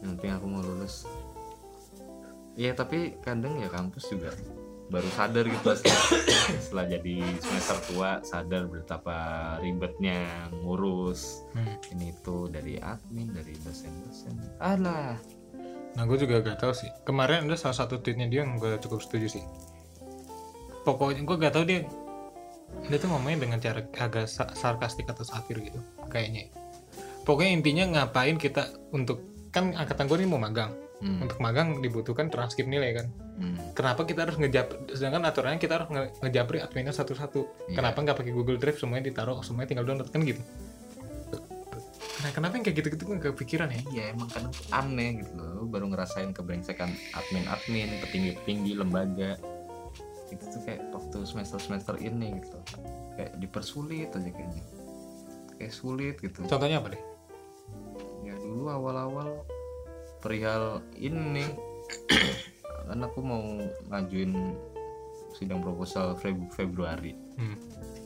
yang 0.00 0.10
penting 0.16 0.32
aku 0.32 0.46
mau 0.46 0.60
lulus 0.60 1.06
Iya 2.54 2.70
tapi 2.70 3.18
kadang 3.18 3.58
ya 3.58 3.66
kampus 3.66 4.14
juga 4.14 4.30
baru 4.86 5.10
sadar 5.10 5.42
gitu 5.42 5.74
setelah, 5.74 6.06
setelah 6.62 6.86
jadi 6.86 7.16
semester 7.42 7.78
tua 7.90 8.10
sadar 8.22 8.70
betapa 8.70 9.16
ribetnya 9.58 10.22
ngurus 10.62 11.42
Hmm. 11.50 11.74
ini 11.90 12.14
itu 12.14 12.46
dari 12.46 12.78
admin 12.78 13.34
dari 13.34 13.58
dosen-dosen 13.58 14.38
alah 14.58 15.18
Nah 15.94 16.02
gue 16.04 16.18
juga 16.18 16.42
gak 16.42 16.58
tahu 16.58 16.74
sih. 16.74 16.90
Kemarin 17.06 17.46
ada 17.46 17.54
salah 17.54 17.78
satu 17.78 18.02
tweetnya 18.02 18.26
dia 18.26 18.42
yang 18.42 18.58
gue 18.58 18.82
cukup 18.82 18.98
setuju 18.98 19.38
sih. 19.38 19.44
Pokoknya 20.82 21.22
gue 21.22 21.36
gak 21.38 21.54
tahu 21.54 21.64
dia 21.64 21.86
dia 22.90 22.98
tuh 22.98 23.06
ngomongnya 23.06 23.46
dengan 23.46 23.58
cara 23.62 23.78
agak 24.02 24.26
sa- 24.26 24.50
sarkastik 24.52 25.06
atau 25.06 25.22
satir 25.22 25.62
gitu 25.62 25.78
kayaknya. 26.10 26.50
Pokoknya 27.24 27.52
intinya 27.52 27.84
ngapain 27.90 28.36
kita 28.36 28.62
untuk 28.90 29.20
kan 29.48 29.72
angkatan 29.72 30.04
gue 30.04 30.18
ini 30.18 30.28
mau 30.28 30.38
magang. 30.38 30.72
Hmm, 31.00 31.20
Untuk 31.20 31.36
magang 31.36 31.80
dibutuhkan 31.80 32.28
transkrip 32.28 32.64
nilai 32.64 32.94
kan. 32.94 33.06
hmm, 33.36 33.74
Kenapa 33.74 34.04
kita 34.04 34.24
harus 34.24 34.36
ngejap 34.36 34.72
sedangkan 34.88 35.26
aturannya 35.26 35.58
kita 35.58 35.74
harus 35.76 35.88
nge- 35.90 36.12
ngejapri 36.22 36.58
adminnya 36.58 36.92
satu-satu. 36.92 37.40
Iya. 37.66 37.76
Kenapa 37.76 37.98
nggak 37.98 38.16
pakai 38.16 38.32
Google 38.32 38.56
Drive 38.56 38.78
semuanya 38.78 39.08
ditaruh 39.08 39.40
semuanya 39.40 39.68
tinggal 39.70 39.84
download 39.84 40.08
kan 40.08 40.22
gitu. 40.22 40.40
Nah, 42.16 42.32
kenapa 42.32 42.56
yang 42.56 42.64
kayak 42.64 42.76
gitu-gitu 42.78 43.04
gak 43.10 43.36
kepikiran 43.36 43.68
ya? 43.68 43.80
Iya 43.90 44.02
emang 44.16 44.32
kadang 44.32 44.48
aneh 44.70 45.20
gitu 45.20 45.32
loh 45.36 45.68
baru 45.68 45.92
ngerasain 45.92 46.32
kebrengsekan 46.32 46.88
admin-admin 47.12 48.00
petinggi-petinggi 48.00 48.72
lembaga 48.74 49.36
itu 50.32 50.40
tuh 50.48 50.60
kayak 50.64 50.88
waktu 50.88 51.20
semester-semester 51.22 52.00
ini 52.00 52.40
gitu 52.40 52.56
kayak 53.14 53.36
dipersulit 53.36 54.08
aja 54.08 54.24
kayaknya 54.26 54.62
kayak 55.54 55.70
sulit 55.70 56.16
gitu 56.18 56.48
Contohnya 56.48 56.80
apa 56.80 56.96
deh? 56.96 57.02
Dulu 58.54 58.70
awal-awal 58.70 59.42
perihal 60.22 60.78
ini. 60.94 61.42
Kan 62.86 63.00
aku 63.02 63.18
mau 63.18 63.42
ngajuin 63.90 64.54
sidang 65.34 65.58
proposal 65.58 66.14
Feb- 66.14 66.54
Februari. 66.54 67.18
Hmm. 67.34 67.58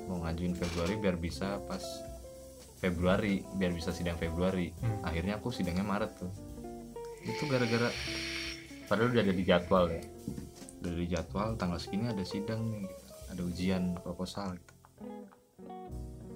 mau 0.09 0.25
ngajuin 0.25 0.57
Februari 0.57 0.97
biar 0.97 1.21
bisa 1.21 1.61
pas 1.69 1.85
Februari 2.81 3.45
biar 3.61 3.77
bisa 3.77 3.93
sidang 3.93 4.17
Februari. 4.17 4.73
Hmm. 4.81 5.05
akhirnya 5.05 5.37
aku 5.37 5.53
sidangnya 5.53 5.85
Maret 5.85 6.17
tuh. 6.17 6.33
Itu 7.29 7.45
gara-gara 7.45 7.93
padahal 8.89 9.13
udah 9.13 9.21
ada 9.29 9.35
di 9.37 9.45
jadwal 9.45 9.85
ya. 9.93 10.01
Udah 10.81 10.93
di 10.97 11.07
jadwal 11.13 11.49
tanggal 11.61 11.77
segini 11.77 12.09
ada 12.09 12.25
sidang 12.25 12.73
nih 12.73 12.89
gitu. 12.89 13.05
ada 13.29 13.41
ujian 13.45 13.83
proposal. 14.01 14.57
Gitu 14.57 14.79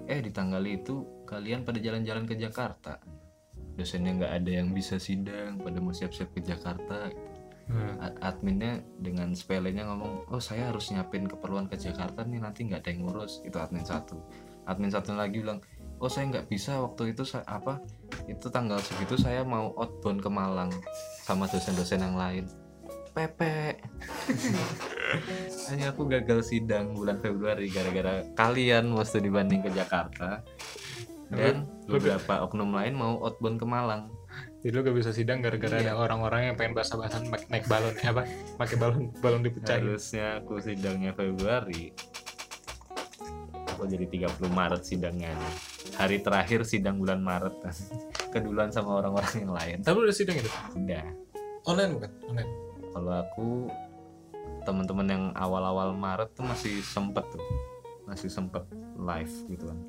eh 0.03 0.19
di 0.19 0.31
tanggal 0.35 0.63
itu 0.67 1.23
kalian 1.23 1.63
pada 1.63 1.79
jalan-jalan 1.79 2.27
ke 2.27 2.35
Jakarta 2.35 2.99
dosennya 3.73 4.11
nggak 4.21 4.33
ada 4.43 4.51
yang 4.61 4.69
bisa 4.71 5.01
sidang 5.01 5.57
pada 5.61 5.77
mau 5.81 5.93
siap-siap 5.93 6.29
ke 6.33 6.41
Jakarta. 6.45 7.09
Hmm. 7.63 7.95
Adminnya 8.19 8.83
dengan 8.99 9.31
sepelenya 9.31 9.87
ngomong 9.87 10.27
oh 10.27 10.41
saya 10.43 10.67
harus 10.67 10.91
nyiapin 10.91 11.23
keperluan 11.31 11.71
ke 11.71 11.79
Jakarta 11.79 12.27
nih 12.27 12.43
nanti 12.43 12.67
nggak 12.67 12.83
ada 12.83 12.89
yang 12.91 13.01
ngurus. 13.07 13.39
Itu 13.47 13.57
admin 13.57 13.87
satu. 13.87 14.19
Admin 14.67 14.91
satu 14.91 15.15
lagi 15.15 15.39
bilang 15.39 15.63
oh 16.03 16.11
saya 16.11 16.27
nggak 16.27 16.51
bisa 16.51 16.83
waktu 16.83 17.15
itu 17.15 17.23
saya 17.23 17.47
apa 17.47 17.79
itu 18.27 18.51
tanggal 18.51 18.83
segitu 18.83 19.15
saya 19.15 19.47
mau 19.47 19.71
outbound 19.79 20.19
ke 20.19 20.27
Malang 20.27 20.71
sama 21.23 21.47
dosen-dosen 21.47 22.03
yang 22.03 22.19
lain. 22.19 22.45
Pepe 23.13 23.77
hanya 25.69 25.93
aku 25.93 26.09
gagal 26.09 26.49
sidang 26.49 26.97
bulan 26.97 27.21
Februari 27.21 27.69
gara-gara 27.69 28.25
kalian 28.33 28.89
waktu 28.97 29.21
dibanding 29.21 29.61
ke 29.61 29.69
Jakarta 29.69 30.41
dan 31.35 31.55
beberapa 31.85 32.33
oknum 32.41 32.71
lain 32.71 32.93
mau 32.93 33.19
outbound 33.19 33.57
ke 33.57 33.65
Malang 33.65 34.09
Jadi 34.59 34.71
lu 34.71 34.81
gak 34.81 34.95
bisa 34.95 35.11
sidang 35.11 35.39
gara-gara 35.39 35.75
Iya. 35.75 35.91
ada 35.91 35.99
orang-orang 35.99 36.41
yang 36.47 36.55
pengen 36.55 36.73
basah-basahan 36.73 37.27
naik, 37.47 37.67
balon 37.67 37.93
ya 37.95 38.09
apa? 38.09 38.23
Pakai 38.55 38.75
balon 38.75 39.11
balon 39.17 39.41
dipecahin. 39.41 39.83
harusnya 39.83 40.39
aku 40.39 40.57
sidangnya 40.57 41.11
Februari 41.11 41.91
aku 43.67 43.83
jadi 43.85 44.05
30 44.07 44.47
Maret 44.49 44.81
sidangnya 44.81 45.33
nih. 45.33 45.53
hari 45.93 46.17
terakhir 46.19 46.63
sidang 46.63 46.97
bulan 46.97 47.19
Maret 47.19 47.53
keduluan 48.33 48.69
sama 48.69 48.95
orang-orang 48.95 49.33
yang 49.37 49.51
lain 49.51 49.77
Tapi 49.81 49.97
udah 49.99 50.15
sidang 50.15 50.37
itu? 50.37 50.49
udah 50.73 51.05
Online 51.63 51.91
bukan? 51.93 52.11
Online. 52.27 52.51
kalau 52.89 53.13
aku 53.13 53.47
teman-teman 54.63 55.07
yang 55.07 55.23
awal-awal 55.33 55.91
Maret 55.91 56.31
tuh 56.31 56.43
masih 56.43 56.79
sempet 56.79 57.27
tuh 57.27 57.43
masih 58.03 58.27
sempet 58.27 58.63
live 58.95 59.33
gitu 59.47 59.65
kan 59.65 59.79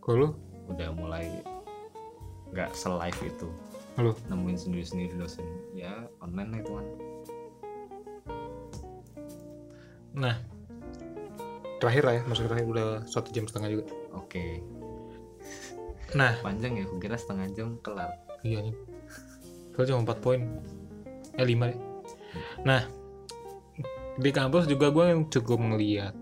Kalau? 0.00 0.34
Udah 0.66 0.88
mulai 0.94 1.26
nggak 2.54 2.70
se-live 2.74 3.20
itu 3.26 3.48
Lu? 3.96 4.12
nemuin 4.28 4.58
sendiri-sendiri 4.60 5.16
dosen 5.16 5.46
ya 5.72 6.04
online 6.20 6.50
lah 6.52 6.60
itu 6.62 6.72
kan 6.74 6.88
Nah, 10.16 10.32
terakhir 11.76 12.08
lah 12.08 12.14
ya, 12.16 12.22
masuk 12.24 12.48
terakhir 12.48 12.64
udah 12.72 12.88
satu 13.04 13.28
jam 13.36 13.44
setengah 13.44 13.68
juga. 13.68 13.84
oke 14.16 14.64
Nah, 16.16 16.40
panjang 16.40 16.80
ya 16.80 16.88
kira 16.96 17.20
setengah 17.20 17.52
jam 17.52 17.76
kelar 17.84 18.16
iya 18.40 18.64
nih. 18.64 18.72
Soalnya 19.74 19.92
cuma 19.92 20.08
4 20.08 20.24
poin. 20.24 20.40
Eh 21.36 21.44
5 21.44 21.68
deh. 21.68 21.78
Nah, 22.64 22.88
di 24.16 24.30
kampus 24.32 24.64
juga 24.64 24.88
gue 24.88 25.26
cukup 25.28 25.58
ngeliat. 25.60 26.14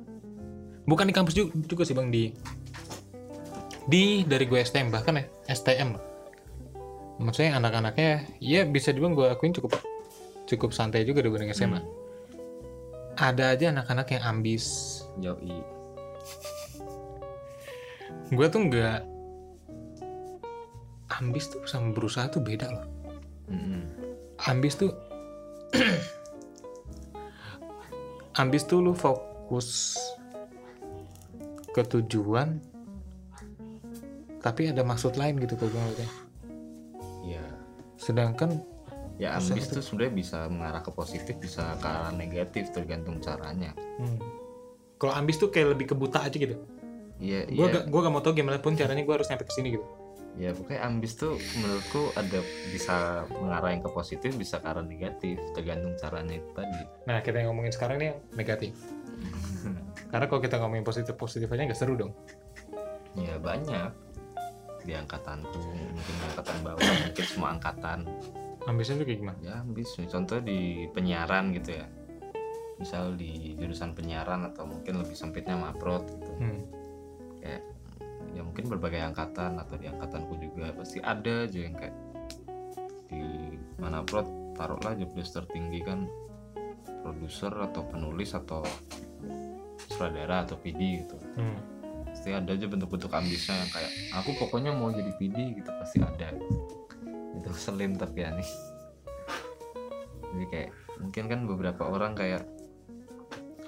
Bukan 0.89 1.07
di 1.07 1.15
kampus 1.15 1.35
juga, 1.39 1.55
juga 1.69 1.83
sih 1.87 1.95
bang 1.95 2.11
di 2.11 2.35
di 3.85 4.25
dari 4.25 4.45
gue 4.49 4.59
STM 4.61 4.89
bahkan 4.89 5.21
ya 5.21 5.25
STM 5.53 5.97
lah. 5.97 6.05
Maksudnya 7.21 7.61
anak-anaknya 7.61 8.27
ya 8.43 8.67
bisa 8.67 8.91
dibilang 8.91 9.15
gue 9.15 9.29
akuin 9.31 9.55
cukup 9.55 9.79
cukup 10.51 10.71
santai 10.75 11.07
juga 11.07 11.23
dibanding 11.25 11.53
SMA. 11.55 11.81
Hmm. 11.81 11.89
Ada 13.15 13.55
aja 13.55 13.71
anak-anak 13.71 14.11
yang 14.11 14.23
ambis. 14.27 14.65
Yoi. 15.23 15.63
Gue 18.35 18.47
tuh 18.51 18.61
nggak 18.67 19.01
ambis 21.23 21.47
tuh 21.47 21.63
sama 21.71 21.95
berusaha 21.95 22.27
tuh 22.27 22.43
beda 22.43 22.67
loh. 22.75 22.87
Mm-mm. 23.45 23.85
ambis 24.49 24.73
tuh 24.81 24.89
ambis 28.41 28.65
tuh 28.65 28.81
lu 28.81 28.97
fokus 28.97 30.01
ke 31.77 31.85
tujuan 31.85 32.57
tapi 34.45 34.69
ada 34.69 34.85
maksud 34.85 35.17
lain 35.17 35.41
gitu 35.41 35.57
kalau 35.57 35.73
gue 35.73 35.81
ngeliatnya 35.81 36.11
Ya, 37.25 37.41
sedangkan 37.97 38.61
ya 39.17 39.33
ambis 39.35 39.65
itu. 39.67 39.81
sebenarnya 39.81 40.13
bisa 40.13 40.39
mengarah 40.47 40.79
ke 40.79 40.93
positif, 40.93 41.33
bisa 41.39 41.73
ke 41.75 41.87
arah 41.87 42.13
negatif 42.13 42.69
tergantung 42.69 43.17
caranya. 43.19 43.73
hmm, 43.97 44.21
kalau 44.97 45.17
ambis 45.17 45.39
tuh 45.39 45.49
kayak 45.49 45.73
lebih 45.73 45.89
ke 45.89 45.97
buta 45.97 46.21
aja 46.21 46.35
gitu 46.35 46.61
Iya, 47.17 47.47
gue 47.47 47.57
iya. 47.57 47.73
gak 47.73 47.85
gue 47.89 48.01
gak 48.01 48.13
mau 48.13 48.21
tau 48.21 48.35
gimana 48.35 48.59
pun 48.59 48.75
caranya 48.75 49.01
gue 49.01 49.15
harus 49.15 49.25
nyampe 49.25 49.47
ke 49.47 49.55
sini 49.55 49.73
gitu 49.73 49.87
Ya, 50.35 50.51
pokoknya 50.51 50.83
ambis 50.83 51.15
tuh 51.15 51.39
menurutku 51.55 52.11
ada 52.13 52.43
bisa 52.69 53.23
mengarah 53.33 53.71
yang 53.71 53.81
ke 53.81 53.89
positif, 53.89 54.35
bisa 54.35 54.59
ke 54.59 54.67
arah 54.67 54.83
negatif, 54.83 55.39
tergantung 55.55 55.95
caranya 55.95 56.35
itu 56.35 56.51
tadi. 56.53 56.83
nah 57.07 57.23
kita 57.23 57.39
yang 57.39 57.55
ngomongin 57.55 57.71
sekarang 57.71 57.97
nih 57.97 58.07
yang 58.11 58.19
negatif 58.35 58.75
karena 60.11 60.27
kalau 60.27 60.43
kita 60.43 60.59
ngomongin 60.59 60.83
positif 60.83 61.15
positif 61.15 61.47
aja 61.49 61.63
nggak 61.65 61.79
seru 61.79 61.95
dong 61.95 62.13
ya 63.15 63.39
banyak 63.39 63.95
di 64.85 64.93
angkatanku, 64.93 65.59
mungkin 65.97 66.15
angkatan 66.31 66.57
bawah, 66.63 66.81
mungkin 67.09 67.25
semua 67.27 67.51
angkatan. 67.57 68.05
ambisnya 68.65 68.97
tuh 69.01 69.07
kayak 69.09 69.21
gimana 69.21 69.39
Ya, 69.45 69.55
ambis. 69.61 69.93
Contoh 70.09 70.41
di 70.41 70.89
penyiaran 70.93 71.53
gitu 71.53 71.77
ya. 71.77 71.85
Misal 72.81 73.13
di 73.17 73.53
jurusan 73.61 73.93
penyiaran 73.93 74.49
atau 74.49 74.65
mungkin 74.65 75.05
lebih 75.05 75.17
sempitnya 75.17 75.57
maprot 75.57 76.05
gitu. 76.09 76.33
hmm. 76.41 76.61
kayak 77.45 77.63
ya 78.35 78.43
mungkin 78.43 78.65
berbagai 78.67 78.99
angkatan 79.05 79.61
atau 79.63 79.77
di 79.79 79.87
angkatanku 79.87 80.35
juga 80.41 80.75
pasti 80.75 80.99
ada 80.99 81.47
aja 81.47 81.59
yang 81.61 81.77
kayak 81.77 81.95
di 83.07 83.21
mana 83.79 84.03
prod 84.03 84.27
taruhlah 84.59 84.97
jobdesk 84.99 85.39
tertinggi 85.39 85.85
kan 85.87 86.09
produser 87.05 87.53
atau 87.53 87.87
penulis 87.87 88.35
atau 88.35 88.65
sutradara 89.87 90.43
atau 90.43 90.57
PD 90.59 91.05
gitu 91.05 91.15
Hmm. 91.37 91.59
Pasti 92.25 92.41
ada 92.41 92.57
aja 92.57 92.65
bentuk-bentuk 92.73 93.13
ambisnya 93.13 93.53
yang 93.53 93.69
kayak 93.69 93.93
aku 94.17 94.33
pokoknya 94.41 94.73
mau 94.73 94.89
jadi 94.89 95.13
PD 95.21 95.61
gitu 95.61 95.69
pasti 95.77 96.01
ada. 96.01 96.33
Itu 97.37 97.53
selim 97.53 98.01
tapi 98.01 98.25
ya 98.25 98.33
nih. 98.33 98.51
Jadi 100.33 100.45
kayak 100.49 100.71
mungkin 101.05 101.25
kan 101.29 101.41
beberapa 101.45 101.85
orang 101.85 102.17
kayak 102.17 102.49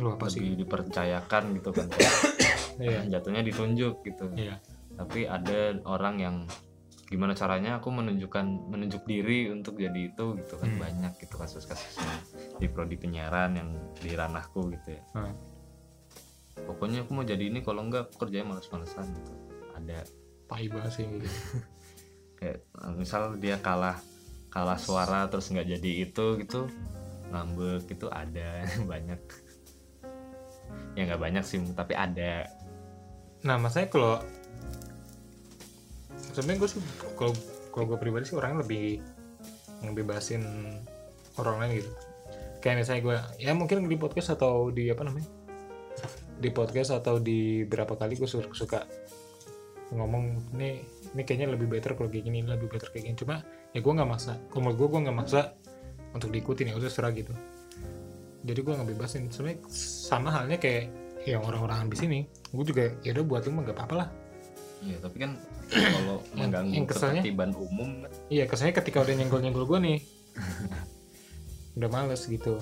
lu 0.00 0.08
apa 0.08 0.32
sih? 0.32 0.40
lebih 0.40 0.64
dipercayakan 0.64 1.52
gitu 1.52 1.68
kan. 1.68 1.84
Kayak 1.92 2.14
iya 2.88 3.00
jatuhnya 3.12 3.44
ditunjuk 3.44 4.00
gitu. 4.08 4.24
Iya. 4.32 4.56
Tapi 4.96 5.28
ada 5.28 5.76
orang 5.84 6.16
yang 6.16 6.36
gimana 7.12 7.36
caranya 7.36 7.76
aku 7.76 7.92
menunjukkan 7.92 8.72
menunjuk 8.72 9.04
diri 9.04 9.52
untuk 9.52 9.76
jadi 9.76 10.16
itu 10.16 10.32
gitu 10.40 10.56
kan. 10.56 10.72
Hmm. 10.72 10.80
banyak 10.80 11.12
gitu 11.20 11.36
kasus-kasusnya. 11.36 12.14
Di 12.56 12.72
prodi 12.72 12.96
penyiaran 12.96 13.52
yang 13.52 13.68
di 14.00 14.16
ranahku 14.16 14.72
gitu 14.72 14.96
ya. 14.96 15.04
Hmm. 15.12 15.55
Pokoknya 16.64 17.04
aku 17.04 17.12
mau 17.12 17.26
jadi 17.26 17.52
ini 17.52 17.60
kalau 17.60 17.84
enggak 17.84 18.08
aku 18.08 18.24
kerjanya 18.24 18.56
males-malesan 18.56 19.04
gitu. 19.12 19.32
Ada. 19.76 20.08
Tai 20.48 20.64
banget 20.72 20.92
sih. 20.96 21.04
Gitu. 21.04 21.28
kayak 22.40 22.68
misal 22.96 23.36
dia 23.40 23.56
kalah 23.60 23.96
kalah 24.52 24.76
suara 24.76 25.24
terus 25.32 25.48
nggak 25.48 25.72
jadi 25.72 25.90
itu 26.04 26.26
gitu 26.40 26.68
ngambek 27.32 27.88
itu 27.92 28.06
ada 28.08 28.64
banyak. 28.90 29.20
Ya 30.96 31.02
nggak 31.04 31.20
banyak 31.20 31.44
sih 31.44 31.60
tapi 31.76 31.92
ada. 31.92 32.48
Nah 33.44 33.60
maksudnya 33.60 33.92
kalau 33.92 34.16
sebenarnya 36.32 36.60
gue 36.64 36.68
sih 36.72 36.80
kalau 37.16 37.32
kalau 37.72 37.84
gue 37.92 37.98
pribadi 38.00 38.24
sih 38.28 38.36
orangnya 38.36 38.64
lebih 38.64 39.04
ngebebasin 39.84 40.44
orang 41.36 41.56
lain 41.60 41.84
gitu. 41.84 41.90
Kayak 42.64 42.76
misalnya 42.80 43.02
gue 43.04 43.16
ya 43.44 43.52
mungkin 43.52 43.84
di 43.84 43.96
podcast 44.00 44.32
atau 44.40 44.72
di 44.72 44.88
apa 44.88 45.04
namanya 45.04 45.28
di 46.36 46.48
podcast 46.52 46.92
atau 46.92 47.16
di 47.16 47.64
berapa 47.64 47.96
kali 47.96 48.20
gue 48.20 48.28
suka, 48.28 48.84
ngomong 49.96 50.52
ini 50.56 50.84
ini 51.16 51.22
kayaknya 51.24 51.56
lebih 51.56 51.70
better 51.70 51.96
kalau 51.96 52.12
kayak 52.12 52.28
gini 52.28 52.44
ini 52.44 52.48
lebih 52.52 52.68
better 52.68 52.92
kayak 52.92 53.08
gini. 53.08 53.16
Cuma 53.16 53.40
ya 53.72 53.80
gue 53.80 53.92
nggak 53.92 54.08
maksa. 54.08 54.36
Kalau 54.52 54.72
gue 54.76 54.86
gue 54.86 55.00
nggak 55.08 55.16
maksa 55.16 55.56
untuk 56.12 56.28
diikutin 56.32 56.72
ya 56.72 56.74
udah 56.76 56.90
serah 56.92 57.12
gitu. 57.16 57.32
Jadi 58.46 58.60
gue 58.62 58.74
ngebebasin 58.76 59.32
sebenarnya 59.32 59.58
sama 59.72 60.30
halnya 60.30 60.60
kayak 60.60 60.92
yang 61.26 61.42
orang-orang 61.42 61.88
ambis 61.88 62.04
ini. 62.04 62.28
Gue 62.52 62.64
juga 62.68 62.92
ya 63.02 63.10
udah 63.16 63.24
buat 63.26 63.42
lu 63.48 63.56
mah 63.58 63.62
gak 63.66 63.76
apa-apa 63.80 63.94
lah. 64.06 64.08
Ya 64.86 64.96
tapi 65.02 65.16
kan 65.18 65.34
kalau 65.72 66.22
mengganggu 66.36 66.72
yang 66.76 66.86
keselnya- 66.86 67.24
ketertiban 67.24 67.50
umum 67.58 68.06
kan? 68.06 68.10
Iya, 68.30 68.44
kesannya 68.46 68.74
ketika 68.76 69.02
udah 69.02 69.14
nyenggol-nyenggol 69.18 69.64
gue 69.66 69.78
nih, 69.82 69.98
udah 71.80 71.88
males 71.90 72.22
gitu. 72.28 72.60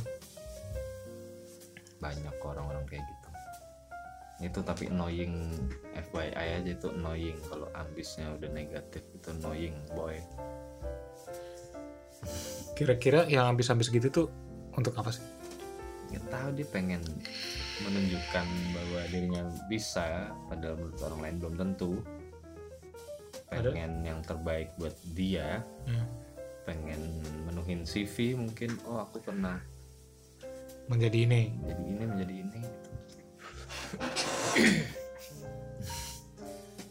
banyak 2.01 2.37
orang-orang 2.45 2.85
kayak 2.85 3.01
gitu 3.01 3.14
itu 4.45 4.61
tapi 4.61 4.89
annoying 4.89 5.49
FYI 5.95 6.61
aja 6.61 6.71
itu 6.71 6.89
annoying. 6.93 7.37
Kalau 7.49 7.67
ambisnya 7.73 8.29
udah 8.37 8.51
negatif 8.51 9.03
itu 9.11 9.29
annoying 9.33 9.75
boy. 9.93 10.17
Kira-kira 12.75 13.25
yang 13.27 13.47
habis-habis 13.49 13.89
gitu 13.89 14.09
tuh 14.11 14.27
untuk 14.75 14.95
apa 14.95 15.11
sih? 15.11 15.23
nggak 16.05 16.31
tahu 16.31 16.49
dia 16.55 16.69
pengen 16.71 17.03
menunjukkan 17.83 18.47
bahwa 18.71 19.01
dirinya 19.11 19.43
bisa 19.67 20.31
padahal 20.47 20.79
menurut 20.79 21.01
orang 21.03 21.21
lain 21.21 21.37
belum 21.43 21.55
tentu. 21.59 21.93
Ada- 23.51 23.75
pengen 23.75 23.93
yang 24.03 24.21
terbaik 24.23 24.71
buat 24.79 24.95
dia. 25.15 25.63
Hmm. 25.87 26.07
pengen 26.65 26.97
menuhin 27.45 27.85
CV 27.85 28.33
mungkin. 28.33 28.73
Oh 28.89 28.97
aku 28.97 29.21
pernah 29.21 29.61
Menjadi 30.89 31.29
ini. 31.29 31.53
menjadi 31.61 31.83
ini 31.85 32.05
menjadi 32.09 32.35
ini 32.41 32.61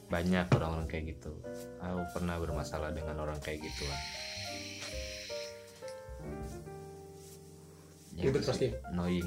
banyak 0.08 0.46
orang-orang 0.52 0.86
kayak 0.86 1.18
gitu 1.18 1.34
aku 1.80 2.02
pernah 2.14 2.38
bermasalah 2.38 2.94
dengan 2.94 3.18
orang 3.20 3.38
kayak 3.40 3.62
gituan 3.62 4.02
Ya, 8.14 8.30
Ribet 8.30 8.46
pasti. 8.46 8.70
annoying 8.86 9.26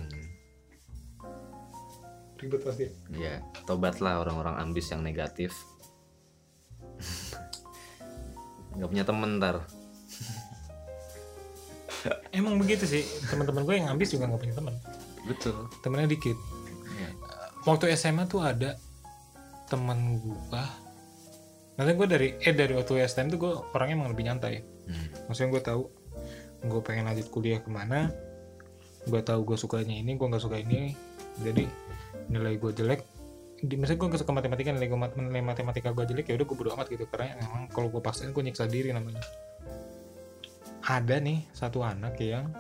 Ribet 2.39 2.63
pasti. 2.63 2.87
ya 3.11 3.43
tobatlah 3.67 4.23
orang-orang 4.23 4.63
ambis 4.63 4.95
yang 4.95 5.03
negatif 5.03 5.51
nggak 8.73 8.87
punya 8.87 9.03
temen 9.03 9.43
ntar 9.43 9.67
Emang 12.31 12.55
begitu 12.55 12.87
sih, 12.87 13.03
teman-teman 13.27 13.67
gue 13.67 13.75
yang 13.75 13.89
habis 13.91 14.15
juga 14.15 14.31
nggak 14.31 14.39
punya 14.39 14.55
teman. 14.55 14.75
betul 15.27 15.67
Temennya 15.83 16.07
dikit. 16.07 16.39
Waktu 17.67 17.91
SMA 17.99 18.31
tuh 18.31 18.47
ada 18.47 18.79
temen 19.67 20.23
gue. 20.23 20.63
Nanti 21.77 21.91
gue 21.93 22.07
dari 22.09 22.29
eh 22.39 22.55
dari 22.55 22.73
waktu 22.73 23.03
STM 23.05 23.35
tuh 23.35 23.39
gue 23.43 23.53
orangnya 23.75 23.99
emang 23.99 24.11
lebih 24.15 24.25
nyantai. 24.31 24.63
Hmm. 24.87 25.07
Maksudnya 25.29 25.51
gue 25.51 25.63
tahu 25.63 25.83
gue 26.63 26.81
pengen 26.87 27.11
lanjut 27.11 27.27
kuliah 27.29 27.59
ke 27.59 27.69
mana. 27.69 28.09
Gue 29.07 29.21
tahu 29.23 29.43
gue 29.43 29.59
sukanya 29.59 29.95
ini, 29.95 30.15
gue 30.15 30.27
nggak 30.27 30.43
suka 30.43 30.63
ini. 30.63 30.95
Jadi 31.43 31.67
nilai 32.31 32.55
gue 32.57 32.71
jelek. 32.71 33.01
Di, 33.57 33.75
misalnya 33.75 34.09
gue 34.09 34.21
suka 34.21 34.33
matematika 34.37 34.69
nilai 34.71 34.89
gue 34.89 35.01
mat- 35.01 35.17
nilai 35.17 35.43
matematika 35.43 35.91
gue 35.91 36.05
jelek 36.07 36.29
ya 36.29 36.35
udah 36.37 36.47
gue 36.47 36.57
bodo 36.57 36.71
amat 36.77 36.87
gitu 36.93 37.09
karena 37.09 37.41
emang 37.41 37.73
kalau 37.73 37.89
gue 37.89 38.05
paksain 38.05 38.29
gue 38.29 38.45
nyiksa 38.45 38.69
diri 38.69 38.93
namanya 38.93 39.25
ada 40.85 41.17
nih 41.17 41.41
satu 41.57 41.81
anak 41.81 42.21
yang 42.21 42.53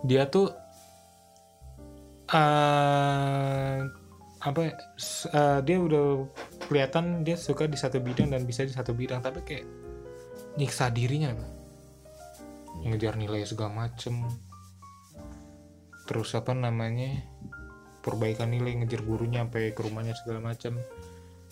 dia 0.00 0.24
tuh 0.32 0.48
eh 2.36 3.80
apa 4.46 4.60
eh, 4.62 5.60
dia 5.66 5.76
udah 5.80 6.28
kelihatan 6.68 7.26
dia 7.26 7.34
suka 7.34 7.66
di 7.66 7.74
satu 7.74 7.98
bidang 7.98 8.30
dan 8.30 8.46
bisa 8.46 8.62
di 8.62 8.70
satu 8.70 8.92
bidang 8.94 9.24
tapi 9.24 9.40
kayak 9.42 9.66
nyiksa 10.60 10.92
dirinya 10.92 11.32
Pak. 11.34 11.50
ngejar 12.86 13.16
nilai 13.18 13.42
segala 13.42 13.88
macem. 13.88 14.22
Terus 16.06 16.30
apa 16.38 16.54
namanya 16.54 17.24
perbaikan 18.04 18.52
nilai 18.52 18.78
ngejar 18.78 19.02
gurunya 19.02 19.42
sampai 19.42 19.74
ke 19.74 19.80
rumahnya 19.82 20.14
segala 20.14 20.52
macem. 20.52 20.78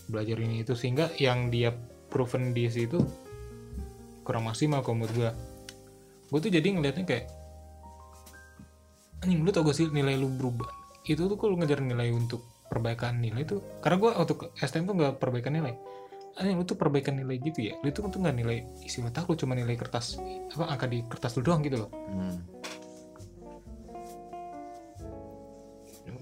Belajar 0.06 0.36
ini 0.38 0.62
itu 0.62 0.76
sehingga 0.78 1.10
yang 1.16 1.48
dia 1.48 1.74
proven 2.12 2.54
di 2.54 2.68
situ 2.70 3.02
kurang 4.24 4.48
maksimal 4.48 4.80
kalau 4.80 5.04
menurut 5.04 5.14
gue 5.14 5.30
gue 6.32 6.38
tuh 6.48 6.52
jadi 6.54 6.68
ngelihatnya 6.70 7.04
kayak 7.04 7.26
anjing 9.24 9.40
lu 9.40 9.48
tau 9.48 9.64
gak 9.64 9.76
sih 9.80 9.88
nilai 9.88 10.20
lu 10.20 10.28
berubah? 10.28 10.68
Itu 11.08 11.24
tuh 11.24 11.40
kalau 11.40 11.56
ngejar 11.56 11.80
nilai 11.80 12.12
untuk 12.12 12.44
perbaikan 12.68 13.24
nilai 13.24 13.48
tuh 13.48 13.64
karena 13.80 13.96
gue 13.96 14.10
waktu 14.12 14.34
ke 14.36 14.46
STM 14.60 14.84
tuh 14.84 14.94
nggak 15.00 15.16
perbaikan 15.16 15.56
nilai. 15.56 15.72
Anjing 16.36 16.60
lu 16.60 16.64
tuh 16.68 16.76
perbaikan 16.76 17.16
nilai 17.16 17.40
gitu 17.40 17.64
ya? 17.64 17.74
Lu 17.80 17.88
tuh 17.88 18.04
tuh 18.12 18.20
nggak 18.20 18.36
nilai 18.36 18.60
isi 18.84 19.00
otak 19.00 19.24
lu 19.24 19.34
cuma 19.40 19.56
nilai 19.56 19.72
kertas 19.80 20.20
apa 20.52 20.64
angka 20.68 20.86
di 20.92 21.00
kertas 21.08 21.32
lu 21.40 21.42
doang 21.42 21.64
gitu 21.64 21.88
loh. 21.88 21.90
Hmm. 22.12 22.36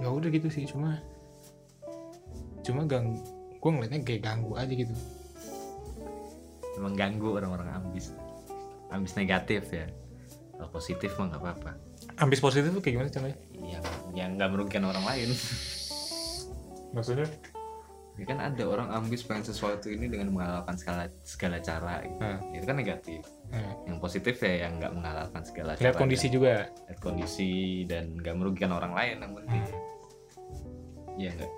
ya 0.02 0.10
udah 0.10 0.34
gitu 0.34 0.50
sih 0.50 0.66
cuma 0.66 0.98
cuma 2.66 2.82
gang 2.90 3.22
gue 3.62 3.70
ngeliatnya 3.70 4.02
kayak 4.02 4.22
ganggu 4.22 4.54
aja 4.58 4.70
gitu. 4.74 4.94
Emang 6.78 6.94
ganggu 6.98 7.38
orang-orang 7.38 7.70
ambis 7.70 8.10
ambis 8.90 9.14
negatif 9.14 9.70
ya. 9.70 9.86
Kalau 10.58 10.70
positif 10.74 11.14
mah 11.18 11.30
nggak 11.30 11.42
apa-apa 11.42 11.91
ambis 12.22 12.40
positif 12.40 12.70
tuh 12.70 12.82
kayak 12.82 12.94
gimana 12.98 13.08
contohnya? 13.10 13.38
Yang 13.58 13.84
yang 14.14 14.30
nggak 14.38 14.50
merugikan 14.54 14.84
orang 14.86 15.04
lain. 15.04 15.28
Maksudnya? 16.94 17.28
Ya 18.20 18.24
kan 18.28 18.38
ada 18.44 18.64
orang 18.68 18.92
ambis 18.92 19.24
pengen 19.24 19.48
sesuatu 19.48 19.88
ini 19.88 20.04
dengan 20.04 20.36
menghalalkan 20.36 20.76
segala 20.76 21.08
segala 21.24 21.56
cara 21.64 22.04
gitu. 22.04 22.20
Nah. 22.20 22.38
itu 22.52 22.64
kan 22.68 22.76
negatif. 22.76 23.20
Eh, 23.48 23.72
yang 23.88 23.98
positif 24.04 24.36
ya 24.44 24.68
yang 24.68 24.76
nggak 24.76 24.92
menghalalkan 24.92 25.42
segala 25.48 25.70
cara 25.80 25.84
lihat 25.88 25.96
kondisi 25.96 26.28
juga. 26.28 26.68
lihat 26.68 27.00
kondisi 27.00 27.82
dan 27.88 28.20
nggak 28.20 28.36
merugikan 28.36 28.76
orang 28.76 28.92
lain 28.92 29.16
yang 29.24 29.32
penting. 29.32 29.62
Iya 31.16 31.30
nggak? 31.40 31.52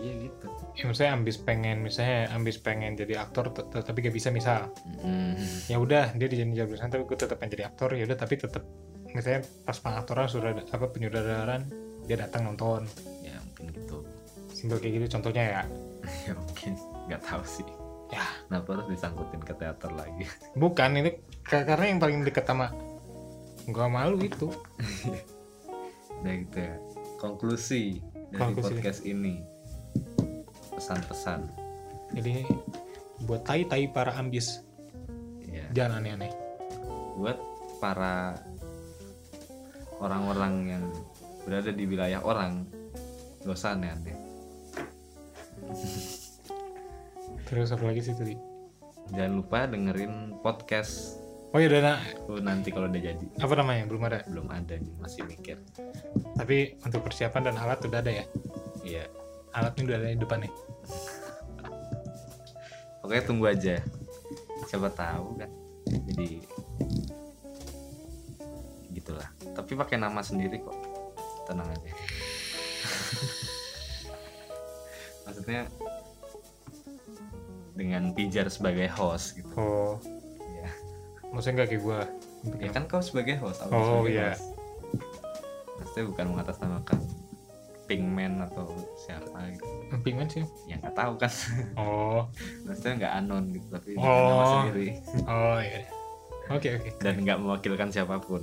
Iya 0.00 0.12
gitu. 0.30 0.46
Ya 0.78 0.84
misalnya 0.86 1.12
ambis 1.18 1.36
pengen 1.42 1.76
misalnya 1.82 2.30
ambis 2.30 2.56
pengen 2.62 2.94
jadi 2.94 3.14
aktor 3.20 3.50
tapi 3.52 3.98
gak 4.06 4.14
bisa 4.14 4.30
misal. 4.30 4.70
Mm. 5.02 5.34
ya 5.66 5.76
udah 5.82 6.14
dia 6.14 6.30
dijadiin 6.30 6.54
jurusan 6.54 6.88
tapi 6.88 7.04
gue 7.04 7.18
tetap 7.18 7.42
pengen 7.42 7.58
jadi 7.58 7.64
aktor 7.68 7.90
ya 7.98 8.06
udah 8.06 8.16
tapi 8.16 8.38
tetap 8.38 8.64
misalnya 9.10 9.40
pas 9.62 9.76
pengaktoran 9.76 10.26
sudah 10.26 10.50
apa 10.54 10.86
penyutradaraan 10.86 11.62
dia 12.04 12.16
datang 12.16 12.46
nonton 12.46 12.86
ya 13.20 13.36
mungkin 13.40 13.66
gitu 13.72 13.96
simpel 14.50 14.78
kayak 14.78 14.92
gitu 14.98 15.06
contohnya 15.14 15.42
ya 15.42 15.62
ya 16.26 16.32
mungkin 16.34 16.72
nggak 17.06 17.22
tahu 17.22 17.42
sih 17.42 17.66
ya 18.10 18.22
kenapa 18.46 18.68
harus 18.74 18.86
disangkutin 18.90 19.40
ke 19.40 19.52
teater 19.54 19.90
lagi 19.90 20.24
bukan 20.62 20.90
ini 20.96 21.10
ka- 21.42 21.62
karena 21.62 21.84
yang 21.86 21.98
paling 21.98 22.22
dekat 22.22 22.44
sama 22.44 22.70
gua 23.66 23.86
malu 23.86 24.18
itu 24.18 24.50
Udah 26.20 26.34
gitu 26.42 26.58
ya. 26.58 26.74
Konklusi 27.16 28.00
dari 28.30 28.40
Konklusi. 28.40 28.72
podcast 28.74 29.02
ini. 29.04 29.44
Pesan-pesan. 30.72 31.40
jadi 32.10 32.48
buat 33.22 33.44
tai 33.44 33.62
tai 33.64 33.86
para 33.86 34.16
ambis 34.16 34.64
Ya. 35.44 35.66
jangan 35.76 36.00
aneh-aneh 36.00 36.30
Buat 37.14 37.36
para 37.78 38.38
orang-orang 40.00 40.54
yang 40.66 40.84
berada 41.42 41.70
di 41.70 41.84
wilayah 41.84 42.20
orang, 42.20 42.64
gak 43.40 43.52
usah 43.52 43.72
aneh-aneh. 43.72 44.16
terus 47.44 47.70
apa 47.70 47.84
lagi 47.84 48.00
sih 48.00 48.14
tadi 48.14 48.34
Jangan 49.10 49.32
lupa 49.34 49.66
dengerin 49.66 50.12
podcast 50.40 51.18
oh 51.50 51.58
ya 51.58 51.66
dana 51.66 51.98
aku 51.98 52.38
nanti 52.38 52.70
kalau 52.70 52.86
udah 52.86 53.02
jadi. 53.02 53.26
apa 53.36 53.54
namanya 53.54 53.84
belum 53.84 54.02
ada 54.04 54.18
Belum 54.24 54.46
ada 54.48 54.74
nih, 54.74 54.94
masih 54.96 55.26
mikir. 55.26 55.58
tapi 56.34 56.78
untuk 56.80 57.02
persiapan 57.02 57.42
dan 57.44 57.56
alat 57.56 57.78
udah 57.82 57.98
ada 57.98 58.12
ya 58.12 58.24
Iya. 58.80 59.04
alatnya 59.50 59.82
udah 59.84 59.96
ada 59.98 60.08
di 60.08 60.18
depan 60.18 60.38
nih 60.40 60.52
Oke, 63.00 63.18
tunggu 63.20 63.50
aja. 63.50 63.74
Siapa 64.64 64.86
tahu 64.86 65.34
kan. 65.34 65.50
Jadi 66.06 66.38
gitulah. 68.92 69.26
Tapi 69.52 69.72
pakai 69.74 69.96
nama 69.96 70.20
sendiri 70.20 70.58
kok. 70.58 70.76
Tenang 71.44 71.66
aja. 71.66 71.90
Maksudnya 75.22 75.60
dengan 77.72 78.12
pijar 78.12 78.46
sebagai 78.46 78.90
host 78.90 79.34
gitu. 79.34 79.52
Oh. 79.56 79.96
Ya 80.52 80.68
maksudnya 81.30 81.62
nggak 81.62 81.70
kayak 81.70 81.82
gue 81.82 82.00
ya 82.58 82.70
kan 82.70 82.84
kau 82.84 83.00
sebagai 83.00 83.38
host 83.38 83.62
aku 83.62 83.70
Oh, 83.70 83.84
sebagai 84.02 84.12
iya. 84.12 84.30
host. 84.32 84.46
maksudnya 85.78 86.04
bukan 86.06 86.26
mengatasnamakan 86.28 86.98
Pinkman 87.86 88.38
atau 88.40 88.70
siapa 88.96 89.50
gitu. 89.50 89.64
Pinkman 89.98 90.28
sih. 90.28 90.44
Ya 90.64 90.78
nggak 90.78 90.94
tahu 90.94 91.12
kan. 91.16 91.32
Oh. 91.74 92.22
Maksudnya 92.66 92.92
nggak 93.00 93.14
anon 93.16 93.44
gitu 93.50 93.66
tapi 93.66 93.90
Oh. 93.96 94.04
nama 94.04 94.44
sendiri. 94.44 94.88
Oh 95.24 95.58
iya 95.58 95.80
oke 96.48 96.68
oke. 96.80 96.90
Dan 97.02 97.26
nggak 97.26 97.38
mewakilkan 97.42 97.92
siapa 97.92 98.16
pun. 98.22 98.40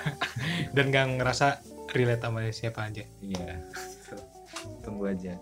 Dan 0.74 0.88
nggak 0.88 1.20
ngerasa 1.20 1.60
relate 1.92 2.22
sama 2.24 2.40
siapa 2.48 2.80
aja. 2.88 3.04
Iya. 3.20 3.60
Tunggu 4.84 5.12
aja. 5.12 5.36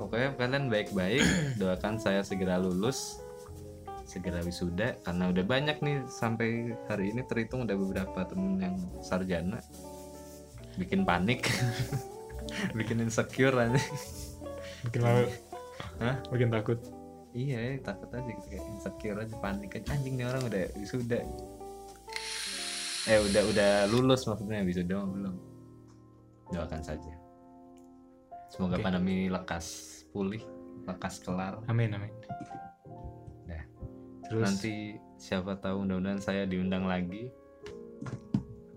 Pokoknya 0.00 0.34
kalian 0.34 0.66
baik-baik 0.72 1.22
doakan 1.60 2.00
saya 2.00 2.26
segera 2.26 2.58
lulus 2.58 3.22
segera 4.02 4.44
wisuda 4.44 5.00
karena 5.08 5.32
udah 5.32 5.40
banyak 5.40 5.80
nih 5.80 6.04
sampai 6.04 6.76
hari 6.84 7.16
ini 7.16 7.24
terhitung 7.24 7.64
udah 7.64 7.76
beberapa 7.78 8.28
temen 8.28 8.60
yang 8.60 8.76
sarjana. 9.00 9.62
Bikin 10.76 11.08
panik. 11.08 11.48
Bikin 12.76 13.00
insecure 13.00 13.56
aja. 13.56 13.80
Bikin 14.84 15.00
malu. 15.00 15.30
Hah? 16.02 16.16
bikin 16.30 16.50
takut 16.50 16.78
iya 17.32 17.80
takut 17.80 18.08
aja 18.08 18.28
gitu 18.28 18.46
kayak 18.46 18.64
insecure 18.68 19.18
aja 19.18 19.34
panik 19.36 19.72
aja. 19.72 19.88
Anjing 19.90 20.14
nih 20.16 20.26
orang 20.26 20.42
udah 20.44 20.64
wisuda. 20.76 21.20
Eh 23.02 23.18
udah 23.18 23.42
udah 23.48 23.70
lulus 23.88 24.24
maksudnya 24.24 24.62
wisuda 24.62 25.00
belum. 25.00 25.34
Doakan 26.48 26.82
saja. 26.84 27.12
Semoga 28.48 28.76
Oke. 28.76 28.84
pandemi 28.84 29.26
lekas 29.26 29.66
pulih 30.12 30.44
lekas 30.84 31.18
kelar. 31.18 31.56
Amin 31.66 31.90
amin. 31.90 32.12
Dah. 33.44 33.64
terus? 34.28 34.44
Nanti 34.44 34.74
siapa 35.16 35.56
tahu 35.56 35.82
mudah-mudahan 35.82 36.20
saya 36.20 36.44
diundang 36.44 36.84
lagi. 36.84 37.32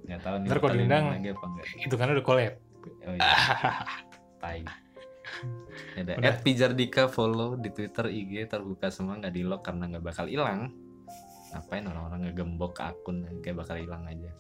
Nggak 0.06 0.22
tahu 0.22 0.36
nih 0.38 0.48
Ntar 0.48 0.60
kalau 0.60 0.74
diundang- 0.74 1.08
lagi 1.12 1.28
apa 1.30 1.46
enggak 1.46 1.66
itu 1.82 1.96
kan 1.98 2.08
udah 2.10 2.24
collab. 2.24 2.54
Oh 3.04 3.14
iya. 3.14 3.32
Tai 4.42 4.62
Udah. 6.00 6.16
at 6.24 6.40
Pijardika 6.40 7.12
follow 7.12 7.60
di 7.60 7.68
Twitter 7.72 8.08
IG 8.08 8.48
terbuka 8.48 8.88
semua 8.88 9.20
nggak 9.20 9.34
di 9.36 9.44
lock 9.44 9.68
karena 9.68 9.92
nggak 9.92 10.04
bakal 10.04 10.26
hilang. 10.28 10.72
Ngapain 11.52 11.84
orang-orang 11.88 12.32
ngegembok 12.32 12.72
ke 12.80 12.84
akun 12.84 13.28
kayak 13.44 13.60
bakal 13.60 13.76
hilang 13.76 14.04
aja. 14.08 14.32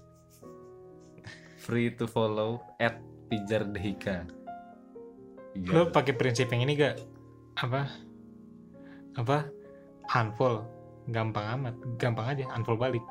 Free 1.59 1.91
to 1.95 2.07
follow 2.07 2.63
at 2.80 2.99
Pijardika 3.27 4.27
lo 5.55 5.88
pakai 5.88 6.13
prinsip 6.19 6.51
yang 6.51 6.67
ini 6.67 6.76
gak 6.76 6.99
apa? 7.63 7.88
Apa? 9.15 9.47
Unfollow. 10.11 10.67
Gampang 11.07 11.47
amat. 11.55 11.76
Gampang 11.95 12.27
aja 12.35 12.43
unfollow 12.51 12.81
balik 12.81 13.03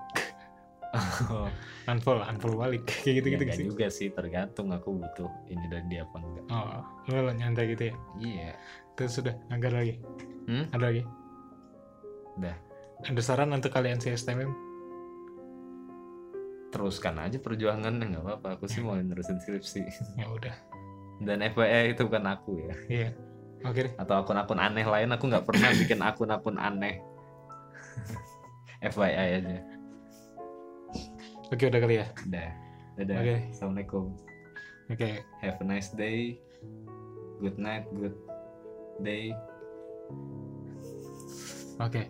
Oh, 0.94 1.50
unfollow 1.90 2.22
unfollow 2.22 2.58
balik. 2.62 2.86
Kayak 3.02 3.14
gitu 3.22 3.26
ya 3.26 3.34
gitu 3.34 3.42
nggak 3.44 3.58
sih? 3.58 3.66
juga 3.66 3.86
sih 3.90 4.08
tergantung 4.14 4.70
aku 4.70 4.94
butuh 4.94 5.30
ini 5.50 5.66
dari 5.66 5.86
dia 5.90 6.06
apa 6.06 6.16
enggak 6.22 6.44
oh 6.54 7.20
lo, 7.20 7.30
nyantai 7.34 7.64
gitu 7.74 7.82
ya? 7.90 7.94
Iya. 8.22 8.50
Terus 8.94 9.12
sudah 9.18 9.34
ada 9.50 9.68
lagi? 9.74 9.98
Hmm? 10.46 10.70
ada 10.70 10.84
lagi? 10.92 11.02
Udah. 12.38 12.56
Ada 13.04 13.20
saran 13.20 13.50
untuk 13.50 13.74
kalian 13.74 13.98
CSTMM 13.98 14.54
teruskan 16.70 17.22
aja 17.22 17.38
perjuangan 17.38 17.94
nggak 18.02 18.22
apa-apa. 18.22 18.48
Aku 18.58 18.66
sih 18.70 18.82
mau 18.82 18.94
nerusin 18.94 19.38
skripsi. 19.38 19.82
Ya 20.20 20.26
udah. 20.30 20.54
Dan 21.22 21.42
FYI 21.42 21.94
itu 21.94 22.06
bukan 22.06 22.26
aku 22.26 22.58
ya. 22.58 22.74
Iya. 22.90 23.08
Oke 23.66 23.90
deh. 23.90 23.92
Atau 23.98 24.18
akun-akun 24.18 24.58
aneh 24.58 24.82
lain 24.82 25.10
aku 25.14 25.30
nggak 25.30 25.46
pernah 25.46 25.70
bikin 25.74 26.02
akun-akun 26.02 26.58
aneh. 26.58 27.02
FYI 28.94 29.42
aja 29.42 29.73
oke 31.54 31.64
udah 31.70 31.80
kali 31.80 31.94
ya 32.02 32.06
udah 32.26 32.48
dadah 32.98 33.16
Oke. 33.22 33.34
assalamualaikum 33.54 34.04
oke 34.90 35.10
have 35.38 35.58
a 35.62 35.66
nice 35.66 35.94
day 35.94 36.38
good 37.38 37.54
night 37.56 37.86
good 37.94 38.14
day 39.00 39.30
oke 41.78 42.02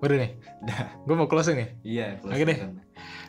udah 0.00 0.16
nih 0.16 0.32
Dah. 0.64 0.92
gue 1.08 1.16
mau 1.16 1.28
closing 1.28 1.56
nih 1.56 1.68
iya 1.84 2.06
Oke 2.20 2.44
deh. 2.44 2.56
closing. 2.56 2.76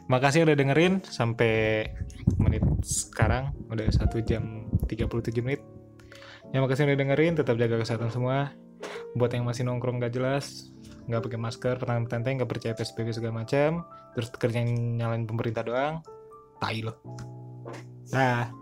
Makasih 0.10 0.44
udah 0.44 0.56
dengerin 0.60 1.00
sampai 1.08 1.88
menit 2.36 2.64
sekarang 2.84 3.56
udah 3.72 3.88
1 3.88 4.12
jam 4.28 4.68
37 4.92 5.08
menit. 5.40 5.64
Ya 6.52 6.60
makasih 6.60 6.84
udah 6.84 7.00
dengerin, 7.00 7.40
tetap 7.40 7.56
jaga 7.56 7.80
kesehatan 7.80 8.12
semua. 8.12 8.52
Buat 9.16 9.40
yang 9.40 9.48
masih 9.48 9.64
nongkrong 9.64 10.04
gak 10.04 10.12
jelas, 10.12 10.68
nggak 11.12 11.28
pakai 11.28 11.40
masker, 11.40 11.76
tenteng, 12.08 12.40
nggak 12.40 12.48
percaya 12.50 12.74
PSBB 12.74 13.12
segala 13.12 13.44
macam, 13.44 13.84
terus 14.16 14.32
kerja 14.32 14.64
nyalain 14.64 15.28
pemerintah 15.28 15.68
doang, 15.68 16.00
tai 16.64 16.80
lo. 16.80 16.96
Dah. 18.08 18.61